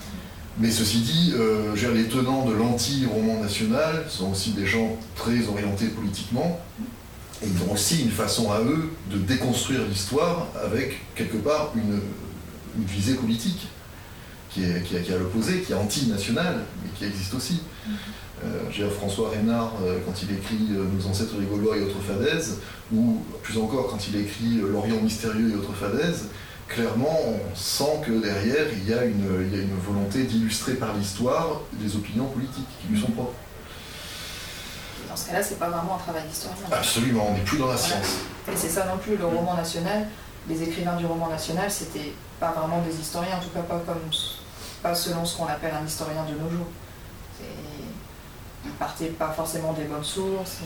Mais 0.58 0.70
ceci 0.70 0.98
dit, 0.98 1.32
euh, 1.36 1.74
les 1.94 2.08
tenants 2.08 2.46
de 2.46 2.52
l'anti-roman 2.52 3.40
national 3.40 4.04
sont 4.08 4.30
aussi 4.30 4.52
des 4.52 4.66
gens 4.66 4.96
très 5.16 5.48
orientés 5.48 5.88
politiquement, 5.88 6.60
et 7.42 7.46
ils 7.46 7.68
ont 7.68 7.72
aussi 7.72 8.02
une 8.02 8.10
façon 8.10 8.52
à 8.52 8.60
eux 8.60 8.90
de 9.10 9.18
déconstruire 9.18 9.80
l'histoire 9.88 10.46
avec 10.64 11.00
quelque 11.14 11.36
part 11.38 11.72
une, 11.74 12.00
visée 12.86 13.14
politique 13.14 13.68
qui 14.50 14.64
est, 14.64 14.82
qui, 14.82 14.96
à 14.96 15.18
l'opposé, 15.18 15.60
qui 15.60 15.72
est 15.72 15.76
anti-nationale, 15.76 16.64
mais 16.82 16.90
qui 16.96 17.04
existe 17.04 17.34
aussi. 17.34 17.60
Euh, 18.44 18.90
François 18.90 19.30
Reynard, 19.30 19.72
euh, 19.82 19.98
quand 20.04 20.22
il 20.22 20.36
écrit 20.36 20.68
euh, 20.72 20.84
Nos 20.96 21.06
ancêtres 21.08 21.34
les 21.38 21.46
Gaulois 21.46 21.78
et 21.78 21.82
autres 21.82 22.00
fadaises, 22.00 22.58
ou 22.92 23.22
plus 23.42 23.58
encore 23.58 23.88
quand 23.88 24.08
il 24.08 24.16
écrit 24.16 24.60
L'Orient 24.60 25.00
mystérieux 25.00 25.52
et 25.52 25.54
autres 25.54 25.74
fadaises, 25.74 26.28
clairement, 26.68 27.18
on 27.26 27.54
sent 27.54 28.00
que 28.06 28.12
derrière, 28.12 28.66
il 28.72 28.88
y 28.88 28.94
a 28.94 29.04
une, 29.04 29.24
une 29.52 29.78
volonté 29.78 30.24
d'illustrer 30.24 30.74
par 30.74 30.94
l'histoire 30.94 31.60
des 31.72 31.96
opinions 31.96 32.26
politiques 32.26 32.68
qui 32.80 32.88
lui 32.88 33.00
sont 33.00 33.12
propres. 33.12 33.34
Dans 35.08 35.16
ce 35.16 35.26
cas-là, 35.26 35.42
c'est 35.42 35.58
pas 35.58 35.68
vraiment 35.68 35.94
un 35.94 35.98
travail 35.98 36.24
d'historien. 36.28 36.56
Absolument, 36.72 37.28
on 37.30 37.34
n'est 37.34 37.44
plus 37.44 37.58
dans 37.58 37.68
la 37.68 37.76
science. 37.76 38.16
Et 38.52 38.56
c'est 38.56 38.68
ça 38.68 38.86
non 38.86 38.98
plus, 38.98 39.16
le 39.16 39.26
roman 39.26 39.54
national, 39.54 40.08
les 40.48 40.62
écrivains 40.62 40.96
du 40.96 41.06
roman 41.06 41.28
national, 41.28 41.70
c'était 41.70 42.12
pas 42.40 42.50
vraiment 42.52 42.82
des 42.82 42.94
historiens, 42.98 43.36
en 43.36 43.40
tout 43.40 43.50
cas 43.50 43.62
pas, 43.62 43.80
comme, 43.86 44.10
pas 44.82 44.94
selon 44.94 45.24
ce 45.24 45.36
qu'on 45.36 45.46
appelle 45.46 45.72
un 45.80 45.86
historien 45.86 46.24
de 46.24 46.32
nos 46.32 46.50
jours. 46.50 46.66
Ils 48.66 48.70
partaient 48.72 49.08
pas 49.08 49.28
forcément 49.28 49.72
des 49.74 49.84
bonnes 49.84 50.02
sources, 50.02 50.58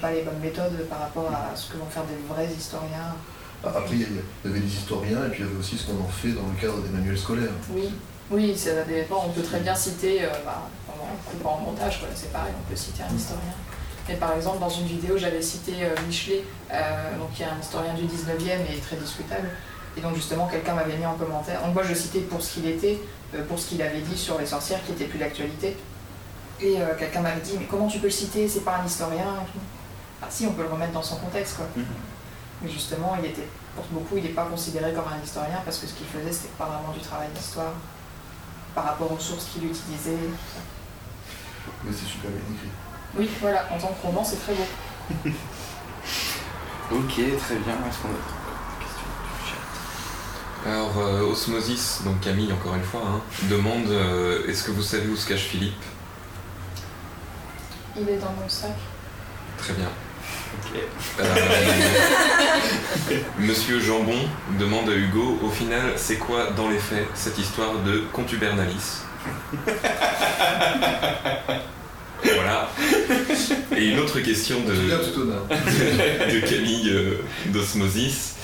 pas 0.00 0.10
les 0.10 0.22
bonnes 0.22 0.40
méthodes 0.40 0.86
par 0.88 1.00
rapport 1.00 1.30
à 1.30 1.54
ce 1.54 1.70
que 1.70 1.76
vont 1.76 1.86
faire 1.86 2.04
des 2.04 2.16
vrais 2.26 2.52
historiens. 2.52 3.14
Après, 3.64 3.94
il 3.94 4.00
y 4.02 4.04
avait 4.04 4.60
des 4.60 4.66
historiens 4.66 5.24
et 5.26 5.30
puis 5.30 5.42
il 5.42 5.46
y 5.46 5.48
avait 5.48 5.58
aussi 5.58 5.78
ce 5.78 5.86
qu'on 5.86 6.02
en 6.02 6.08
fait 6.08 6.32
dans 6.32 6.42
le 6.48 6.60
cadre 6.60 6.82
des 6.82 6.90
manuels 6.90 7.18
scolaires. 7.18 7.50
Oui, 7.70 7.90
oui, 8.30 8.56
ça 8.56 8.82
dépend. 8.82 9.24
On 9.28 9.30
peut 9.30 9.42
très 9.42 9.60
bien 9.60 9.74
citer, 9.74 10.24
euh, 10.24 10.28
bah, 10.44 10.68
en, 10.88 11.48
en 11.48 11.58
montage, 11.58 12.00
c'est 12.14 12.32
pareil, 12.32 12.52
on 12.58 12.68
peut 12.68 12.76
citer 12.76 13.02
un 13.02 13.14
historien. 13.14 13.54
Et 14.08 14.14
par 14.14 14.34
exemple, 14.34 14.58
dans 14.58 14.68
une 14.68 14.86
vidéo, 14.86 15.16
j'avais 15.16 15.40
cité 15.40 15.74
euh, 15.82 15.94
Michelet, 16.06 16.42
euh, 16.72 17.18
donc, 17.18 17.32
qui 17.34 17.42
est 17.42 17.46
un 17.46 17.60
historien 17.60 17.94
du 17.94 18.02
19e 18.02 18.74
et 18.74 18.78
très 18.78 18.96
discutable. 18.96 19.48
Et 19.96 20.00
donc 20.00 20.16
justement, 20.16 20.48
quelqu'un 20.48 20.74
m'avait 20.74 20.96
mis 20.96 21.06
en 21.06 21.14
commentaire. 21.14 21.62
Donc 21.62 21.74
moi, 21.74 21.84
je 21.84 21.94
citais 21.94 22.20
pour 22.20 22.42
ce 22.42 22.54
qu'il 22.54 22.66
était, 22.66 22.98
pour 23.46 23.58
ce 23.58 23.68
qu'il 23.68 23.82
avait 23.82 24.00
dit 24.00 24.16
sur 24.18 24.38
les 24.40 24.46
sorcières, 24.46 24.82
qui 24.84 24.92
était 24.92 25.04
plus 25.04 25.18
d'actualité. 25.18 25.76
Et 26.60 26.76
quelqu'un 26.98 27.20
m'avait 27.20 27.42
dit, 27.42 27.56
mais 27.58 27.66
comment 27.66 27.88
tu 27.88 27.98
peux 27.98 28.06
le 28.06 28.12
citer? 28.12 28.48
C'est 28.48 28.64
pas 28.64 28.78
un 28.82 28.86
historien. 28.86 29.26
Ah 30.22 30.26
si, 30.30 30.46
on 30.46 30.52
peut 30.52 30.62
le 30.62 30.68
remettre 30.68 30.92
dans 30.92 31.02
son 31.02 31.16
contexte, 31.16 31.56
quoi. 31.56 31.66
Mhm. 31.76 31.84
Mais 32.62 32.70
justement, 32.70 33.16
il 33.20 33.30
était, 33.30 33.48
pour 33.74 33.84
beaucoup, 33.90 34.16
il 34.16 34.22
n'est 34.22 34.30
pas 34.30 34.44
considéré 34.44 34.92
comme 34.92 35.04
un 35.12 35.22
historien 35.22 35.60
parce 35.64 35.78
que 35.78 35.86
ce 35.86 35.94
qu'il 35.94 36.06
faisait, 36.06 36.32
c'était 36.32 36.54
pas 36.56 36.66
vraiment 36.66 36.92
du 36.92 37.00
travail 37.00 37.28
d'histoire 37.34 37.72
par 38.74 38.84
rapport 38.84 39.10
aux 39.12 39.18
sources 39.18 39.46
qu'il 39.46 39.64
utilisait. 39.64 40.28
Mais 41.84 41.92
c'est 41.92 42.06
super 42.06 42.30
bien 42.30 42.40
écrit. 42.54 42.68
Oui, 43.18 43.28
voilà, 43.40 43.66
en 43.70 43.78
tant 43.78 43.88
que 43.88 44.06
roman, 44.06 44.24
c'est 44.24 44.40
très 44.42 44.54
beau. 44.54 44.66
ok, 46.92 47.14
très 47.14 47.56
bien. 47.56 47.74
Est-ce 47.88 47.98
qu'on 47.98 48.08
a 48.08 48.12
des 48.12 48.78
questions 48.80 49.10
du 49.26 49.50
chat? 49.50 50.70
Alors, 50.70 50.98
euh, 50.98 51.30
Osmosis, 51.30 52.02
donc 52.04 52.20
Camille, 52.20 52.52
encore 52.52 52.74
une 52.74 52.84
fois, 52.84 53.02
hein, 53.04 53.20
demande 53.50 53.88
euh, 53.88 54.46
est-ce 54.46 54.64
que 54.64 54.70
vous 54.70 54.82
savez 54.82 55.08
où 55.08 55.16
se 55.16 55.28
cache 55.28 55.42
Philippe? 55.42 55.82
Il 57.96 58.08
est 58.08 58.18
dans 58.18 58.32
mon 58.32 58.48
sac. 58.48 58.72
Très 59.58 59.74
bien. 59.74 59.88
Euh, 61.20 61.24
Monsieur 63.38 63.80
Jambon 63.80 64.18
demande 64.58 64.88
à 64.88 64.94
Hugo, 64.94 65.38
au 65.42 65.50
final, 65.50 65.92
c'est 65.96 66.16
quoi 66.16 66.50
dans 66.56 66.68
les 66.68 66.78
faits 66.78 67.06
cette 67.14 67.38
histoire 67.38 67.74
de 67.84 68.04
contubernalis 68.12 69.02
Voilà. 72.24 72.70
Et 73.76 73.86
une 73.86 73.98
autre 73.98 74.20
question 74.20 74.60
de, 74.60 74.72
de, 74.72 76.40
Camille 76.46 76.90
euh, 76.90 77.22
d'Osmosis. 77.46 78.36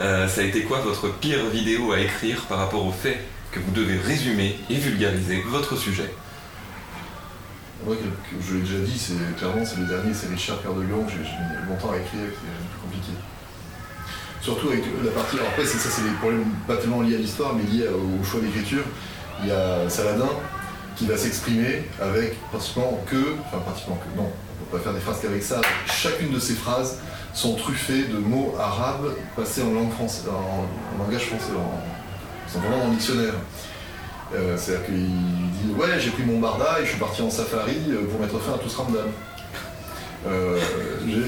Euh, 0.00 0.26
ça 0.28 0.40
a 0.40 0.44
été 0.44 0.62
quoi 0.62 0.80
votre 0.80 1.08
pire 1.12 1.46
vidéo 1.46 1.92
à 1.92 2.00
écrire 2.00 2.42
par 2.48 2.58
rapport 2.58 2.84
au 2.84 2.92
fait 2.92 3.20
que 3.52 3.60
vous 3.60 3.70
devez 3.70 3.96
résumer 3.98 4.58
et 4.68 4.74
vulgariser 4.74 5.42
votre 5.46 5.76
sujet? 5.76 6.10
Je 8.40 8.54
l'ai 8.54 8.60
déjà 8.60 8.78
dit, 8.78 8.98
c'est 8.98 9.36
clairement 9.36 9.64
c'est 9.64 9.78
le 9.78 9.86
dernier, 9.86 10.14
c'est 10.14 10.28
Richard 10.28 10.62
Cœur 10.62 10.74
de 10.74 10.82
Lion, 10.82 11.04
j'ai 11.08 11.18
mis 11.18 11.68
longtemps 11.68 11.92
à 11.92 11.96
écrire, 11.96 12.20
c'est 12.30 12.70
plus 12.70 12.80
compliqué. 12.82 13.12
Surtout 14.40 14.68
avec 14.68 14.84
la 15.02 15.10
partie. 15.10 15.36
Alors 15.36 15.48
après, 15.48 15.64
ça, 15.64 15.78
c'est 15.78 16.02
des 16.02 16.16
problèmes 16.16 16.44
pas 16.66 16.76
tellement 16.76 17.00
liés 17.00 17.14
à 17.14 17.18
l'histoire, 17.18 17.54
mais 17.54 17.62
liés 17.62 17.88
au 17.88 18.22
choix 18.22 18.40
d'écriture. 18.40 18.84
Il 19.42 19.48
y 19.48 19.50
a 19.50 19.88
Saladin 19.88 20.28
qui 20.96 21.06
va 21.06 21.16
s'exprimer 21.16 21.84
avec 21.98 22.38
pratiquement 22.50 23.00
que. 23.06 23.36
Enfin, 23.46 23.58
pratiquement 23.64 23.96
que. 23.96 24.20
Non, 24.20 24.28
on 24.28 24.64
peut 24.64 24.76
pas 24.76 24.84
faire 24.84 24.92
des 24.92 25.00
phrases 25.00 25.20
qu'avec 25.22 25.42
ça. 25.42 25.62
Chacune 25.86 26.30
de 26.30 26.38
ces 26.38 26.52
phrases 26.52 26.98
sont 27.32 27.54
truffées 27.54 28.04
de 28.04 28.18
mots 28.18 28.54
arabes 28.60 29.14
passés 29.34 29.62
en 29.62 29.72
langue 29.72 29.92
française, 29.92 30.28
en, 30.28 31.02
langage 31.02 31.24
français, 31.24 31.52
en, 31.56 32.52
sont 32.52 32.60
vraiment 32.60 32.88
le 32.88 32.96
dictionnaire. 32.96 33.34
Euh, 34.34 34.56
c'est-à-dire 34.56 34.86
qu'il 34.86 35.06
dit 35.06 35.72
Ouais, 35.76 35.98
j'ai 35.98 36.10
pris 36.10 36.24
mon 36.24 36.40
barda 36.40 36.78
et 36.80 36.84
je 36.84 36.90
suis 36.90 36.98
parti 36.98 37.22
en 37.22 37.30
safari 37.30 37.76
euh, 37.88 38.04
pour 38.10 38.20
mettre 38.20 38.38
fin 38.40 38.54
à 38.54 38.58
tout 38.58 38.68
ce 38.68 38.76
ramdam. 38.76 39.06
Euh, 40.26 40.58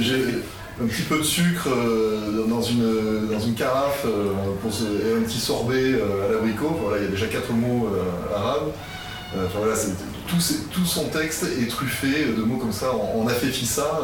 j'ai 0.00 0.24
un 0.82 0.86
petit 0.86 1.02
peu 1.02 1.18
de 1.18 1.22
sucre 1.22 1.68
dans, 2.48 2.60
une, 2.60 3.28
dans 3.30 3.40
une 3.40 3.54
carafe 3.54 4.04
et 4.04 5.18
un 5.18 5.22
petit 5.22 5.38
sorbet 5.38 5.94
à 5.94 6.32
l'abricot. 6.32 6.76
Voilà, 6.82 6.98
il 6.98 7.04
y 7.04 7.06
a 7.06 7.10
déjà 7.10 7.26
quatre 7.26 7.50
mots 7.52 7.88
arabes. 8.34 8.72
tout, 10.26 10.84
son 10.84 11.04
texte 11.04 11.44
est 11.62 11.68
truffé 11.68 12.26
de 12.26 12.42
mots 12.42 12.58
comme 12.58 12.72
ça. 12.72 12.92
On, 13.14 13.26
a 13.26 13.32
fait 13.32 13.46
fissa, 13.46 14.00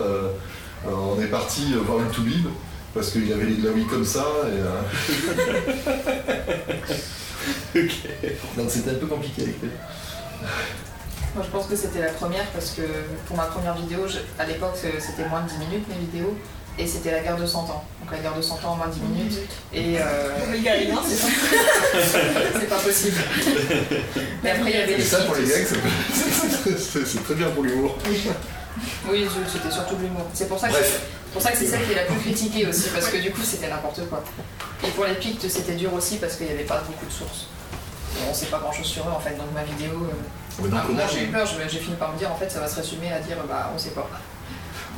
on 0.86 1.20
est 1.20 1.26
parti 1.26 1.74
voir 1.86 2.00
une 2.00 2.10
toubib 2.10 2.46
parce 2.94 3.10
qu'il 3.10 3.30
avait 3.32 3.44
les 3.44 3.68
oui 3.68 3.86
comme 3.86 4.04
ça. 4.04 4.24
Donc 8.56 8.70
c'était 8.70 8.90
un 8.90 8.94
peu 8.94 9.06
compliqué 9.06 9.42
avec 9.42 9.62
Moi 9.62 11.44
je 11.44 11.50
pense 11.50 11.66
que 11.66 11.76
c'était 11.76 12.00
la 12.00 12.12
première 12.12 12.46
parce 12.46 12.70
que 12.70 12.82
pour 13.26 13.36
ma 13.36 13.44
première 13.44 13.74
vidéo, 13.74 14.06
à 14.38 14.44
l'époque 14.44 14.76
c'était 14.76 15.28
moins 15.28 15.42
de 15.42 15.48
10 15.48 15.58
minutes 15.58 15.86
mes 15.88 16.06
vidéos 16.06 16.36
et 16.78 16.86
c'était 16.86 17.10
la 17.10 17.20
guerre 17.20 17.36
de 17.36 17.44
100 17.46 17.64
ans. 17.64 17.84
Donc 18.00 18.12
la 18.12 18.18
guerre 18.18 18.34
de 18.34 18.42
100 18.42 18.64
ans 18.64 18.72
en 18.72 18.76
moins 18.76 18.88
de 18.88 18.94
10 18.94 19.00
minutes. 19.00 19.38
Et 19.72 19.98
euh... 19.98 20.30
c'est 22.60 22.68
pas 22.68 22.78
possible. 22.78 23.16
Mais 24.42 24.50
après 24.50 24.70
il 24.70 24.76
y 24.76 24.80
avait 24.80 24.96
les. 24.96 25.04
ça 25.04 25.22
pour 25.24 25.34
les 25.34 25.46
gags, 25.46 25.66
c'est 26.78 27.24
très 27.24 27.34
bien 27.34 27.50
pour 27.50 27.62
l'humour. 27.62 27.98
Oui, 29.08 29.26
c'était 29.50 29.70
surtout 29.70 29.96
de 29.96 30.02
l'humour. 30.02 30.26
C'est 30.32 30.48
pour 30.48 30.58
ça 30.58 30.68
que 30.68 30.74
pour 31.32 31.40
ça 31.40 31.50
que 31.52 31.58
c'est 31.58 31.66
celle 31.66 31.84
qui 31.86 31.92
est 31.92 31.96
la 31.96 32.02
plus 32.02 32.18
critiquée 32.18 32.66
aussi, 32.66 32.90
parce 32.90 33.08
que 33.08 33.16
du 33.16 33.30
coup 33.30 33.40
c'était 33.42 33.68
n'importe 33.68 34.06
quoi. 34.08 34.22
Et 34.84 34.90
pour 34.90 35.06
les 35.06 35.14
pictes, 35.14 35.48
c'était 35.48 35.74
dur 35.74 35.94
aussi 35.94 36.18
parce 36.18 36.36
qu'il 36.36 36.46
n'y 36.46 36.52
avait 36.52 36.64
pas 36.64 36.82
beaucoup 36.86 37.06
de 37.06 37.12
sources. 37.12 37.46
On 38.26 38.30
ne 38.30 38.34
sait 38.34 38.46
pas 38.46 38.58
grand 38.58 38.72
chose 38.72 38.86
sur 38.86 39.04
eux 39.08 39.12
en 39.12 39.20
fait, 39.20 39.36
donc 39.36 39.46
ma 39.54 39.62
vidéo. 39.62 39.92
Euh... 39.92 40.68
moi 40.68 41.06
j'ai 41.12 41.24
eu 41.24 41.28
peur, 41.28 41.46
j'ai 41.46 41.78
fini 41.78 41.96
par 41.96 42.12
me 42.12 42.18
dire 42.18 42.30
en 42.30 42.36
fait 42.36 42.50
ça 42.50 42.60
va 42.60 42.68
se 42.68 42.76
résumer 42.76 43.10
à 43.10 43.20
dire 43.20 43.38
bah 43.48 43.72
on 43.74 43.78
sait 43.78 43.90
pas. 43.90 44.08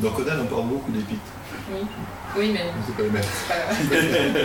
Dans 0.01 0.11
Conan 0.11 0.41
on 0.43 0.47
parle 0.47 0.67
beaucoup 0.67 0.91
des 0.91 1.03
pictes. 1.03 1.21
Oui, 1.71 1.87
oui 2.37 2.51
mais. 2.53 2.73
C'est 2.87 2.97
pas 2.97 3.03
les 3.03 3.11
mêmes. 3.11 3.23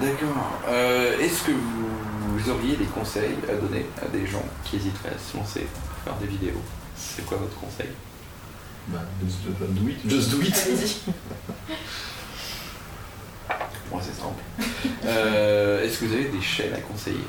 D'accord. 0.00 0.50
Euh, 0.68 1.18
est-ce 1.18 1.42
que 1.44 1.52
vous 1.52 2.50
auriez 2.50 2.76
des 2.76 2.84
conseils 2.84 3.36
à 3.48 3.54
donner 3.54 3.86
à 4.00 4.06
des 4.08 4.26
gens 4.26 4.44
qui 4.64 4.76
hésiteraient 4.76 5.14
à 5.14 5.18
se 5.18 5.36
lancer, 5.36 5.66
faire 6.06 6.16
des 6.20 6.26
vidéos 6.28 6.62
C'est 6.96 7.26
quoi 7.26 7.36
votre 7.38 7.58
conseil 7.58 7.88
bah, 8.88 9.00
just 9.20 9.42
do 9.74 9.88
it. 9.88 9.98
Just 10.08 10.30
do 10.30 10.40
it. 10.40 10.54
Moi, 13.90 14.00
c'est 14.00 14.14
simple. 14.14 14.40
Euh, 15.04 15.82
est-ce 15.82 15.98
que 15.98 16.04
vous 16.04 16.12
avez 16.12 16.28
des 16.28 16.40
chaînes 16.40 16.72
à 16.74 16.80
conseiller 16.80 17.26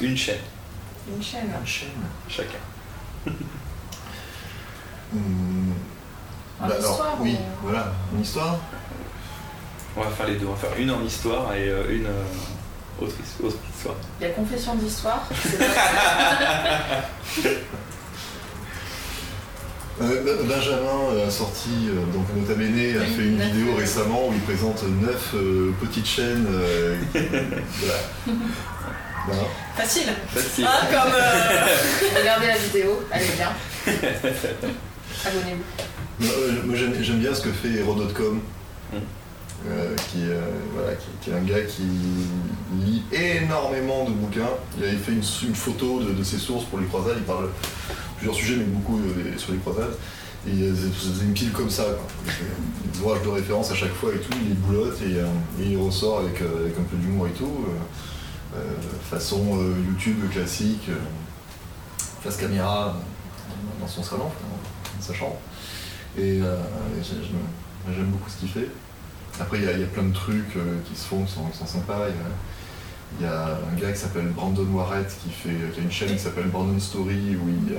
Une 0.00 0.16
chaîne. 0.16 0.40
Une 1.06 1.22
chaîne. 1.22 1.52
Une 1.60 1.66
chaîne. 1.66 1.88
Chacun. 2.28 2.58
Hmm. 5.12 5.74
Bah, 6.60 6.74
histoire, 6.76 7.18
oui, 7.20 7.36
voilà, 7.62 7.92
une 8.12 8.22
histoire. 8.22 8.58
On 9.96 10.00
va 10.00 10.10
faire 10.10 10.26
les 10.26 10.36
deux. 10.36 10.46
On 10.46 10.54
va 10.54 10.56
faire 10.56 10.76
une 10.76 10.90
en 10.90 11.02
histoire 11.02 11.54
et 11.54 11.68
euh, 11.68 11.84
une. 11.88 12.08
Euh, 13.02 13.06
autre, 13.06 13.14
histoire. 13.74 13.96
Il 14.20 14.26
y 14.26 14.30
a 14.30 14.32
confession 14.32 14.74
d'histoire. 14.74 15.26
Euh, 20.02 20.42
Benjamin 20.42 21.24
a 21.24 21.30
sorti, 21.30 21.70
donc 22.12 22.26
Nota 22.34 22.54
Bene 22.54 23.00
a 23.00 23.04
fait 23.04 23.26
une 23.26 23.40
vidéo 23.40 23.76
récemment 23.76 24.26
où 24.26 24.32
il 24.32 24.40
présente 24.40 24.82
neuf 24.82 25.36
petites 25.80 26.08
chaînes. 26.08 26.48
voilà. 27.14 28.00
Facile. 29.76 30.08
Facile. 30.34 30.66
Hein, 30.66 30.86
comme, 30.90 31.12
Regardez 32.18 32.48
la 32.48 32.56
vidéo, 32.56 33.04
elle 33.12 33.22
est 33.22 33.36
bien. 33.36 33.52
Abonnez-vous. 35.24 35.62
Moi 36.66 36.74
j'aime 36.74 37.20
bien 37.20 37.32
ce 37.32 37.42
que 37.42 37.52
fait 37.52 37.68
Hero.com. 37.68 38.40
Euh, 39.66 39.96
qui, 39.96 40.18
euh, 40.24 40.42
voilà, 40.74 40.92
qui, 41.22 41.30
est 41.30 41.32
un 41.32 41.40
gars 41.40 41.62
qui 41.62 41.84
lit 42.84 43.02
énormément 43.12 44.04
de 44.04 44.10
bouquins. 44.10 44.50
Il 44.76 44.84
avait 44.84 44.96
fait 44.96 45.12
une, 45.12 45.54
photo 45.54 46.02
de, 46.02 46.22
ses 46.22 46.36
sources 46.36 46.66
pour 46.66 46.78
les 46.80 46.86
croisades. 46.86 47.16
Il 47.16 47.22
parle 47.22 47.48
plusieurs 48.18 48.34
sujets, 48.34 48.56
mais 48.56 48.64
beaucoup 48.64 48.98
euh, 48.98 49.38
sur 49.38 49.52
les 49.52 49.58
croisades. 49.58 49.94
Et 50.46 50.50
faisait 50.50 51.24
une 51.24 51.32
pile 51.32 51.52
comme 51.52 51.70
ça, 51.70 51.84
des 52.92 53.00
ouvrages 53.00 53.22
de 53.22 53.28
référence 53.28 53.70
à 53.70 53.74
chaque 53.74 53.94
fois 53.94 54.10
et 54.14 54.18
tout. 54.18 54.36
Il 54.42 54.50
les 54.50 54.54
boulotte 54.54 55.00
et, 55.00 55.64
il 55.64 55.78
ressort 55.78 56.18
avec, 56.18 56.42
avec, 56.42 56.78
un 56.78 56.82
peu 56.82 56.98
d'humour 56.98 57.28
et 57.28 57.30
tout. 57.30 57.64
façon 59.10 59.58
YouTube 59.88 60.18
classique, 60.30 60.90
face 62.22 62.36
caméra 62.36 63.00
dans 63.80 63.88
son 63.88 64.02
salon, 64.02 64.30
dans 64.98 65.02
sa 65.02 65.14
chambre. 65.14 65.38
Et 66.18 66.40
j'aime 67.90 68.10
beaucoup 68.10 68.28
ce 68.28 68.36
qu'il 68.36 68.50
fait. 68.50 68.68
Après, 69.40 69.58
il 69.58 69.64
y, 69.64 69.68
a 69.68 69.86
plein 69.86 70.04
de 70.04 70.14
trucs 70.14 70.56
euh, 70.56 70.78
qui 70.88 70.98
se 70.98 71.06
font, 71.06 71.24
qui 71.24 71.32
sont, 71.32 71.66
sympas. 71.66 72.06
Il 73.18 73.26
y, 73.26 73.28
a, 73.28 73.58
un 73.72 73.80
gars 73.80 73.92
qui 73.92 73.98
s'appelle 73.98 74.28
Brandon 74.28 74.66
Warrett 74.72 75.08
qui, 75.08 75.30
fait, 75.30 75.54
qui 75.72 75.80
a 75.80 75.82
une 75.82 75.90
chaîne 75.90 76.12
qui 76.12 76.20
s'appelle 76.20 76.46
Brandon 76.46 76.78
Story 76.78 77.36
où 77.36 77.48
il, 77.48 77.74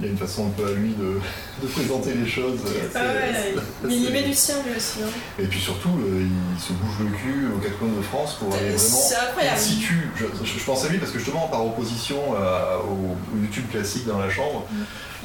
il, 0.00 0.04
a 0.04 0.08
une 0.08 0.16
façon 0.16 0.46
un 0.46 0.50
peu 0.50 0.66
à 0.66 0.72
lui 0.72 0.94
de, 0.94 1.20
présenter 1.74 2.14
les 2.14 2.26
choses. 2.26 2.60
Ah 2.94 3.00
ouais, 3.00 3.54
il 3.90 4.08
y 4.08 4.10
met 4.10 4.22
du 4.22 4.32
sien 4.32 4.56
lui 4.66 4.76
aussi. 4.76 5.00
Hein. 5.02 5.10
Et 5.38 5.44
puis 5.44 5.60
surtout, 5.60 5.90
il 6.06 6.60
se 6.60 6.72
bouge 6.72 7.00
le 7.00 7.16
cul 7.16 7.48
aux 7.54 7.58
quatre 7.58 7.78
coins 7.78 7.88
de 7.88 8.02
France 8.02 8.34
pour 8.34 8.54
aller 8.54 8.70
vraiment 8.70 9.56
situ. 9.56 10.10
Je, 10.16 10.24
je, 10.44 10.64
pense 10.64 10.84
à 10.86 10.88
lui 10.88 10.98
parce 10.98 11.12
que 11.12 11.18
justement, 11.18 11.48
par 11.48 11.66
opposition 11.66 12.18
au, 12.30 13.38
YouTube 13.42 13.68
classique 13.70 14.06
dans 14.06 14.18
la 14.18 14.30
chambre, 14.30 14.66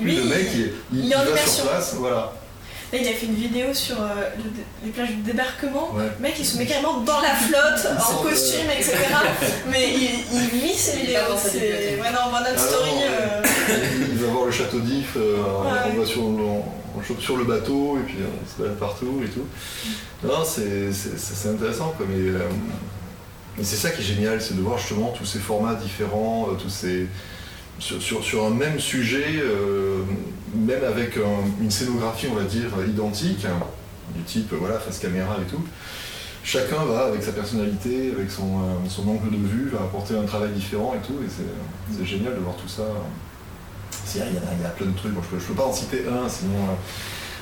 lui, 0.01 0.17
le 0.17 0.25
mec, 0.25 0.49
il, 0.53 0.73
il, 0.91 1.05
il 1.05 1.09
va 1.13 1.37
sur 1.47 1.65
place. 1.65 1.95
Voilà 1.97 2.33
il 3.01 3.07
a 3.07 3.13
fait 3.13 3.25
une 3.25 3.35
vidéo 3.35 3.73
sur 3.73 3.95
euh, 4.01 4.29
les 4.83 4.91
plages 4.91 5.15
de 5.15 5.21
débarquement. 5.21 5.91
Le 5.97 6.21
mec, 6.21 6.35
il 6.39 6.45
se 6.45 6.57
met 6.57 6.65
carrément 6.65 7.01
dans 7.01 7.19
la 7.21 7.33
flotte, 7.35 7.87
en 7.99 8.23
costume, 8.23 8.69
etc. 8.77 8.95
Mais 9.71 9.93
il, 9.93 10.09
il 10.33 10.59
vit 10.61 10.73
ses 10.73 10.97
vidéos. 10.97 11.35
C'est 11.37 11.99
ouais, 12.01 12.11
non, 12.11 12.35
One 12.35 12.43
ah 12.45 12.57
Story. 12.57 12.89
Euh. 13.03 13.41
Il 14.11 14.17
va 14.17 14.27
voir 14.27 14.45
le 14.45 14.51
château 14.51 14.79
d'If, 14.79 15.13
euh, 15.17 15.37
on 15.93 15.99
va 15.99 16.05
sur, 16.05 16.23
on, 16.23 16.63
sur 17.19 17.37
le 17.37 17.43
bateau, 17.43 17.97
et 17.97 18.03
puis 18.03 18.17
on 18.21 18.49
se 18.49 18.61
balade 18.61 18.77
partout 18.77 19.21
et 19.23 19.29
tout. 19.29 19.45
Non, 20.23 20.43
c'est 20.43 21.49
intéressant. 21.49 21.93
Quoi, 21.97 22.05
mais, 22.09 23.63
c'est 23.63 23.77
ça 23.77 23.89
qui 23.89 24.01
est 24.01 24.05
génial, 24.05 24.41
c'est 24.41 24.55
de 24.55 24.61
voir 24.61 24.77
justement 24.77 25.13
tous 25.17 25.25
ces 25.25 25.39
formats 25.39 25.75
différents, 25.75 26.49
tous 26.61 26.69
ces 26.69 27.07
sur, 27.79 28.45
un 28.45 28.51
même 28.51 28.79
sujet, 28.79 29.35
euh, 29.37 29.99
même 30.55 30.83
avec 30.83 31.17
une 31.61 31.71
scénographie, 31.71 32.27
on 32.31 32.35
va 32.35 32.43
dire, 32.43 32.69
identique, 32.87 33.45
du 34.15 34.21
type 34.23 34.53
voilà, 34.53 34.79
face 34.79 34.99
caméra 34.99 35.37
et 35.41 35.49
tout, 35.49 35.63
chacun 36.43 36.83
va, 36.85 37.05
avec 37.05 37.23
sa 37.23 37.31
personnalité, 37.31 38.13
avec 38.15 38.29
son, 38.29 38.43
euh, 38.43 39.09
angle 39.09 39.31
de 39.31 39.47
vue, 39.47 39.69
va 39.69 39.79
apporter 39.79 40.17
un 40.17 40.23
travail 40.23 40.51
différent 40.51 40.93
et 40.95 41.05
tout, 41.05 41.19
et 41.23 41.29
c'est 41.91 42.05
génial 42.05 42.35
de 42.35 42.39
voir 42.39 42.55
tout 42.55 42.67
ça. 42.67 42.83
Il 44.13 44.21
y, 44.21 44.65
a, 44.65 44.69
plein 44.69 44.87
de 44.87 44.95
trucs, 44.95 45.11
je 45.13 45.35
ne 45.35 45.39
peux, 45.41 45.53
pas 45.53 45.65
en 45.65 45.73
citer 45.73 46.03
un, 46.07 46.29
sinon 46.29 46.53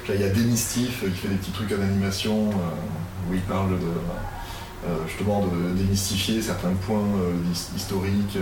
euh, 0.09 0.13
il 0.15 0.21
y 0.21 0.23
a 0.23 0.29
Démystif 0.29 1.03
qui 1.03 1.11
fait 1.11 1.27
des 1.27 1.35
petits 1.35 1.51
trucs 1.51 1.71
en 1.71 1.81
animation, 1.81 2.49
où 2.49 3.33
il 3.33 3.41
parle 3.41 3.71
de, 3.71 4.87
justement 5.07 5.45
de 5.45 5.73
démystifier 5.77 6.41
certains 6.41 6.73
points 6.85 7.07
historiques 7.75 8.37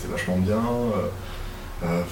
c'est 0.00 0.10
vachement 0.10 0.38
bien. 0.38 0.62
Euh, 1.84 2.02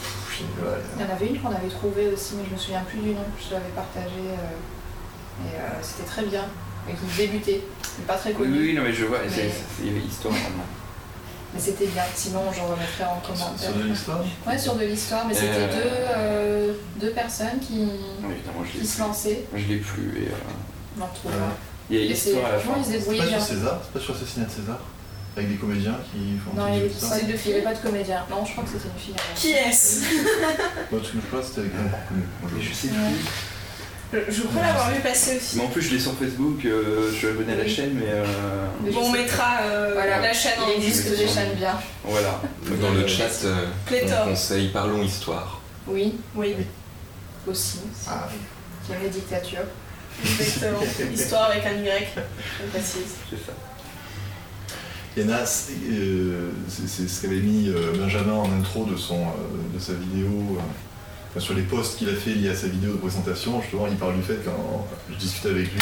euh, 0.43 0.77
il 0.97 1.03
y 1.03 1.05
en 1.05 1.15
avait 1.15 1.27
une 1.27 1.41
qu'on 1.41 1.49
avait 1.49 1.69
trouvée 1.69 2.09
aussi, 2.09 2.35
mais 2.37 2.45
je 2.49 2.55
me 2.55 2.59
souviens 2.59 2.83
plus 2.83 2.99
du 2.99 3.11
nom, 3.11 3.25
je 3.39 3.55
l'avais 3.55 3.71
partagé. 3.75 4.21
Euh, 4.29 5.47
et 5.47 5.83
c'était 5.83 6.09
très 6.09 6.23
bien. 6.25 6.45
Et 6.89 6.93
qui 6.93 7.17
débutait, 7.17 7.63
mais 7.99 8.05
pas 8.05 8.15
très 8.17 8.33
connu. 8.33 8.53
Oui, 8.53 8.59
oui, 8.69 8.75
non, 8.75 8.83
mais 8.83 8.93
je 8.93 9.07
vois, 9.07 9.19
il 9.25 9.87
y 9.87 9.91
avait 9.91 10.01
l'histoire 10.01 10.35
Mais 11.55 11.61
c'était 11.61 11.87
bien, 11.87 12.03
sinon 12.15 12.43
je 12.53 12.61
remettrai 12.61 13.05
en 13.05 13.21
commentaire. 13.21 13.71
Sur 13.71 13.75
de 13.75 13.83
l'histoire 13.85 14.21
Ouais, 14.47 14.59
sur 14.59 14.75
de 14.75 14.85
l'histoire, 14.85 15.27
mais 15.27 15.35
c'était 15.35 15.69
deux, 15.69 16.79
deux 17.01 17.11
personnes 17.13 17.59
qui, 17.61 17.89
qui 18.79 18.87
se 18.87 19.01
lançaient. 19.01 19.45
Moi 19.51 19.61
je 19.63 19.73
l'ai 19.73 19.79
plus 19.79 20.25
et. 20.25 20.29
On 20.99 21.03
en 21.03 21.07
retrouvera. 21.07 21.49
Il 21.91 21.97
y 21.97 22.03
a 22.03 22.05
l'histoire 22.07 22.47
à 22.47 22.53
la 22.53 22.59
fin. 22.59 22.73
C'est 22.83 22.99
pas 22.99 23.27
sur 23.27 23.41
César 23.41 23.81
C'est 23.83 23.93
pas 23.93 24.01
sur 24.01 24.15
Assassinat 24.15 24.47
de 24.47 24.51
César 24.51 24.79
avec 25.37 25.51
des 25.51 25.57
comédiens 25.57 25.99
qui 26.13 26.39
font 26.39 26.57
Non, 26.57 26.69
il 26.69 26.83
n'y 26.83 27.53
avait 27.53 27.63
pas 27.63 27.75
de 27.75 27.79
comédiens. 27.79 28.25
Non, 28.31 28.45
je 28.45 28.53
crois 28.53 28.65
que 28.65 28.71
c'était 28.71 28.89
une 28.89 29.01
fille. 29.01 29.15
Qui 29.35 29.53
est-ce 29.53 30.05
Parce 30.91 31.09
que 31.09 31.19
je 31.19 31.27
crois 31.27 31.41
que 31.41 31.47
c'était 31.47 31.61
avec 31.61 31.73
un 31.75 32.61
Je 32.61 32.73
sais 32.73 32.89
plus. 32.89 32.95
Je 34.29 34.43
crois 34.43 34.63
l'avoir 34.63 34.91
vu 34.93 35.01
passer 35.01 35.37
aussi. 35.37 35.57
Mais 35.57 35.65
en 35.65 35.69
plus, 35.69 35.83
je 35.83 35.95
l'ai 35.95 35.99
sur 35.99 36.15
Facebook, 36.15 36.65
euh, 36.65 37.11
je 37.11 37.17
suis 37.17 37.27
abonné 37.27 37.53
à 37.53 37.57
la 37.57 37.67
chaîne, 37.67 37.95
mais. 37.95 38.07
Euh... 38.09 38.25
Bon, 38.93 39.07
on 39.07 39.11
mettra 39.13 39.63
euh, 39.63 39.95
la 39.95 40.33
chaîne 40.33 40.61
en 40.61 40.69
Il 40.69 40.85
existe 40.85 41.17
des 41.17 41.27
chaînes 41.27 41.55
bien. 41.57 41.75
Voilà. 42.05 42.41
Dans 42.81 42.93
le 42.93 43.07
chat, 43.09 43.45
euh, 43.45 43.67
on 43.91 44.29
conseille 44.29 44.69
Parlons 44.69 45.03
Histoire. 45.03 45.61
Oui, 45.89 46.15
oui. 46.37 46.55
Aussi. 47.47 47.81
Ah. 48.07 48.29
Qui 48.87 48.93
aime 48.93 48.99
les 49.03 49.09
dictatures. 49.09 49.67
Exactement. 50.23 50.79
Histoire 51.13 51.51
avec 51.51 51.67
un 51.67 51.73
Y, 51.73 52.09
je 52.17 52.71
précise. 52.71 53.15
C'est 53.29 53.37
ça. 53.37 53.53
Il 55.17 55.31
euh, 55.31 56.51
c'est 56.69 57.09
ce 57.09 57.23
qu'avait 57.23 57.39
mis 57.41 57.69
euh, 57.69 57.93
Benjamin 57.97 58.33
en 58.33 58.51
intro 58.51 58.85
de, 58.85 58.97
son, 58.97 59.21
euh, 59.21 59.73
de 59.73 59.79
sa 59.79 59.93
vidéo, 59.93 60.59
sur 61.39 61.55
les 61.55 61.63
posts 61.63 61.99
qu'il 61.99 62.09
a 62.09 62.15
fait 62.15 62.31
liés 62.31 62.49
à 62.49 62.55
sa 62.55 62.67
vidéo 62.67 62.93
de 62.93 62.97
présentation, 62.97 63.61
justement, 63.63 63.87
il 63.89 63.97
parle 63.97 64.17
du 64.17 64.23
fait 64.23 64.41
quand 64.45 64.89
je 65.11 65.15
discutais 65.17 65.51
avec 65.51 65.67
lui, 65.73 65.81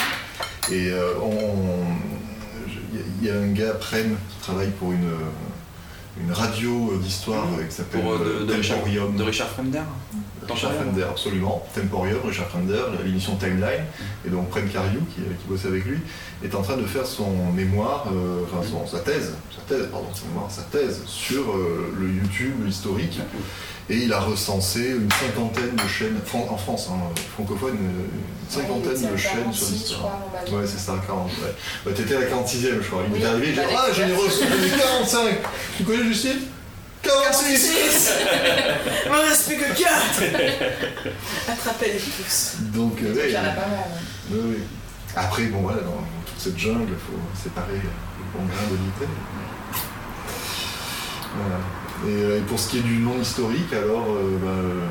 et 0.77 0.91
il 3.21 3.27
y 3.27 3.31
a 3.31 3.37
un 3.37 3.53
gars, 3.53 3.75
Prem, 3.75 4.17
qui 4.31 4.39
travaille 4.41 4.71
pour 4.71 4.93
une, 4.93 5.09
une 6.21 6.33
radio 6.33 6.93
d'histoire 7.03 7.47
qui 7.69 7.75
s'appelle 7.75 8.03
de, 8.03 8.45
de, 8.45 8.53
Richard, 8.53 8.79
de 8.85 9.23
Richard 9.23 9.49
Richard 10.49 10.73
Fender, 10.73 11.05
absolument. 11.05 11.65
Temporium, 11.75 12.19
Richard 12.27 12.49
Fender, 12.49 12.83
l'émission 13.05 13.37
Timeline, 13.37 13.85
et 14.27 14.29
donc 14.29 14.51
Prem 14.51 14.69
Cariou, 14.69 15.01
qui, 15.15 15.23
qui 15.23 15.49
bosse 15.49 15.65
avec 15.65 15.85
lui, 15.85 15.99
est 16.45 16.55
en 16.55 16.63
train 16.63 16.77
de 16.77 16.85
faire 16.85 17.07
son 17.07 17.53
mémoire, 17.53 18.07
enfin 18.45 18.67
sa 18.87 18.99
thèse, 18.99 19.35
sa 19.55 19.63
thèse, 19.63 19.89
pardon, 19.91 20.09
sa 20.13 20.27
mémoire, 20.27 20.51
sa 20.51 20.63
thèse 20.63 21.03
sur 21.07 21.45
le 21.99 22.09
YouTube 22.09 22.67
historique. 22.69 23.19
Et 23.93 24.05
il 24.05 24.13
a 24.15 24.21
recensé 24.21 24.93
une 24.93 25.11
cinquantaine 25.13 25.77
de 25.77 25.87
chaînes, 25.87 26.17
en 26.49 26.57
France, 26.57 26.89
hein, 26.91 26.97
francophone, 27.35 27.77
une 27.79 28.09
cinquantaine 28.49 29.13
de 29.13 29.17
chaînes 29.19 29.53
sur 29.53 29.69
l'histoire. 29.69 30.19
Ouais, 30.51 30.65
c'est 30.65 30.79
ça, 30.79 30.95
40. 31.07 31.27
Ouais. 31.29 31.55
Bah, 31.85 31.91
T'étais 31.95 32.17
à 32.17 32.21
la 32.21 32.27
46e, 32.27 32.81
je 32.81 32.89
crois. 32.89 33.03
Il 33.07 33.21
m'est 33.21 33.27
arrivé, 33.27 33.49
j'ai 33.49 33.61
dit 33.61 33.69
Ah, 33.77 33.89
j'en 33.93 34.09
ai 34.09 34.15
reçu 34.15 34.45
45 34.79 35.37
Tu 35.77 35.85
connais 35.85 36.05
Justine? 36.05 36.39
46 37.03 38.13
Il 39.05 39.11
m'en 39.11 39.21
reste 39.29 39.47
plus 39.49 39.57
que 39.57 39.79
4 39.83 40.23
Attrapez 41.51 41.93
les 41.93 41.99
pouces. 41.99 42.55
Donc, 42.73 42.99
euh, 43.03 43.25
il 43.27 43.35
y 43.35 43.37
en 43.37 43.41
a 43.41 43.49
pas 43.49 43.69
mal. 43.69 43.91
Oui, 44.31 44.41
oui. 44.43 44.63
Après, 45.15 45.43
bon, 45.49 45.61
voilà, 45.61 45.83
dans 45.83 46.03
toute 46.25 46.39
cette 46.39 46.59
jungle, 46.59 46.89
il 46.89 46.95
faut 46.95 47.21
séparer 47.43 47.75
le 47.75 48.39
bon 48.39 48.47
grain 48.47 48.71
de 48.71 48.77
l'idée. 48.77 49.13
Voilà. 51.37 51.82
Euh, 52.07 52.39
et, 52.39 52.43
pour 52.43 52.59
ce 52.59 52.71
qui 52.71 52.79
est 52.79 52.83
du 52.83 52.99
non 52.99 53.21
historique, 53.21 53.73
alors. 53.73 54.07
Euh, 54.09 54.39
bah, 54.43 54.49
euh, 54.49 54.87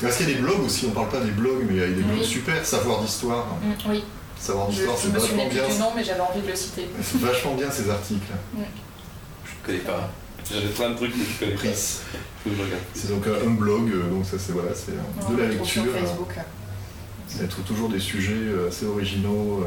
parce 0.00 0.16
qu'il 0.16 0.28
y 0.28 0.32
a 0.32 0.34
des 0.34 0.40
blogs 0.40 0.60
aussi, 0.64 0.86
on 0.88 0.90
parle 0.90 1.10
pas 1.10 1.20
des 1.20 1.30
blogs, 1.30 1.64
mais 1.68 1.74
il 1.74 1.80
y 1.80 1.82
a 1.82 1.86
des 1.86 2.02
blogs 2.02 2.22
super, 2.22 2.64
Savoir 2.66 3.00
d'histoire. 3.02 3.46
Mm, 3.62 3.90
oui. 3.90 4.04
Savoir 4.36 4.68
d'histoire, 4.68 4.96
c'est 4.98 5.12
vachement 5.12 5.48
bien. 5.48 5.62
Je 5.68 5.74
du 5.74 5.78
nom, 5.78 5.92
mais 5.94 6.02
j'avais 6.02 6.20
envie 6.20 6.40
de 6.40 6.48
le 6.48 6.56
citer. 6.56 6.88
C'est 7.02 7.20
vachement 7.20 7.54
bien 7.54 7.70
ces 7.70 7.88
articles. 7.88 8.32
Je 8.56 8.60
ne 8.60 8.66
connais 9.64 9.78
pas. 9.78 10.10
J'avais 10.50 10.66
plein 10.66 10.90
de 10.90 10.96
trucs 10.96 11.12
que 11.12 11.18
je 11.18 11.38
connais 11.38 11.54
pas. 11.54 11.78
C'est 12.94 13.08
donc 13.10 13.24
un, 13.28 13.50
blog, 13.50 13.92
donc 14.10 14.26
ça 14.26 14.36
c'est 14.36 14.52
voilà, 14.52 14.72
c'est 14.74 14.90
de 14.90 15.40
la 15.40 15.46
lecture. 15.46 15.84
Sur 15.84 15.92
Facebook. 15.92 16.34
Il 17.34 17.40
y 17.40 17.44
a 17.44 17.46
toujours 17.64 17.88
des 17.88 18.00
sujets 18.00 18.50
assez 18.68 18.84
originaux. 18.86 19.64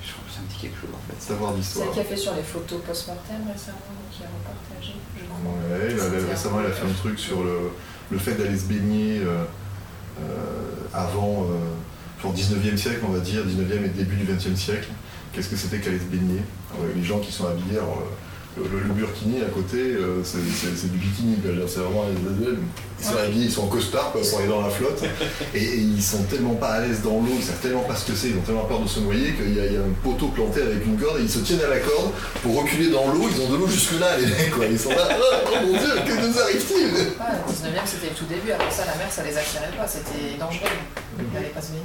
Je 0.00 0.12
crois 0.12 0.24
que 0.28 0.32
ça 0.32 0.40
me 0.40 0.48
dit 0.48 0.51
quelque 0.62 0.80
chose 0.80 0.90
en 0.94 1.02
fait. 1.10 1.20
Savoir 1.20 1.54
d'histoire. 1.54 1.88
C'est 1.92 2.00
le 2.00 2.06
qui 2.06 2.12
a 2.12 2.16
fait 2.16 2.22
sur 2.22 2.34
les 2.34 2.42
photos 2.42 2.80
post-mortem 2.86 3.42
récemment, 3.50 3.98
qui 4.10 4.22
a 4.22 4.30
repartagé. 4.30 4.94
Ouais, 5.42 6.30
récemment, 6.30 6.60
elle 6.60 6.66
a 6.66 6.74
fait 6.74 6.86
un 6.86 6.92
truc 6.92 7.18
sur 7.18 7.42
le, 7.42 8.18
fait 8.18 8.34
d'aller 8.34 8.56
se 8.56 8.66
baigner 8.66 9.20
euh, 9.20 9.44
euh, 10.20 10.88
avant, 10.94 11.46
euh, 11.50 12.28
19e 12.30 12.76
siècle, 12.76 13.00
on 13.06 13.12
va 13.12 13.18
dire, 13.18 13.42
19e 13.44 13.84
et 13.84 13.88
début 13.88 14.16
du 14.16 14.24
20e 14.24 14.56
siècle. 14.56 14.88
Qu'est-ce 15.32 15.48
que 15.48 15.56
c'était 15.56 15.78
qu'aller 15.78 15.98
se 15.98 16.04
baigner? 16.04 16.42
Les 16.94 17.02
gens 17.02 17.18
qui 17.18 17.32
sont 17.32 17.46
habillés, 17.46 17.80
le, 18.56 18.94
burkini 18.94 19.40
à 19.42 19.46
côté, 19.46 19.78
euh, 19.78 20.22
c'est 20.22 20.92
du 20.92 20.98
bikini. 20.98 21.36
C'est 21.66 21.80
vraiment. 21.80 22.04
Ils 23.02 23.08
sont 23.08 23.16
habillés, 23.16 23.44
ils 23.46 23.52
sont 23.52 23.64
en 23.64 23.66
costard 23.66 24.12
pour 24.12 24.38
aller 24.38 24.48
dans 24.48 24.60
la 24.60 24.70
flotte. 24.70 25.02
Et, 25.54 25.74
ils 25.74 26.02
sont 26.02 26.22
tellement 26.24 26.54
pas 26.54 26.74
à 26.74 26.80
l'aise 26.80 27.02
dans 27.02 27.18
l'eau, 27.18 27.34
ils 27.36 27.42
savent 27.42 27.58
tellement 27.58 27.82
pas 27.82 27.96
ce 27.96 28.06
que 28.06 28.16
c'est, 28.16 28.28
ils 28.28 28.36
ont 28.36 28.42
tellement 28.42 28.64
peur 28.64 28.78
de 28.78 28.88
se 28.88 29.00
noyer 29.00 29.34
qu'il 29.34 29.54
y, 29.54 29.60
a 29.60 29.80
un 29.80 29.92
poteau 30.04 30.28
planté 30.28 30.62
avec 30.62 30.86
une 30.86 30.96
corde 30.96 31.18
et 31.18 31.22
ils 31.22 31.30
se 31.30 31.40
tiennent 31.40 31.62
à 31.62 31.68
la 31.68 31.80
corde 31.80 32.12
pour 32.42 32.62
reculer 32.62 32.90
dans 32.90 33.08
l'eau. 33.08 33.28
Ils 33.28 33.42
ont 33.42 33.50
de 33.50 33.56
l'eau 33.56 33.66
jusque-là, 33.66 34.18
les 34.18 34.26
mecs, 34.26 34.50
quoi. 34.52 34.66
Ils 34.66 34.78
sont 34.78 34.90
là, 34.90 35.08
oh, 35.10 35.36
oh 35.46 35.66
mon 35.66 35.72
dieu, 35.72 35.94
que 36.06 36.26
nous 36.26 36.38
arrive-t-il? 36.38 36.86
Le 36.86 37.00
19e, 37.52 37.86
c'était 37.86 38.10
le 38.10 38.14
tout 38.14 38.26
début. 38.26 38.52
Après 38.52 38.70
ça, 38.70 38.84
la 38.86 38.94
mer, 38.94 39.10
ça 39.10 39.24
les 39.24 39.36
attirait 39.36 39.76
pas, 39.76 39.88
c'était 39.88 40.38
dangereux. 40.38 40.68
Ils 41.18 41.34
n'allaient 41.34 41.48
pas 41.48 41.60
se 41.60 41.72
baigner. 41.72 41.82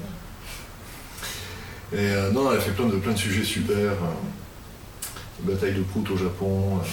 Et 1.94 2.16
euh, 2.16 2.32
non, 2.32 2.52
elle 2.52 2.60
a 2.60 2.62
fait 2.62 2.72
plein 2.72 2.86
de, 2.86 2.98
plein 2.98 3.14
de 3.14 3.18
sujets 3.18 3.44
super. 3.44 3.94
Hein 3.94 4.14
bataille 5.44 5.74
de 5.74 5.82
Prout 5.84 6.10
au 6.12 6.18
Japon. 6.18 6.78
Euh, 6.78 6.86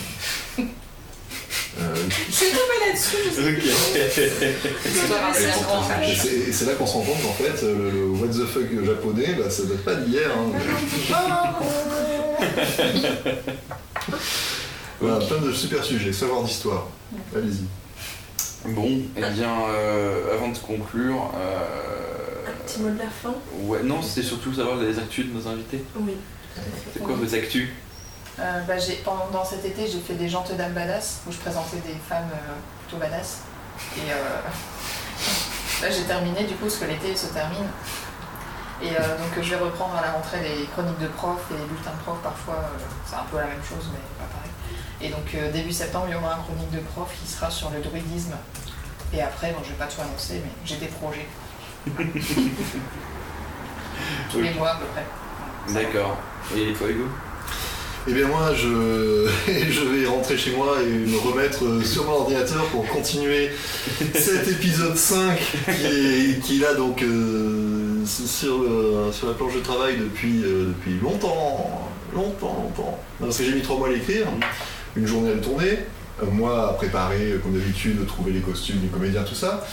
euh 1.80 1.94
je 2.30 2.44
tombé 2.50 2.76
là-dessus. 2.86 3.16
Et 6.48 6.52
c'est 6.52 6.66
là 6.66 6.74
qu'on 6.74 6.86
se 6.86 6.92
rend 6.92 7.02
compte 7.02 7.22
qu'en 7.22 7.32
fait, 7.32 7.62
le, 7.62 8.08
what 8.10 8.28
the 8.28 8.46
fuck 8.46 8.84
japonais, 8.84 9.34
bah, 9.38 9.50
ça 9.50 9.64
date 9.64 9.84
pas 9.84 9.94
d'hier. 9.94 10.30
Hein. 10.30 10.52
voilà, 15.00 15.24
plein 15.24 15.38
de 15.38 15.52
super 15.52 15.84
sujets, 15.84 16.12
savoir 16.12 16.42
d'histoire. 16.42 16.88
Allez-y. 17.34 17.64
Bon, 18.72 18.86
et 18.86 19.08
eh 19.18 19.30
bien, 19.32 19.52
euh, 19.68 20.34
avant 20.34 20.48
de 20.48 20.56
conclure. 20.58 21.32
Euh, 21.36 22.48
Un 22.48 22.66
petit 22.66 22.80
mot 22.80 22.90
de 22.90 22.98
la 22.98 23.10
fin? 23.10 23.34
Ouais, 23.60 23.82
non, 23.82 24.00
c'était 24.00 24.26
surtout 24.26 24.54
savoir 24.54 24.76
les 24.76 24.98
actus 24.98 25.26
de 25.26 25.32
nos 25.32 25.46
invités. 25.46 25.84
Oui. 25.96 26.14
C'est 26.92 27.02
quoi 27.02 27.14
vos 27.14 27.34
actus? 27.34 27.68
Euh, 28.40 28.60
bah, 28.62 28.74
pendant 29.04 29.44
cet 29.44 29.64
été, 29.64 29.86
j'ai 29.86 30.00
fait 30.00 30.14
des 30.14 30.28
jantes 30.28 30.52
dames 30.56 30.72
badass 30.72 31.20
où 31.26 31.32
je 31.32 31.38
présentais 31.38 31.76
des 31.78 31.94
femmes 32.08 32.30
euh, 32.32 32.54
plutôt 32.80 32.98
badass. 33.00 33.42
Et 33.96 34.10
euh, 34.10 34.40
là, 35.82 35.90
j'ai 35.90 36.02
terminé 36.02 36.44
du 36.44 36.54
coup 36.54 36.64
parce 36.64 36.76
que 36.76 36.86
l'été 36.86 37.14
se 37.16 37.26
termine. 37.26 37.68
Et 38.82 38.90
donc, 38.90 39.40
je 39.40 39.50
vais 39.50 39.56
reprendre 39.56 39.94
à 39.96 40.02
la 40.02 40.10
rentrée 40.10 40.40
les 40.40 40.66
chroniques 40.66 40.98
de 40.98 41.06
prof 41.06 41.40
et 41.52 41.54
les 41.54 41.64
bulletins 41.64 41.92
de 41.92 42.02
prof. 42.02 42.18
Parfois, 42.22 42.70
c'est 43.06 43.14
un 43.14 43.22
peu 43.30 43.36
la 43.38 43.46
même 43.46 43.62
chose, 43.62 43.88
mais 43.92 44.00
pas 44.18 44.26
pareil. 44.34 44.50
Et 45.00 45.10
donc, 45.10 45.52
début 45.52 45.72
septembre, 45.72 46.06
il 46.08 46.12
y 46.12 46.16
aura 46.16 46.34
un 46.34 46.38
chronique 46.42 46.70
de 46.72 46.80
prof 46.80 47.08
qui 47.18 47.26
sera 47.30 47.48
sur 47.50 47.70
le 47.70 47.80
druidisme. 47.80 48.34
Et 49.14 49.22
après, 49.22 49.52
bon, 49.52 49.60
je 49.62 49.70
vais 49.70 49.76
pas 49.76 49.86
tout 49.86 50.02
annoncer, 50.02 50.42
mais 50.44 50.50
j'ai 50.66 50.76
des 50.76 50.88
projets. 50.88 51.28
Tous 54.30 54.40
les 54.40 54.52
mois 54.54 54.70
à 54.70 54.76
peu 54.76 54.86
près. 54.86 55.06
D'accord. 55.72 56.18
Et 56.54 56.72
toi, 56.72 56.88
Hugo? 56.88 57.08
Eh 58.06 58.12
bien 58.12 58.28
moi, 58.28 58.52
je, 58.54 59.80
vais 59.80 60.06
rentrer 60.06 60.36
chez 60.36 60.52
moi 60.52 60.76
et 60.82 61.10
me 61.10 61.18
remettre 61.18 61.64
euh, 61.64 61.82
sur 61.82 62.04
mon 62.04 62.12
ordinateur 62.12 62.64
pour 62.66 62.86
continuer 62.86 63.50
cet 64.14 64.46
épisode 64.48 64.96
5 64.96 65.38
qui 65.38 65.86
est, 65.86 66.40
qui 66.42 66.58
là 66.58 66.74
donc 66.74 67.02
euh, 67.02 68.04
sur, 68.04 68.66
sur 69.12 69.28
la 69.28 69.34
planche 69.34 69.54
de 69.54 69.60
travail 69.60 69.96
depuis, 69.96 70.42
euh, 70.44 70.66
depuis 70.68 70.98
longtemps, 71.02 71.88
longtemps, 72.14 72.62
longtemps. 72.62 72.98
parce 73.20 73.38
que 73.38 73.44
j'ai 73.44 73.54
mis 73.54 73.62
trois 73.62 73.78
mois 73.78 73.88
à 73.88 73.92
l'écrire, 73.92 74.26
une 74.96 75.06
journée 75.06 75.30
à 75.30 75.34
le 75.34 75.40
tourner, 75.40 75.78
un 76.22 76.30
mois 76.30 76.70
à 76.70 76.72
préparer, 76.74 77.36
comme 77.42 77.54
d'habitude, 77.54 78.06
trouver 78.06 78.32
les 78.32 78.40
costumes, 78.40 78.80
les 78.82 78.88
comédiens, 78.88 79.22
tout 79.22 79.34
ça. 79.34 79.66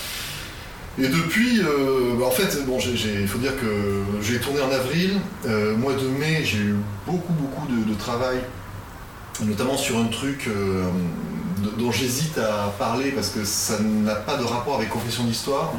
Et 1.00 1.08
depuis, 1.08 1.62
euh, 1.62 2.16
bah, 2.20 2.26
en 2.26 2.32
fait, 2.32 2.66
bon, 2.66 2.78
il 2.80 3.28
faut 3.28 3.38
dire 3.38 3.56
que 3.60 4.04
j'ai 4.22 4.40
tourné 4.40 4.62
en 4.62 4.72
avril. 4.72 5.20
Euh, 5.46 5.76
mois 5.78 5.94
de 5.94 6.08
mai, 6.08 6.44
j'ai 6.44 6.58
eu 6.58 6.76
beaucoup, 7.08 7.34
beaucoup 7.34 7.68
de, 7.68 7.94
travail, 7.96 8.40
notamment 9.42 9.78
sur 9.78 9.98
un 9.98 10.08
truc 10.08 10.48
euh, 10.48 10.90
dont 11.78 11.92
j'hésite 11.92 12.38
à 12.38 12.74
parler 12.78 13.12
parce 13.12 13.30
que 13.30 13.46
ça 13.46 13.80
n'a 13.80 14.16
pas 14.16 14.38
de 14.38 14.44
rapport 14.44 14.76
avec 14.76 14.90
Confession 14.90 15.24
d'Histoire. 15.24 15.74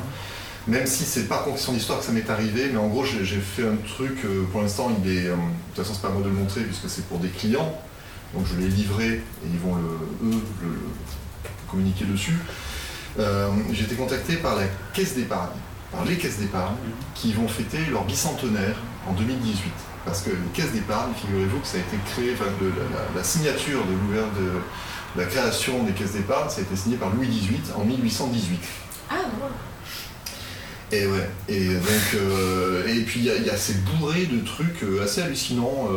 Même 0.67 0.87
si 0.87 1.05
c'est 1.05 1.29
pas 1.29 1.39
Confession 1.39 1.73
d'Histoire 1.73 1.99
que 1.99 2.05
ça 2.07 2.13
m'est 2.13 2.31
arrivé, 2.31 2.71
mais 2.73 2.79
en 2.79 2.87
gros, 2.87 3.05
j'ai 3.05 3.25
fait 3.25 3.67
un 3.67 3.77
truc, 3.87 4.25
pour 4.51 4.63
l'instant, 4.63 4.91
il 5.05 5.11
est. 5.11 5.25
de 5.25 5.31
toute 5.75 5.85
façon, 5.85 5.93
c'est 5.95 6.03
pas 6.03 6.09
à 6.09 6.13
moi 6.13 6.23
de 6.23 6.29
le 6.29 6.35
montrer 6.35 6.63
puisque 6.63 6.89
c'est 6.89 7.05
pour 7.07 7.19
des 7.19 7.29
clients. 7.29 7.77
Donc 8.33 8.47
je 8.47 8.59
l'ai 8.59 8.69
livré 8.69 9.09
et 9.09 9.23
ils 9.45 9.59
vont 9.59 9.75
le, 9.75 10.31
eux 10.31 10.41
le 10.63 10.79
communiquer 11.69 12.07
dessus. 12.07 12.39
Euh, 13.19 13.51
j'ai 13.73 13.85
été 13.85 13.95
contacté 13.95 14.37
par 14.37 14.57
la 14.57 14.65
caisse 14.95 15.15
d'épargne, 15.15 15.51
par 15.91 16.05
les 16.05 16.17
caisses 16.17 16.39
d'épargne, 16.39 16.77
qui 17.15 17.33
vont 17.33 17.49
fêter 17.49 17.79
leur 17.91 18.05
bicentenaire 18.05 18.77
en 19.07 19.13
2018. 19.13 19.71
Parce 20.05 20.23
que 20.23 20.31
les 20.31 20.37
caisses 20.55 20.73
d'épargne, 20.73 21.13
figurez-vous 21.15 21.61
que 21.61 21.67
ça 21.67 21.77
a 21.77 21.81
été 21.81 21.97
créé, 22.13 22.35
enfin, 22.35 22.51
de, 22.61 22.73
la, 23.17 23.23
signature 23.23 23.81
de, 23.85 23.93
de, 23.93 24.51
la 25.17 25.25
création 25.27 25.85
des 25.85 25.93
caisses 25.93 26.13
d'épargne, 26.13 26.49
ça 26.49 26.61
a 26.61 26.63
été 26.63 26.75
signé 26.75 26.97
par 26.97 27.11
Louis 27.11 27.29
XVIII 27.29 27.61
en 27.77 27.85
1818. 27.85 28.61
Ah 29.11 29.15
bon 29.39 29.47
et 30.95 31.07
ouais, 31.07 31.31
et 31.49 31.69
donc, 31.69 32.15
euh, 32.17 32.87
et 32.87 33.01
puis 33.01 33.21
il 33.21 33.47
y, 33.47 33.49
a 33.49 33.57
ces 33.57 33.73
bourrés 33.73 34.27
de 34.27 34.45
trucs 34.45 34.83
euh, 34.83 35.03
assez 35.03 35.23
hallucinants. 35.23 35.89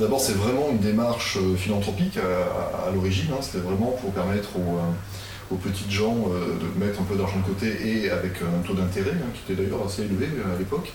D'abord, 0.00 0.20
c'est 0.20 0.32
vraiment 0.32 0.70
une 0.72 0.80
démarche 0.80 1.38
philanthropique 1.56 2.18
à, 2.18 2.90
l'origine, 2.90 3.28
hein. 3.32 3.38
c'était 3.40 3.58
vraiment 3.58 3.92
pour 4.00 4.10
permettre 4.12 4.56
aux, 4.56 4.80
aux 5.50 5.56
petites 5.56 5.90
gens 5.90 6.28
euh, 6.30 6.56
de 6.58 6.84
mettre 6.84 7.00
un 7.00 7.04
peu 7.04 7.16
d'argent 7.16 7.38
de 7.38 7.44
côté 7.44 7.74
et 7.84 8.10
avec 8.10 8.34
un 8.42 8.66
taux 8.66 8.74
d'intérêt 8.74 9.12
hein, 9.14 9.30
qui 9.34 9.52
était 9.52 9.62
d'ailleurs 9.62 9.86
assez 9.86 10.02
élevé 10.02 10.26
euh, 10.26 10.54
à 10.54 10.58
l'époque. 10.58 10.92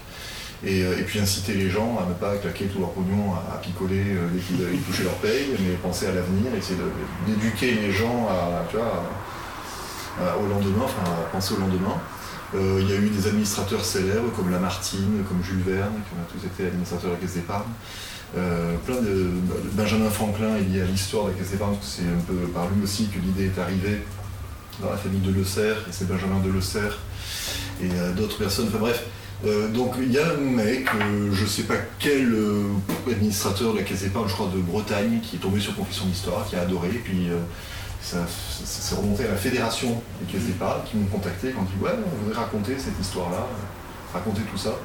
Euh, 0.66 0.98
et, 0.98 1.04
puis 1.04 1.20
inciter 1.20 1.56
les 1.56 1.70
gens 1.70 1.98
à 2.00 2.08
ne 2.08 2.14
pas 2.14 2.38
claquer 2.38 2.66
tout 2.66 2.80
leur 2.80 2.92
pognon 2.92 3.34
à, 3.34 3.58
picoler 3.58 4.16
dès 4.32 4.40
qu'ils 4.40 4.82
touchaient 4.84 5.04
leur 5.04 5.16
paye, 5.16 5.50
mais 5.60 5.76
penser 5.76 6.08
à 6.08 6.14
l'avenir, 6.14 6.56
essayer 6.58 6.80
d'éduquer 7.28 7.72
les 7.72 7.92
gens 7.92 8.30
à, 8.30 8.64
au 10.38 10.48
lendemain, 10.48 10.86
enfin 10.86 11.04
à 11.04 11.30
penser 11.34 11.56
au 11.56 11.58
lendemain. 11.58 11.98
il 12.54 12.90
y 12.90 12.94
a 12.94 12.96
eu 12.96 13.10
des 13.10 13.28
administrateurs 13.28 13.84
célèbres 13.84 14.32
comme 14.38 14.52
Lamartine, 14.52 15.26
comme 15.28 15.44
Jules 15.44 15.64
Verne, 15.66 15.96
qui 16.08 16.14
ont 16.14 16.40
tous 16.40 16.48
été 16.48 16.68
administrateurs 16.68 17.12
de 17.12 17.16
Caisse 17.18 17.34
d'épargne. 17.34 17.74
plein 18.32 19.02
de, 19.02 19.32
Benjamin 19.74 20.10
Franklin 20.10 20.56
est 20.56 20.74
lié 20.74 20.82
à 20.84 20.86
l'histoire 20.86 21.26
de 21.26 21.32
la 21.32 21.36
Caisse 21.40 21.52
d'épargne, 21.52 21.74
parce 21.74 21.98
que 21.98 22.04
c'est 22.04 22.08
un 22.08 22.24
peu 22.26 22.48
par 22.54 22.70
lui 22.70 22.82
aussi 22.82 23.10
que 23.10 23.20
l'idée 23.20 23.52
est 23.54 23.60
arrivée 23.60 24.00
dans 24.82 24.90
la 24.90 24.98
famille 24.98 25.22
de 25.22 25.32
Le 25.32 25.44
Serre, 25.44 25.78
et 25.88 25.92
c'est 25.92 26.08
Benjamin 26.08 26.40
de 26.40 26.50
Le 26.50 26.60
et 27.82 27.90
euh, 27.96 28.14
d'autres 28.14 28.38
personnes, 28.38 28.68
enfin 28.70 28.80
bref. 28.80 29.04
Euh, 29.46 29.68
donc 29.70 29.96
il 29.98 30.12
y 30.12 30.18
a 30.18 30.26
un 30.32 30.38
mec, 30.38 30.88
euh, 30.96 31.30
je 31.34 31.46
sais 31.46 31.64
pas 31.64 31.76
quel 32.00 32.34
administrateur 33.08 33.74
de 33.74 33.80
la 33.80 33.84
Caisse 33.84 34.04
d'épargne, 34.04 34.28
je 34.28 34.34
crois 34.34 34.50
de 34.54 34.62
Bretagne, 34.62 35.20
qui 35.22 35.36
est 35.36 35.40
tombé 35.40 35.60
sur 35.60 35.76
Confession 35.76 36.06
d'Histoire, 36.06 36.46
qui 36.48 36.56
a 36.56 36.62
adoré, 36.62 36.90
puis 37.04 37.30
c'est 38.02 38.96
remonté 38.96 39.26
à 39.26 39.32
la 39.32 39.38
fédération 39.38 40.02
des 40.22 40.32
caisses 40.32 40.48
qui 40.86 40.98
m'ont 40.98 41.08
contacté, 41.08 41.52
qui 41.52 41.56
m'ont 41.56 41.64
dit 41.64 41.74
ouais, 41.82 41.92
on 42.06 42.24
voudrait 42.24 42.42
raconter 42.42 42.76
cette 42.78 43.00
histoire-là, 43.00 43.48
raconter 44.14 44.42
tout 44.52 44.58
ça. 44.58 44.76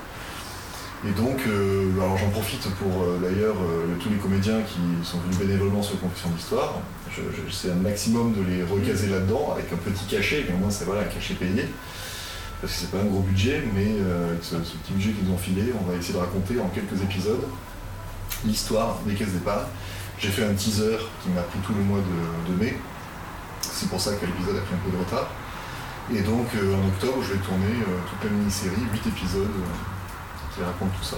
Et 1.07 1.13
donc, 1.13 1.39
euh, 1.47 1.93
alors 2.01 2.19
j'en 2.19 2.29
profite 2.31 2.69
pour 2.75 3.03
euh, 3.03 3.21
d'ailleurs 3.23 3.55
euh, 3.55 3.95
tous 4.03 4.09
les 4.09 4.17
comédiens 4.17 4.61
qui 4.63 4.81
sont 5.05 5.19
venus 5.19 5.39
bénévolement 5.39 5.81
sur 5.81 6.01
Confession 6.01 6.31
d'Histoire. 6.31 6.81
J'essaie 7.15 7.71
un 7.71 7.77
maximum 7.77 8.35
de 8.35 8.43
les 8.43 8.65
recaser 8.65 9.07
là-dedans 9.07 9.53
avec 9.53 9.73
un 9.73 9.77
petit 9.77 10.05
cachet, 10.07 10.45
mais 10.49 10.55
au 10.55 10.59
moins 10.59 10.71
c'est 10.71 10.85
voilà, 10.85 11.03
un 11.03 11.05
cachet 11.05 11.35
payé. 11.35 11.67
Parce 12.61 12.73
que 12.73 12.81
c'est 12.81 12.91
pas 12.91 12.99
un 12.99 13.05
gros 13.05 13.21
budget, 13.21 13.63
mais 13.73 13.95
avec 14.29 14.43
ce, 14.43 14.57
petit 14.57 14.93
budget 14.93 15.11
qu'ils 15.13 15.31
ont 15.31 15.39
filé, 15.39 15.73
on 15.81 15.89
va 15.89 15.97
essayer 15.97 16.15
de 16.15 16.19
raconter 16.19 16.59
en 16.59 16.67
quelques 16.69 17.01
épisodes 17.01 17.47
l'histoire 18.45 18.99
des 19.07 19.15
caisses 19.15 19.33
d'épargne. 19.33 19.67
J'ai 20.19 20.31
fait 20.31 20.45
un 20.45 20.55
teaser 20.55 20.99
qui 21.23 21.31
m'a 21.31 21.43
pris 21.43 21.61
tout 21.61 21.75
le 21.75 21.85
mois 21.85 22.01
de, 22.01 22.55
mai. 22.65 22.77
C'est 23.63 23.89
pour 23.89 24.01
ça 24.01 24.15
que 24.15 24.27
l'épisode 24.27 24.57
a 24.57 24.61
pris 24.61 24.75
un 24.75 24.91
peu 24.91 24.97
de 24.97 25.01
retard. 25.05 25.31
Et 26.13 26.23
donc 26.23 26.49
en 26.57 26.89
octobre, 26.89 27.23
je 27.23 27.35
vais 27.35 27.39
tourner 27.39 27.79
toute 28.11 28.29
la 28.29 28.37
mini-série, 28.37 28.83
8 28.93 29.07
épisodes 29.07 29.55
raconte 30.65 30.91
tout 30.99 31.05
ça. 31.05 31.17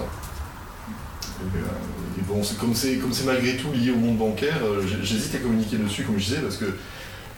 Et, 1.42 2.22
bon, 2.22 2.42
comme 2.58 2.74
c'est 2.74 2.96
comme 2.96 3.12
c'est 3.12 3.24
malgré 3.24 3.56
tout 3.56 3.72
lié 3.72 3.90
au 3.90 3.96
monde 3.96 4.18
bancaire, 4.18 4.58
euh, 4.62 4.82
j'hésite 5.02 5.34
à 5.34 5.38
communiquer 5.38 5.76
dessus, 5.76 6.04
comme 6.04 6.18
je 6.18 6.24
disais, 6.24 6.40
parce 6.40 6.56
que 6.56 6.76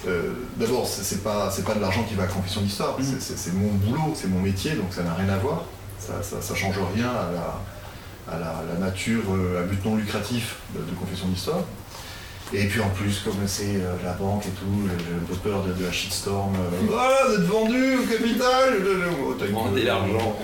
euh, 0.09 0.33
d'abord, 0.57 0.87
c'est 0.87 1.23
pas 1.23 1.51
c'est 1.51 1.65
pas 1.65 1.75
de 1.75 1.81
l'argent 1.81 2.03
qui 2.05 2.15
va 2.15 2.25
à 2.25 2.27
Confession 2.27 2.63
d'Histoire, 2.63 2.99
mmh. 2.99 3.05
c'est 3.21 3.55
mon 3.55 3.73
boulot, 3.75 4.13
c'est 4.15 4.29
mon 4.29 4.41
métier, 4.41 4.73
donc 4.73 4.93
ça 4.93 5.03
n'a 5.03 5.15
rien 5.15 5.29
à 5.29 5.39
voir. 5.39 5.65
Ça, 5.99 6.15
ça, 6.21 6.55
change 6.57 6.75
rien 6.97 7.09
à 8.29 8.39
la, 8.39 8.79
nature 8.81 9.23
euh, 9.31 9.63
à 9.63 9.67
but 9.67 9.85
non 9.85 9.95
lucratif 9.95 10.57
de 10.75 10.81
Confession 10.97 11.29
d'Histoire. 11.29 11.63
Et 12.55 12.67
puis 12.67 12.81
en 12.81 12.91
plus, 12.91 13.21
comme 13.25 13.35
c'est 13.47 13.77
euh, 13.77 13.97
la 14.05 14.13
banque 14.13 14.45
et 14.45 14.51
tout, 14.51 14.87
j'ai 14.87 15.15
un 15.15 15.27
peu 15.27 15.35
peur 15.37 15.63
de, 15.65 15.85
la 15.85 15.91
shitstorm. 15.91 16.55
Euh, 16.55 16.87
voilà, 16.87 17.17
vous 17.29 17.35
êtes 17.37 17.49
vendu 17.49 17.97
au 17.97 18.03
capital 18.03 18.75
Rendez 19.55 19.85
l'argent. 19.85 20.37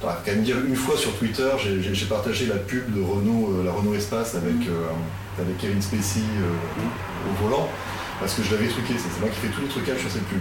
quand 0.00 0.26
même 0.26 0.42
dire, 0.42 0.56
une 0.66 0.76
fois 0.76 0.96
sur 0.96 1.12
Twitter, 1.18 1.50
j'ai 1.58 2.06
partagé 2.06 2.46
la 2.46 2.56
pub 2.56 2.94
de 2.94 3.02
Renault, 3.02 3.52
euh, 3.52 3.64
la 3.64 3.72
Renault 3.72 3.94
Espace 3.94 4.34
avec, 4.34 4.68
avec 5.38 5.58
Kevin 5.58 5.82
Spacey 5.82 6.20
au 6.20 7.44
volant, 7.44 7.68
parce 8.20 8.34
que 8.34 8.42
je 8.42 8.52
l'avais 8.52 8.68
truqué, 8.68 8.94
c'est 8.96 9.20
moi 9.20 9.28
qui 9.28 9.40
fais 9.40 9.52
tous 9.52 9.60
les 9.60 9.68
trucages 9.68 10.00
sur 10.00 10.10
cette 10.10 10.26
pub. 10.26 10.40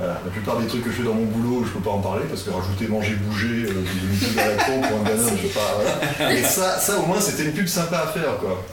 la 0.00 0.30
plupart 0.32 0.58
des 0.58 0.66
trucs 0.66 0.82
que 0.82 0.90
je 0.90 0.96
fais 0.96 1.02
dans 1.04 1.14
mon 1.14 1.26
boulot, 1.26 1.64
je 1.64 1.70
peux 1.70 1.80
pas 1.80 1.90
en 1.90 2.00
parler 2.00 2.24
parce 2.28 2.42
que 2.42 2.50
rajouter 2.50 2.88
manger, 2.88 3.14
bouger, 3.14 3.66
euh, 3.68 3.84
une 3.84 4.18
pub 4.18 4.38
à 4.38 4.48
la 4.48 4.64
con 4.64 4.80
pour 4.80 4.98
un 4.98 5.02
gamin, 5.04 5.28
je 5.36 5.46
sais 5.46 5.54
pas. 5.54 5.78
Voilà. 6.18 6.34
Et 6.34 6.42
ça, 6.42 6.78
ça 6.78 6.98
au 6.98 7.06
moins 7.06 7.20
c'était 7.20 7.44
une 7.44 7.52
pub 7.52 7.66
sympa 7.66 7.98
à 7.98 8.06
faire 8.08 8.36
quoi. 8.38 8.64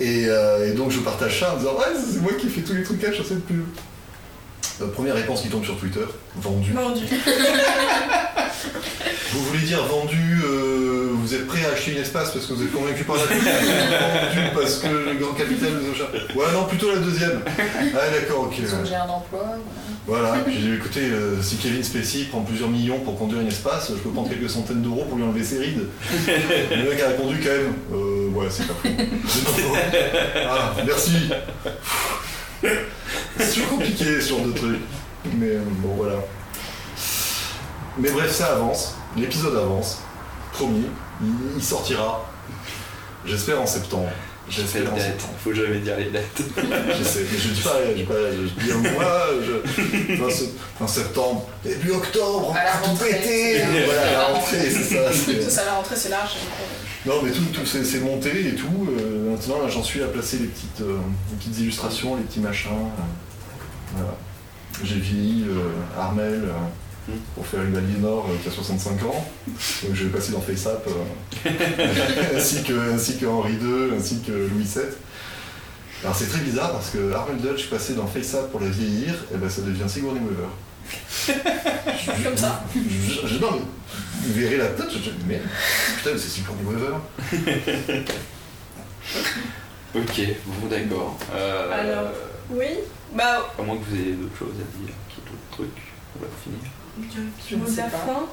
Euh, 0.00 0.70
et, 0.70 0.74
donc 0.74 0.90
je 0.90 1.00
partage 1.00 1.40
ça 1.40 1.54
en 1.54 1.56
disant 1.56 1.74
ouais 1.74 1.86
c'est 1.94 2.20
moi 2.20 2.32
qui 2.38 2.48
fais 2.48 2.60
tous 2.60 2.74
les 2.74 2.82
trucages 2.82 3.16
sur 3.16 3.26
cette 3.26 3.44
pub. 3.44 3.64
Euh, 4.80 4.86
première 4.88 5.14
réponse 5.14 5.42
qui 5.42 5.48
tombe 5.48 5.64
sur 5.64 5.76
Twitter, 5.76 6.04
vendu. 6.36 6.72
Vendu. 6.72 7.04
vous 9.32 9.44
voulez 9.44 9.60
dire 9.60 9.84
vendu, 9.86 10.40
euh, 10.44 10.97
vous 11.28 11.34
êtes 11.34 11.46
prêt 11.46 11.62
à 11.66 11.72
acheter 11.74 11.92
une 11.92 11.98
espace 11.98 12.30
parce 12.30 12.46
que 12.46 12.54
vous 12.54 12.62
êtes 12.62 12.72
convaincu 12.72 13.04
par 13.04 13.16
la 13.16 13.24
Vendu 13.24 14.48
parce 14.54 14.76
que 14.76 14.86
le 14.86 15.14
grand 15.20 15.34
capital 15.34 15.68
vous 15.72 16.02
a 16.02 16.38
Ouais 16.38 16.52
non 16.54 16.64
plutôt 16.64 16.90
la 16.90 17.00
deuxième. 17.00 17.42
Ah 17.46 18.08
d'accord 18.10 18.44
ok. 18.44 18.54
J'ai 18.86 18.94
un 18.94 19.02
emploi. 19.02 19.58
Voilà, 20.06 20.38
et 20.38 20.40
puis 20.40 20.58
j'ai 20.58 20.74
écouté, 20.74 21.02
si 21.42 21.56
Kevin 21.56 21.84
Spacey 21.84 22.24
prend 22.30 22.40
plusieurs 22.40 22.70
millions 22.70 23.00
pour 23.00 23.18
conduire 23.18 23.42
une 23.42 23.48
espace, 23.48 23.90
je 23.90 23.98
peux 24.00 24.08
prendre 24.08 24.30
quelques 24.30 24.48
centaines 24.48 24.80
d'euros 24.80 25.04
pour 25.06 25.18
lui 25.18 25.24
enlever 25.24 25.44
ses 25.44 25.58
rides. 25.58 25.86
Le 26.26 26.88
mec 26.88 27.02
a 27.02 27.08
répondu 27.08 27.38
quand 27.42 27.50
même, 27.50 27.74
euh, 27.92 28.30
ouais 28.30 28.46
c'est 28.48 28.66
pas 28.66 28.72
fou. 28.72 28.88
Ah, 30.48 30.72
merci. 30.86 31.28
C'est 33.38 33.52
toujours 33.52 33.68
compliqué 33.68 34.22
sur 34.22 34.38
deux 34.38 34.54
trucs. 34.54 34.80
Mais 35.36 35.48
euh, 35.48 35.60
bon 35.82 35.94
voilà. 35.94 36.24
Mais 37.98 38.10
bref, 38.10 38.32
ça 38.32 38.54
avance. 38.54 38.94
L'épisode 39.14 39.56
avance. 39.56 40.00
Promis, 40.58 40.86
il 41.56 41.62
sortira. 41.62 42.28
J'espère 43.24 43.62
en 43.62 43.66
septembre. 43.66 44.10
Je 44.50 44.62
sais 44.62 44.80
les 44.80 44.86
dates, 44.86 45.22
faut 45.44 45.54
jamais 45.54 45.78
dire 45.78 45.96
les 45.96 46.10
dates. 46.10 46.24
je 46.38 47.04
sais, 47.04 47.20
mais 47.30 47.38
je 47.38 47.48
dis 47.50 47.60
pas, 47.60 47.76
je 47.86 47.92
dis, 47.92 48.02
pas, 48.02 48.14
je 48.32 48.64
dis 48.64 48.72
un 48.72 48.92
mois, 48.92 49.26
je, 49.40 50.46
fin, 50.78 50.86
septembre, 50.88 51.46
début 51.62 51.92
octobre, 51.92 52.56
à 52.58 52.64
la 52.64 52.72
rentrée. 52.72 53.62
voilà, 53.84 54.10
la 54.10 54.24
rentrée, 54.24 54.70
c'est 54.70 54.96
ça. 54.96 55.10
Tout 55.44 55.50
ça, 55.50 55.64
la 55.64 55.74
rentrée, 55.74 55.96
c'est 55.96 56.08
large. 56.08 56.36
Non, 57.06 57.22
mais 57.22 57.30
tout, 57.30 57.44
tout 57.54 57.64
c'est 57.64 58.00
monté 58.00 58.48
et 58.48 58.54
tout. 58.54 58.88
Euh, 58.88 59.30
maintenant, 59.30 59.68
j'en 59.68 59.82
suis 59.84 60.02
à 60.02 60.08
placer 60.08 60.38
les 60.38 60.48
petites, 60.48 60.80
euh, 60.80 60.98
les 61.30 61.36
petites 61.36 61.58
illustrations, 61.60 62.16
les 62.16 62.22
petits 62.22 62.40
machins. 62.40 62.70
Euh, 62.72 63.94
voilà. 63.94 64.16
J'ai 64.82 64.98
vieilli 64.98 65.46
Armel 65.96 66.42
pour 67.34 67.46
faire 67.46 67.62
une 67.62 67.76
Aliénor 67.76 68.28
euh, 68.28 68.36
qui 68.42 68.48
a 68.48 68.50
65 68.50 69.02
ans. 69.04 69.26
Donc 69.46 69.94
je 69.94 70.04
vais 70.04 70.10
passer 70.10 70.32
dans 70.32 70.40
FaceApp, 70.40 70.86
euh, 70.86 71.50
ainsi, 72.36 72.62
que, 72.62 72.94
ainsi 72.94 73.16
que 73.18 73.26
Henri 73.26 73.54
II, 73.54 73.96
ainsi 73.96 74.20
que 74.20 74.32
Louis 74.32 74.64
VII. 74.64 74.82
Alors 76.04 76.14
c'est 76.14 76.26
très 76.26 76.40
bizarre 76.40 76.72
parce 76.72 76.90
que 76.90 77.12
Arnold 77.12 77.40
Dutch 77.40 77.68
passé 77.70 77.94
dans 77.94 78.06
FaceApp 78.06 78.50
pour 78.50 78.60
la 78.60 78.68
vieillir, 78.68 79.14
et 79.34 79.36
ben 79.36 79.48
ça 79.48 79.62
devient 79.62 79.88
Sigourney 79.88 80.20
Weaver. 80.20 80.48
Comme 82.24 82.36
ça. 82.36 82.64
Je, 82.74 83.36
non 83.38 83.50
mais 83.52 83.60
vous 84.22 84.32
verrez 84.32 84.56
la 84.56 84.66
tête, 84.66 84.90
je, 84.92 85.10
mais 85.26 85.40
putain 85.96 86.10
mais 86.12 86.18
c'est 86.18 86.28
Sigourney 86.28 86.62
Weaver. 86.64 86.94
ok, 89.94 90.20
bon 90.46 90.66
d'accord. 90.68 91.18
Euh, 91.34 91.72
Alors, 91.72 92.10
oui, 92.50 92.68
bah... 93.14 93.52
À 93.58 93.62
moins 93.62 93.76
que 93.76 93.84
vous 93.90 93.96
ayez 93.96 94.12
d'autres 94.12 94.38
choses 94.38 94.54
à 94.54 94.78
dire, 94.78 94.94
d'autres 95.16 95.50
trucs, 95.50 95.82
on 96.16 96.20
va 96.20 96.26
finir. 96.42 96.70
Tu 97.46 97.56
mot 97.56 97.70
de 97.70 97.76
la 97.76 97.88
fin 97.88 98.26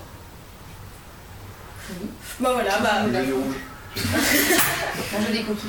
oui. 1.89 2.07
Bah 2.39 2.51
voilà, 2.53 2.79
bah. 2.79 3.03
Manger 5.13 5.31
des 5.31 5.43
cookies. 5.43 5.67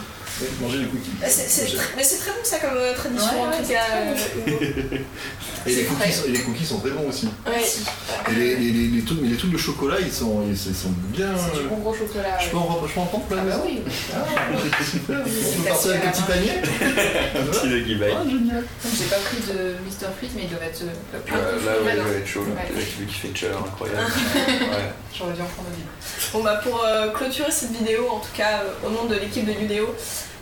Manger 0.60 0.78
des 0.80 0.86
cookies. 0.86 1.10
mais 1.20 2.04
c'est 2.04 2.18
très 2.18 2.30
bon 2.30 2.44
ça 2.44 2.58
comme 2.58 2.76
euh, 2.76 2.94
tradition 2.94 3.42
en 3.42 3.50
tout 3.50 3.68
cas. 3.68 3.84
Euh, 3.92 4.14
et, 5.66 5.74
les 5.74 5.84
cookies, 5.84 6.28
et 6.28 6.30
les 6.30 6.40
cookies 6.40 6.64
sont 6.64 6.78
très 6.78 6.90
bons 6.90 7.08
aussi. 7.08 7.28
Ouais. 7.46 8.32
Et 8.32 8.34
les, 8.34 8.56
les, 8.56 8.88
les, 8.88 9.02
trucs, 9.02 9.20
mais 9.22 9.28
les 9.28 9.36
trucs 9.36 9.52
de 9.52 9.56
chocolat, 9.56 9.96
ils 10.00 10.12
sont, 10.12 10.42
ils, 10.48 10.56
sont 10.56 10.92
bien. 11.08 11.28
C'est 11.36 11.62
du 11.62 11.68
bon 11.68 11.76
gros 11.76 11.94
chocolat. 11.94 12.38
Je 12.38 12.50
peux 12.50 12.56
en, 12.56 12.86
je 12.86 12.92
peux 12.92 13.00
en 13.00 13.06
prendre 13.06 13.24
plein 13.24 13.38
Ah 13.40 13.56
bah 13.56 13.62
oui. 13.64 13.80
Ah, 14.14 14.84
super. 14.84 15.24
Tu 15.24 15.58
peux 15.58 15.68
partir 15.68 15.90
avec 15.90 16.04
un 16.04 16.10
petit 16.10 16.22
panier 16.22 16.52
Petit 17.50 17.66
Lucky 17.68 17.94
Bite. 17.94 18.04
Ah, 18.12 18.28
génial. 18.28 18.64
J'ai 18.98 19.04
pas 19.04 19.16
pris 19.16 19.38
de 19.48 19.74
Mr. 19.84 20.12
Freeze, 20.18 20.32
mais 20.36 20.42
il 20.44 20.50
doit 20.50 20.64
être. 20.64 20.82
Euh, 20.82 21.64
là, 21.64 21.82
ouais, 21.82 21.94
il 21.96 22.02
doit 22.02 22.12
être 22.12 22.26
chaud. 22.26 22.44
Vu 22.44 23.06
qu'il 23.06 23.14
fait 23.14 23.36
chaleur 23.36 23.64
incroyable. 23.64 24.00
J'aurais 25.16 25.32
dû 25.32 25.40
en 25.40 25.46
prendre 25.46 25.68
une. 25.70 26.32
Bon 26.32 26.44
bah 26.44 26.60
pour 26.62 26.84
clôturer 27.14 27.50
cette 27.50 27.72
vidéo, 27.72 28.08
en 28.10 28.18
tout 28.18 28.34
cas 28.34 28.62
au 28.84 28.90
nom 28.90 29.06
de 29.06 29.14
l'équipe 29.14 29.46
de 29.46 29.52
Udeo, 29.52 29.94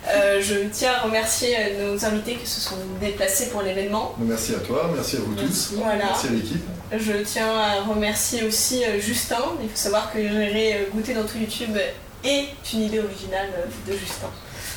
euh, 0.07 0.41
je 0.41 0.55
tiens 0.71 0.93
à 0.93 1.01
remercier 1.01 1.55
euh, 1.57 1.93
nos 1.93 2.05
invités 2.05 2.35
qui 2.35 2.47
se 2.47 2.61
sont 2.61 2.75
déplacés 3.01 3.49
pour 3.49 3.61
l'événement. 3.61 4.15
Merci 4.19 4.53
à 4.53 4.59
toi, 4.59 4.91
merci 4.93 5.17
à 5.17 5.19
vous 5.19 5.33
tous. 5.33 5.73
Merci 5.97 6.27
à 6.27 6.31
l'équipe. 6.31 6.63
Je 6.95 7.13
tiens 7.23 7.49
à 7.49 7.81
remercier 7.81 8.43
aussi 8.43 8.83
euh, 8.83 8.99
Justin. 8.99 9.41
Il 9.63 9.69
faut 9.69 9.75
savoir 9.75 10.13
que 10.13 10.19
j'ai 10.19 10.87
goûté 10.93 11.13
dans 11.13 11.23
tout 11.23 11.37
YouTube 11.39 11.77
est 12.23 12.47
une 12.73 12.81
idée 12.81 12.99
originale 12.99 13.49
de 13.87 13.93
Justin. 13.93 14.27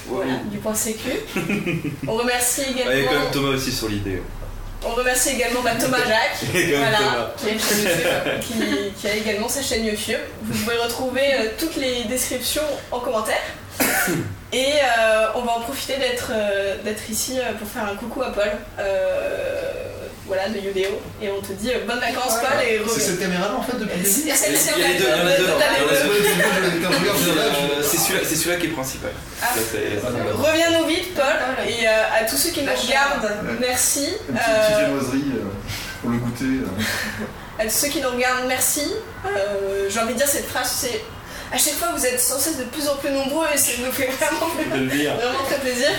Voilà, 0.07 0.37
du 0.51 0.59
point 0.59 0.75
sécu. 0.75 1.11
On 2.07 2.15
remercie 2.15 2.63
également. 2.63 3.11
A 3.11 3.13
quand 3.13 3.21
même 3.21 3.33
Thomas 3.33 3.49
aussi 3.49 3.73
sur 3.73 3.89
l'idée. 3.89 4.23
On 4.87 4.95
remercie 4.95 5.31
également 5.31 5.61
bah, 5.61 5.73
Thomas 5.79 5.99
Jacques, 6.07 6.51
voilà, 6.53 7.35
qui, 7.37 8.55
qui, 8.97 9.09
a 9.09 9.17
également 9.17 9.49
sa 9.49 9.61
chaîne 9.61 9.85
YouTube. 9.85 10.21
Vous 10.43 10.65
pouvez 10.65 10.77
retrouver 10.77 11.23
toutes 11.59 11.77
les 11.77 12.05
descriptions 12.05 12.63
en 12.93 13.01
commentaire. 13.01 13.43
Et 14.53 14.73
euh, 14.83 15.27
on 15.35 15.43
va 15.43 15.53
en 15.53 15.61
profiter 15.61 15.97
d'être 15.99 16.31
euh, 16.33 16.77
ici 17.11 17.39
euh, 17.39 17.53
pour 17.59 17.69
faire 17.69 17.85
un 17.85 17.97
coucou 17.97 18.23
à 18.23 18.33
Paul. 18.33 18.51
voilà, 20.27 20.49
de 20.49 20.59
Udeo. 20.59 21.01
Et 21.23 21.31
on 21.31 21.41
te 21.43 21.53
dit 21.53 21.71
bonnes 21.87 22.01
vacances, 22.01 22.39
Paul. 22.41 22.59
et 22.67 22.81
C'est 22.89 23.01
cette 23.01 23.21
caméra 23.21 23.49
là 23.49 23.57
en 23.57 23.63
fait 23.63 23.77
depuis 23.79 23.99
le 23.99 24.05
début 24.05 24.15
C'est 24.15 24.55
C'est 28.25 28.37
celui-là 28.37 28.57
qui 28.57 28.67
est 28.67 28.71
principal. 28.71 29.11
Ah. 29.43 29.49
Reviens-nous 30.35 30.87
vite, 30.87 31.15
Paul. 31.15 31.69
Et 31.69 31.87
à 31.87 32.25
tous 32.29 32.37
ceux 32.37 32.51
qui 32.51 32.63
nous 32.63 32.73
regardent, 32.73 33.31
merci. 33.61 34.09
Une 34.29 34.35
petite 34.35 34.79
viennoiserie 34.79 35.33
pour 36.01 36.11
le 36.11 36.17
goûter. 36.19 36.65
À 37.59 37.65
tous 37.65 37.71
ceux 37.71 37.89
qui 37.89 38.01
nous 38.01 38.11
regardent, 38.11 38.47
merci. 38.49 38.95
J'ai 39.91 40.01
envie 40.01 40.15
de 40.15 40.19
dire 40.19 40.29
cette 40.29 40.47
phrase, 40.47 40.71
c'est 40.75 41.03
à 41.53 41.59
chaque 41.59 41.75
fois 41.75 41.89
vous 41.97 42.05
êtes 42.05 42.21
sans 42.21 42.39
cesse 42.39 42.59
de 42.59 42.65
plus 42.65 42.89
en 42.89 42.97
plus 42.97 43.11
nombreux 43.11 43.47
et 43.53 43.57
ça 43.57 43.73
nous 43.85 43.93
fait 43.93 44.07
vraiment, 44.07 44.49
vraiment 45.17 45.45
très 45.47 45.59
plaisir. 45.61 45.91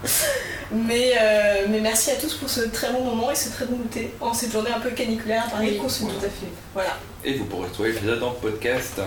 mais, 0.72 1.12
euh, 1.20 1.66
mais 1.68 1.80
merci 1.80 2.10
à 2.10 2.16
tous 2.16 2.34
pour 2.34 2.48
ce 2.48 2.62
très 2.62 2.92
bon 2.92 3.04
moment 3.04 3.30
et 3.30 3.34
ce 3.34 3.50
très 3.50 3.66
bon 3.66 3.76
goûter 3.76 4.14
en 4.20 4.32
cette 4.34 4.52
journée 4.52 4.70
un 4.70 4.80
peu 4.80 4.90
caniculaire 4.90 5.46
par 5.50 5.60
les 5.60 5.76
courses. 5.76 6.00
Tout 6.00 6.06
à 6.18 6.22
fait. 6.22 6.50
Voilà. 6.74 6.96
Et 7.24 7.34
vous 7.34 7.44
pourrez 7.44 7.68
trouver 7.68 7.92
l'épisode 7.92 8.22
en 8.22 8.32
podcast 8.32 9.00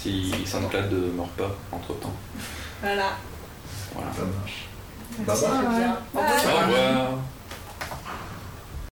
si 0.00 0.32
SoundCloud 0.46 0.92
ne 0.92 1.12
meurt 1.12 1.30
pas 1.30 1.56
entre 1.70 1.94
temps. 1.98 2.14
Voilà. 2.80 3.12
Voilà. 3.94 4.10
Ça 4.12 4.22
marche. 4.22 4.68
Bye 5.18 5.26
bye. 5.26 5.66
Très 5.66 5.78
bien. 5.78 5.98
Au 6.14 6.18
revoir. 6.18 6.44
Au 6.44 6.66
revoir. 6.66 7.18